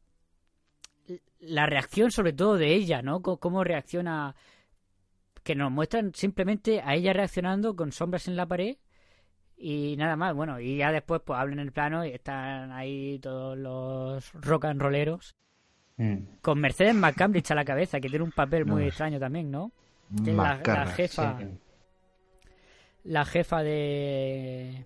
la 1.41 1.67
reacción 1.67 2.11
sobre 2.11 2.33
todo 2.33 2.57
de 2.57 2.75
ella, 2.75 3.03
¿no? 3.03 3.23
Cómo 3.23 3.63
reacciona 3.65 4.35
que 5.43 5.55
nos 5.55 5.71
muestran 5.71 6.13
simplemente 6.15 6.81
a 6.81 6.95
ella 6.95 7.13
reaccionando 7.13 7.77
con 7.77 7.93
sombras 7.93 8.27
en 8.27 8.37
la 8.37 8.47
pared 8.47 8.77
y 9.57 9.97
nada 9.97 10.17
más, 10.17 10.35
bueno, 10.35 10.61
y 10.61 10.77
ya 10.77 10.93
después 10.93 11.23
pues 11.25 11.39
hablan 11.39 11.59
el 11.61 11.73
plano 11.73 12.05
y 12.05 12.11
están 12.11 12.73
ahí 12.73 13.19
todos 13.21 13.57
los 13.57 14.33
rock 14.35 14.67
and 14.67 14.81
rolleros 14.81 15.35
Mm. 15.99 16.41
con 16.43 16.61
Mercedes 16.61 16.95
McCambridge 16.95 17.51
a 17.53 17.55
la 17.55 17.65
cabeza, 17.65 17.99
que 18.01 18.11
tiene 18.11 18.23
un 18.25 18.33
papel 18.33 18.67
muy 18.67 18.83
No. 18.83 18.89
extraño 18.89 19.19
también, 19.19 19.51
¿no? 19.51 19.73
Que 20.23 20.33
la, 20.35 20.59
jefa 20.95 21.39
sí. 21.39 21.47
la 23.05 23.25
jefa 23.25 23.63
de 23.63 24.85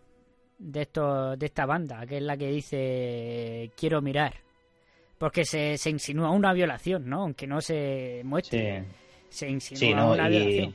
de 0.58 0.82
esto 0.82 1.36
de 1.36 1.46
esta 1.46 1.66
banda 1.66 2.06
que 2.06 2.18
es 2.18 2.22
la 2.22 2.36
que 2.36 2.48
dice 2.48 3.70
quiero 3.76 4.00
mirar 4.02 4.34
porque 5.18 5.44
se, 5.44 5.76
se 5.78 5.90
insinúa 5.90 6.30
una 6.30 6.52
violación 6.52 7.08
no 7.08 7.22
aunque 7.22 7.46
no 7.46 7.60
se 7.60 8.20
muestre 8.24 8.84
Sí. 9.28 9.36
se 9.38 9.48
insinúa 9.50 9.78
Sí, 9.80 9.94
¿no? 9.94 10.12
una 10.12 10.28
Y- 10.28 10.32
violación 10.32 10.74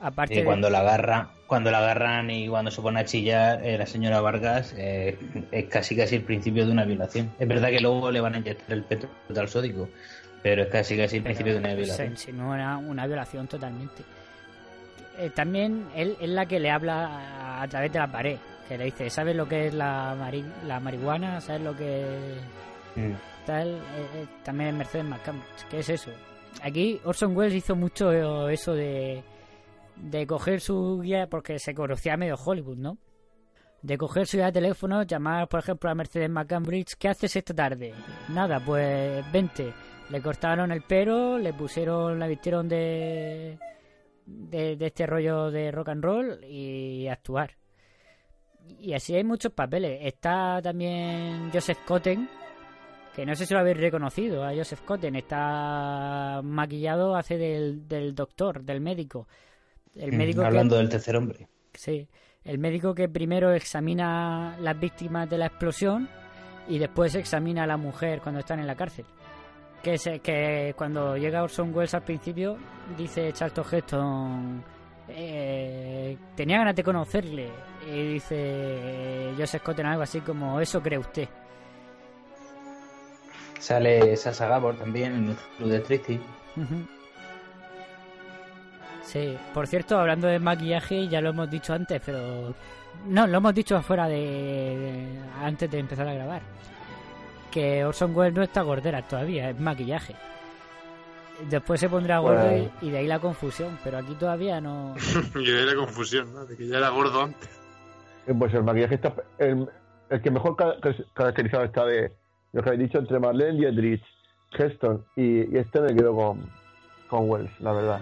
aparte 0.00 0.34
Y 0.34 0.38
de- 0.38 0.44
cuando 0.44 0.70
la 0.70 0.80
agarran, 0.80 1.28
cuando 1.46 1.70
la 1.70 1.78
agarran 1.78 2.30
y 2.30 2.48
cuando 2.48 2.70
se 2.70 2.80
pone 2.82 3.00
a 3.00 3.04
chillar 3.04 3.64
eh, 3.64 3.78
la 3.78 3.86
señora 3.86 4.20
Vargas, 4.20 4.74
eh, 4.76 5.18
es 5.50 5.64
casi 5.66 5.96
casi 5.96 6.16
el 6.16 6.22
principio 6.22 6.66
de 6.66 6.72
una 6.72 6.84
violación. 6.84 7.32
Es 7.38 7.48
verdad 7.48 7.68
que 7.70 7.80
luego 7.80 8.10
le 8.10 8.20
van 8.20 8.34
a 8.34 8.38
inyectar 8.38 8.72
el 8.76 8.84
petróleo 8.84 9.46
sódico, 9.48 9.88
pero 10.42 10.62
es 10.62 10.68
casi 10.68 10.96
casi 10.96 11.16
el 11.18 11.22
principio 11.22 11.52
de 11.54 11.58
una 11.60 11.70
se 11.70 11.76
violación. 11.76 12.08
insinúa 12.12 12.54
una, 12.54 12.78
una 12.78 13.06
violación 13.06 13.46
totalmente 13.48 14.02
Eh, 15.18 15.30
también 15.34 15.84
él 15.96 16.16
es 16.20 16.28
la 16.28 16.46
que 16.46 16.60
le 16.60 16.70
habla 16.70 17.06
a, 17.06 17.62
a 17.62 17.68
través 17.68 17.92
de 17.92 17.98
la 17.98 18.06
pared 18.06 18.36
que 18.68 18.78
le 18.78 18.84
dice 18.84 19.10
sabes 19.10 19.34
lo 19.34 19.48
que 19.48 19.66
es 19.66 19.74
la 19.74 20.14
mari- 20.16 20.44
la 20.66 20.78
marihuana 20.78 21.40
sabes 21.40 21.62
lo 21.62 21.74
que 21.76 22.04
Mm. 22.94 23.12
tal, 23.46 23.68
eh, 23.68 23.78
eh, 24.14 24.26
también 24.44 24.70
es 24.70 24.74
Mercedes 24.76 25.06
McCambridge. 25.06 25.64
¿Qué 25.70 25.78
es 25.80 25.88
eso? 25.88 26.10
Aquí 26.62 27.00
Orson 27.04 27.36
Welles 27.36 27.54
hizo 27.54 27.74
mucho 27.76 28.48
eso 28.48 28.74
de, 28.74 29.22
de 30.02 30.26
coger 30.26 30.60
su 30.60 31.00
guía 31.00 31.28
porque 31.28 31.58
se 31.58 31.74
conocía 31.74 32.16
medio 32.16 32.36
Hollywood, 32.36 32.78
¿no? 32.78 32.98
de 33.82 33.96
coger 33.96 34.26
su 34.26 34.38
de 34.38 34.52
teléfono, 34.52 35.02
llamar, 35.02 35.48
por 35.48 35.60
ejemplo, 35.60 35.90
a 35.90 35.94
Mercedes 35.94 36.30
McCambridge, 36.30 36.96
¿qué 36.98 37.08
haces 37.08 37.36
esta 37.36 37.54
tarde? 37.54 37.94
Nada, 38.28 38.60
pues 38.64 39.24
vente. 39.32 39.72
Le 40.10 40.22
cortaron 40.22 40.72
el 40.72 40.82
pelo, 40.82 41.38
le 41.38 41.52
pusieron, 41.52 42.18
la 42.18 42.26
vistieron 42.26 42.68
de, 42.68 43.58
de, 44.26 44.76
de 44.76 44.86
este 44.86 45.06
rollo 45.06 45.50
de 45.50 45.70
rock 45.70 45.90
and 45.90 46.02
roll 46.02 46.44
y 46.44 47.06
actuar. 47.08 47.56
Y 48.80 48.94
así 48.94 49.14
hay 49.14 49.24
muchos 49.24 49.52
papeles. 49.52 50.00
Está 50.02 50.60
también 50.62 51.50
Joseph 51.52 51.78
Cotten, 51.86 52.28
que 53.14 53.26
no 53.26 53.34
sé 53.34 53.46
si 53.46 53.54
lo 53.54 53.60
habéis 53.60 53.76
reconocido 53.76 54.44
a 54.44 54.54
Joseph 54.54 54.80
Cotten. 54.80 55.14
Está 55.14 56.40
maquillado, 56.42 57.14
hace 57.14 57.36
del, 57.36 57.86
del 57.86 58.14
doctor, 58.14 58.62
del 58.62 58.80
médico. 58.80 59.28
El 59.98 60.12
médico 60.12 60.42
Mm, 60.42 60.46
Hablando 60.46 60.76
que, 60.76 60.78
del 60.78 60.88
tercer 60.88 61.16
hombre. 61.16 61.48
Sí, 61.74 62.08
el 62.44 62.58
médico 62.58 62.94
que 62.94 63.08
primero 63.08 63.52
examina 63.52 64.56
las 64.60 64.78
víctimas 64.78 65.28
de 65.28 65.38
la 65.38 65.46
explosión 65.46 66.08
y 66.68 66.78
después 66.78 67.14
examina 67.14 67.64
a 67.64 67.66
la 67.66 67.76
mujer 67.76 68.20
cuando 68.22 68.40
están 68.40 68.60
en 68.60 68.66
la 68.66 68.74
cárcel. 68.76 69.04
Que, 69.82 69.94
es, 69.94 70.08
que 70.22 70.74
cuando 70.76 71.16
llega 71.16 71.42
Orson 71.42 71.74
Welles 71.74 71.94
al 71.94 72.02
principio, 72.02 72.56
dice 72.96 73.32
Charlton 73.32 73.64
Heston, 73.70 74.64
eh, 75.08 76.16
tenía 76.34 76.58
ganas 76.58 76.74
de 76.76 76.82
conocerle. 76.82 77.48
Y 77.86 78.14
dice 78.14 79.32
Joseph 79.38 79.62
Cotten 79.62 79.86
algo 79.86 80.02
así 80.02 80.20
como, 80.20 80.60
eso 80.60 80.82
cree 80.82 80.98
usted. 80.98 81.28
Sale 83.58 84.16
Sasa 84.16 84.46
Gabor 84.48 84.76
también 84.76 85.14
en 85.14 85.28
el 85.30 85.36
club 85.56 85.68
de 85.70 85.80
Trixie. 85.80 86.20
Ujú. 86.56 86.86
Sí, 89.08 89.36
por 89.54 89.66
cierto, 89.66 89.98
hablando 89.98 90.26
de 90.28 90.38
maquillaje, 90.38 91.08
ya 91.08 91.20
lo 91.20 91.30
hemos 91.30 91.50
dicho 91.50 91.72
antes, 91.72 92.00
pero. 92.04 92.54
No, 93.06 93.26
lo 93.26 93.38
hemos 93.38 93.54
dicho 93.54 93.76
afuera 93.76 94.06
de. 94.06 94.16
de- 94.16 95.18
antes 95.42 95.70
de 95.70 95.78
empezar 95.78 96.06
a 96.08 96.12
grabar. 96.14 96.42
Que 97.50 97.84
Orson 97.84 98.14
Welles 98.14 98.34
no 98.34 98.42
está 98.42 98.60
gordera 98.62 99.00
todavía, 99.02 99.48
es 99.50 99.58
maquillaje. 99.58 100.14
Después 101.48 101.80
se 101.80 101.88
pondrá 101.88 102.18
gordo 102.18 102.44
Bueno. 102.44 102.70
y, 102.82 102.86
y 102.88 102.90
de 102.90 102.98
ahí 102.98 103.06
la 103.06 103.20
confusión, 103.20 103.78
pero 103.84 103.98
aquí 103.98 104.12
todavía 104.14 104.60
no. 104.60 104.94
y 105.36 105.44
de 105.50 105.58
ahí 105.60 105.64
la 105.66 105.74
confusión, 105.76 106.34
¿no? 106.34 106.44
De 106.44 106.56
que 106.56 106.66
ya 106.66 106.78
era 106.78 106.88
gordo 106.90 107.22
antes. 107.22 107.48
Eh, 108.26 108.34
Pues 108.38 108.52
el 108.52 108.64
maquillaje 108.64 108.96
está. 108.96 109.14
El, 109.38 109.68
el 110.10 110.20
que 110.20 110.30
mejor 110.30 110.56
ca- 110.56 110.76
ca- 110.82 110.94
caracterizado 111.14 111.64
está 111.64 111.86
de 111.86 112.12
lo 112.52 112.62
que 112.62 112.68
habéis 112.68 112.82
dicho 112.88 112.98
entre 112.98 113.18
Marlene 113.20 113.58
Dietrich, 113.58 114.02
Heston 114.52 115.04
y, 115.16 115.54
y 115.54 115.58
este 115.58 115.80
me 115.80 115.94
quedo 115.94 116.14
con, 116.14 116.50
con 117.08 117.30
Wells, 117.30 117.50
la 117.60 117.72
verdad. 117.72 118.00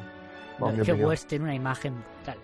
Es 0.79 0.87
que. 0.87 0.93
Welles 0.93 1.27
tiene 1.27 1.45
una 1.45 1.55
imagen 1.55 1.95
brutal. 1.95 2.39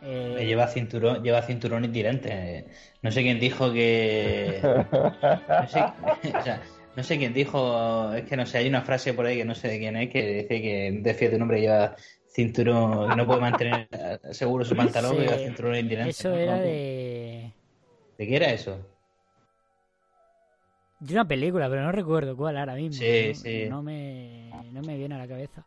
Eh, 0.00 0.44
Lleva 0.46 0.68
cinturón, 0.68 1.22
lleva 1.22 1.42
cinturón 1.42 1.84
y 1.84 1.88
tirante. 1.88 2.66
No 3.02 3.10
sé 3.10 3.22
quién 3.22 3.40
dijo 3.40 3.72
que. 3.72 4.60
No 4.62 5.68
sé, 5.68 5.80
o 6.38 6.42
sea, 6.42 6.62
no 6.96 7.02
sé 7.02 7.18
quién 7.18 7.32
dijo. 7.32 8.12
Es 8.12 8.24
que 8.24 8.36
no 8.36 8.46
sé, 8.46 8.58
hay 8.58 8.68
una 8.68 8.82
frase 8.82 9.12
por 9.14 9.26
ahí 9.26 9.38
que 9.38 9.44
no 9.44 9.54
sé 9.54 9.68
de 9.68 9.78
quién 9.78 9.96
es 9.96 10.10
que 10.10 10.42
dice 10.42 10.62
que 10.62 10.98
defiende 11.02 11.36
un 11.36 11.42
hombre 11.42 11.58
que 11.58 11.62
lleva 11.62 11.96
cinturón, 12.30 13.16
no 13.16 13.26
puede 13.26 13.40
mantener 13.40 13.88
seguro 14.30 14.64
su 14.64 14.76
pantalón, 14.76 15.16
sí, 15.16 15.22
lleva 15.22 15.38
cinturón 15.38 15.76
y 15.76 15.88
tirante. 15.88 16.10
eso 16.10 16.32
era 16.34 16.58
de. 16.58 17.52
¿De 18.16 18.26
qué 18.26 18.36
era 18.36 18.52
eso? 18.52 18.78
De 21.00 21.14
una 21.14 21.26
película, 21.26 21.68
pero 21.68 21.82
no 21.82 21.92
recuerdo 21.92 22.36
cuál 22.36 22.56
ahora 22.56 22.74
mismo. 22.74 23.00
Sí, 23.00 23.28
no, 23.28 23.34
sí. 23.34 23.66
No 23.68 23.82
me, 23.82 24.50
no 24.72 24.82
me 24.82 24.96
viene 24.96 25.14
a 25.14 25.18
la 25.18 25.28
cabeza. 25.28 25.64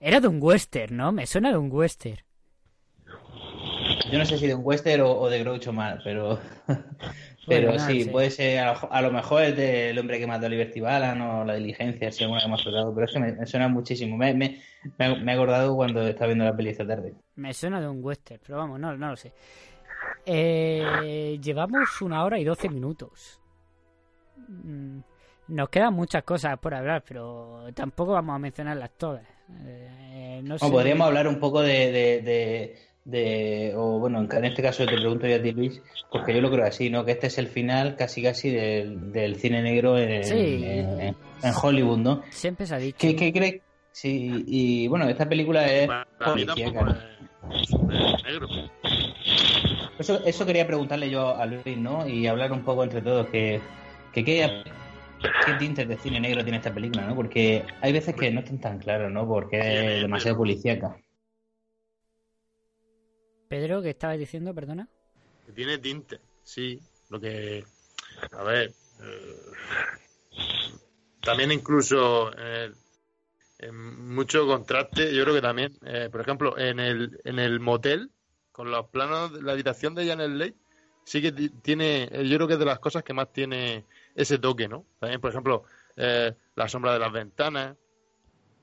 Era 0.00 0.20
de 0.20 0.26
un 0.28 0.38
western, 0.42 0.96
¿no? 0.96 1.12
Me 1.12 1.26
suena 1.26 1.50
de 1.50 1.58
un 1.58 1.70
western. 1.70 2.20
Yo 4.10 4.18
no 4.18 4.24
sé 4.24 4.38
si 4.38 4.46
de 4.46 4.54
un 4.54 4.62
western 4.64 5.02
o, 5.02 5.10
o 5.12 5.28
de 5.30 5.40
Groucho 5.40 5.72
Marx, 5.72 6.02
pero. 6.04 6.38
Pero 7.46 7.68
Bueno, 7.68 7.78
sí, 7.78 8.04
puede 8.04 8.30
ser, 8.30 8.58
a 8.58 8.74
lo, 8.74 8.92
a 8.92 9.00
lo 9.00 9.10
mejor 9.10 9.42
es 9.42 9.56
del 9.56 9.98
hombre 9.98 10.18
que 10.18 10.26
mató 10.26 10.44
a 10.44 10.48
Liberty 10.50 10.80
Balance 10.80 11.22
o 11.22 11.44
la 11.46 11.54
diligencia, 11.54 12.12
si 12.12 12.22
alguna 12.22 12.40
que 12.40 12.46
hemos 12.46 12.62
tratado, 12.62 12.94
pero 12.94 13.06
es 13.06 13.12
que 13.14 13.20
me, 13.20 13.32
me 13.32 13.46
suena 13.46 13.68
muchísimo. 13.68 14.18
Me, 14.18 14.34
me, 14.34 14.60
me 14.98 15.32
he 15.32 15.34
acordado 15.34 15.74
cuando 15.74 16.06
estaba 16.06 16.26
viendo 16.26 16.44
la 16.44 16.54
peli 16.54 16.68
esta 16.70 16.86
tarde. 16.86 17.14
Me 17.36 17.54
suena 17.54 17.80
de 17.80 17.88
un 17.88 18.04
western, 18.04 18.40
pero 18.44 18.58
vamos, 18.58 18.78
no, 18.80 18.96
no 18.96 19.08
lo 19.10 19.16
sé. 19.16 19.32
Eh, 20.26 21.38
llevamos 21.42 22.02
una 22.02 22.24
hora 22.24 22.38
y 22.38 22.44
doce 22.44 22.68
minutos. 22.68 23.40
Mm, 24.36 25.00
Nos 25.48 25.68
quedan 25.70 25.94
muchas 25.94 26.22
cosas 26.24 26.58
por 26.58 26.74
hablar, 26.74 27.02
pero 27.06 27.66
tampoco 27.74 28.12
vamos 28.12 28.36
a 28.36 28.38
mencionarlas 28.38 28.90
todas. 28.98 29.26
Eh, 29.66 30.40
no 30.44 30.58
sé. 30.58 30.70
podríamos 30.70 31.06
hablar 31.06 31.26
un 31.28 31.38
poco 31.40 31.60
de, 31.62 31.90
de, 31.92 32.22
de, 32.22 32.76
de- 33.04 33.72
o 33.76 33.98
bueno, 33.98 34.26
en 34.30 34.44
este 34.44 34.62
caso 34.62 34.84
te 34.86 34.96
pregunto 34.96 35.26
yo 35.26 35.36
a 35.36 35.42
ti, 35.42 35.52
Luis, 35.52 35.82
porque 36.10 36.34
yo 36.34 36.40
lo 36.40 36.50
creo 36.50 36.66
así, 36.66 36.90
¿no? 36.90 37.04
Que 37.04 37.12
este 37.12 37.28
es 37.28 37.38
el 37.38 37.48
final 37.48 37.96
casi 37.96 38.22
casi 38.22 38.50
del, 38.50 39.12
del 39.12 39.36
cine 39.36 39.62
negro 39.62 39.98
en, 39.98 40.24
Sí. 40.24 40.62
en, 40.64 41.00
en 41.00 41.16
Hollywood, 41.62 41.98
¿no? 41.98 42.22
Siempre 42.30 42.66
se 42.66 42.74
ha 42.74 42.78
dicho. 42.78 42.98
¿Qué, 42.98 43.16
qué 43.16 43.32
crees? 43.32 43.62
Sí, 43.90 44.44
y 44.46 44.86
bueno, 44.88 45.08
esta 45.08 45.28
película 45.28 45.66
es 45.66 45.88
policíaca. 46.24 47.04
Eso, 49.98 50.24
eso 50.24 50.46
quería 50.46 50.66
preguntarle 50.66 51.10
yo 51.10 51.34
a 51.36 51.44
Luis, 51.46 51.76
¿no? 51.76 52.06
Y 52.06 52.26
hablar 52.26 52.52
un 52.52 52.62
poco 52.62 52.84
entre 52.84 53.02
todos, 53.02 53.26
que, 53.28 53.60
que 54.12 54.24
qué, 54.24 54.62
qué 55.44 55.54
tintes 55.54 55.88
de 55.88 55.96
cine 55.98 56.20
negro 56.20 56.42
tiene 56.42 56.58
esta 56.58 56.72
película, 56.72 57.06
¿no? 57.06 57.14
Porque 57.14 57.64
hay 57.80 57.92
veces 57.92 58.14
que 58.14 58.30
no 58.30 58.40
están 58.40 58.60
tan 58.60 58.78
claros, 58.78 59.10
¿no? 59.10 59.26
Porque 59.26 59.96
es 59.96 60.02
demasiado 60.02 60.36
policíaca. 60.36 60.96
Pedro, 63.48 63.82
¿qué 63.82 63.90
estabas 63.90 64.18
diciendo? 64.18 64.54
Perdona. 64.54 64.88
Que 65.46 65.52
tiene 65.52 65.78
tinte, 65.78 66.20
sí. 66.42 66.80
Lo 67.08 67.18
que. 67.18 67.64
A 68.32 68.42
ver. 68.42 68.72
eh, 69.00 69.36
también 71.22 71.52
incluso. 71.52 72.30
eh, 72.38 72.70
en 73.60 74.14
mucho 74.14 74.46
contraste, 74.46 75.12
yo 75.14 75.22
creo 75.24 75.34
que 75.34 75.40
también. 75.42 75.72
eh, 75.86 76.08
por 76.12 76.20
ejemplo, 76.20 76.56
en 76.58 76.78
el, 76.78 77.18
en 77.24 77.38
el 77.38 77.58
motel, 77.58 78.10
con 78.52 78.70
los 78.70 78.88
planos 78.90 79.32
de 79.32 79.42
la 79.42 79.52
habitación 79.52 79.94
de 79.94 80.06
Janet 80.06 80.30
Leigh, 80.30 80.54
sí 81.04 81.22
que 81.22 81.32
ti- 81.32 81.48
tiene. 81.62 82.08
Yo 82.28 82.36
creo 82.36 82.46
que 82.46 82.52
es 82.54 82.58
de 82.60 82.66
las 82.66 82.78
cosas 82.78 83.02
que 83.02 83.14
más 83.14 83.32
tiene 83.32 83.86
ese 84.18 84.38
toque, 84.38 84.68
¿no? 84.68 84.84
También, 84.98 85.20
por 85.20 85.30
ejemplo, 85.30 85.62
eh, 85.96 86.34
la 86.56 86.68
sombra 86.68 86.92
de 86.92 86.98
las 86.98 87.12
ventanas. 87.12 87.76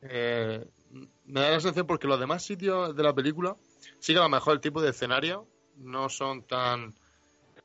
eh, 0.01 0.65
me 1.25 1.41
da 1.41 1.49
la 1.49 1.59
sensación 1.59 1.87
porque 1.87 2.07
los 2.07 2.19
demás 2.19 2.43
sitios 2.43 2.95
de 2.95 3.03
la 3.03 3.13
película 3.13 3.55
sí 3.99 4.13
que 4.13 4.19
a 4.19 4.23
lo 4.23 4.29
mejor 4.29 4.53
el 4.53 4.61
tipo 4.61 4.81
de 4.81 4.91
escenario 4.91 5.47
no 5.77 6.07
son 6.09 6.43
tan 6.43 6.93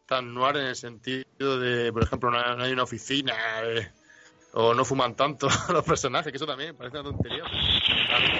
tan 0.07 0.35
noir 0.35 0.57
en 0.57 0.67
el 0.67 0.75
sentido 0.75 1.61
de, 1.61 1.93
por 1.93 2.03
ejemplo, 2.03 2.31
no 2.33 2.39
hay, 2.39 2.57
no 2.57 2.65
hay 2.65 2.73
una 2.73 2.83
oficina 2.83 3.33
eh, 3.63 3.93
o 4.55 4.75
no 4.75 4.85
fuman 4.85 5.15
tanto 5.15 5.47
los 5.73 5.85
personajes, 5.85 6.33
que 6.33 6.37
eso 6.37 6.47
también 6.47 6.77
parece 6.77 6.99
una 6.99 7.11
tontería. 7.11 7.45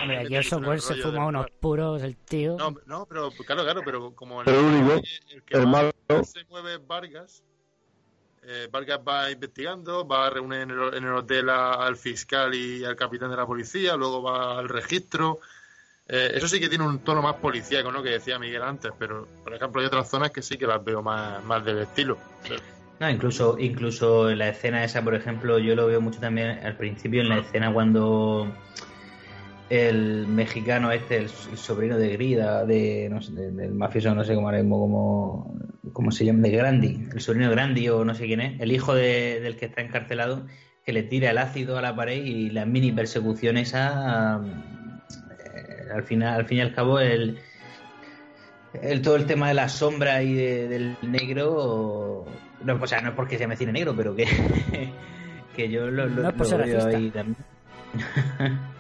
Hombre, 0.03 0.23
el 0.23 0.65
Welles 0.65 0.85
se 0.85 0.97
fuma 0.97 1.27
unos 1.27 1.47
puros, 1.61 2.03
el 2.03 2.17
tío. 2.17 2.57
No, 2.57 2.75
no, 2.87 3.07
pero 3.07 3.31
claro, 3.47 3.63
claro, 3.63 3.83
pero 3.85 4.15
como 4.17 4.43
Pero 4.43 4.59
el 4.59 4.65
único, 4.67 4.93
el 5.29 5.43
que 5.45 5.57
el 5.57 5.67
malo. 5.69 5.93
se 6.25 6.45
mueve 6.49 6.79
Vargas. 6.79 7.45
Eh, 8.43 8.69
Vargas 8.71 9.01
va 9.07 9.31
investigando, 9.31 10.07
va 10.07 10.27
a 10.27 10.31
reunir 10.31 10.61
en 10.61 10.71
el, 10.71 10.95
en 10.95 11.05
el 11.05 11.13
hotel 11.15 11.49
a- 11.51 11.75
al 11.75 11.97
fiscal 11.97 12.55
y 12.55 12.85
al 12.85 12.97
capitán 12.97 13.31
de 13.31 13.37
la 13.37 13.47
policía, 13.47 13.97
luego 13.97 14.23
va 14.23 14.59
al 14.59 14.69
registro. 14.69 15.41
Eh, 16.09 16.33
eso 16.35 16.49
sí 16.49 16.59
que 16.59 16.69
tiene 16.69 16.85
un 16.87 16.99
tono 17.01 17.23
más 17.23 17.35
policíaco, 17.37 17.93
¿no? 17.93 18.03
Que 18.03 18.11
decía 18.11 18.39
Miguel 18.39 18.63
antes, 18.63 18.91
pero 18.99 19.29
por 19.45 19.55
ejemplo 19.55 19.81
hay 19.81 19.87
otras 19.87 20.09
zonas 20.11 20.31
que 20.33 20.43
sí 20.43 20.57
que 20.59 20.67
las 20.67 20.83
veo 20.85 21.03
más, 21.03 21.45
más 21.45 21.65
del 21.65 21.79
estilo. 21.79 22.19
No, 22.99 23.09
incluso, 23.09 23.57
incluso 23.59 24.29
en 24.29 24.39
la 24.39 24.49
escena 24.49 24.85
esa, 24.85 25.03
por 25.03 25.15
ejemplo, 25.15 25.59
yo 25.59 25.75
lo 25.75 25.87
veo 25.87 26.01
mucho 26.01 26.21
también 26.21 26.59
al 26.65 26.77
principio 26.77 27.23
en 27.23 27.29
la 27.31 27.39
escena 27.39 27.73
cuando 27.73 28.47
el 29.71 30.27
mexicano 30.27 30.91
este, 30.91 31.17
el, 31.17 31.29
sobrino 31.29 31.97
de 31.97 32.09
Grida, 32.11 32.65
de, 32.65 33.09
no 33.09 33.23
sé, 33.23 33.33
de- 33.33 33.53
del 33.53 33.73
mafioso, 33.73 34.13
no 34.15 34.25
sé 34.25 34.35
cómo, 34.35 34.51
se 36.11 36.25
llama, 36.25 36.43
de 36.43 36.51
Grandi, 36.51 37.09
el 37.15 37.21
sobrino 37.21 37.47
de 37.49 37.53
Grandi 37.55 37.89
o 37.89 38.05
no 38.05 38.15
sé 38.15 38.27
quién 38.27 38.41
es, 38.41 38.61
el 38.61 38.73
hijo 38.73 38.95
de- 38.95 39.41
del 39.41 39.57
que 39.57 39.67
está 39.67 39.81
encarcelado, 39.81 40.45
que 40.85 40.93
le 40.93 41.05
tira 41.05 41.31
el 41.31 41.39
ácido 41.39 41.79
a 41.79 41.83
la 41.83 41.95
pared 41.95 42.23
y 42.25 42.51
la 42.51 42.67
mini 42.67 42.91
persecución 42.91 43.57
esa, 43.57 44.41
eh, 45.55 45.89
al 45.95 46.03
final, 46.03 46.35
al 46.41 46.47
fin 46.47 46.59
y 46.59 46.61
al 46.63 46.75
cabo, 46.75 46.99
el, 46.99 47.39
el 48.83 49.03
todo 49.03 49.15
el 49.17 49.27
tema 49.27 49.49
de 49.49 49.55
la 49.55 49.69
sombra 49.69 50.23
y 50.23 50.35
de- 50.35 50.69
del 50.69 50.97
negro 51.03 52.25
no, 52.65 52.75
o 52.81 52.87
sea 52.87 53.01
no 53.01 53.11
es 53.11 53.15
porque 53.15 53.39
se 53.39 53.47
me 53.47 53.57
cine 53.57 53.73
negro 53.73 53.95
pero 53.97 54.15
que 54.15 54.27
que 55.57 55.69
yo 55.71 55.91
lo, 55.91 56.07
lo, 56.07 56.23
No 56.23 56.33
lo 56.33 56.59
veo 56.59 56.87
ahí 56.87 57.11
también 57.11 57.37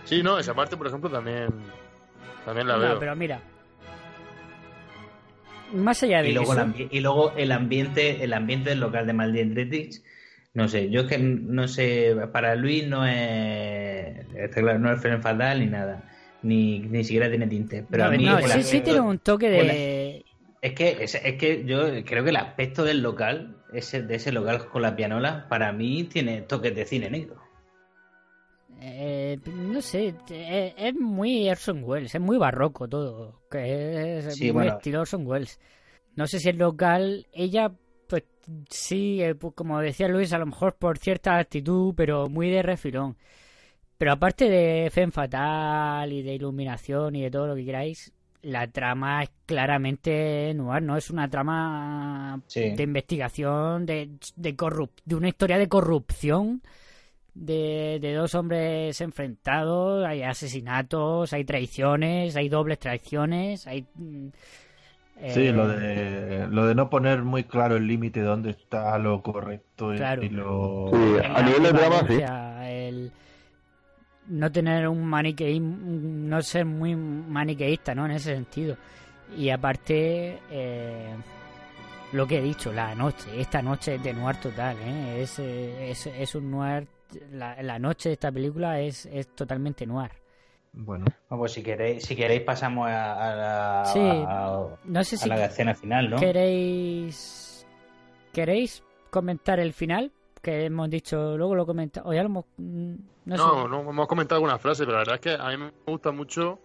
Sí, 0.05 0.23
no, 0.23 0.39
esa 0.39 0.55
parte, 0.55 0.77
por 0.77 0.87
ejemplo, 0.87 1.11
también, 1.11 1.49
también 2.45 2.67
la 2.67 2.75
No, 2.77 2.81
veo. 2.81 2.99
pero 2.99 3.17
mira. 3.17 3.41
Más 5.73 6.03
allá 6.03 6.23
de 6.23 6.31
y 6.31 6.33
luego, 6.33 6.53
eso. 6.53 6.63
el 6.63 6.89
y 6.91 7.01
luego 7.01 7.33
el 7.37 7.53
ambiente 7.53 8.25
el 8.25 8.33
ambiente 8.33 8.71
del 8.71 8.81
local 8.81 9.07
de 9.07 9.13
Maldendretix 9.13 10.03
no 10.53 10.67
sé 10.67 10.91
yo 10.91 11.03
es 11.03 11.07
que 11.07 11.19
no 11.19 11.69
sé 11.69 12.17
para 12.33 12.57
Luis 12.57 12.89
no 12.89 13.07
es 13.07 14.27
está 14.35 14.63
claro, 14.63 14.81
no 14.81 14.93
es 14.93 15.01
Fren 15.01 15.23
fatal 15.23 15.61
ni 15.61 15.67
nada 15.67 16.03
ni, 16.43 16.81
ni 16.81 17.05
siquiera 17.05 17.29
tiene 17.29 17.47
tinte 17.47 17.87
pero 17.89 18.03
No, 18.05 18.09
a 18.09 18.13
mí 18.17 18.25
no, 18.25 18.41
sí, 18.49 18.65
sí 18.65 18.81
tiene 18.81 18.99
un 19.01 19.21
toque 19.21 19.49
de. 19.49 20.25
Es 20.63 20.75
que, 20.75 21.05
es, 21.05 21.15
es 21.15 21.35
que 21.37 21.65
yo 21.65 21.85
creo 22.05 22.23
que 22.25 22.31
el 22.31 22.37
aspecto 22.37 22.85
del 22.85 23.01
local, 23.01 23.57
ese, 23.73 24.03
de 24.03 24.17
ese 24.17 24.31
local 24.31 24.67
con 24.69 24.83
la 24.83 24.95
pianola, 24.95 25.47
para 25.49 25.73
mí 25.73 26.05
tiene 26.05 26.43
toques 26.43 26.75
de 26.75 26.85
cine 26.85 27.09
negro. 27.09 27.37
Eh, 28.83 29.39
no 29.47 29.81
sé, 29.83 30.15
eh, 30.31 30.75
es 30.77 30.95
muy 30.95 31.49
Orson 31.51 31.83
Welles, 31.85 32.15
es 32.15 32.21
muy 32.21 32.39
barroco 32.39 32.89
todo, 32.89 33.43
que 33.51 34.19
es 34.19 34.35
Sí, 34.37 34.45
muy 34.45 34.53
bueno. 34.53 34.77
estilo 34.77 35.01
Orson 35.03 35.27
Welles. 35.27 35.61
No 36.17 36.27
sé 36.27 36.39
si 36.41 36.49
el 36.49 36.57
local, 36.59 37.27
ella, 37.33 37.71
pues 38.09 38.25
sí, 38.71 39.23
eh, 39.23 39.35
pues, 39.35 39.55
como 39.55 39.79
decía 39.81 40.09
Luis, 40.09 40.33
a 40.33 40.39
lo 40.39 40.47
mejor 40.47 40.77
por 40.77 40.99
cierta 40.99 41.37
actitud, 41.39 41.93
pero 41.97 42.29
muy 42.29 42.49
de 42.51 42.63
refilón. 42.63 43.17
Pero 43.99 44.13
aparte 44.13 44.49
de 44.49 44.89
Femme 44.91 45.13
Fatal 45.13 46.11
y 46.11 46.23
de 46.23 46.35
iluminación 46.35 47.15
y 47.17 47.23
de 47.23 47.31
todo 47.31 47.49
lo 47.49 47.55
que 47.55 47.67
queráis, 47.67 48.13
la 48.43 48.67
trama 48.67 49.23
es 49.25 49.31
claramente 49.45 50.55
noir, 50.55 50.83
¿no? 50.83 50.97
Es 50.97 51.11
una 51.11 51.29
trama 51.29 52.41
Sí. 52.47 52.71
de 52.71 52.83
investigación, 52.83 53.85
de, 53.85 54.09
de, 54.37 54.57
corrup- 54.57 55.03
de 55.05 55.15
una 55.17 55.29
historia 55.29 55.59
de 55.59 55.69
corrupción 55.69 56.63
de, 57.41 57.99
de 58.01 58.13
dos 58.15 58.35
hombres 58.35 59.01
enfrentados, 59.01 60.05
hay 60.05 60.23
asesinatos, 60.23 61.33
hay 61.33 61.45
traiciones, 61.45 62.37
hay 62.37 62.49
dobles 62.49 62.79
traiciones, 62.79 63.67
hay... 63.67 63.87
mm, 63.95 64.29
Sí, 65.35 65.49
eh, 65.49 65.53
lo 65.53 65.69
de, 65.69 66.47
lo 66.49 66.67
de 66.67 66.75
no 66.75 66.89
poner 66.89 67.23
muy 67.23 67.45
claro 67.45 67.77
el 67.77 67.87
límite 67.87 68.21
de 68.21 68.27
dónde 68.27 68.51
está 68.53 68.97
lo 68.99 69.23
correcto 69.23 69.93
y, 69.93 69.99
Claro. 69.99 70.23
y 70.23 70.29
lo... 70.31 70.89
Sí, 70.91 71.27
a 71.27 71.43
nivel 71.43 71.63
de 71.65 71.73
drama, 71.73 72.07
sí. 72.09 72.23
el 72.67 73.13
no 74.29 74.51
tener 74.51 74.89
un 74.89 75.05
maniqueísmo, 75.05 75.77
no 75.83 76.41
ser 76.41 76.65
muy 76.65 76.95
maniqueísta, 76.97 77.95
¿no? 77.95 78.07
En 78.07 78.13
ese 78.13 78.35
sentido. 78.35 78.77
Y 79.37 79.51
aparte, 79.51 80.39
eh, 80.51 81.15
lo 82.13 82.27
que 82.27 82.39
he 82.39 82.43
dicho, 82.43 82.73
la 82.73 82.95
noche, 82.95 83.27
esta 83.39 83.61
noche 83.61 83.97
es 83.97 84.03
de 84.03 84.15
noir 84.15 84.37
total, 84.37 84.77
¿eh? 84.83 85.21
Es, 85.23 85.39
eh, 85.39 85.91
es, 85.91 86.07
es 86.07 86.35
un 86.35 86.51
noir, 86.51 86.87
la, 87.33 87.63
la 87.63 87.79
noche 87.79 88.09
de 88.11 88.13
esta 88.15 88.31
película 88.33 88.81
es, 88.81 89.07
es 89.07 89.35
totalmente 89.35 89.87
noir. 89.87 90.11
Bueno, 90.73 91.05
pues 91.29 91.53
si 91.53 91.63
queréis, 91.63 92.05
si 92.05 92.15
queréis 92.15 92.43
pasamos 92.43 92.89
a, 92.89 93.13
a 93.33 93.35
la, 93.35 93.85
Sí, 93.87 93.99
a, 94.01 94.67
no 94.85 95.05
sé 95.05 95.17
a 95.17 95.19
si 95.19 95.29
la 95.29 95.45
escena 95.47 95.75
final, 95.75 96.11
¿no? 96.11 96.17
queréis 96.19 97.67
queréis 98.33 98.83
comentar 99.11 99.59
el 99.59 99.73
final 99.73 100.13
que 100.41 100.67
hemos 100.67 100.89
dicho 100.89 101.37
luego 101.37 101.55
lo 101.57 101.67
comenta 101.67 102.03
o 102.05 102.13
ya 102.15 102.23
lo 102.23 102.29
hemos 102.29 102.45
mm, 102.57 102.95
no, 103.27 103.37
No, 103.37 103.63
sé. 103.65 103.69
no, 103.69 103.91
hemos 103.91 104.07
comentado 104.07 104.37
alguna 104.37 104.59
frase, 104.59 104.85
pero 104.85 104.93
la 104.93 104.99
verdad 104.99 105.15
es 105.17 105.21
que 105.21 105.35
a 105.43 105.49
mí 105.51 105.57
me 105.57 105.73
gusta 105.87 106.13
mucho 106.13 106.61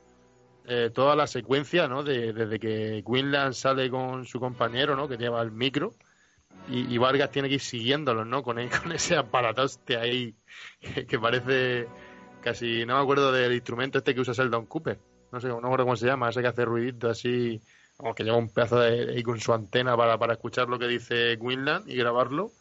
eh, 0.68 0.92
toda 0.94 1.16
la 1.16 1.26
secuencia, 1.28 1.88
¿no? 1.88 2.04
De, 2.04 2.32
desde 2.34 2.60
que 2.60 3.04
Quinlan 3.06 3.54
sale 3.54 3.90
con 3.90 4.26
su 4.26 4.40
compañero, 4.40 4.96
¿no? 4.96 5.08
Que 5.08 5.18
lleva 5.18 5.42
el 5.42 5.52
micro 5.52 5.92
y, 6.68 6.98
Vargas 6.98 7.32
tiene 7.32 7.48
que 7.48 7.56
ir 7.56 7.62
siguiéndolos, 7.62 8.26
¿no? 8.26 8.44
Con, 8.44 8.58
con 8.84 8.92
ese 8.92 9.16
aparatoste 9.16 9.98
ahí 9.98 10.36
que, 11.08 11.20
parece 11.20 11.88
casi, 12.42 12.86
no 12.86 12.96
me 12.96 13.02
acuerdo 13.02 13.32
del 13.32 13.54
instrumento 13.54 14.00
este 14.00 14.14
que 14.16 14.22
usa 14.22 14.34
Sheldon 14.34 14.66
Cooper, 14.66 15.00
no 15.32 15.40
sé, 15.40 15.48
no 15.48 15.62
me 15.62 15.68
acuerdo 15.68 15.86
cómo 15.86 15.96
se 15.96 16.08
llama, 16.08 16.30
ese 16.30 16.42
que 16.42 16.48
hace 16.48 16.66
ruidito 16.66 17.10
así, 17.10 17.62
como 17.98 18.14
que 18.14 18.24
lleva 18.24 18.38
un 18.38 18.50
pedazo 18.50 18.80
de 18.80 19.14
ahí 19.14 19.24
con 19.24 19.40
su 19.40 19.54
antena 19.54 19.96
para, 19.96 20.18
para 20.18 20.34
escuchar 20.34 20.68
lo 20.68 20.78
que 20.80 20.88
dice 20.88 21.38
Quinlan 21.40 21.84
y 21.88 21.96
grabarlo. 21.96 22.52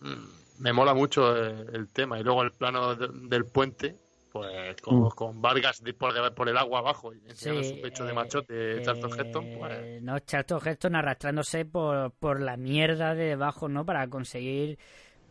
Mm, 0.00 0.42
me 0.62 0.72
mola 0.72 0.94
mucho 0.94 1.36
eh, 1.36 1.66
el 1.72 1.88
tema. 1.88 2.18
Y 2.18 2.22
luego 2.22 2.42
el 2.42 2.52
plano 2.52 2.94
de- 2.94 3.08
del 3.28 3.44
puente, 3.46 3.96
pues 4.32 4.76
con, 4.80 5.10
con 5.10 5.42
Vargas 5.42 5.82
de- 5.82 5.92
por, 5.94 6.34
por 6.34 6.48
el 6.48 6.56
agua 6.56 6.78
abajo, 6.80 7.12
y 7.12 7.18
enseñando 7.28 7.62
Sí, 7.62 7.76
su 7.76 7.80
pecho 7.82 8.04
de 8.04 8.10
eh, 8.10 8.14
machote 8.14 8.52
de 8.54 8.82
Charlton 8.82 9.10
Eh, 9.10 9.14
Heston, 9.20 9.44
pues 9.58 10.02
no 10.02 10.18
Charlton 10.20 10.60
Heston 10.66 10.96
arrastrándose 10.96 11.64
por, 11.64 12.12
por 12.12 12.40
la 12.40 12.56
mierda 12.56 13.14
de 13.14 13.24
debajo 13.24 13.68
no 13.68 13.84
para 13.84 14.08
conseguir 14.08 14.78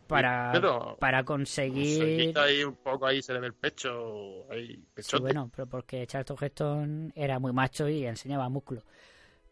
para 0.06 0.52
pero- 0.52 0.96
para 1.00 1.18
se 1.20 1.24
conseguir 1.24 2.38
ahí 2.38 2.64
un 2.64 2.76
poco, 2.76 3.06
ahí 3.06 3.22
se 3.22 3.32
le 3.32 3.40
ve 3.40 3.46
el 3.48 3.54
pecho, 3.54 4.50
ahí, 4.50 4.76
Sí, 4.76 4.82
pechote. 4.94 5.22
bueno, 5.22 5.50
pero 5.54 5.66
porque 5.66 6.06
Charlton 6.06 6.36
Heston 6.40 7.12
era 7.14 7.38
muy 7.38 7.52
macho 7.52 7.88
y 7.88 8.04
enseñaba 8.06 8.48
músculo. 8.48 8.82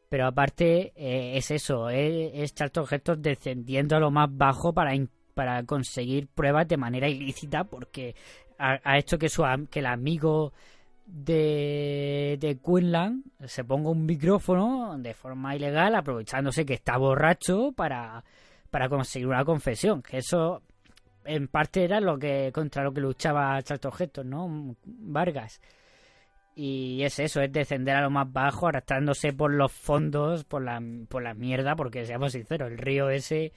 Pero 0.08 0.26
aparte 0.26 0.92
eh, 0.96 1.36
es 1.36 1.50
eso, 1.50 1.88
es, 1.88 2.30
es 2.34 2.54
Charlton 2.54 2.86
Heston 2.90 3.22
descendiendo 3.22 3.96
a 3.96 4.00
lo 4.00 4.10
más 4.10 4.28
bajo 4.30 4.72
para, 4.74 4.92
para 5.34 5.64
conseguir 5.64 6.26
pruebas 6.28 6.66
de 6.68 6.76
manera 6.76 7.08
ilícita 7.08 7.64
porque 7.64 8.14
ha, 8.60 8.98
hecho 8.98 9.18
que, 9.18 9.28
su, 9.28 9.42
que 9.70 9.80
el 9.80 9.86
amigo 9.86 10.52
de, 11.06 12.38
de 12.40 12.58
se 13.46 13.64
ponga 13.64 13.90
un 13.90 14.06
micrófono 14.06 14.96
de 14.98 15.14
forma 15.14 15.56
ilegal 15.56 15.94
aprovechándose 15.94 16.66
que 16.66 16.74
está 16.74 16.96
borracho 16.98 17.72
para, 17.72 18.22
para 18.70 18.88
conseguir 18.88 19.28
una 19.28 19.44
confesión. 19.44 20.02
Que 20.02 20.18
eso 20.18 20.62
en 21.24 21.48
parte 21.48 21.84
era 21.84 22.00
lo 22.00 22.18
que 22.18 22.50
contra 22.52 22.84
lo 22.84 22.92
que 22.92 23.00
luchaba 23.00 23.62
Charlton 23.62 23.92
Heston, 23.98 24.30
¿no? 24.30 24.76
Vargas. 24.84 25.60
Y 26.54 27.02
es 27.02 27.18
eso, 27.18 27.40
es 27.40 27.50
descender 27.50 27.96
a 27.96 28.02
lo 28.02 28.10
más 28.10 28.30
bajo, 28.30 28.66
arrastrándose 28.66 29.32
por 29.32 29.52
los 29.52 29.72
fondos, 29.72 30.44
por 30.44 30.62
la, 30.62 30.82
por 31.08 31.22
la 31.22 31.32
mierda, 31.32 31.74
porque 31.76 32.04
seamos 32.04 32.32
sinceros, 32.32 32.70
el 32.70 32.78
río 32.78 33.08
ese 33.08 33.52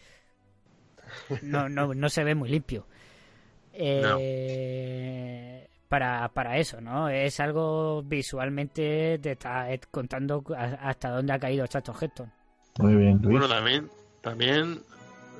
no, 1.41 1.69
no, 1.69 1.93
no 1.93 2.09
se 2.09 2.23
ve 2.23 2.35
muy 2.35 2.49
limpio. 2.49 2.88
Eh, 3.73 5.67
para, 5.89 6.27
para 6.29 6.57
eso, 6.57 6.79
¿no? 6.81 7.09
Es 7.09 7.39
algo 7.39 8.01
visualmente 8.03 9.19
te 9.19 9.31
está 9.33 9.71
eh, 9.71 9.79
contando 9.91 10.43
a- 10.55 10.89
hasta 10.89 11.09
dónde 11.11 11.33
ha 11.33 11.39
caído 11.39 11.67
Charlton 11.67 11.95
Heston. 12.01 12.31
muy 12.79 12.95
bien, 12.95 13.19
Luis. 13.21 13.39
Bueno, 13.39 13.47
también, 13.47 13.89
también, 14.21 14.81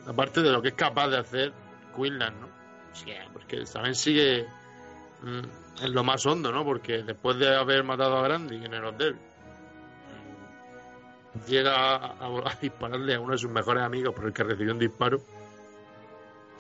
aparte 0.08 0.42
de 0.42 0.52
lo 0.52 0.62
que 0.62 0.68
es 0.70 0.74
capaz 0.76 1.08
de 1.10 1.18
hacer 1.18 1.54
Quinlan, 1.96 2.40
¿no? 2.42 2.48
O 2.92 2.96
sea, 2.96 3.26
porque 3.34 3.64
también 3.72 3.96
sigue 3.96 4.46
mm, 5.24 5.84
en 5.86 5.94
lo 5.94 6.04
más 6.04 6.26
hondo, 6.26 6.52
¿no? 6.52 6.64
Porque 6.64 7.02
después 7.04 7.38
de 7.40 7.56
haber 7.56 7.84
matado 7.84 8.18
a 8.18 8.24
Grandi 8.24 8.64
en 8.64 8.74
el 8.74 8.86
hotel, 8.86 9.16
mm, 11.34 11.50
llega 11.50 11.76
a, 11.76 11.96
a- 11.96 12.50
a 12.52 12.56
dispararle 12.62 13.16
a 13.16 13.20
uno 13.20 13.32
de 13.34 13.38
sus 13.40 13.50
mejores 13.50 13.84
amigos 13.84 14.14
por 14.14 14.26
el 14.26 14.34
que 14.34 14.44
recibió 14.44 14.74
un 14.74 14.80
disparo. 14.80 15.20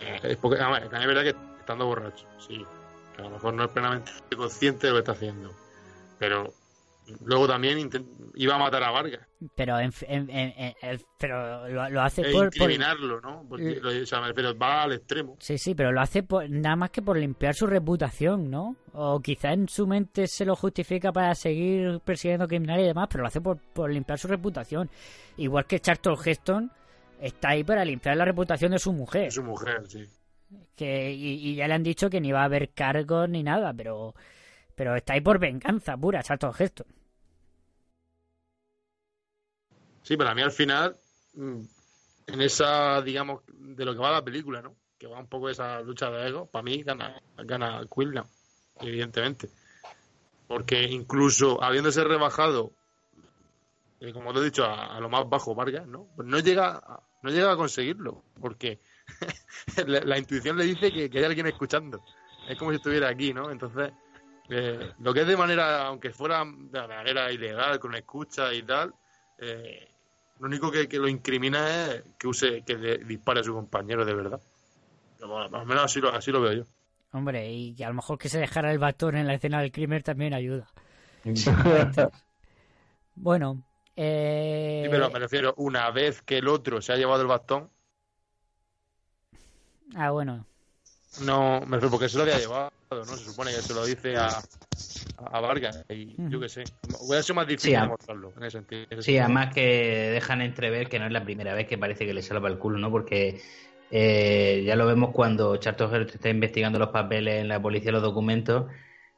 Eh, 0.01 0.19
es 0.23 0.37
porque, 0.37 0.59
a 0.61 0.69
ver, 0.69 0.89
también 0.89 1.01
es 1.01 1.07
verdad 1.15 1.23
que 1.31 1.52
estando 1.63 1.85
borracho, 1.85 2.27
sí. 2.39 2.65
Que 3.15 3.21
a 3.21 3.25
lo 3.25 3.31
mejor 3.31 3.53
no 3.53 3.63
es 3.65 3.69
plenamente 3.71 4.11
consciente 4.35 4.87
de 4.87 4.91
lo 4.93 4.97
que 4.97 4.99
está 5.01 5.11
haciendo. 5.13 5.51
Pero 6.19 6.53
luego 7.25 7.47
también 7.47 7.89
iba 8.35 8.55
a 8.55 8.57
matar 8.57 8.83
a 8.83 8.91
Vargas. 8.91 9.27
Pero, 9.55 9.77
en, 9.77 9.91
en- 10.07 10.73
pero 11.19 11.67
lo, 11.67 11.89
lo 11.89 12.01
hace 12.01 12.21
e 12.21 12.31
por, 12.31 12.45
por- 12.45 12.55
incriminarlo, 12.71 13.19
¿no? 13.21 13.45
Porque, 13.47 13.79
lo- 13.81 13.89
o 13.89 14.05
sea, 14.05 14.21
refiero, 14.25 14.57
va 14.57 14.83
al 14.83 14.93
extremo. 14.93 15.35
Sí, 15.39 15.57
sí, 15.57 15.75
pero 15.75 15.91
lo 15.91 15.99
hace 16.01 16.23
por- 16.23 16.49
nada 16.49 16.75
más 16.77 16.89
que 16.91 17.01
por 17.01 17.17
limpiar 17.17 17.53
su 17.55 17.67
reputación, 17.67 18.49
¿no? 18.49 18.75
O 18.93 19.19
quizá 19.19 19.51
en 19.53 19.67
su 19.67 19.85
mente 19.85 20.27
se 20.27 20.45
lo 20.45 20.55
justifica 20.55 21.11
para 21.11 21.35
seguir 21.35 21.99
persiguiendo 22.05 22.47
criminales 22.47 22.85
y 22.85 22.87
demás, 22.87 23.07
pero 23.11 23.21
lo 23.23 23.27
hace 23.27 23.41
por, 23.41 23.57
por 23.57 23.91
limpiar 23.91 24.17
su 24.17 24.27
reputación. 24.27 24.89
Igual 25.37 25.65
que 25.65 25.79
Charlton 25.81 26.15
Heston 26.23 26.71
está 27.19 27.49
ahí 27.49 27.63
para 27.63 27.83
limpiar 27.85 28.15
la 28.17 28.25
reputación 28.25 28.71
de 28.71 28.79
su 28.79 28.93
mujer. 28.93 29.31
Su 29.31 29.43
mujer, 29.43 29.83
sí. 29.87 30.05
Que, 30.75 31.11
y, 31.11 31.55
ya 31.55 31.67
le 31.67 31.73
han 31.73 31.83
dicho 31.83 32.09
que 32.09 32.21
ni 32.21 32.31
va 32.31 32.41
a 32.41 32.45
haber 32.45 32.69
cargos 32.73 33.29
ni 33.29 33.43
nada, 33.43 33.73
pero, 33.73 34.13
pero 34.75 34.95
está 34.95 35.13
ahí 35.13 35.21
por 35.21 35.39
venganza 35.39 35.97
pura, 35.97 36.23
Charlton 36.23 36.53
Heston. 36.57 36.87
Sí, 40.03 40.17
pero 40.17 40.29
a 40.29 40.35
mí 40.35 40.41
al 40.41 40.51
final, 40.51 40.95
mm, 41.33 41.61
en 42.27 42.41
esa, 42.41 43.01
digamos, 43.01 43.41
de 43.47 43.85
lo 43.85 43.93
que 43.93 43.99
va 43.99 44.11
la 44.11 44.23
película, 44.23 44.61
¿no? 44.61 44.75
Que 44.97 45.07
va 45.07 45.19
un 45.19 45.27
poco 45.27 45.49
esa 45.49 45.81
lucha 45.81 46.09
de 46.11 46.27
ego, 46.27 46.45
para 46.45 46.63
mí 46.63 46.83
gana, 46.83 47.21
gana 47.37 47.85
Quinlan, 47.93 48.25
evidentemente. 48.81 49.49
Porque 50.47 50.83
incluso 50.83 51.63
habiéndose 51.63 52.03
rebajado, 52.03 52.73
eh, 54.01 54.11
como 54.11 54.33
te 54.33 54.39
he 54.39 54.43
dicho, 54.43 54.65
a, 54.65 54.99
lo 54.99 55.09
más 55.09 55.27
bajo 55.29 55.55
Vargas, 55.55 55.87
¿no? 55.87 56.07
Pues 56.15 56.27
no 56.27 56.39
llega, 56.39 56.81
no 57.21 57.29
llega 57.29 57.53
a 57.53 57.57
conseguirlo, 57.57 58.23
porque 58.41 58.79
la, 59.87 59.99
la 60.01 60.17
intuición 60.17 60.57
le 60.57 60.65
dice 60.65 60.91
que, 60.91 61.09
que 61.09 61.19
hay 61.19 61.25
alguien 61.25 61.47
escuchando. 61.47 62.03
Es 62.47 62.57
como 62.57 62.71
si 62.71 62.77
estuviera 62.77 63.09
aquí, 63.09 63.33
¿no? 63.33 63.49
Entonces, 63.51 63.91
eh, 64.49 64.91
lo 64.99 65.13
que 65.13 65.21
es 65.21 65.27
de 65.27 65.37
manera, 65.37 65.87
aunque 65.87 66.11
fuera 66.11 66.43
de 66.45 66.87
manera 66.87 67.31
ilegal, 67.31 67.79
con 67.79 67.95
escucha 67.95 68.53
y 68.53 68.63
tal, 68.63 68.93
eh, 69.39 69.87
lo 70.39 70.47
único 70.47 70.69
que, 70.69 70.87
que 70.87 70.97
lo 70.97 71.07
incrimina 71.07 71.85
es 71.85 72.03
que 72.19 72.27
use, 72.27 72.63
que 72.63 72.75
le 72.75 72.97
dispare 72.99 73.39
a 73.39 73.43
su 73.43 73.53
compañero 73.53 74.03
de 74.03 74.13
verdad. 74.13 74.41
Bueno, 75.19 75.57
al 75.57 75.65
menos 75.65 75.85
así 75.85 76.01
lo, 76.01 76.09
así 76.09 76.31
lo 76.31 76.41
veo 76.41 76.53
yo. 76.53 76.63
Hombre, 77.13 77.49
y 77.49 77.75
que 77.75 77.85
a 77.85 77.89
lo 77.89 77.93
mejor 77.93 78.17
que 78.17 78.27
se 78.27 78.39
dejara 78.39 78.71
el 78.71 78.79
bastón 78.79 79.15
en 79.15 79.27
la 79.27 79.35
escena 79.35 79.61
del 79.61 79.71
crimen 79.71 80.03
también 80.03 80.33
ayuda. 80.33 80.67
Bueno, 83.15 83.63
eh... 83.95 84.81
Sí, 84.83 84.89
pero 84.89 85.09
me 85.11 85.19
refiero, 85.19 85.53
una 85.57 85.89
vez 85.91 86.21
que 86.23 86.39
el 86.39 86.47
otro 86.47 86.81
se 86.81 86.91
ha 86.91 86.97
llevado 86.97 87.21
el 87.21 87.27
bastón, 87.27 87.69
Ah, 89.95 90.11
bueno. 90.11 90.45
no, 91.21 91.59
me 91.61 91.77
refiero 91.77 91.91
porque 91.91 92.09
se 92.09 92.17
lo 92.17 92.23
había 92.23 92.39
llevado, 92.39 92.71
¿no? 92.91 93.05
Se 93.17 93.25
supone 93.25 93.51
que 93.51 93.61
se 93.61 93.73
lo 93.73 93.85
dice 93.85 94.17
a, 94.17 94.41
a 95.17 95.39
Vargas. 95.39 95.83
Y 95.89 96.15
yo 96.29 96.39
qué 96.39 96.49
sé. 96.49 96.67
Voy 97.01 97.17
a 97.17 97.23
ser 97.23 97.35
más 97.35 97.47
difícil 97.47 97.71
Sí, 97.71 97.75
a- 97.75 97.85
mostrarlo 97.85 98.33
en 98.37 98.43
ese 98.43 98.57
sentido. 98.57 98.81
en 98.81 98.87
ese 98.91 99.01
Sí, 99.01 99.05
sentido. 99.11 99.25
además 99.25 99.53
que 99.53 99.61
dejan 100.13 100.41
entrever 100.41 100.89
que 100.89 100.99
no 100.99 101.05
es 101.05 101.11
la 101.11 101.23
primera 101.23 101.53
vez 101.53 101.67
que 101.67 101.77
parece 101.77 102.05
que 102.05 102.13
le 102.13 102.21
salva 102.21 102.49
el 102.49 102.57
culo, 102.57 102.77
¿no? 102.79 102.89
Porque 102.89 103.41
eh, 103.91 104.63
ya 104.65 104.75
lo 104.75 104.87
vemos 104.87 105.11
cuando 105.11 105.55
Charlton 105.57 105.93
Heston 105.93 106.15
está 106.15 106.29
investigando 106.29 106.79
los 106.79 106.89
papeles 106.89 107.41
en 107.41 107.47
la 107.47 107.61
policía, 107.61 107.91
los 107.91 108.01
documentos. 108.01 108.71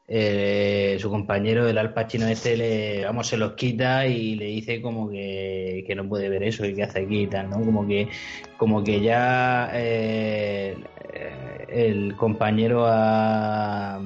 Eh, 0.08 0.96
su 1.00 1.10
compañero, 1.10 1.68
el 1.68 1.78
Al 1.78 1.92
Pacino 1.92 2.28
este, 2.28 2.56
le, 2.56 3.04
vamos, 3.04 3.26
se 3.26 3.36
los 3.36 3.54
quita 3.54 4.06
y 4.06 4.36
le 4.36 4.46
dice 4.46 4.80
como 4.80 5.10
que, 5.10 5.84
que 5.86 5.94
no 5.94 6.08
puede 6.08 6.28
ver 6.28 6.44
eso 6.44 6.64
y 6.64 6.74
que 6.74 6.84
hace 6.84 7.00
aquí 7.00 7.22
y 7.22 7.26
tal, 7.26 7.50
¿no? 7.50 7.56
Como 7.56 7.86
que, 7.86 8.08
como 8.56 8.84
que 8.84 9.00
ya 9.00 9.70
eh, 9.72 10.76
el 11.68 12.14
compañero 12.16 12.84
ha, 12.86 14.00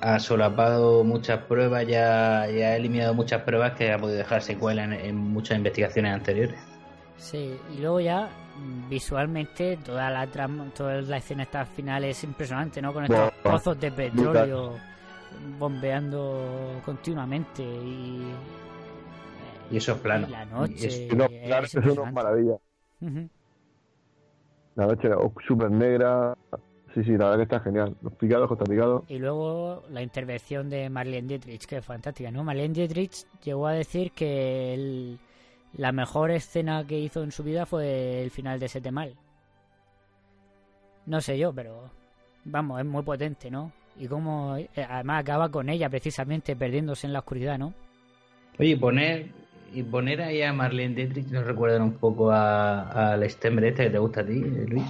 ha 0.00 0.18
solapado 0.18 1.02
muchas 1.02 1.40
pruebas, 1.44 1.86
ya, 1.86 2.42
ha 2.42 2.76
eliminado 2.76 3.14
muchas 3.14 3.42
pruebas 3.42 3.72
que 3.72 3.90
ha 3.90 3.98
podido 3.98 4.18
dejar 4.18 4.42
secuelas 4.42 4.86
en, 4.86 4.92
en 4.92 5.16
muchas 5.16 5.56
investigaciones 5.56 6.12
anteriores. 6.12 6.73
Sí, 7.16 7.56
y 7.74 7.80
luego 7.80 8.00
ya 8.00 8.28
mm, 8.58 8.88
visualmente 8.88 9.76
toda 9.78 10.10
la 10.10 10.26
trama, 10.26 10.66
toda 10.74 11.00
la 11.02 11.16
escena 11.18 11.44
esta 11.44 11.64
final 11.64 12.04
es 12.04 12.22
impresionante, 12.24 12.82
¿no? 12.82 12.92
Con 12.92 13.04
estos 13.04 13.32
pozos 13.42 13.80
de 13.80 13.90
petróleo 13.92 14.72
bombeando 15.58 16.80
continuamente 16.84 17.62
y, 17.62 18.34
Y 19.70 19.76
esos 19.76 19.98
planos. 19.98 20.28
y 20.28 20.32
la 20.32 20.44
noche. 20.44 20.86
Es 20.86 21.00
planos 21.08 21.70
son 21.70 21.82
impresionante. 21.82 22.00
una 22.00 22.12
maravilla. 22.12 22.56
La 24.76 24.86
noche 24.86 25.08
súper 25.46 25.70
negra. 25.70 26.36
Sí, 26.94 27.02
sí, 27.02 27.10
la 27.12 27.30
verdad 27.30 27.36
que 27.38 27.42
está 27.42 27.60
genial. 27.60 27.96
Los 28.02 28.12
picados 28.14 28.48
contra 28.48 28.66
picados. 28.66 29.02
Y 29.08 29.18
luego 29.18 29.82
la 29.90 30.02
intervención 30.02 30.68
de 30.70 30.88
Marlene 30.90 31.26
Dietrich, 31.26 31.64
que 31.66 31.78
es 31.78 31.84
fantástica, 31.84 32.30
¿no? 32.30 32.44
Marlene 32.44 32.72
Dietrich 32.74 33.24
llegó 33.42 33.66
a 33.66 33.72
decir 33.72 34.12
que 34.12 34.74
el- 34.74 35.18
la 35.76 35.92
mejor 35.92 36.30
escena 36.30 36.86
que 36.86 36.98
hizo 36.98 37.22
en 37.22 37.32
su 37.32 37.42
vida 37.42 37.66
fue 37.66 38.22
el 38.22 38.30
final 38.30 38.58
de 38.60 38.68
Sete 38.68 38.90
Mal. 38.90 39.14
No 41.06 41.20
sé 41.20 41.38
yo, 41.38 41.52
pero 41.52 41.90
vamos, 42.44 42.80
es 42.80 42.86
muy 42.86 43.02
potente, 43.02 43.50
¿no? 43.50 43.72
Y 43.98 44.06
como 44.08 44.56
eh, 44.56 44.68
además 44.88 45.20
acaba 45.20 45.50
con 45.50 45.68
ella 45.68 45.88
precisamente 45.90 46.56
perdiéndose 46.56 47.06
en 47.06 47.12
la 47.12 47.20
oscuridad, 47.20 47.58
¿no? 47.58 47.74
Oye, 48.58 48.70
y 48.70 48.76
poner, 48.76 49.26
y 49.72 49.82
poner 49.82 50.22
ahí 50.22 50.42
a 50.42 50.52
Marlene 50.52 50.94
Dietrich 50.94 51.26
nos 51.28 51.44
recuerdan 51.44 51.82
un 51.82 51.94
poco 51.94 52.30
a- 52.30 53.12
al 53.12 53.28
Stemmer 53.30 53.64
este 53.66 53.84
que 53.84 53.90
te 53.90 53.98
gusta 53.98 54.20
a 54.22 54.26
ti, 54.26 54.32
eh, 54.38 54.66
Luis. 54.68 54.84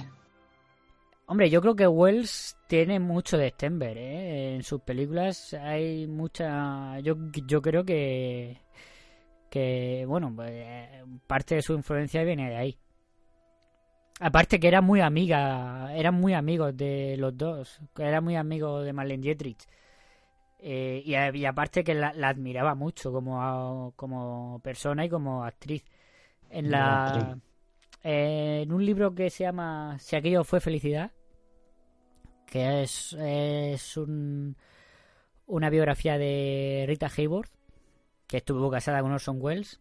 Hombre, 1.27 1.49
yo 1.49 1.59
creo 1.59 1.75
que 1.75 1.87
Wells 1.87 2.55
tiene 2.67 2.99
mucho 2.99 3.37
de 3.37 3.49
Stenberg, 3.49 3.97
¿eh? 3.97 4.55
En 4.55 4.63
sus 4.63 4.81
películas 4.81 5.53
hay 5.55 6.05
mucha... 6.07 6.99
Yo, 6.99 7.15
yo 7.47 7.61
creo 7.63 7.83
que... 7.83 8.61
Que, 9.55 10.03
bueno, 10.05 10.33
pues, 10.35 10.51
eh, 10.51 11.01
parte 11.27 11.55
de 11.55 11.61
su 11.61 11.71
influencia 11.75 12.25
viene 12.25 12.49
de 12.49 12.57
ahí. 12.57 12.77
Aparte 14.19 14.59
que 14.59 14.67
era 14.67 14.81
muy 14.81 14.99
amiga, 14.99 15.95
eran 15.95 16.15
muy 16.15 16.33
amigos 16.33 16.75
de 16.75 17.15
los 17.17 17.37
dos. 17.37 17.79
Era 17.97 18.19
muy 18.19 18.35
amigo 18.35 18.81
de 18.81 18.91
Marlene 18.91 19.23
Dietrich. 19.23 19.63
Eh, 20.59 21.01
y, 21.05 21.15
a- 21.15 21.33
y 21.33 21.45
aparte 21.45 21.85
que 21.85 21.93
la, 21.93 22.11
la 22.13 22.27
admiraba 22.27 22.75
mucho 22.75 23.13
como, 23.13 23.41
a- 23.41 23.91
como 23.95 24.59
persona 24.61 25.05
y 25.05 25.09
como 25.09 25.45
actriz. 25.45 25.85
En 26.49 26.69
la... 26.69 27.37
eh, 28.03 28.61
en 28.63 28.73
un 28.73 28.85
libro 28.85 29.15
que 29.15 29.29
se 29.29 29.45
llama 29.45 29.95
Si 29.99 30.17
aquello 30.17 30.43
fue 30.43 30.59
felicidad, 30.59 31.11
que 32.45 32.83
es, 32.83 33.13
es 33.13 33.95
un, 33.95 34.57
una 35.47 35.69
biografía 35.69 36.17
de 36.17 36.85
Rita 36.87 37.09
Hayworth, 37.15 37.54
que 38.27 38.37
estuvo 38.37 38.69
casada 38.69 39.01
con 39.01 39.11
Orson 39.11 39.37
Welles. 39.39 39.79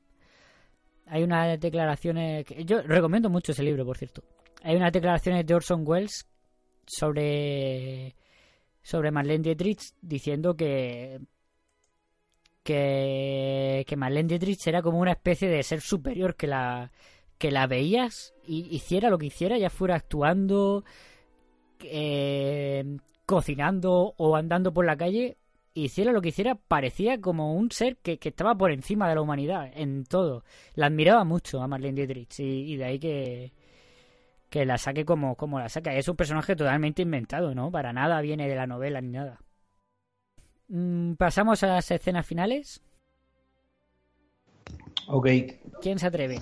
Hay 1.06 1.22
unas 1.22 1.58
declaraciones. 1.60 2.44
Que, 2.44 2.64
yo 2.64 2.82
recomiendo 2.82 3.30
mucho 3.30 3.52
ese 3.52 3.62
libro, 3.62 3.84
por 3.84 3.98
cierto. 3.98 4.22
Hay 4.62 4.76
unas 4.76 4.92
declaraciones 4.92 5.46
de 5.46 5.54
Orson 5.54 5.82
Welles 5.86 6.26
sobre. 6.86 8.14
sobre 8.82 9.10
Marlene 9.10 9.42
Dietrich 9.42 9.80
diciendo 10.00 10.56
que. 10.56 11.20
que. 12.62 13.84
Marlene 13.96 14.28
Dietrich 14.28 14.66
era 14.66 14.82
como 14.82 14.98
una 14.98 15.12
especie 15.12 15.48
de 15.48 15.62
ser 15.62 15.80
superior 15.80 16.36
que 16.36 16.46
la. 16.46 16.90
que 17.38 17.50
la 17.50 17.66
veías 17.66 18.34
y 18.46 18.74
hiciera 18.74 19.10
lo 19.10 19.18
que 19.18 19.26
hiciera, 19.26 19.58
ya 19.58 19.68
fuera 19.70 19.96
actuando, 19.96 20.84
eh, 21.80 22.98
cocinando 23.26 24.14
o 24.16 24.36
andando 24.36 24.72
por 24.72 24.86
la 24.86 24.96
calle, 24.96 25.36
hiciera 25.74 26.12
lo 26.12 26.22
que 26.22 26.28
hiciera, 26.28 26.54
parecía 26.54 27.20
como 27.20 27.54
un 27.54 27.70
ser 27.70 27.96
que, 27.96 28.18
que 28.18 28.28
estaba 28.30 28.54
por 28.54 28.70
encima 28.70 29.08
de 29.08 29.16
la 29.16 29.20
humanidad 29.20 29.70
en 29.74 30.04
todo. 30.04 30.44
La 30.74 30.86
admiraba 30.86 31.24
mucho 31.24 31.60
a 31.60 31.68
Marlene 31.68 31.96
Dietrich 32.06 32.40
y, 32.40 32.72
y 32.72 32.76
de 32.76 32.84
ahí 32.84 32.98
que, 32.98 33.52
que 34.48 34.64
la 34.64 34.78
saque 34.78 35.04
como, 35.04 35.34
como 35.36 35.58
la 35.58 35.68
saca. 35.68 35.94
Es 35.94 36.08
un 36.08 36.16
personaje 36.16 36.54
totalmente 36.56 37.02
inventado, 37.02 37.54
¿no? 37.54 37.70
Para 37.70 37.92
nada 37.92 38.20
viene 38.20 38.48
de 38.48 38.54
la 38.56 38.66
novela 38.66 39.00
ni 39.00 39.10
nada. 39.10 39.40
Mm, 40.68 41.14
Pasamos 41.14 41.62
a 41.62 41.66
las 41.68 41.90
escenas 41.90 42.24
finales. 42.26 42.80
Ok. 45.08 45.28
¿Quién 45.82 45.98
se 45.98 46.06
atreve? 46.06 46.40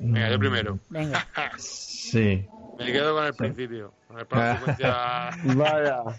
Venga, 0.00 0.30
yo 0.30 0.38
primero. 0.38 0.78
Venga. 0.90 1.26
Sí. 1.56 2.46
Me 2.78 2.92
quedo 2.92 3.14
con 3.14 3.24
el 3.26 3.34
principio. 3.34 3.92
Con 4.08 4.18
el 4.18 4.26
plano 4.26 4.58
secuencia. 4.58 5.30
Vaya. 5.44 6.02
Oh, 6.02 6.12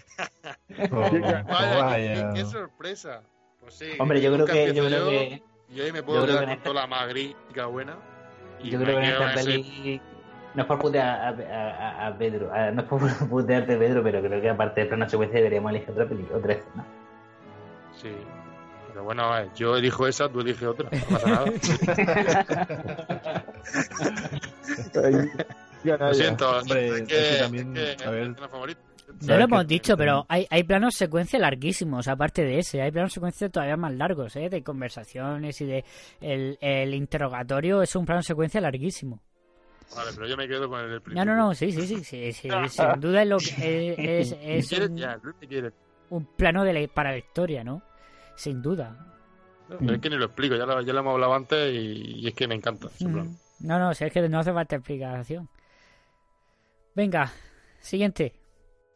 Vaya, 1.48 1.82
vaya. 1.84 2.14
Qué, 2.32 2.40
qué 2.40 2.44
sorpresa. 2.44 3.22
Pues 3.60 3.74
sí, 3.74 3.90
Hombre, 3.98 4.20
yo 4.20 4.32
creo 4.32 4.46
que- 4.46 4.74
yo 4.74 4.84
creo 4.86 5.08
que- 5.08 5.42
Y 5.70 5.80
ahí 5.80 5.92
me 5.92 6.02
puedo 6.02 6.20
yo 6.20 6.26
creo 6.26 6.40
quedar 6.40 6.54
con 6.56 6.62
toda 6.64 6.80
la 6.82 6.86
magrífica 6.86 7.66
buena. 7.66 7.96
Y 8.62 8.70
Yo 8.70 8.80
creo 8.80 8.98
que 8.98 9.04
en 9.06 9.10
esta 9.12 9.34
peli 9.34 10.00
no 10.54 10.62
es 10.62 10.66
por 10.68 10.78
putear 10.78 11.06
a, 11.08 11.28
a- 11.28 12.06
a 12.08 12.18
Pedro, 12.18 12.52
a- 12.52 12.70
no 12.70 12.80
es 12.82 12.88
por 12.88 13.00
putearte 13.28 13.76
Pedro, 13.76 14.02
pero 14.02 14.20
creo 14.22 14.40
que 14.40 14.48
aparte 14.50 14.80
de 14.80 14.86
plano 14.86 15.08
secuencia 15.08 15.36
deberíamos 15.38 15.70
elegir 15.70 15.90
otra 15.90 16.06
peli, 16.08 16.26
otra 16.34 16.52
escena. 16.54 16.84
Sí. 18.00 18.16
Pero 18.88 19.04
bueno, 19.04 19.24
a 19.24 19.40
ver, 19.40 19.50
yo 19.54 19.76
elijo 19.76 20.06
esa, 20.06 20.28
tú 20.28 20.40
eliges 20.40 20.62
otra. 20.66 20.88
No 20.90 21.06
pasa 21.18 21.28
nada. 21.28 21.44
Lo 25.84 26.14
siento, 26.14 26.58
Hombre, 26.58 26.86
es 26.88 26.92
es 26.94 27.00
que, 27.08 27.14
que 27.14 27.36
también, 27.42 27.76
es 27.76 27.96
que 27.96 28.04
a 28.04 28.10
ver. 28.10 28.22
es 28.22 28.28
mi 28.28 28.32
escena 28.32 28.48
favorita. 28.48 28.80
No 29.22 29.36
lo 29.38 29.44
hemos 29.44 29.66
dicho, 29.66 29.96
pero 29.96 30.26
hay, 30.28 30.46
hay 30.50 30.64
planos 30.64 30.94
secuencia 30.94 31.38
larguísimos, 31.38 32.06
aparte 32.08 32.44
de 32.44 32.58
ese. 32.58 32.82
Hay 32.82 32.90
planos 32.90 33.12
secuencia 33.12 33.48
todavía 33.48 33.76
más 33.76 33.94
largos, 33.94 34.36
¿eh? 34.36 34.50
De 34.50 34.62
conversaciones 34.62 35.60
y 35.62 35.64
de... 35.66 35.84
El, 36.20 36.58
el 36.60 36.92
interrogatorio 36.94 37.80
es 37.82 37.96
un 37.96 38.04
plano 38.04 38.22
secuencia 38.22 38.60
larguísimo. 38.60 39.22
Vale, 39.96 40.10
pero 40.14 40.26
yo 40.28 40.36
me 40.36 40.46
quedo 40.46 40.68
con 40.68 40.80
el 40.80 41.00
No, 41.06 41.24
no, 41.24 41.34
no, 41.34 41.54
sí, 41.54 41.72
sí, 41.72 41.86
sí, 41.86 42.04
sí, 42.04 42.32
sí, 42.32 42.48
sin 42.68 43.00
duda 43.00 43.22
es, 43.22 43.28
lo 43.28 43.38
que, 43.38 43.94
es, 44.20 44.32
es- 44.32 44.36
es 44.42 44.68
¿Quieres? 44.68 45.72
un, 46.10 46.18
un 46.18 46.24
plano 46.36 46.62
de 46.64 46.72
la- 46.74 46.88
para 46.88 47.12
la 47.12 47.18
historia, 47.18 47.64
¿no? 47.64 47.82
Sin 48.36 48.60
duda. 48.60 49.06
No, 49.80 49.92
es 49.94 50.00
que 50.00 50.10
ni 50.10 50.16
lo 50.16 50.26
explico, 50.26 50.54
ya 50.56 50.66
lo, 50.66 50.80
ya 50.82 50.92
lo 50.92 51.00
hemos 51.00 51.14
hablado 51.14 51.34
antes 51.34 51.74
y, 51.74 52.20
y 52.20 52.28
es 52.28 52.34
que 52.34 52.46
me 52.46 52.54
encanta 52.54 52.88
ese. 52.94 53.08
Mm. 53.08 53.36
No, 53.60 53.78
no, 53.78 53.94
si 53.94 54.04
es 54.04 54.12
que 54.12 54.28
no 54.28 54.38
hace 54.38 54.52
falta 54.52 54.76
explicación. 54.76 55.48
Venga, 56.98 57.30
siguiente. 57.78 58.32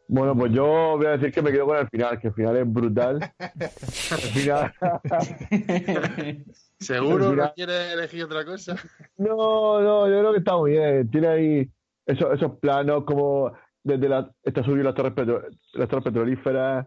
Bueno, 0.09 0.35
pues 0.35 0.51
yo 0.51 0.65
voy 0.97 1.05
a 1.05 1.11
decir 1.11 1.31
que 1.31 1.41
me 1.41 1.53
quedo 1.53 1.65
con 1.67 1.77
el 1.77 1.87
final, 1.87 2.19
que 2.19 2.27
el 2.27 2.33
final 2.33 2.57
es 2.57 2.69
brutal. 2.73 3.33
El 3.39 4.17
final... 4.19 4.73
¿Seguro 6.81 7.27
El 7.27 7.31
final- 7.31 7.45
no 7.47 7.53
quieres 7.53 7.93
elegir 7.93 8.25
otra 8.25 8.43
cosa? 8.43 8.75
No, 9.15 9.79
no, 9.79 10.09
yo 10.09 10.19
creo 10.19 10.31
que 10.33 10.39
está 10.39 10.57
muy 10.57 10.71
bien. 10.71 11.09
Tiene 11.11 11.27
ahí 11.27 11.71
esos, 12.05 12.33
esos 12.33 12.59
planos 12.59 13.05
como 13.05 13.53
desde 13.81 14.09
la, 14.09 14.29
está 14.43 14.61
subiendo 14.63 14.83
las 14.83 14.95
torres, 14.95 15.13
petro- 15.13 15.47
las 15.71 15.87
torres 15.87 16.03
petrolíferas, 16.03 16.85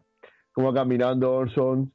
como 0.52 0.74
caminando 0.74 1.32
Orson, 1.32 1.94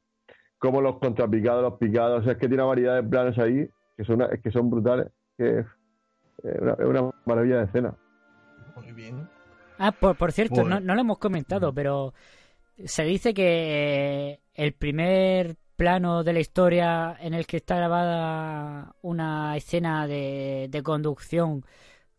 como 0.58 0.80
los 0.80 0.98
contrapicados, 0.98 1.62
los 1.62 1.74
picados. 1.78 2.22
O 2.22 2.24
sea, 2.24 2.32
es 2.32 2.38
que 2.38 2.48
tiene 2.48 2.64
una 2.64 2.70
variedad 2.70 2.96
de 3.00 3.08
planos 3.08 3.38
ahí 3.38 3.68
que 3.96 4.04
son, 4.04 4.18
que 4.42 4.50
son 4.50 4.68
brutales. 4.68 5.06
Que 5.38 5.60
es 5.60 5.66
una, 6.60 6.72
es 6.72 6.86
una 6.86 7.10
maravilla 7.24 7.58
de 7.58 7.64
escena. 7.66 7.94
Muy 8.76 8.92
bien. 8.92 9.28
Ah, 9.78 9.92
por, 9.92 10.16
por 10.16 10.32
cierto, 10.32 10.56
Bueno. 10.62 10.76
no, 10.76 10.80
no 10.80 10.94
lo 10.94 11.00
hemos 11.00 11.18
comentado, 11.18 11.72
pero 11.72 12.14
se 12.84 13.04
dice 13.04 13.34
que 13.34 14.40
el 14.54 14.72
primer 14.74 15.56
plano 15.76 16.22
de 16.22 16.32
la 16.32 16.40
historia 16.40 17.16
en 17.20 17.34
el 17.34 17.46
que 17.46 17.56
está 17.58 17.76
grabada 17.76 18.94
una 19.02 19.56
escena 19.56 20.06
de, 20.06 20.68
de 20.70 20.82
conducción 20.82 21.64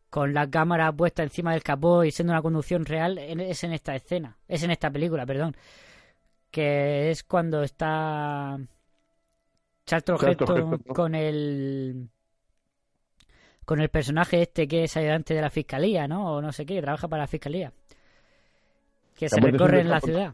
con 0.09 0.33
la 0.33 0.49
cámara 0.49 0.91
puesta 0.91 1.23
encima 1.23 1.53
del 1.53 1.63
capó 1.63 2.03
y 2.03 2.11
siendo 2.11 2.33
una 2.33 2.41
conducción 2.41 2.85
real 2.85 3.17
es 3.17 3.63
en 3.63 3.73
esta 3.73 3.95
escena, 3.95 4.37
es 4.47 4.61
en 4.63 4.71
esta 4.71 4.91
película, 4.91 5.25
perdón, 5.25 5.55
que 6.51 7.09
es 7.09 7.23
cuando 7.23 7.63
está 7.63 8.59
Charlton 9.85 10.17
Heston 10.21 10.77
con 10.79 11.15
el 11.15 12.09
con 13.65 13.81
el 13.81 13.89
personaje 13.89 14.41
este 14.41 14.67
que 14.67 14.83
es 14.83 14.97
ayudante 14.97 15.33
de 15.33 15.41
la 15.41 15.49
fiscalía, 15.49 16.07
¿no? 16.07 16.35
O 16.35 16.41
no 16.41 16.51
sé 16.51 16.65
qué, 16.65 16.75
que 16.75 16.81
trabaja 16.81 17.07
para 17.07 17.23
la 17.23 17.27
fiscalía. 17.27 17.71
Que 19.15 19.29
se 19.29 19.39
recorre 19.39 19.81
en 19.81 19.89
la 19.89 20.01
ciudad. 20.01 20.33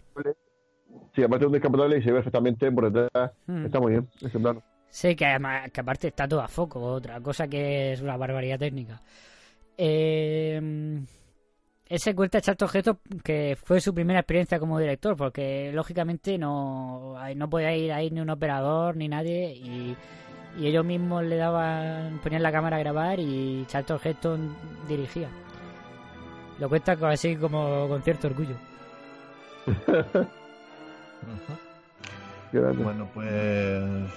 Sí, 1.14 1.24
aparte 1.24 1.44
de 1.44 1.48
un 1.48 1.54
descapotable 1.54 1.98
y 1.98 2.02
se 2.02 2.10
ve 2.10 2.18
perfectamente 2.18 2.72
por 2.72 2.92
detrás. 2.92 3.32
Hmm. 3.46 3.66
Está 3.66 3.80
muy 3.80 3.92
bien, 3.92 4.08
ese 4.22 4.40
plano. 4.40 4.62
Sí, 4.90 5.16
que, 5.16 5.26
además, 5.26 5.70
que 5.72 5.82
aparte 5.82 6.08
está 6.08 6.28
todo 6.28 6.42
a 6.42 6.48
foco, 6.48 6.82
otra 6.82 7.22
cosa 7.22 7.48
que 7.48 7.94
es 7.94 8.02
una 8.02 8.18
barbaridad 8.18 8.58
técnica. 8.58 9.02
Eh, 9.78 10.60
él 11.90 12.00
se 12.00 12.14
cuenta 12.14 12.40
Charlton 12.40 12.70
Heston 12.72 13.00
que 13.24 13.58
fue 13.62 13.82
su 13.82 13.94
primera 13.94 14.20
experiencia 14.20 14.60
como 14.60 14.80
director, 14.80 15.16
porque 15.16 15.72
lógicamente 15.74 16.38
no, 16.38 17.16
no 17.36 17.50
podía 17.50 17.76
ir 17.76 17.92
ahí 17.92 18.12
ni 18.12 18.22
un 18.22 18.30
operador 18.30 18.96
ni 18.96 19.08
nadie 19.08 19.56
y, 19.56 19.98
y 20.58 20.68
ellos 20.68 20.86
mismos 20.86 21.24
le 21.24 21.38
daban, 21.38 22.20
ponían 22.24 22.44
la 22.44 22.52
cámara 22.52 22.78
a 22.78 22.80
grabar 22.80 23.20
y 23.20 23.66
Charlton 23.68 24.00
Heston 24.04 24.56
dirigía. 24.88 25.30
Lo 26.60 26.68
cuenta 26.68 26.98
así 27.10 27.36
como 27.36 27.88
con 27.88 28.02
cierto 28.02 28.28
orgullo. 28.28 28.56
Bueno, 32.52 33.08
pues 33.14 33.28
eh, 33.32 34.08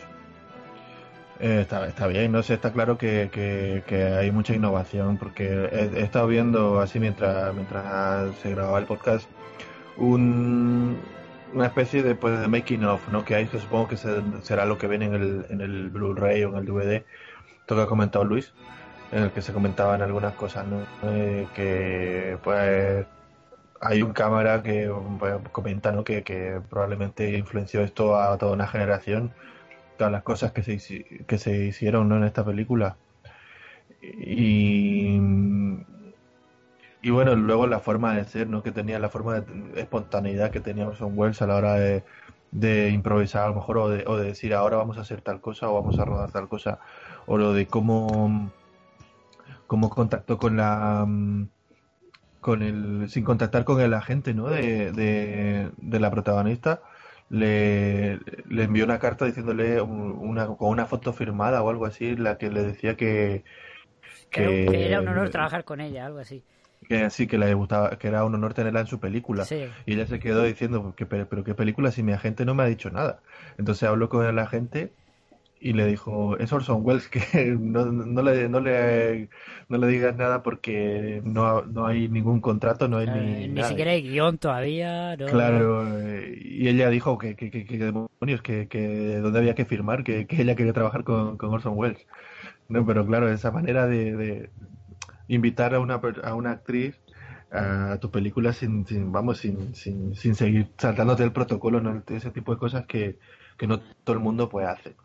está, 1.61 1.87
está 1.87 2.07
bien, 2.07 2.33
no 2.33 2.43
sé, 2.43 2.55
está 2.55 2.73
claro 2.73 2.97
que, 2.97 3.29
que, 3.31 3.83
que 3.87 4.05
hay 4.05 4.31
mucha 4.31 4.55
innovación 4.55 5.19
porque 5.19 5.45
he, 5.45 5.99
he 5.99 6.03
estado 6.03 6.29
viendo 6.29 6.81
así 6.81 6.99
mientras 6.99 7.55
mientras 7.55 8.35
se 8.37 8.53
grababa 8.53 8.79
el 8.79 8.87
podcast 8.87 9.29
un, 9.99 10.97
una 11.53 11.67
especie 11.67 12.03
de, 12.03 12.15
pues, 12.17 12.41
de 12.41 12.49
making 12.49 12.85
of, 12.85 13.09
¿no? 13.09 13.25
Que 13.25 13.35
hay 13.37 13.49
que 13.49 13.59
supongo 13.61 13.89
que 13.89 13.97
se- 13.97 14.23
será 14.43 14.67
lo 14.67 14.79
que 14.79 14.89
viene 14.89 15.07
en 15.07 15.15
el, 15.15 15.47
en 15.51 15.61
el 15.61 15.91
Blu-ray 15.91 16.45
o 16.45 16.51
en 16.51 16.57
el 16.59 16.65
DVD, 16.67 17.07
esto 17.61 17.77
que 17.77 17.83
ha 17.83 17.87
comentado 17.87 18.25
Luis, 18.25 18.57
en 19.11 19.25
el 19.25 19.33
que 19.33 19.43
se 19.43 19.53
comentaban 19.53 20.03
algunas 20.03 20.35
cosas, 20.35 20.67
¿no? 20.67 20.91
Eh, 21.03 21.51
que 21.55 22.39
pues 22.43 23.09
hay 23.81 24.03
un 24.03 24.13
cámara 24.13 24.63
que 24.63 24.91
pues, 25.19 25.35
comenta 25.53 25.93
¿no? 25.93 26.05
que, 26.05 26.25
que 26.25 26.61
probablemente 26.69 27.37
influenció 27.39 27.83
esto 27.83 28.17
a 28.21 28.39
toda 28.39 28.53
una 28.55 28.69
generación, 28.69 29.35
todas 29.97 30.13
las 30.13 30.23
cosas 30.25 30.53
que 30.53 30.63
se, 30.63 30.79
que 31.27 31.39
se 31.39 31.67
hicieron 31.67 32.09
¿no? 32.09 32.17
en 32.19 32.25
esta 32.25 32.45
película. 32.45 33.01
Y, 34.01 35.19
y 37.03 37.11
bueno, 37.11 37.35
luego 37.35 37.67
la 37.67 37.81
forma 37.81 38.15
de 38.15 38.25
ser, 38.25 38.49
¿no? 38.49 38.63
que 38.63 38.73
tenía 38.73 38.99
la 38.99 39.09
forma 39.09 39.41
de 39.41 39.81
espontaneidad 39.81 40.51
que 40.51 40.61
tenía 40.61 40.87
Orson 40.87 41.13
Welles 41.19 41.43
a 41.43 41.47
la 41.47 41.57
hora 41.57 41.75
de, 41.75 42.05
de 42.53 42.91
improvisar 42.91 43.45
a 43.45 43.49
lo 43.49 43.57
mejor 43.57 43.79
o 43.79 43.89
de, 43.89 44.05
o 44.07 44.17
de 44.17 44.27
decir 44.27 44.55
ahora 44.55 44.77
vamos 44.77 44.99
a 44.99 45.03
hacer 45.03 45.21
tal 45.21 45.41
cosa 45.41 45.69
o 45.69 45.75
vamos 45.75 45.99
a 45.99 46.05
rodar 46.05 46.31
tal 46.31 46.49
cosa 46.49 46.79
o 47.27 47.37
lo 47.39 47.53
de 47.53 47.67
cómo, 47.67 48.51
cómo 49.67 49.91
contactó 49.91 50.39
con 50.39 50.57
la 50.57 51.07
con 52.41 52.63
el 52.63 53.09
sin 53.09 53.25
contactar 53.25 53.65
con 53.65 53.81
el 53.81 53.95
agente 53.95 54.35
¿no? 54.35 54.49
de, 54.49 54.93
de, 54.93 55.71
de 55.77 56.01
la 56.01 56.11
protagonista 56.11 56.83
le, 57.31 58.19
le 58.49 58.65
envió 58.65 58.85
una 58.85 58.99
carta 58.99 59.25
diciéndole 59.25 59.81
un- 59.81 60.17
una 60.19 60.47
con 60.49 60.69
una 60.69 60.87
foto 60.87 61.13
firmada 61.13 61.63
o 61.63 61.71
algo 61.71 61.87
así 61.87 62.09
en 62.09 62.25
la 62.25 62.37
que 62.39 62.51
le 62.51 62.63
decía 62.63 62.97
que 62.97 63.45
Que, 64.31 64.67
que 64.71 64.87
era 64.87 65.01
un 65.01 65.09
honor 65.09 65.31
trabajar 65.31 65.65
con 65.65 65.81
ella, 65.81 66.07
algo 66.07 66.19
así. 66.19 66.43
Que 66.89 67.11
sí 67.11 67.27
que 67.27 67.39
le 67.39 67.55
gustaba 67.55 67.99
que 67.99 68.09
era 68.09 68.25
un 68.25 68.35
honor 68.35 68.55
tenerla 68.55 68.81
en 68.81 68.87
su 68.87 69.01
película 69.01 69.45
Sí. 69.49 69.57
y 69.87 69.95
ella 69.95 70.07
se 70.07 70.19
quedó 70.21 70.43
diciendo 70.45 70.95
que 70.97 71.07
pero, 71.07 71.29
pero 71.29 71.45
qué 71.45 71.55
película 71.55 71.93
si 71.93 72.03
mi 72.03 72.13
agente 72.13 72.45
no 72.45 72.55
me 72.55 72.63
ha 72.65 72.67
dicho 72.67 72.91
nada 72.91 73.23
entonces 73.59 73.89
habló 73.89 74.09
con 74.09 74.27
el 74.27 74.39
agente 74.39 74.93
y 75.61 75.73
le 75.75 75.87
dijo 75.87 76.37
es 76.39 76.53
Orson 76.53 76.81
Welles 76.85 77.09
que 77.11 77.21
no, 77.59 77.87
no 77.87 78.23
le 78.23 78.49
no 78.49 78.61
le 78.61 79.29
no 79.69 79.79
le 79.79 79.87
digas 79.89 80.17
nada 80.17 80.43
porque 80.43 81.23
no, 81.25 81.63
no 81.63 81.87
hay 81.87 82.09
ningún 82.09 82.41
contrato 82.41 82.89
no 82.89 82.99
hay 82.99 83.07
Eh, 83.07 83.11
ni 83.11 83.49
ni 83.49 83.55
nada. 83.55 83.69
siquiera 83.69 83.91
hay 83.93 84.03
guion 84.03 84.39
todavía. 84.39 85.17
no- 85.17 85.25
Claro, 85.25 85.87
eh, 86.09 86.37
y 86.45 86.69
ella 86.69 86.91
dijo 86.91 87.17
que, 87.17 87.37
que, 87.37 87.51
que, 87.51 87.65
que 87.65 87.79
demonios, 87.79 88.43
que, 88.43 88.67
que 88.69 89.19
dónde 89.19 89.39
había 89.39 89.55
que 89.55 89.65
firmar, 89.65 90.03
que, 90.03 90.27
que 90.27 90.43
ella 90.43 90.57
quería 90.57 90.73
trabajar 90.73 91.05
con, 91.05 91.37
con 91.39 91.51
Orson 91.55 91.75
Welles. 91.77 92.07
No, 92.69 92.87
pero 92.87 93.07
claro, 93.07 93.31
esa 93.33 93.53
manera 93.53 93.87
de, 93.87 94.17
de 94.17 94.51
invitar 95.35 95.75
a 95.75 95.81
una, 95.81 96.01
a 96.23 96.35
una 96.35 96.51
actriz 96.53 97.01
a 97.51 97.99
tu 98.01 98.11
película 98.11 98.53
sin, 98.53 98.87
sin 98.87 99.13
vamos, 99.13 99.39
sin, 99.39 99.75
sin, 99.75 100.15
sin 100.15 100.35
seguir 100.35 100.71
saltándote 100.79 101.23
el 101.23 101.33
protocolo, 101.33 101.81
¿no? 101.81 102.03
ese 102.09 102.31
tipo 102.31 102.53
de 102.53 102.59
cosas 102.59 102.87
que, 102.87 103.19
que 103.59 103.67
no 103.67 103.81
todo 104.05 104.15
el 104.15 104.23
mundo 104.23 104.49
pues 104.49 104.67
hace. 104.67 104.97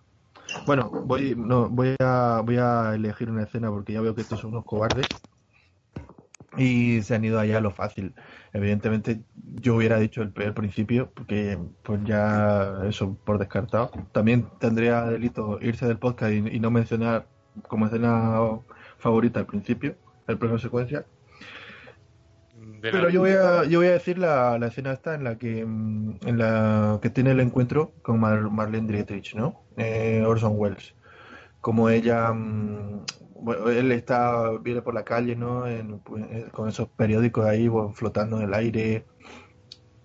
Bueno, 0.65 0.89
voy, 0.89 1.35
no, 1.37 1.69
voy 1.69 1.95
a, 1.99 2.41
voy 2.45 2.57
a 2.57 2.95
elegir 2.95 3.29
una 3.29 3.43
escena 3.43 3.69
porque 3.69 3.93
ya 3.93 4.01
veo 4.01 4.15
que 4.15 4.21
estos 4.21 4.39
son 4.39 4.51
unos 4.51 4.63
cobardes 4.63 5.07
y 6.57 7.01
se 7.01 7.15
han 7.15 7.25
ido 7.25 7.37
allá 7.37 7.57
a 7.57 7.61
lo 7.61 7.71
fácil. 7.71 8.15
Evidentemente, 8.53 9.21
yo 9.35 9.75
hubiera 9.75 9.99
dicho 9.99 10.21
el, 10.21 10.31
el 10.37 10.53
principio, 10.53 11.11
porque 11.13 11.59
pues 11.83 11.99
ya 12.05 12.79
eso 12.87 13.17
por 13.25 13.39
descartado. 13.39 13.91
También 14.13 14.47
tendría 14.59 15.03
delito 15.03 15.59
irse 15.61 15.85
del 15.85 15.97
podcast 15.99 16.31
y 16.31 16.59
no 16.61 16.71
mencionar 16.71 17.27
como 17.67 17.85
escena 17.87 18.39
favorita 18.97 19.41
al 19.41 19.45
principio, 19.45 19.95
el 20.27 20.37
plano 20.37 20.57
secuencia. 20.57 21.05
De 22.81 22.91
Pero 22.91 23.09
yo 23.09 23.21
voy 23.21 23.31
a, 23.31 23.63
yo 23.65 23.79
voy 23.79 23.87
a 23.87 23.93
decir 23.93 24.17
la, 24.17 24.57
la 24.59 24.67
escena 24.67 24.91
esta 24.93 25.15
en 25.15 25.23
la 25.23 25.37
que 25.37 25.65
mm, 25.65 26.19
en 26.25 26.37
la 26.37 26.99
que 27.01 27.09
tiene 27.09 27.31
el 27.31 27.39
encuentro 27.39 27.91
con 28.01 28.19
Mar- 28.19 28.49
Marlene 28.49 28.91
Dietrich, 28.91 29.35
¿no? 29.35 29.61
Eh, 29.77 30.23
Orson 30.25 30.53
Welles. 30.55 30.93
Como 31.61 31.89
ella, 31.89 32.31
mm, 32.33 33.05
bueno, 33.41 33.69
él 33.69 33.91
está, 33.91 34.51
viene 34.59 34.81
por 34.81 34.93
la 34.93 35.03
calle, 35.03 35.35
¿no? 35.35 35.67
En- 35.67 35.99
pues, 35.99 36.23
eh, 36.31 36.47
con 36.51 36.69
esos 36.69 36.87
periódicos 36.89 37.45
ahí 37.45 37.67
bueno, 37.67 37.93
flotando 37.93 38.37
en 38.37 38.43
el 38.43 38.53
aire. 38.53 39.05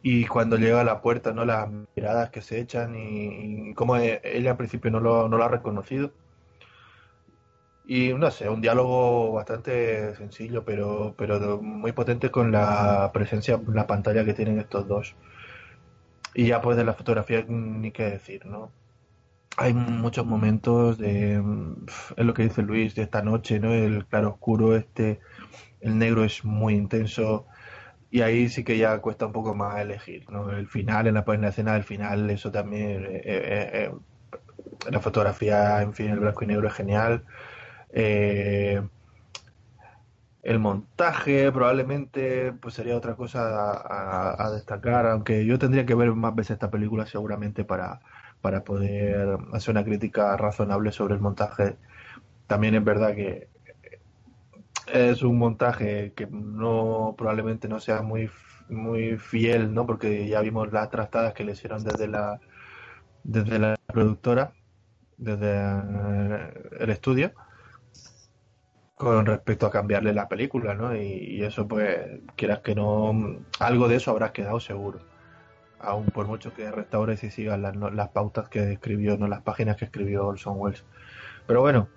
Y 0.03 0.27
cuando 0.27 0.57
llega 0.57 0.81
a 0.81 0.85
la 0.85 1.01
puerta, 1.01 1.33
¿no? 1.33 1.45
Las 1.45 1.69
miradas 1.97 2.31
que 2.31 2.43
se 2.43 2.59
echan 2.61 2.97
y, 2.97 3.71
y 3.71 3.75
como 3.75 3.97
e- 3.97 4.21
ella 4.25 4.53
al 4.53 4.57
principio 4.57 4.91
no 4.91 5.01
lo, 5.01 5.29
no 5.29 5.37
lo 5.37 5.45
ha 5.45 5.49
reconocido. 5.49 6.13
Y 7.85 8.13
no 8.15 8.31
sé, 8.31 8.49
un 8.49 8.61
diálogo 8.61 9.33
bastante 9.33 10.15
sencillo, 10.17 10.65
pero, 10.65 11.15
pero 11.19 11.61
muy 11.61 11.93
potente 11.93 12.31
con 12.31 12.53
la 12.53 13.11
presencia 13.13 13.55
en 13.57 13.75
la 13.75 13.87
pantalla 13.87 14.25
que 14.25 14.35
tienen 14.35 14.59
estos 14.59 14.87
dos. 14.87 15.17
Y 16.35 16.47
ya 16.47 16.61
pues 16.61 16.77
de 16.77 16.85
la 16.85 16.95
fotografía 16.95 17.45
ni 17.49 17.91
qué 17.93 18.05
decir, 18.05 18.47
¿no? 18.47 18.71
Hay 19.59 19.75
muchos 19.75 20.27
momentos 20.27 20.99
de, 20.99 21.43
es 22.17 22.25
lo 22.27 22.35
que 22.35 22.45
dice 22.45 22.63
Luis, 22.63 22.95
de 22.95 23.03
esta 23.03 23.23
noche, 23.23 23.61
¿no? 23.61 23.73
El 23.75 24.07
claro 24.07 24.31
oscuro, 24.31 24.77
este, 24.77 25.21
el 25.81 25.99
negro 25.99 26.25
es 26.25 26.45
muy 26.45 26.75
intenso. 26.75 27.47
Y 28.11 28.23
ahí 28.23 28.49
sí 28.49 28.65
que 28.65 28.79
ya 28.79 28.99
cuesta 29.01 29.27
un 29.27 29.33
poco 29.33 29.55
más 29.55 29.81
elegir, 29.81 30.31
¿no? 30.31 30.51
El 30.53 30.69
final, 30.69 31.07
en 31.09 31.15
la, 31.15 31.25
en 31.27 31.41
la 31.43 31.49
escena 31.49 31.75
del 31.75 31.85
final, 31.85 32.31
eso 32.31 32.51
también, 32.53 33.05
eh, 33.07 33.23
eh, 33.25 33.71
eh, 33.75 33.93
la 34.91 35.01
fotografía, 35.01 35.83
en 35.83 35.95
fin, 35.95 36.11
el 36.11 36.21
blanco 36.21 36.45
y 36.45 36.47
negro 36.49 36.69
es 36.69 36.75
genial. 36.75 37.25
Eh, 37.93 38.83
el 40.43 40.59
montaje 40.59 41.53
probablemente 41.53 42.53
pues 42.55 42.75
sería 42.75 42.97
otra 42.97 43.15
cosa 43.17 43.73
a, 43.73 44.47
a- 44.47 44.51
destacar, 44.51 45.07
aunque 45.07 45.47
yo 45.47 45.59
tendría 45.59 45.87
que 45.87 45.95
ver 45.95 46.13
más 46.15 46.35
veces 46.35 46.53
esta 46.53 46.71
película 46.71 47.07
seguramente 47.07 47.65
para, 47.65 48.01
para 48.41 48.65
poder 48.65 49.39
hacer 49.53 49.73
una 49.73 49.85
crítica 49.85 50.37
razonable 50.37 50.91
sobre 50.93 51.15
el 51.15 51.21
montaje. 51.21 51.79
También 52.47 52.75
es 52.77 52.85
verdad 52.85 53.15
que 53.17 53.51
es 54.87 55.23
un 55.23 55.39
montaje 55.39 56.13
que 56.15 56.27
no 56.31 57.15
probablemente 57.17 57.69
no 57.69 57.81
sea 57.81 58.03
muy 58.03 58.31
muy 58.69 59.19
fiel, 59.19 59.73
¿no? 59.75 59.87
Porque 59.87 60.29
ya 60.29 60.41
vimos 60.41 60.73
las 60.73 60.91
trastadas 60.91 61.35
que 61.35 61.45
le 61.45 61.53
hicieron 61.53 61.83
desde 61.85 62.09
la 62.09 62.41
desde 63.23 63.59
la 63.59 63.77
productora, 63.87 64.55
desde 65.17 65.49
eh, 65.53 66.55
el 66.81 66.91
estudio 66.91 67.35
con 69.03 69.27
respecto 69.27 69.67
a 69.67 69.71
cambiarle 69.71 70.13
la 70.15 70.29
película, 70.29 70.75
¿no? 70.75 70.95
Y, 70.97 71.01
y 71.03 71.43
eso, 71.45 71.67
pues, 71.69 71.99
quieras 72.37 72.61
que 72.61 72.75
no, 72.75 73.13
algo 73.61 73.89
de 73.89 73.97
eso 73.97 74.11
habrás 74.11 74.33
quedado 74.33 74.61
seguro. 74.61 75.01
Aún 75.81 76.07
por 76.07 76.27
mucho 76.29 76.55
que 76.55 76.71
restaures 76.71 77.25
y 77.25 77.31
sigas 77.31 77.59
las, 77.61 77.77
las 77.77 78.09
pautas 78.11 78.49
que 78.49 78.73
escribió, 78.73 79.19
no 79.19 79.29
las 79.29 79.43
páginas 79.43 79.77
que 79.77 79.87
escribió 79.87 80.27
Orson 80.27 80.55
Welles. 80.59 80.85
Pero 81.47 81.61
bueno, 81.63 81.89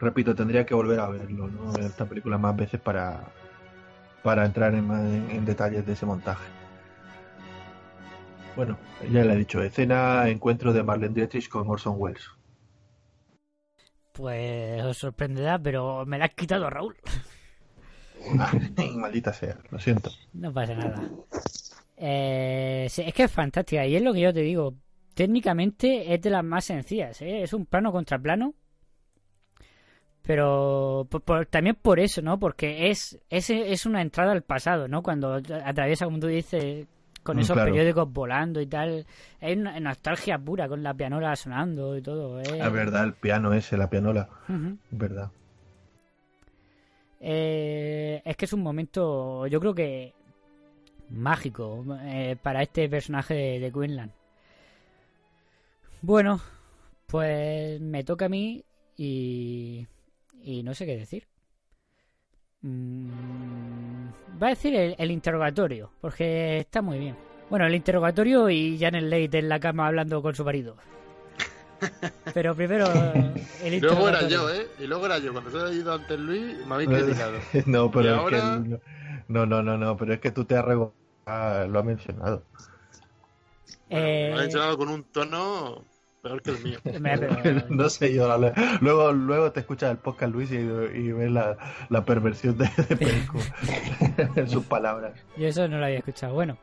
repito, 0.00 0.34
tendría 0.34 0.64
que 0.66 0.74
volver 0.74 1.00
a 1.00 1.08
verlo, 1.08 1.48
¿no? 1.48 1.72
Ver 1.72 1.86
esta 1.86 2.06
película 2.08 2.38
más 2.38 2.56
veces 2.56 2.80
para, 2.80 3.34
para 4.22 4.44
entrar 4.46 4.74
en, 4.74 4.90
en- 4.92 5.30
en 5.30 5.44
detalles 5.44 5.86
de 5.86 5.92
ese 5.94 6.06
montaje. 6.06 6.54
Bueno, 8.56 8.78
ya 9.00 9.24
le 9.24 9.32
he 9.32 9.36
dicho, 9.36 9.62
escena, 9.62 10.28
encuentro 10.28 10.72
de 10.72 10.82
Marlene 10.82 11.14
Dietrich 11.14 11.48
con 11.48 11.68
Orson 11.70 11.94
Welles. 11.96 12.37
Pues 14.18 14.82
os 14.82 14.98
sorprenderá, 14.98 15.60
pero 15.60 16.04
me 16.04 16.18
la 16.18 16.24
has 16.24 16.34
quitado, 16.34 16.68
Raúl. 16.68 16.96
Maldita 18.96 19.32
sea, 19.32 19.56
lo 19.70 19.78
siento. 19.78 20.10
No 20.32 20.52
pasa 20.52 20.74
nada. 20.74 21.08
Eh, 21.96 22.88
es 22.88 23.14
que 23.14 23.22
es 23.22 23.30
fantástica 23.30 23.86
y 23.86 23.94
es 23.94 24.02
lo 24.02 24.12
que 24.12 24.20
yo 24.22 24.34
te 24.34 24.40
digo. 24.40 24.74
Técnicamente 25.14 26.12
es 26.12 26.20
de 26.20 26.30
las 26.30 26.42
más 26.42 26.64
sencillas. 26.64 27.22
¿eh? 27.22 27.42
Es 27.44 27.52
un 27.52 27.64
plano 27.66 27.92
contra 27.92 28.18
plano. 28.18 28.54
Pero 30.22 31.06
por- 31.08 31.22
por- 31.22 31.46
también 31.46 31.76
por 31.80 32.00
eso, 32.00 32.20
¿no? 32.20 32.40
Porque 32.40 32.90
es, 32.90 33.20
es, 33.30 33.50
es 33.50 33.86
una 33.86 34.02
entrada 34.02 34.32
al 34.32 34.42
pasado, 34.42 34.88
¿no? 34.88 35.00
Cuando 35.00 35.34
atraviesa, 35.34 36.06
como 36.06 36.18
tú 36.18 36.26
dices, 36.26 36.88
con 37.28 37.36
Mm, 37.36 37.40
esos 37.40 37.54
claro. 37.54 37.70
periódicos 37.70 38.10
volando 38.10 38.58
y 38.62 38.66
tal. 38.66 39.04
Es 39.38 39.56
nostalgia 39.58 40.38
pura 40.38 40.66
con 40.66 40.82
la 40.82 40.94
pianola 40.94 41.36
sonando 41.36 41.94
y 41.94 42.00
todo. 42.00 42.40
Es, 42.40 42.48
Es 42.50 42.72
verdad, 42.72 43.04
el 43.04 43.12
piano 43.12 43.52
ese, 43.52 43.76
la 43.76 43.90
pianola. 43.90 44.28
Es 44.48 44.98
verdad. 44.98 45.30
Eh, 47.20 48.22
es 48.24 48.36
que 48.36 48.44
es 48.46 48.52
un 48.54 48.62
momento, 48.62 49.46
yo 49.46 49.60
creo 49.60 49.74
que 49.74 50.14
mágico 51.10 51.84
eh, 52.02 52.36
para 52.42 52.62
este 52.62 52.88
personaje 52.88 53.34
de, 53.34 53.60
de 53.60 53.72
Quinlan. 53.72 54.10
Bueno, 56.00 56.40
pues 57.06 57.78
me 57.80 58.04
toca 58.04 58.26
a 58.26 58.28
mí 58.30 58.64
y, 58.96 59.86
y 60.42 60.62
no 60.62 60.74
sé 60.74 60.86
qué 60.86 60.96
decir. 60.96 61.26
Mm, 62.62 64.08
va 64.42 64.46
a 64.48 64.50
decir 64.50 64.74
el, 64.74 64.94
el 64.98 65.10
interrogatorio, 65.10 65.90
porque 66.00 66.58
está 66.58 66.82
muy 66.82 66.98
bien. 66.98 67.16
Bueno, 67.50 67.66
el 67.66 67.74
interrogatorio 67.74 68.50
y 68.50 68.78
Janet 68.78 69.04
Leigh 69.04 69.30
en 69.32 69.48
la 69.48 69.60
cama 69.60 69.86
hablando 69.86 70.20
con 70.22 70.34
su 70.34 70.44
marido. 70.44 70.76
Pero 72.34 72.54
primero 72.54 72.86
el 73.62 73.74
Y 73.74 73.80
luego 73.80 74.08
era 74.08 74.26
yo, 74.26 74.50
¿eh? 74.50 74.66
Y 74.80 74.86
luego 74.86 75.06
era 75.06 75.18
yo. 75.18 75.32
Cuando 75.32 75.50
se 75.50 75.58
ha 75.58 75.72
ido 75.72 75.94
antes 75.94 76.18
Luis, 76.18 76.66
me 76.66 76.74
habéis 76.74 76.90
criticado. 76.90 77.38
no, 77.66 77.90
pero 77.90 78.10
es 78.10 78.18
ahora- 78.18 78.60
que 78.64 78.80
no, 79.28 79.46
no, 79.46 79.62
no, 79.62 79.78
no, 79.78 79.96
pero 79.96 80.14
es 80.14 80.20
que 80.20 80.30
tú 80.32 80.44
te 80.44 80.56
has 80.56 80.64
rego- 80.64 80.92
ah, 81.26 81.66
lo 81.68 81.78
has 81.78 81.84
mencionado. 81.84 82.42
Eh, 83.90 84.30
Me 84.32 84.38
ha 84.38 84.42
mencionado 84.42 84.76
con 84.76 84.88
un 84.88 85.04
tono 85.04 85.84
peor 86.22 86.42
que 86.42 86.50
el 86.50 86.64
mío. 86.64 86.78
no 87.68 87.88
sé 87.88 88.12
yo. 88.14 88.26
la- 88.38 88.78
Luego, 88.80 89.12
luego 89.12 89.52
te 89.52 89.60
escuchas 89.60 89.90
el 89.90 89.98
podcast 89.98 90.32
Luis 90.32 90.50
y, 90.52 90.56
y 90.56 91.12
ves 91.12 91.30
la, 91.30 91.56
la 91.88 92.04
perversión 92.04 92.56
de, 92.58 92.68
de 92.88 92.96
Perico 92.96 93.38
en 94.36 94.48
sus 94.48 94.64
palabras. 94.64 95.12
Yo 95.36 95.48
eso 95.48 95.66
no 95.68 95.78
lo 95.78 95.84
había 95.86 95.98
escuchado. 95.98 96.34
Bueno, 96.34 96.58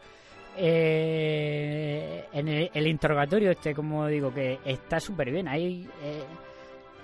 eh, 0.57 2.25
en 2.33 2.47
el, 2.47 2.71
el 2.73 2.87
interrogatorio 2.87 3.51
este, 3.51 3.73
como 3.73 4.07
digo, 4.07 4.33
que 4.33 4.59
está 4.65 4.99
súper 4.99 5.31
bien. 5.31 5.47
Ahí 5.47 5.87
eh, 6.03 6.23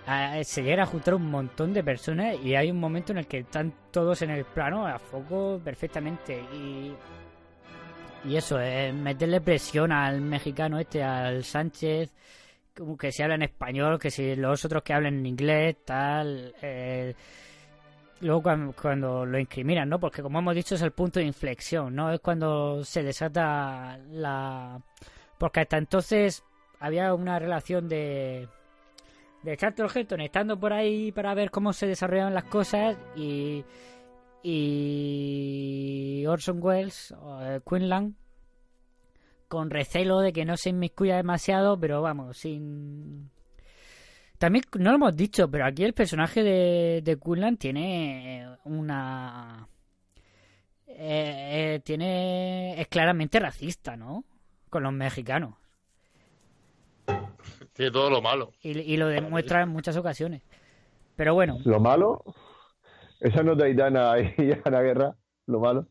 a- 0.08 0.44
se 0.44 0.64
llega 0.64 0.84
a 0.84 0.86
juntar 0.86 1.14
un 1.16 1.30
montón 1.30 1.74
de 1.74 1.84
personas 1.84 2.36
y 2.44 2.56
hay 2.56 2.72
un 2.72 2.80
momento 2.80 3.12
en 3.12 3.20
el 3.20 3.28
que 3.28 3.40
están 3.40 3.74
todos 3.92 4.22
en 4.22 4.32
el 4.32 4.46
plano 4.46 4.86
a 4.88 5.00
foco 5.00 5.60
perfectamente. 5.64 6.42
Y, 6.54 6.92
y 8.30 8.36
eso, 8.36 8.60
es 8.60 8.94
meterle 8.94 9.42
presión 9.42 9.92
al 9.92 10.22
mexicano 10.22 10.78
este, 10.80 11.04
al 11.04 11.44
Sánchez, 11.44 12.12
que 13.00 13.12
si 13.12 13.24
habla 13.24 13.36
en 13.36 13.44
español, 13.44 14.00
que 14.00 14.10
si 14.12 14.36
los 14.36 14.64
otros 14.66 14.84
que 14.84 14.94
hablan 14.94 15.20
en 15.20 15.26
inglés, 15.26 15.78
tal. 15.86 16.54
eh, 16.62 17.14
luego 18.22 18.42
cuando, 18.44 18.74
cuando 18.74 19.26
lo 19.26 19.40
incriminan, 19.40 19.90
¿no? 19.90 20.00
Porque 20.00 20.22
como 20.22 20.40
hemos 20.40 20.56
dicho 20.56 20.76
es 20.76 20.82
el 20.82 20.92
punto 20.92 21.20
de 21.20 21.26
inflexión, 21.26 21.96
¿no? 21.96 22.12
Es 22.12 22.20
cuando 22.20 22.84
se 22.84 23.04
desata 23.04 23.98
la... 24.10 24.82
Porque 25.38 25.62
hasta 25.62 25.78
entonces 25.78 26.44
había 26.80 27.14
una 27.14 27.40
relación 27.40 27.88
de... 27.90 28.48
De 29.44 29.58
Charlton 29.58 29.90
Heston 29.94 30.22
estando 30.22 30.60
por 30.60 30.72
ahí 30.72 31.12
para 31.12 31.34
ver 31.34 31.50
cómo 31.50 31.74
se 31.74 31.88
desarrollaban 31.88 32.34
las 32.34 32.46
cosas 32.46 32.98
y... 33.16 33.64
Y 34.44 36.26
Orson 36.28 36.58
Welles, 36.62 37.14
eh, 37.44 37.60
Quinlan, 37.68 38.16
con 39.52 39.70
recelo 39.70 40.22
de 40.22 40.32
que 40.32 40.46
no 40.46 40.56
se 40.56 40.70
inmiscuya 40.70 41.18
demasiado, 41.18 41.78
pero 41.78 42.02
vamos, 42.02 42.38
sin... 42.38 43.30
También 44.38 44.64
no 44.80 44.92
lo 44.92 44.96
hemos 44.96 45.14
dicho, 45.14 45.52
pero 45.52 45.66
aquí 45.66 45.84
el 45.84 45.94
personaje 45.94 46.42
de, 46.42 47.02
de 47.04 47.20
Quinlan 47.20 47.58
tiene 47.58 48.48
una... 48.64 49.68
eh, 50.88 51.76
eh, 51.76 51.82
tiene... 51.84 52.80
es 52.80 52.88
claramente 52.88 53.42
racista, 53.42 53.98
¿no? 53.98 54.24
Con 54.70 54.84
los 54.84 54.94
mexicanos. 54.94 55.56
Tiene 57.74 57.92
todo 57.92 58.10
lo 58.10 58.22
malo. 58.22 58.54
Y, 58.62 58.70
y 58.80 58.96
lo 58.96 59.08
demuestra 59.08 59.64
en 59.64 59.70
muchas 59.70 59.98
ocasiones. 59.98 60.44
Pero 61.18 61.34
bueno, 61.34 61.58
Lo 61.66 61.82
malo, 61.82 62.24
esa 63.20 63.44
nota 63.44 63.68
gitana 63.68 64.14
ahí 64.14 64.34
a 64.64 64.70
la 64.70 64.82
guerra, 64.88 65.14
lo 65.46 65.60
malo. 65.60 65.88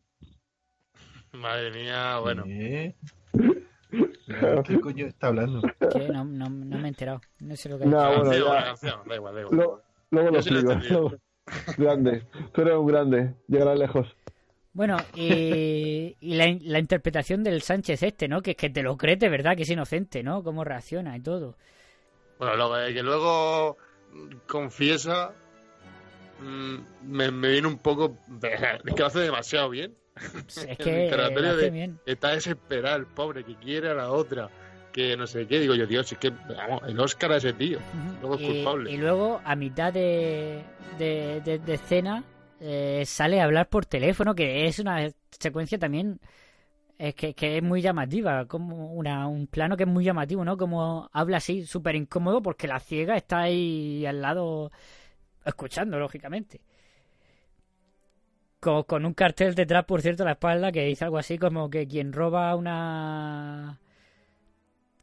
Madre 1.33 1.69
mía, 1.71 2.17
bueno. 2.19 2.43
¿Qué 4.65 4.79
coño 4.79 5.05
está 5.07 5.27
hablando? 5.27 5.61
que 5.91 6.07
no, 6.09 6.23
no, 6.23 6.49
no 6.49 6.77
me 6.77 6.85
he 6.85 6.87
enterado. 6.87 7.21
No 7.39 7.55
sé 7.55 7.69
lo 7.69 7.77
que 7.79 7.85
No, 7.85 7.99
ha 7.99 8.09
dicho. 8.09 8.45
bueno, 8.45 8.63
Canción, 8.63 8.99
ya. 9.03 9.09
da 9.09 9.15
igual, 9.15 9.35
da 9.35 9.41
igual. 9.41 9.57
Lo- 9.57 9.81
luego 10.11 10.27
lo 10.27 10.31
lo 10.31 10.39
explico. 10.39 11.17
Grande. 11.77 12.23
Tú 12.53 12.61
eres 12.61 12.75
un 12.75 12.87
grande. 12.87 13.33
Llegarás 13.47 13.77
lejos. 13.79 14.15
Bueno, 14.73 14.95
y, 15.15 16.15
y 16.21 16.35
la, 16.35 16.45
la 16.61 16.79
interpretación 16.79 17.43
del 17.43 17.61
Sánchez 17.61 18.03
este, 18.03 18.29
¿no? 18.29 18.41
Que 18.41 18.51
es 18.51 18.57
que 18.57 18.69
te 18.69 18.83
lo 18.83 18.95
crees 18.97 19.19
de 19.19 19.27
verdad 19.27 19.57
que 19.57 19.63
es 19.63 19.69
inocente, 19.69 20.23
¿no? 20.23 20.43
Cómo 20.43 20.63
reacciona 20.63 21.17
y 21.17 21.19
todo. 21.19 21.57
Bueno, 22.39 22.55
lo 22.55 22.73
de 22.73 22.93
que 22.93 23.03
luego 23.03 23.75
confiesa 24.47 25.33
mm, 26.39 26.75
me, 27.11 27.31
me 27.31 27.49
viene 27.49 27.67
un 27.67 27.79
poco. 27.79 28.15
Es 28.41 28.93
que 28.93 28.99
lo 29.01 29.05
hace 29.07 29.19
demasiado 29.19 29.69
bien. 29.69 29.93
Es 30.15 30.77
que 30.77 31.09
hace 31.11 31.71
de-. 31.71 31.93
Está 32.05 32.29
desesperado 32.29 32.97
el 32.97 33.05
pobre 33.05 33.43
que 33.43 33.55
quiere 33.55 33.89
a 33.89 33.93
la 33.93 34.11
otra. 34.11 34.49
Que 34.91 35.15
no 35.15 35.25
sé 35.25 35.47
qué. 35.47 35.59
Digo 35.59 35.73
yo, 35.73 35.87
Dios, 35.87 36.11
es 36.11 36.17
que. 36.17 36.29
Vamos, 36.31 36.81
el 36.87 36.99
Oscar 36.99 37.31
a 37.31 37.37
ese 37.37 37.53
tío. 37.53 37.79
Luego 38.19 38.35
es 38.35 38.41
Y, 38.41 38.47
culpable. 38.47 38.91
y 38.91 38.97
luego, 38.97 39.39
a 39.43 39.55
mitad 39.55 39.93
de, 39.93 40.61
de, 40.99 41.41
de- 41.45 41.59
de 41.59 41.73
escena, 41.73 42.23
eh, 42.59 43.03
sale 43.05 43.39
a 43.39 43.45
hablar 43.45 43.69
por 43.69 43.85
teléfono, 43.85 44.35
que 44.35 44.65
es 44.67 44.79
una 44.79 45.09
secuencia 45.31 45.79
también 45.79 46.19
es 46.97 47.15
que, 47.15 47.33
que 47.33 47.57
es 47.57 47.63
muy 47.63 47.81
llamativa, 47.81 48.45
como 48.45 48.93
una, 48.93 49.27
un 49.27 49.47
plano 49.47 49.75
que 49.75 49.83
es 49.83 49.89
muy 49.89 50.03
llamativo, 50.03 50.45
¿no? 50.45 50.55
Como 50.55 51.09
habla 51.13 51.37
así, 51.37 51.65
súper 51.65 51.95
incómodo, 51.95 52.43
porque 52.43 52.67
la 52.67 52.79
ciega 52.79 53.15
está 53.17 53.39
ahí 53.39 54.05
al 54.05 54.21
lado, 54.21 54.71
escuchando, 55.43 55.97
lógicamente. 55.97 56.61
Con, 58.61 59.05
un 59.05 59.15
cartel 59.15 59.55
detrás, 59.55 59.85
por 59.85 60.03
cierto, 60.03 60.23
la 60.23 60.33
espalda, 60.33 60.71
que 60.71 60.85
dice 60.85 61.03
algo 61.03 61.17
así 61.17 61.39
como 61.39 61.71
que 61.71 61.87
quien 61.87 62.13
roba 62.13 62.55
una... 62.55 63.79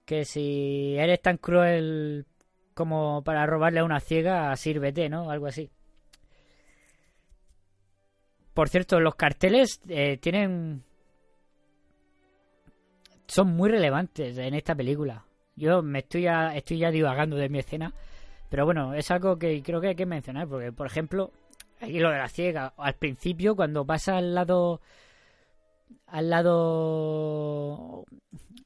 Que 0.05 0.24
si 0.24 0.94
eres 0.97 1.20
tan 1.20 1.39
cruel 1.39 2.24
como 2.72 3.24
para 3.24 3.47
robarle 3.47 3.80
a 3.80 3.85
una 3.85 3.98
ciega, 3.98 4.55
sírvete, 4.55 5.09
¿no? 5.09 5.28
Algo 5.28 5.48
así. 5.48 5.70
Por 8.55 8.68
cierto, 8.68 9.01
los 9.01 9.16
carteles 9.16 9.80
eh, 9.89 10.18
tienen... 10.18 10.85
Son 13.26 13.48
muy 13.48 13.70
relevantes 13.70 14.39
en 14.39 14.55
esta 14.55 14.76
película. 14.76 15.24
Yo 15.56 15.82
me 15.82 15.98
estoy 15.98 16.22
ya, 16.22 16.55
estoy 16.55 16.78
ya 16.78 16.93
divagando 16.93 17.35
de 17.35 17.48
mi 17.48 17.59
escena. 17.59 17.93
Pero 18.48 18.64
bueno, 18.64 18.94
es 18.94 19.10
algo 19.10 19.36
que 19.36 19.60
creo 19.64 19.80
que 19.80 19.89
hay 19.89 19.97
que 19.97 20.06
mencionar. 20.06 20.47
Porque, 20.47 20.70
por 20.70 20.86
ejemplo, 20.86 21.32
aquí 21.80 21.98
lo 21.98 22.10
de 22.10 22.18
la 22.18 22.28
ciega. 22.28 22.74
Al 22.76 22.94
principio, 22.94 23.56
cuando 23.56 23.84
pasa 23.84 24.18
al 24.18 24.34
lado... 24.34 24.80
Al 26.06 26.30
lado... 26.30 28.05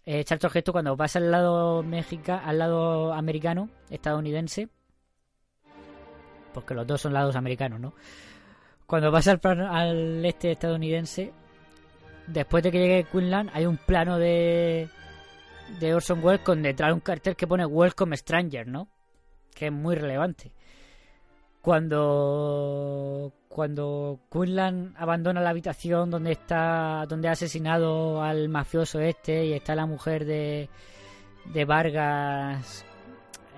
Eh, 0.05 0.24
Charlton 0.24 0.51
Heston, 0.52 0.72
cuando 0.72 0.97
pasa 0.97 1.18
al 1.20 1.30
lado 1.30 1.82
mexica, 1.82 2.39
al 2.39 2.59
lado 2.59 3.12
americano, 3.12 3.68
estadounidense, 3.89 4.68
porque 6.52 6.74
los 6.74 6.86
dos 6.86 7.01
son 7.01 7.12
lados 7.12 7.36
americanos, 7.36 7.78
¿no? 7.78 7.94
Cuando 8.84 9.12
pasa 9.12 9.39
al, 9.40 9.60
al 9.60 10.24
este 10.24 10.51
estadounidense, 10.52 11.32
después 12.26 12.64
de 12.64 12.72
que 12.72 12.78
llegue 12.78 13.05
Quinlan, 13.05 13.51
hay 13.55 13.64
un 13.64 13.76
plano 13.76 14.18
de 14.18 14.89
de 15.80 15.94
Orson 15.94 16.22
Welles 16.22 16.43
con 16.43 16.62
detrás 16.62 16.93
un 16.93 17.01
cartel 17.01 17.36
que 17.36 17.47
pone 17.47 17.64
Welcome 17.64 18.16
Stranger, 18.16 18.66
¿no? 18.66 18.89
Que 19.55 19.66
es 19.66 19.72
muy 19.72 19.94
relevante. 19.94 20.52
Cuando 21.62 23.32
cuando 23.48 24.18
Quinlan 24.32 24.94
abandona 24.97 25.40
la 25.40 25.51
habitación 25.51 26.10
donde 26.10 26.32
está 26.32 27.06
donde 27.09 27.28
ha 27.28 27.32
asesinado 27.32 28.22
al 28.22 28.48
mafioso 28.48 28.98
este 29.01 29.47
y 29.47 29.52
está 29.52 29.76
la 29.76 29.86
mujer 29.86 30.24
de 30.24 30.68
de 31.44 31.64
Vargas 31.64 32.84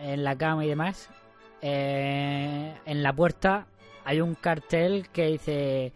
en 0.02 0.22
la 0.22 0.36
cama 0.36 0.64
y 0.64 0.68
demás, 0.68 1.08
eh, 1.62 2.74
en 2.84 3.02
la 3.02 3.12
puerta 3.14 3.66
hay 4.04 4.20
un 4.20 4.34
cartel 4.34 5.08
que 5.10 5.26
dice 5.28 5.92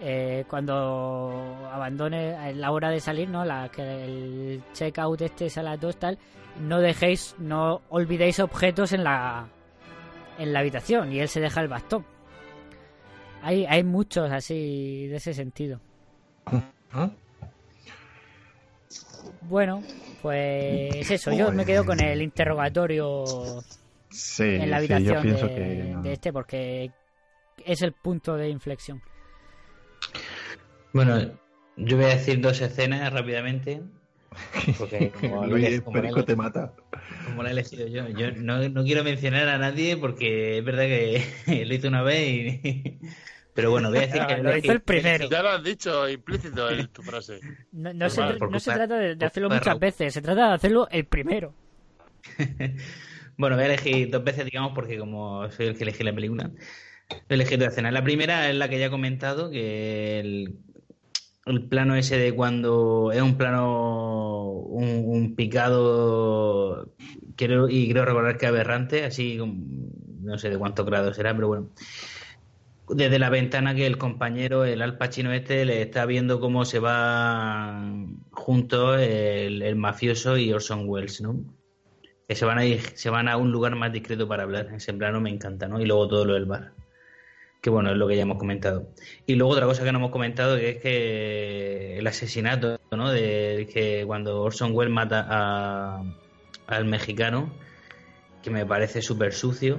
eh, 0.00 0.44
cuando 0.48 1.68
abandone 1.70 2.54
la 2.54 2.70
hora 2.70 2.88
de 2.88 3.00
salir, 3.00 3.28
¿no? 3.28 3.44
La, 3.44 3.68
que 3.68 3.82
el 3.82 4.62
check 4.72 4.98
out 4.98 5.20
este 5.20 5.46
es 5.46 5.58
a 5.58 5.62
las 5.62 5.78
2 5.78 5.96
tal, 5.98 6.18
no 6.58 6.80
dejéis, 6.80 7.36
no 7.38 7.82
olvidéis 7.90 8.40
objetos 8.40 8.94
en 8.94 9.04
la 9.04 9.48
en 10.40 10.52
la 10.52 10.60
habitación 10.60 11.12
y 11.12 11.20
él 11.20 11.28
se 11.28 11.40
deja 11.40 11.60
el 11.60 11.68
bastón. 11.68 12.04
Hay, 13.42 13.64
hay 13.66 13.84
muchos 13.84 14.30
así 14.30 15.06
de 15.06 15.16
ese 15.16 15.34
sentido. 15.34 15.80
Bueno, 19.42 19.82
pues 20.22 21.10
eso, 21.10 21.32
yo 21.32 21.52
me 21.52 21.64
quedo 21.64 21.84
con 21.84 22.00
el 22.00 22.22
interrogatorio 22.22 23.24
Sí, 24.10 24.42
en 24.42 24.70
la 24.70 24.78
sí, 24.80 24.92
habitación 24.92 25.14
yo 25.16 25.22
pienso 25.22 25.46
de, 25.46 25.54
que 25.54 25.84
no. 25.84 26.02
de 26.02 26.12
este 26.12 26.32
porque 26.32 26.90
es 27.64 27.82
el 27.82 27.92
punto 27.92 28.36
de 28.36 28.48
inflexión. 28.48 29.00
Bueno, 30.92 31.18
Yo 31.76 31.96
voy 31.96 32.06
a 32.06 32.08
decir 32.08 32.40
dos 32.40 32.60
escenas 32.60 33.12
rápidamente. 33.12 33.82
Porque 34.78 35.10
como, 35.20 35.46
Luis 35.46 35.82
Perico 35.92 36.24
te 36.24 36.36
mata. 36.36 36.72
Como 37.24 37.42
la 37.42 37.50
he 37.50 37.52
elegido 37.52 37.86
yo. 37.86 38.08
Yo 38.08 38.32
no, 38.32 38.68
no 38.68 38.84
quiero 38.84 39.04
mencionar 39.04 39.48
a 39.48 39.58
nadie 39.58 39.96
porque 39.96 40.58
es 40.58 40.64
verdad 40.64 40.84
que 40.84 41.24
lo 41.66 41.74
hice 41.74 41.88
una 41.88 42.02
vez 42.02 42.28
y... 42.64 42.98
Pero 43.52 43.72
bueno, 43.72 43.88
voy 43.90 43.98
a 43.98 44.02
decir 44.02 44.22
que... 44.26 44.36
Lo 44.42 44.56
hizo 44.56 44.72
el 44.72 44.80
primero. 44.80 45.28
Ya 45.28 45.42
lo 45.42 45.48
has 45.50 45.62
dicho 45.64 46.08
implícito 46.08 46.70
en 46.70 46.86
tu 46.88 47.02
frase. 47.02 47.40
No, 47.72 47.92
no 47.92 48.08
se, 48.08 48.22
culpa- 48.38 48.60
se 48.60 48.72
trata 48.72 48.96
de, 48.96 49.26
hacerlo 49.26 49.48
muchas 49.50 49.66
Raúl. 49.66 49.80
veces, 49.80 50.14
se 50.14 50.22
trata 50.22 50.48
de 50.48 50.54
hacerlo 50.54 50.88
el 50.90 51.04
primero. 51.04 51.52
Bueno, 53.36 53.56
voy 53.56 53.64
a 53.64 53.68
elegir 53.68 54.08
dos 54.10 54.22
veces, 54.22 54.44
digamos, 54.44 54.72
porque 54.72 54.98
como 54.98 55.50
soy 55.50 55.66
el 55.66 55.76
que 55.76 55.82
elegí 55.84 56.04
la 56.04 56.14
película, 56.14 56.44
voy 56.48 57.20
a 57.28 57.34
elegir 57.34 57.58
dos 57.58 57.68
escenas. 57.68 57.92
La 57.92 58.04
primera 58.04 58.48
es 58.48 58.54
la 58.54 58.68
que 58.68 58.78
ya 58.78 58.86
he 58.86 58.90
comentado, 58.90 59.50
que 59.50 60.20
el, 60.20 60.54
el 61.46 61.62
plano 61.68 61.94
ese 61.96 62.18
de 62.18 62.34
cuando 62.34 63.12
es 63.12 63.22
un 63.22 63.36
plano, 63.36 64.52
un, 64.52 65.04
un 65.06 65.34
picado, 65.34 66.92
quiero, 67.36 67.68
y 67.68 67.90
creo 67.90 68.04
recordar 68.04 68.38
que 68.38 68.46
aberrante, 68.46 69.04
así, 69.04 69.38
no 70.20 70.38
sé 70.38 70.50
de 70.50 70.58
cuántos 70.58 70.86
grados 70.86 71.16
será, 71.16 71.34
pero 71.34 71.48
bueno. 71.48 71.70
Desde 72.88 73.20
la 73.20 73.30
ventana 73.30 73.74
que 73.74 73.86
el 73.86 73.98
compañero, 73.98 74.64
el 74.64 74.82
Al 74.82 74.98
Pacino 74.98 75.32
este, 75.32 75.64
le 75.64 75.82
está 75.82 76.06
viendo 76.06 76.40
cómo 76.40 76.64
se 76.64 76.80
va 76.80 77.80
juntos 78.32 79.00
el, 79.00 79.62
el 79.62 79.76
mafioso 79.76 80.36
y 80.36 80.52
Orson 80.52 80.88
Welles, 80.88 81.20
¿no? 81.20 81.36
que 82.30 82.36
se 82.36 82.44
van 82.44 82.58
a 82.58 82.64
ir, 82.64 82.80
se 82.94 83.10
van 83.10 83.26
a 83.26 83.36
un 83.36 83.50
lugar 83.50 83.74
más 83.74 83.92
discreto 83.92 84.28
para 84.28 84.44
hablar. 84.44 84.68
Ese 84.72 84.94
plano 84.94 85.20
me 85.20 85.30
encanta, 85.30 85.66
¿no? 85.66 85.80
Y 85.80 85.84
luego 85.84 86.06
todo 86.06 86.24
lo 86.24 86.34
del 86.34 86.44
bar. 86.44 86.72
Que 87.60 87.70
bueno, 87.70 87.90
es 87.90 87.96
lo 87.96 88.08
que 88.08 88.16
ya 88.16 88.22
hemos 88.22 88.38
comentado. 88.38 88.88
Y 89.26 89.34
luego 89.34 89.52
otra 89.52 89.66
cosa 89.66 89.84
que 89.84 89.92
no 89.92 89.98
hemos 89.98 90.10
comentado 90.10 90.56
que 90.56 90.70
es 90.70 90.76
que 90.78 91.98
el 91.98 92.06
asesinato, 92.06 92.80
¿no? 92.90 93.10
De 93.10 93.68
que 93.72 94.04
cuando 94.06 94.42
Orson 94.42 94.72
Welles 94.72 94.92
mata 94.92 95.26
a, 95.28 96.02
al 96.66 96.84
mexicano, 96.86 97.52
que 98.42 98.50
me 98.50 98.64
parece 98.64 99.02
súper 99.02 99.32
sucio. 99.32 99.78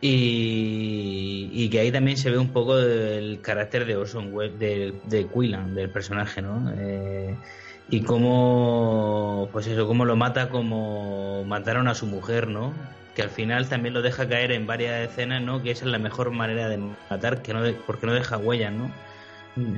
Y, 0.00 1.48
y 1.52 1.70
que 1.70 1.80
ahí 1.80 1.90
también 1.90 2.18
se 2.18 2.30
ve 2.30 2.36
un 2.36 2.52
poco 2.52 2.78
el 2.78 3.40
carácter 3.40 3.86
de 3.86 3.96
Orson 3.96 4.32
Welles, 4.34 4.58
de, 4.58 4.94
de 5.04 5.26
Quillan, 5.26 5.74
del 5.74 5.90
personaje, 5.90 6.42
¿no? 6.42 6.70
Eh, 6.76 7.34
y 7.88 8.02
cómo, 8.02 9.48
pues 9.52 9.66
eso, 9.66 9.86
cómo 9.86 10.04
lo 10.04 10.16
mata 10.16 10.50
como 10.50 11.44
mataron 11.44 11.88
a 11.88 11.94
su 11.94 12.06
mujer, 12.06 12.48
¿no? 12.48 12.74
Que 13.16 13.22
al 13.22 13.30
final 13.30 13.68
también 13.68 13.94
lo 13.94 14.02
deja 14.02 14.28
caer 14.28 14.52
en 14.52 14.66
varias 14.66 15.08
escenas, 15.10 15.42
¿no? 15.42 15.62
Que 15.62 15.70
esa 15.72 15.86
es 15.86 15.90
la 15.90 15.98
mejor 15.98 16.30
manera 16.30 16.68
de 16.68 16.76
matar, 17.10 17.42
que 17.42 17.52
no 17.54 17.62
de- 17.62 17.72
porque 17.72 18.06
no 18.06 18.12
deja 18.12 18.36
huellas, 18.36 18.72
¿no? 18.72 18.92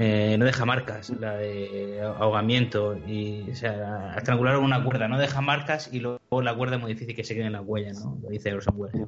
Eh, 0.01 0.35
no 0.37 0.45
deja 0.45 0.65
marcas, 0.65 1.11
la 1.21 1.37
de 1.37 2.01
ahogamiento 2.03 2.99
y, 3.07 3.49
o 3.53 3.55
sea, 3.55 4.13
estrangular 4.17 4.59
una 4.59 4.83
cuerda, 4.83 5.07
no 5.07 5.21
deja 5.21 5.41
marcas 5.41 5.89
y 5.93 6.01
luego 6.01 6.43
la 6.43 6.53
cuerda 6.57 6.75
es 6.77 6.83
muy 6.83 6.95
difícil 6.95 7.15
que 7.15 7.23
se 7.23 7.35
quede 7.37 7.47
en 7.47 7.53
la 7.53 7.61
huella, 7.63 7.93
¿no? 7.93 8.19
Lo 8.21 8.29
dice 8.29 8.53
Orson 8.53 8.75
Welles. 8.77 9.07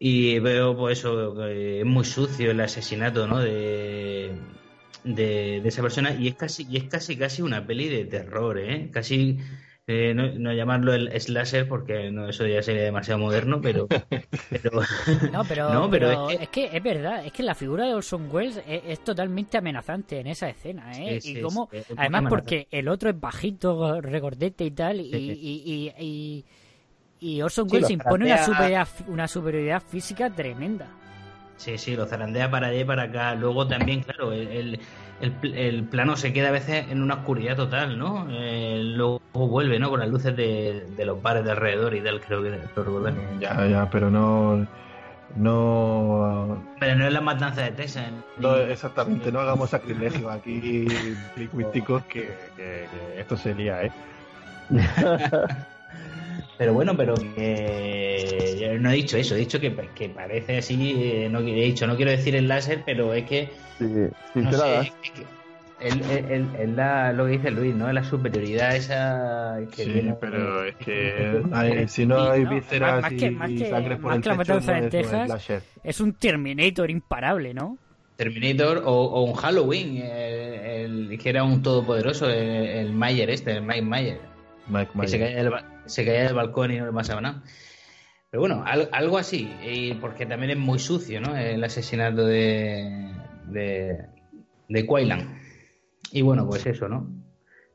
Y 0.00 0.40
veo, 0.40 0.76
pues 0.76 0.98
eso, 0.98 1.46
es 1.46 1.84
muy 1.84 2.04
sucio 2.04 2.50
el 2.50 2.60
asesinato, 2.60 3.28
¿no? 3.28 3.38
De, 3.38 4.32
de, 5.04 5.60
de 5.62 5.68
esa 5.68 5.82
persona 5.82 6.12
y 6.12 6.26
es 6.26 6.34
casi 6.34 6.66
y 6.68 6.76
es 6.76 6.84
casi 6.84 7.16
casi 7.16 7.42
una 7.42 7.64
peli 7.64 7.88
de 7.88 8.04
terror 8.04 8.58
eh 8.58 8.90
casi 8.92 9.38
eh, 9.88 10.14
no, 10.14 10.28
no 10.38 10.52
llamarlo 10.52 10.92
el 10.94 11.10
slasher 11.20 11.66
porque 11.66 12.10
no 12.12 12.28
eso 12.28 12.46
ya 12.46 12.62
sería 12.62 12.82
demasiado 12.84 13.18
moderno 13.20 13.60
pero 13.60 13.88
pero 14.50 14.82
No, 15.32 15.44
pero, 15.44 15.68
No, 15.72 15.90
pero 15.90 16.08
pero 16.08 16.30
es 16.30 16.40
es, 16.42 16.48
que... 16.50 16.76
es 16.76 16.82
verdad, 16.82 17.24
es 17.24 17.32
que 17.32 17.42
la 17.42 17.54
figura 17.54 17.86
de 17.86 17.94
Orson 17.94 18.28
Welles 18.30 18.62
es, 18.66 18.82
es 18.86 19.04
totalmente 19.04 19.58
amenazante 19.58 20.20
en 20.20 20.26
esa 20.28 20.48
escena, 20.48 20.92
¿eh? 20.98 21.20
Sí, 21.20 21.32
y 21.32 21.36
sí, 21.36 21.40
como, 21.40 21.70
además 21.96 22.24
porque 22.28 22.68
el 22.70 22.88
otro 22.88 23.10
es 23.10 23.18
bajito, 23.20 24.00
regordete 24.00 24.64
y 24.64 24.70
tal, 24.72 25.00
y, 25.00 25.10
Sí. 25.10 25.16
y, 25.40 25.92
y, 25.98 26.44
y, 27.20 27.28
y 27.36 27.42
Orson 27.42 27.68
Sí, 27.68 27.76
Welles 27.76 27.90
impone 27.90 28.26
una 28.26 28.38
superioridad, 28.38 28.88
una 29.08 29.28
superioridad 29.28 29.82
física 29.82 30.30
tremenda. 30.30 30.98
sí 31.56 31.76
sí 31.78 31.96
lo 31.96 32.06
zarandea 32.06 32.50
para 32.50 32.68
allá 32.68 32.80
y 32.80 32.84
para 32.84 33.02
acá 33.04 33.34
luego 33.34 33.66
también 33.66 34.02
claro 34.02 34.32
el, 34.32 34.48
el, 34.48 34.80
el 35.20 35.32
pl- 35.32 35.68
el 35.68 35.84
plano 35.84 36.16
se 36.16 36.32
queda 36.32 36.48
a 36.48 36.52
veces 36.52 36.86
en 36.90 37.02
una 37.02 37.14
oscuridad 37.14 37.56
total 37.56 37.98
no 37.98 38.26
Eh, 38.30 38.80
luego 38.84 39.20
vuelve 39.32 39.78
no 39.78 39.90
con 39.90 40.00
las 40.00 40.08
luces 40.08 40.36
de, 40.36 40.86
de 40.96 41.04
los 41.04 41.20
bares 41.22 41.44
de 41.44 41.50
alrededor 41.50 41.94
y 41.94 42.00
tal 42.00 42.20
creo 42.20 42.42
que 42.42 42.50
lo 42.76 43.10
Ya, 43.40 43.66
ya, 43.66 43.88
pero 43.90 44.10
no. 44.10 44.66
No. 45.36 46.62
pero 46.80 46.96
no 46.96 47.06
es 47.06 47.12
la 47.12 47.20
matanza 47.20 47.62
de 47.62 47.72
Texas 47.72 48.10
No, 48.38 48.56
exactamente, 48.56 49.30
no 49.30 49.40
hagamos 49.40 49.70
sacrilegio 49.70 50.30
aquí 50.30 50.90
lingüísticos 51.36 52.02
que, 52.04 52.22
que- 52.56 52.88
que 52.90 53.20
esto 53.20 53.36
se 53.36 53.54
lía, 53.54 53.84
¿eh? 53.84 53.92
Pero 56.58 56.72
bueno, 56.74 56.96
pero 56.96 57.14
que 57.14 58.58
yo 58.60 58.78
no 58.80 58.90
he 58.90 58.94
dicho 58.94 59.16
eso, 59.16 59.34
he 59.34 59.38
dicho 59.38 59.60
que, 59.60 59.72
que 59.94 60.08
parece 60.08 60.58
así, 60.58 60.94
eh, 60.96 61.28
no 61.30 61.38
he 61.38 61.42
dicho, 61.44 61.86
no 61.86 61.96
quiero 61.96 62.10
decir 62.10 62.34
el 62.34 62.48
láser, 62.48 62.82
pero 62.84 63.14
es 63.14 63.24
que 63.24 63.48
Sí, 63.78 63.84
no 64.34 64.52
sé, 64.52 64.80
es 64.80 64.90
que 65.12 65.22
el, 65.80 66.02
el- 66.10 66.32
el- 66.32 66.48
el 66.58 66.76
la- 66.76 67.12
lo 67.12 67.26
que 67.26 67.32
dice 67.32 67.52
Luis, 67.52 67.72
¿no? 67.76 67.92
La 67.92 68.02
superioridad 68.02 68.74
esa 68.74 69.58
que 69.70 69.84
Sí, 69.84 69.92
tiene- 69.92 70.14
pero 70.14 70.64
es 70.64 70.74
que 70.76 71.40
hay- 71.52 71.86
si 71.88 72.04
no 72.06 72.28
hay 72.28 72.42
No, 72.42 72.50
vísceras 72.50 73.02
más 73.02 73.12
y, 73.12 73.16
que- 73.16 73.30
más 73.30 73.50
y 73.50 73.58
que- 73.58 73.70
sangre 73.70 73.96
por 73.96 74.04
más 74.06 74.16
el 74.16 74.22
que 74.24 74.28
la 74.30 74.34
matanza 74.34 74.72
no 74.72 74.80
de 74.80 74.86
es- 74.88 74.92
no 74.92 74.98
es 74.98 75.10
Texas. 75.10 75.26
slasher. 75.26 75.62
Es 75.84 76.00
un 76.00 76.12
Terminator 76.14 76.90
imparable, 76.90 77.54
¿no? 77.54 77.78
Terminator 78.16 78.82
o, 78.84 78.90
o 78.92 79.22
un 79.22 79.34
Halloween, 79.34 79.98
el, 79.98 81.10
el- 81.12 81.18
que 81.22 81.28
era 81.30 81.44
un 81.44 81.62
todopoderoso, 81.62 82.28
el, 82.28 82.36
el 82.66 82.92
Mayer 82.92 83.30
este, 83.30 83.52
el 83.52 83.62
Mike 83.62 83.82
Mayer. 83.82 84.20
Mike 84.66 84.90
que 85.12 85.50
se 85.88 86.04
caía, 86.04 86.24
del, 86.24 86.34
balcón 86.34 86.70
y 86.70 86.78
no 86.78 86.86
le 86.86 86.92
pasaba 86.92 87.20
nada. 87.20 87.42
Pero 88.30 88.40
bueno, 88.42 88.62
al- 88.66 88.88
algo 88.92 89.16
así, 89.18 89.50
y 89.62 89.94
porque 89.94 90.26
también 90.26 90.50
es 90.50 90.58
muy 90.58 90.78
sucio, 90.78 91.20
¿no? 91.20 91.36
El 91.36 91.64
asesinato 91.64 92.26
de, 92.26 93.10
de, 93.46 93.98
de 94.68 94.86
Quaylan. 94.86 95.40
Y 96.12 96.22
bueno, 96.22 96.46
pues 96.46 96.66
eso, 96.66 96.88
¿no? 96.88 97.10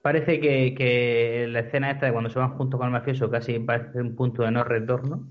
Parece 0.01 0.39
que, 0.39 0.75
que 0.75 1.47
la 1.49 1.61
escena 1.61 1.89
esta 1.91 2.05
de 2.07 2.11
cuando 2.11 2.29
se 2.29 2.37
van 2.39 2.55
juntos 2.57 2.77
con 2.77 2.87
el 2.87 2.93
mafioso 2.93 3.29
casi 3.29 3.57
parece 3.59 3.99
un 4.01 4.15
punto 4.15 4.43
de 4.43 4.51
no 4.51 4.63
retorno 4.63 5.27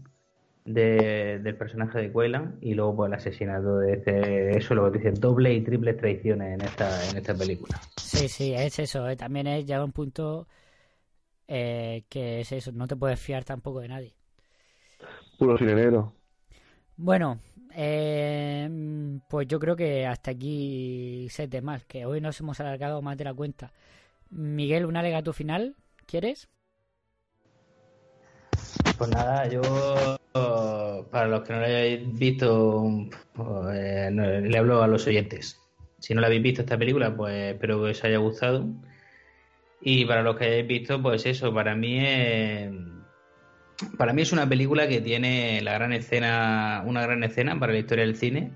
de- 0.65 1.41
del 1.43 1.57
personaje 1.57 1.99
de 1.99 2.13
Quaylan 2.13 2.59
y 2.61 2.75
luego 2.75 2.97
pues 2.97 3.09
el 3.09 3.15
asesinato 3.15 3.79
de 3.79 3.93
este, 3.95 4.57
eso 4.57 4.75
lo 4.75 4.91
que 4.91 4.99
dicen, 4.99 5.21
doble 5.21 5.53
y 5.53 5.61
triple 5.61 5.95
traiciones 5.95 6.55
en 6.55 6.63
esta, 6.63 7.11
en 7.11 7.17
esta 7.17 7.35
película. 7.35 7.77
Sí, 7.97 8.29
sí, 8.29 8.55
es 8.55 8.79
eso. 8.79 9.09
eh, 9.09 9.17
También 9.17 9.47
es 9.47 9.67
ya 9.67 9.83
un 9.85 9.93
punto 9.93 10.47
eh, 11.48 12.05
que 12.09 12.40
es 12.40 12.52
eso. 12.52 12.73
No 12.73 12.86
te 12.86 12.97
puedes 12.97 13.20
fiar 13.20 13.44
tampoco 13.44 13.81
de 13.81 13.89
nadie. 13.89 14.14
Puro 15.39 15.59
cine 15.59 15.74
negro. 15.74 16.14
Bueno, 16.97 17.39
eh, 17.74 18.69
pues 19.28 19.48
yo 19.48 19.59
creo 19.59 19.77
que 19.77 20.06
hasta 20.06 20.31
aquí 20.31 21.27
sé 21.31 21.48
temas, 21.48 21.85
que 21.85 22.06
hoy 22.06 22.20
nos 22.20 22.39
hemos 22.40 22.60
alargado 22.60 23.02
más 23.02 23.16
de 23.16 23.24
la 23.24 23.35
cuenta. 23.35 23.73
Miguel, 24.31 24.86
un 24.86 24.97
alegato 24.97 25.32
final, 25.32 25.74
¿quieres? 26.06 26.48
Pues 28.97 29.10
nada, 29.10 29.48
yo 29.48 29.60
para 31.10 31.28
los 31.28 31.43
que 31.43 31.52
no 31.52 31.60
lo 31.60 31.66
hayáis 31.66 32.19
visto, 32.19 33.09
pues, 33.35 33.48
eh, 33.73 34.10
le 34.10 34.59
hablo 34.59 34.82
a 34.82 34.86
los 34.86 35.06
oyentes. 35.06 35.60
Si 35.98 36.14
no 36.14 36.20
la 36.20 36.27
habéis 36.27 36.43
visto 36.43 36.62
esta 36.62 36.78
película, 36.78 37.14
pues 37.14 37.55
espero 37.55 37.82
que 37.82 37.90
os 37.90 38.05
haya 38.05 38.19
gustado. 38.19 38.66
Y 39.83 40.05
para 40.05 40.23
los 40.23 40.37
que 40.37 40.45
hayáis 40.45 40.67
visto, 40.67 41.03
pues 41.03 41.27
eso, 41.27 41.53
para 41.53 41.75
mí 41.75 41.99
es, 41.99 42.71
para 43.97 44.13
mí 44.13 44.23
es 44.23 44.33
una 44.33 44.49
película 44.49 44.87
que 44.87 45.01
tiene 45.01 45.61
la 45.63 45.75
gran 45.75 45.93
escena, 45.93 46.85
una 46.87 47.03
gran 47.03 47.25
escena 47.25 47.59
para 47.59 47.73
la 47.73 47.81
historia 47.81 48.05
del 48.05 48.17
cine. 48.17 48.53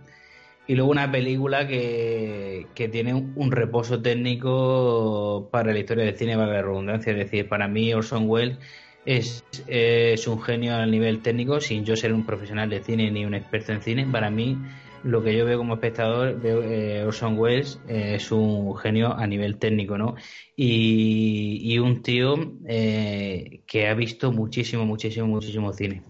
Y 0.68 0.74
luego 0.74 0.90
una 0.90 1.10
película 1.10 1.66
que, 1.66 2.66
que 2.74 2.88
tiene 2.88 3.14
un, 3.14 3.52
reposo 3.52 4.02
técnico 4.02 5.48
para 5.52 5.72
la 5.72 5.78
historia 5.78 6.04
del 6.04 6.16
cine, 6.16 6.36
para 6.36 6.52
la 6.52 6.62
redundancia. 6.62 7.12
Es 7.12 7.18
decir, 7.18 7.48
para 7.48 7.68
mí 7.68 7.92
Orson 7.94 8.28
Welles 8.28 8.58
es, 9.04 9.44
es 9.68 10.26
un 10.26 10.42
genio 10.42 10.74
a 10.74 10.86
nivel 10.86 11.22
técnico, 11.22 11.60
sin 11.60 11.84
yo 11.84 11.94
ser 11.96 12.12
un 12.12 12.26
profesional 12.26 12.68
de 12.68 12.82
cine 12.82 13.10
ni 13.12 13.24
un 13.24 13.34
experto 13.34 13.72
en 13.72 13.80
cine. 13.80 14.06
Para 14.10 14.28
mí, 14.28 14.58
lo 15.02 15.22
que 15.22 15.36
yo 15.36 15.44
veo 15.44 15.58
como 15.58 15.74
espectador, 15.74 16.40
veo 16.40 16.62
eh, 16.62 17.04
Orson 17.04 17.38
Welles 17.38 17.80
eh, 17.88 18.14
es 18.16 18.30
un 18.32 18.76
genio 18.76 19.14
a 19.14 19.26
nivel 19.26 19.58
técnico, 19.58 19.98
¿no? 19.98 20.16
Y, 20.56 21.78
un 21.78 22.02
tío 22.02 22.34
eh, 22.66 23.60
que 23.66 23.88
ha 23.88 23.94
visto 23.94 24.32
muchísimo, 24.32 24.84
muchísimo, 24.86 25.26
muchísimo 25.26 25.72
cine. 25.72 26.02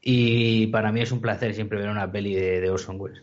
Y 0.00 0.68
para 0.68 0.92
mí 0.92 1.02
es 1.02 1.12
un 1.12 1.20
placer 1.20 1.54
siempre 1.54 1.78
ver 1.78 1.90
una 1.90 2.10
peli 2.10 2.34
de, 2.34 2.60
de 2.60 2.70
Orson 2.70 2.98
Welles. 2.98 3.22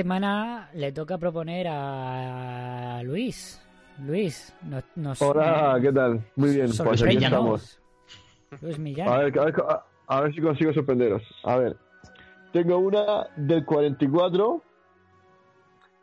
Semana 0.00 0.68
le 0.74 0.92
toca 0.92 1.16
proponer 1.16 1.66
a 1.70 3.00
Luis. 3.02 3.58
Luis, 4.04 4.54
nos... 4.62 4.84
nos 4.94 5.22
Hola, 5.22 5.78
¿qué 5.80 5.90
tal? 5.90 6.22
Muy 6.36 6.50
bien, 6.54 6.66
pues 6.84 7.02
aquí 7.02 7.16
estamos. 7.24 7.80
Luis 8.60 8.78
Millán. 8.78 9.08
A 9.08 9.18
ver, 9.20 9.38
a, 9.38 9.44
ver, 9.46 9.54
a- 9.66 9.86
a 10.08 10.20
ver 10.20 10.34
si 10.34 10.42
consigo 10.42 10.72
sorprenderos. 10.74 11.22
A 11.44 11.56
ver, 11.56 11.76
tengo 12.52 12.76
una 12.76 13.26
del 13.36 13.64
44 13.64 14.62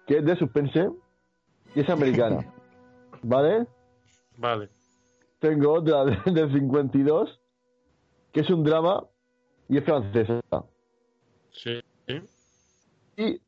que 0.07 0.17
es 0.17 0.25
de 0.25 0.35
suspense 0.37 0.89
y 1.75 1.79
es 1.81 1.89
americana. 1.89 2.51
¿Vale? 3.21 3.67
Vale. 4.37 4.69
Tengo 5.39 5.71
otra 5.71 6.03
de- 6.05 6.31
del 6.31 6.51
52 6.51 7.39
que 8.33 8.39
es 8.39 8.49
un 8.49 8.63
drama 8.63 9.03
y 9.69 9.77
es 9.77 9.83
francesa. 9.85 10.41
Sí. 11.51 11.79
Y 13.17 13.39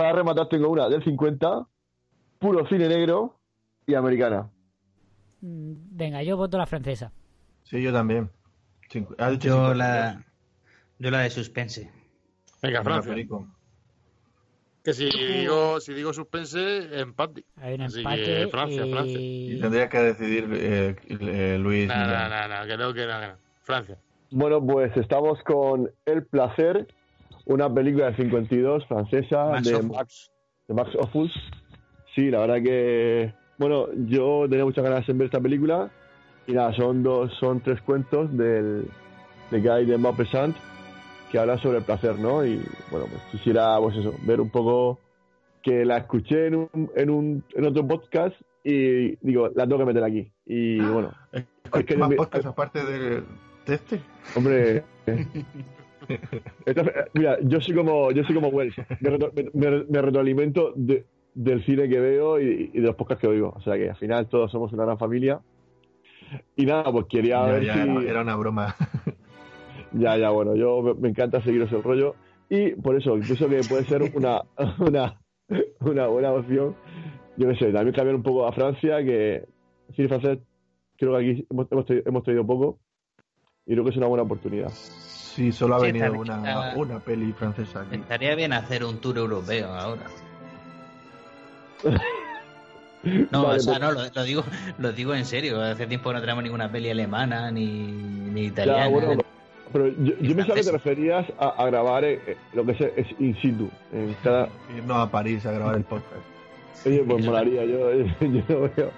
para 0.00 0.14
rematar 0.14 0.48
tengo 0.48 0.70
una 0.70 0.88
del 0.88 1.04
50, 1.04 1.66
puro 2.38 2.66
cine 2.68 2.88
negro 2.88 3.38
y 3.86 3.94
americana. 3.94 4.48
Mm, 5.42 5.72
Venga, 5.90 6.22
yo 6.22 6.38
voto 6.38 6.56
la 6.56 6.64
francesa. 6.64 7.12
Sí, 7.64 7.82
yo 7.82 7.92
también. 7.92 8.30
Dicho 8.90 9.06
Yo 9.10 9.26
52. 9.26 9.76
la, 9.76 10.24
yo 10.98 11.10
la 11.10 11.18
de 11.20 11.28
suspense. 11.28 11.90
Venga, 12.62 12.82
Francia. 12.82 13.14
Que 14.82 14.94
si 14.94 15.04
digo, 15.10 15.78
si 15.80 15.92
digo 15.92 16.14
suspense, 16.14 16.98
empate. 16.98 17.44
Hay 17.56 17.74
un 17.74 17.82
Así 17.82 17.98
empate 17.98 18.24
que 18.24 18.48
Francia, 18.48 18.86
y... 18.86 18.90
Francia. 18.90 19.18
Y 19.20 19.60
tendría 19.60 19.88
que 19.90 19.98
decidir 19.98 20.48
eh, 20.54 20.96
eh, 21.08 21.58
Luis. 21.58 21.88
No, 21.88 21.94
no, 21.94 22.28
no, 22.30 22.48
no, 22.48 22.66
que 22.66 22.76
no, 22.78 22.94
que 22.94 23.06
no, 23.06 23.20
que 23.20 23.26
no. 23.26 23.34
Francia. 23.64 23.98
Bueno, 24.30 24.64
pues 24.64 24.96
estamos 24.96 25.38
con 25.42 25.90
El 26.06 26.24
Placer, 26.24 26.86
una 27.50 27.72
película 27.72 28.06
del 28.06 28.16
52 28.16 28.86
francesa 28.86 29.46
Max 29.46 29.68
de. 29.68 29.82
Max, 29.82 30.30
de 30.68 30.74
Max 30.74 30.90
Ophuls. 30.96 31.32
Sí, 32.14 32.30
la 32.30 32.40
verdad 32.40 32.62
que, 32.62 33.34
bueno, 33.58 33.88
yo 34.06 34.46
tenía 34.48 34.64
muchas 34.64 34.84
ganas 34.84 35.06
de 35.06 35.12
ver 35.12 35.24
esta 35.26 35.40
película 35.40 35.90
y 36.46 36.52
nada, 36.52 36.72
son 36.74 37.02
dos, 37.02 37.32
son 37.40 37.60
tres 37.60 37.80
cuentos 37.82 38.36
del, 38.36 38.88
de 39.50 39.60
Guy 39.60 39.84
de 39.86 39.98
Maupassant 39.98 40.56
que 41.30 41.38
habla 41.38 41.58
sobre 41.58 41.78
el 41.78 41.84
placer, 41.84 42.18
¿no? 42.18 42.44
Y 42.44 42.62
bueno, 42.90 43.06
pues 43.10 43.22
quisiera, 43.32 43.78
pues 43.78 43.96
eso, 43.96 44.14
ver 44.24 44.40
un 44.40 44.50
poco 44.50 44.98
que 45.62 45.84
la 45.84 45.98
escuché 45.98 46.46
en 46.46 46.54
un, 46.54 46.90
en 46.94 47.10
un 47.10 47.44
en 47.54 47.64
otro 47.64 47.86
podcast 47.86 48.34
y 48.64 49.16
digo, 49.24 49.48
la 49.54 49.64
tengo 49.64 49.78
que 49.78 49.84
meter 49.86 50.04
aquí. 50.04 50.32
Y 50.46 50.80
bueno, 50.80 51.12
es 51.32 51.84
que 51.84 51.96
¿Más 51.96 52.12
podcast 52.14 52.46
aparte 52.46 52.84
de, 52.84 53.22
de 53.66 53.74
este? 53.74 54.00
Hombre, 54.36 54.84
Esto- 56.66 56.82
mira, 57.14 57.38
yo 57.42 57.60
soy 57.60 57.74
como 57.74 58.10
yo 58.12 58.24
soy 58.24 58.34
como 58.34 58.48
Wells. 58.48 58.74
Me, 59.00 59.10
reto- 59.10 59.32
me- 59.34 59.50
me- 59.70 59.84
me 59.84 60.02
retroalimento 60.02 60.72
de- 60.76 61.04
del 61.34 61.64
cine 61.64 61.88
que 61.88 62.00
veo 62.00 62.40
y, 62.40 62.70
y 62.74 62.80
de 62.80 62.86
los 62.86 62.96
podcasts 62.96 63.20
que 63.20 63.28
oigo. 63.28 63.52
O 63.56 63.60
sea 63.62 63.76
que 63.76 63.90
al 63.90 63.96
final 63.96 64.28
todos 64.28 64.50
somos 64.50 64.72
una 64.72 64.84
gran 64.84 64.98
familia. 64.98 65.40
Y 66.56 66.64
nada, 66.66 66.90
pues 66.92 67.06
quería 67.06 67.44
Ya, 67.46 67.52
ver 67.52 67.64
ya, 67.64 67.72
si. 67.74 67.80
era, 67.80 68.02
era 68.02 68.20
una 68.22 68.36
broma. 68.36 68.74
Ya, 69.92 70.16
ya, 70.16 70.30
bueno, 70.30 70.54
yo 70.54 70.82
me, 70.82 70.94
me 70.94 71.08
encanta 71.08 71.42
seguiros 71.42 71.72
el 71.72 71.82
rollo. 71.82 72.14
Y 72.48 72.70
por 72.76 72.94
eso, 72.96 73.14
pienso 73.14 73.48
que 73.48 73.60
puede 73.68 73.84
ser 73.86 74.02
una, 74.14 74.42
una, 74.78 75.20
una 75.80 76.06
buena 76.06 76.32
opción. 76.32 76.76
Yo 77.36 77.48
qué 77.48 77.56
sé, 77.56 77.72
también 77.72 77.92
cambiar 77.94 78.14
un 78.14 78.22
poco 78.22 78.46
a 78.46 78.52
Francia, 78.52 79.02
que 79.02 79.44
cine 79.96 80.06
francés 80.06 80.38
creo 80.96 81.16
que 81.18 81.24
aquí 81.32 81.46
hemos, 81.50 81.66
hemos, 81.72 81.86
hemos 81.90 82.22
traído 82.22 82.46
poco. 82.46 82.78
Y 83.66 83.72
creo 83.72 83.82
que 83.82 83.90
es 83.90 83.96
una 83.96 84.06
buena 84.06 84.22
oportunidad. 84.22 84.70
Sí, 85.34 85.52
solo 85.52 85.76
ha 85.76 85.80
Sí, 85.80 85.86
venido 85.86 86.12
una, 86.12 86.36
está- 86.36 86.72
una 86.76 86.98
peli 87.00 87.32
francesa 87.32 87.82
aquí. 87.82 87.96
Estaría 87.96 88.34
bien 88.34 88.52
hacer 88.52 88.84
un 88.84 88.98
tour 89.00 89.16
europeo 89.18 89.72
ahora. 89.72 90.02
No, 93.30 93.44
Vale, 93.44 93.56
o 93.56 93.60
sea, 93.62 93.78
pues- 93.78 93.80
no, 93.80 93.92
lo, 93.92 94.02
lo 94.14 94.22
digo, 94.24 94.44
lo 94.76 94.92
digo 94.92 95.14
en 95.14 95.24
serio. 95.24 95.58
Hace 95.62 95.86
tiempo 95.86 96.12
no 96.12 96.20
tenemos 96.20 96.42
ninguna 96.44 96.70
peli 96.70 96.90
alemana 96.90 97.50
ni, 97.50 97.66
ni 97.66 98.42
italiana. 98.44 98.84
Ya, 98.84 98.88
bueno, 98.90 99.22
pero 99.72 99.88
yo, 99.88 100.12
yo 100.20 100.36
pensaba 100.36 100.54
que 100.56 100.64
te 100.64 100.72
referías 100.72 101.26
a, 101.38 101.48
a 101.48 101.66
grabar 101.66 102.04
eh, 102.04 102.20
eh, 102.26 102.36
lo 102.52 102.66
que 102.66 102.72
es, 102.72 102.80
es 102.96 103.06
in 103.18 103.34
situ. 103.40 103.70
En 103.94 104.14
cada... 104.22 104.50
Irnos 104.76 104.98
a 104.98 105.10
París 105.10 105.46
a 105.46 105.52
grabar 105.52 105.76
el 105.76 105.84
podcast. 105.84 106.20
Oye, 106.86 107.02
pues 107.04 107.24
molaría, 107.24 107.64
yo, 107.64 107.90
yo 108.20 108.42
lo 108.48 108.60
veo. 108.76 108.90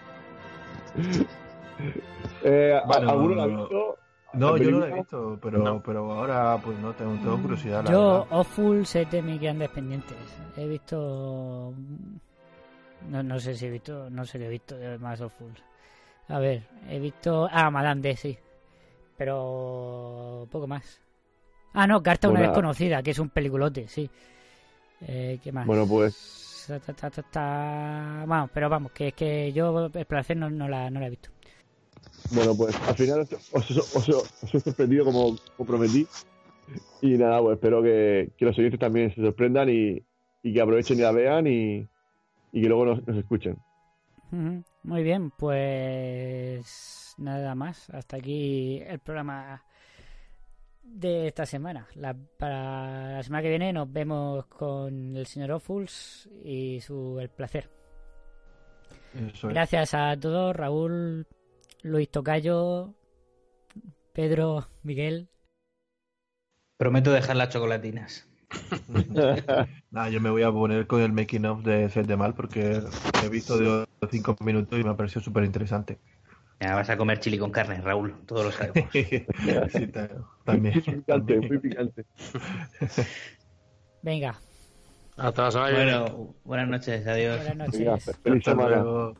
Eh, 2.42 2.80
¿a- 2.82 2.86
Bueno, 2.86 3.10
¿Alguno 3.10 3.34
lo 3.36 3.42
ha 3.42 3.46
visto? 3.46 3.98
No, 4.34 4.56
¿La 4.56 4.64
yo 4.64 4.70
no 4.70 4.78
lo 4.78 4.86
he 4.86 4.94
visto, 4.94 5.38
pero, 5.42 5.82
pero 5.84 6.12
ahora 6.12 6.58
pues 6.62 6.78
no 6.78 6.92
tengo, 6.94 7.12
tengo 7.16 7.40
curiosidad. 7.42 7.84
La 7.84 7.90
Yo. 7.90 8.26
Awful, 8.30 8.86
sé 8.86 9.04
de 9.04 9.20
mis 9.20 9.40
grandes 9.40 9.68
pendientes. 9.70 10.16
He 10.56 10.66
visto. 10.66 11.74
No, 13.08 13.22
no 13.22 13.38
sé 13.38 13.54
si 13.54 13.66
he 13.66 13.70
visto. 13.70 14.08
No 14.10 14.24
sé 14.24 14.38
qué 14.38 14.46
he 14.46 14.50
visto 14.50 14.76
de 14.76 14.98
más 14.98 15.20
Awful. 15.20 15.52
A 16.28 16.38
ver, 16.38 16.62
he 16.88 16.98
visto. 16.98 17.48
Ah, 17.50 17.70
Madame 17.70 18.00
D, 18.00 18.16
sí. 18.16 18.38
Pero. 19.16 20.48
Poco 20.50 20.66
más. 20.66 21.00
Ah, 21.74 21.86
no, 21.86 22.02
Carta 22.02 22.28
una 22.28 22.40
desconocida, 22.40 23.02
que 23.02 23.10
es 23.12 23.18
un 23.18 23.30
peliculote, 23.30 23.88
sí. 23.88 24.08
Eh, 25.02 25.38
¿Qué 25.42 25.52
más? 25.52 25.66
Bueno, 25.66 25.86
pues 25.86 26.42
Ta, 26.66 26.78
ta, 26.78 26.92
ta, 26.92 27.10
ta, 27.10 27.22
ta. 27.22 28.24
Vamos, 28.26 28.50
pero 28.52 28.68
vamos, 28.68 28.92
que 28.92 29.08
es 29.08 29.14
que 29.14 29.52
yo 29.52 29.90
el 29.92 30.06
placer 30.06 30.36
no, 30.36 30.48
no, 30.48 30.68
la, 30.68 30.90
no 30.90 31.00
la 31.00 31.06
he 31.06 31.10
visto. 31.10 31.30
Bueno, 32.30 32.56
pues 32.56 32.74
al 32.88 32.94
final 32.94 33.20
os, 33.20 33.32
os, 33.52 33.96
os- 34.08 34.42
os 34.42 34.54
he 34.54 34.60
sorprendido 34.60 35.04
como, 35.04 35.36
como 35.56 35.66
prometí. 35.66 36.06
Y 37.02 37.18
nada, 37.18 37.40
pues 37.42 37.54
espero 37.56 37.82
que, 37.82 38.30
que 38.36 38.44
los 38.44 38.58
oyentes 38.58 38.80
también 38.80 39.14
se 39.14 39.20
sorprendan 39.20 39.68
y, 39.68 40.02
y 40.42 40.52
que 40.54 40.60
aprovechen 40.60 40.98
y 40.98 41.02
la 41.02 41.12
vean 41.12 41.46
y, 41.46 41.86
y 42.52 42.62
que 42.62 42.68
luego 42.68 42.86
nos, 42.86 43.06
nos 43.06 43.16
escuchen. 43.16 43.58
Muy 44.84 45.02
bien, 45.02 45.30
pues 45.32 47.14
nada 47.18 47.54
más. 47.54 47.90
Hasta 47.90 48.16
aquí 48.16 48.80
el 48.86 48.98
programa 49.00 49.62
de 50.82 51.26
esta 51.26 51.44
semana. 51.44 51.86
La- 51.96 52.16
para 52.38 53.12
la 53.16 53.22
semana 53.22 53.42
que 53.42 53.50
viene 53.50 53.72
nos 53.72 53.92
vemos 53.92 54.46
con 54.46 55.14
el 55.16 55.26
señor 55.26 55.50
Ofuls 55.52 56.30
y 56.42 56.80
su 56.80 57.18
El 57.20 57.28
Placer. 57.28 57.68
Eso 59.14 59.48
es. 59.48 59.54
Gracias 59.54 59.92
a 59.94 60.16
todos, 60.18 60.56
Raúl, 60.56 61.26
Luis 61.82 62.10
Tocayo, 62.10 62.94
Pedro, 64.12 64.68
Miguel. 64.82 65.28
Prometo 66.76 67.12
dejar 67.12 67.36
las 67.36 67.48
chocolatinas. 67.50 68.28
Nada, 69.90 70.10
yo 70.10 70.20
me 70.20 70.30
voy 70.30 70.42
a 70.42 70.52
poner 70.52 70.86
con 70.86 71.00
el 71.00 71.12
making 71.12 71.46
of 71.46 71.62
de 71.64 71.88
Set 71.88 72.06
de 72.06 72.16
Mal 72.16 72.34
porque 72.34 72.82
he 73.24 73.28
visto 73.28 73.56
de 73.58 73.86
5 74.10 74.36
minutos 74.44 74.78
y 74.78 74.84
me 74.84 74.90
ha 74.90 74.96
parecido 74.96 75.22
súper 75.22 75.44
interesante. 75.44 75.98
Ya 76.60 76.74
vas 76.74 76.90
a 76.90 76.96
comer 76.96 77.18
chili 77.18 77.38
con 77.38 77.50
carne, 77.50 77.80
Raúl. 77.80 78.14
Todos 78.26 78.44
lo 78.46 78.52
sabemos. 78.52 78.90
Sí, 79.72 79.86
ta- 79.88 80.08
también. 80.44 80.74
Muy 80.86 80.96
picante, 81.00 81.40
muy 81.40 81.58
picante. 81.58 82.04
Venga, 84.02 84.40
Hasta 85.16 85.42
la 85.44 85.50
semana. 85.50 85.74
Bueno, 85.74 86.34
buenas 86.44 86.68
noches, 86.68 87.06
adiós. 87.06 87.36
buenas 87.38 87.56
noches. 87.56 87.78
Venga, 87.78 87.98
feliz 87.98 88.38
Hasta 88.38 88.50
semana. 88.50 88.76
luego. 88.76 89.14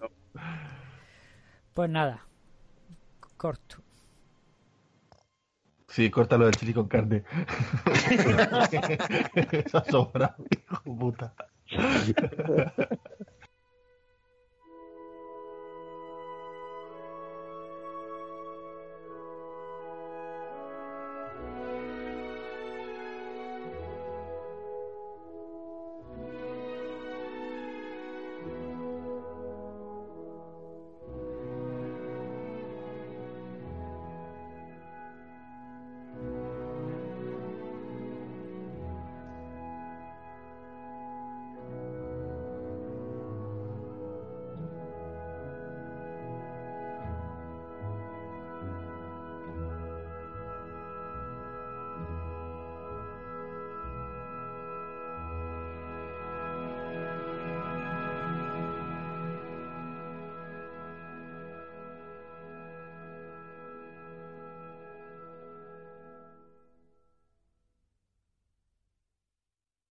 Pues 1.75 1.91
nada, 1.91 2.27
corto. 3.43 3.83
Sí, 5.89 6.09
córtalo 6.11 6.45
del 6.45 6.55
chili 6.55 6.73
con 6.73 6.87
carne. 6.87 7.25
Eso 9.67 9.79
ha 9.79 9.85
sobrado, 9.85 10.45
hijo 10.49 10.83
puta. 10.85 11.35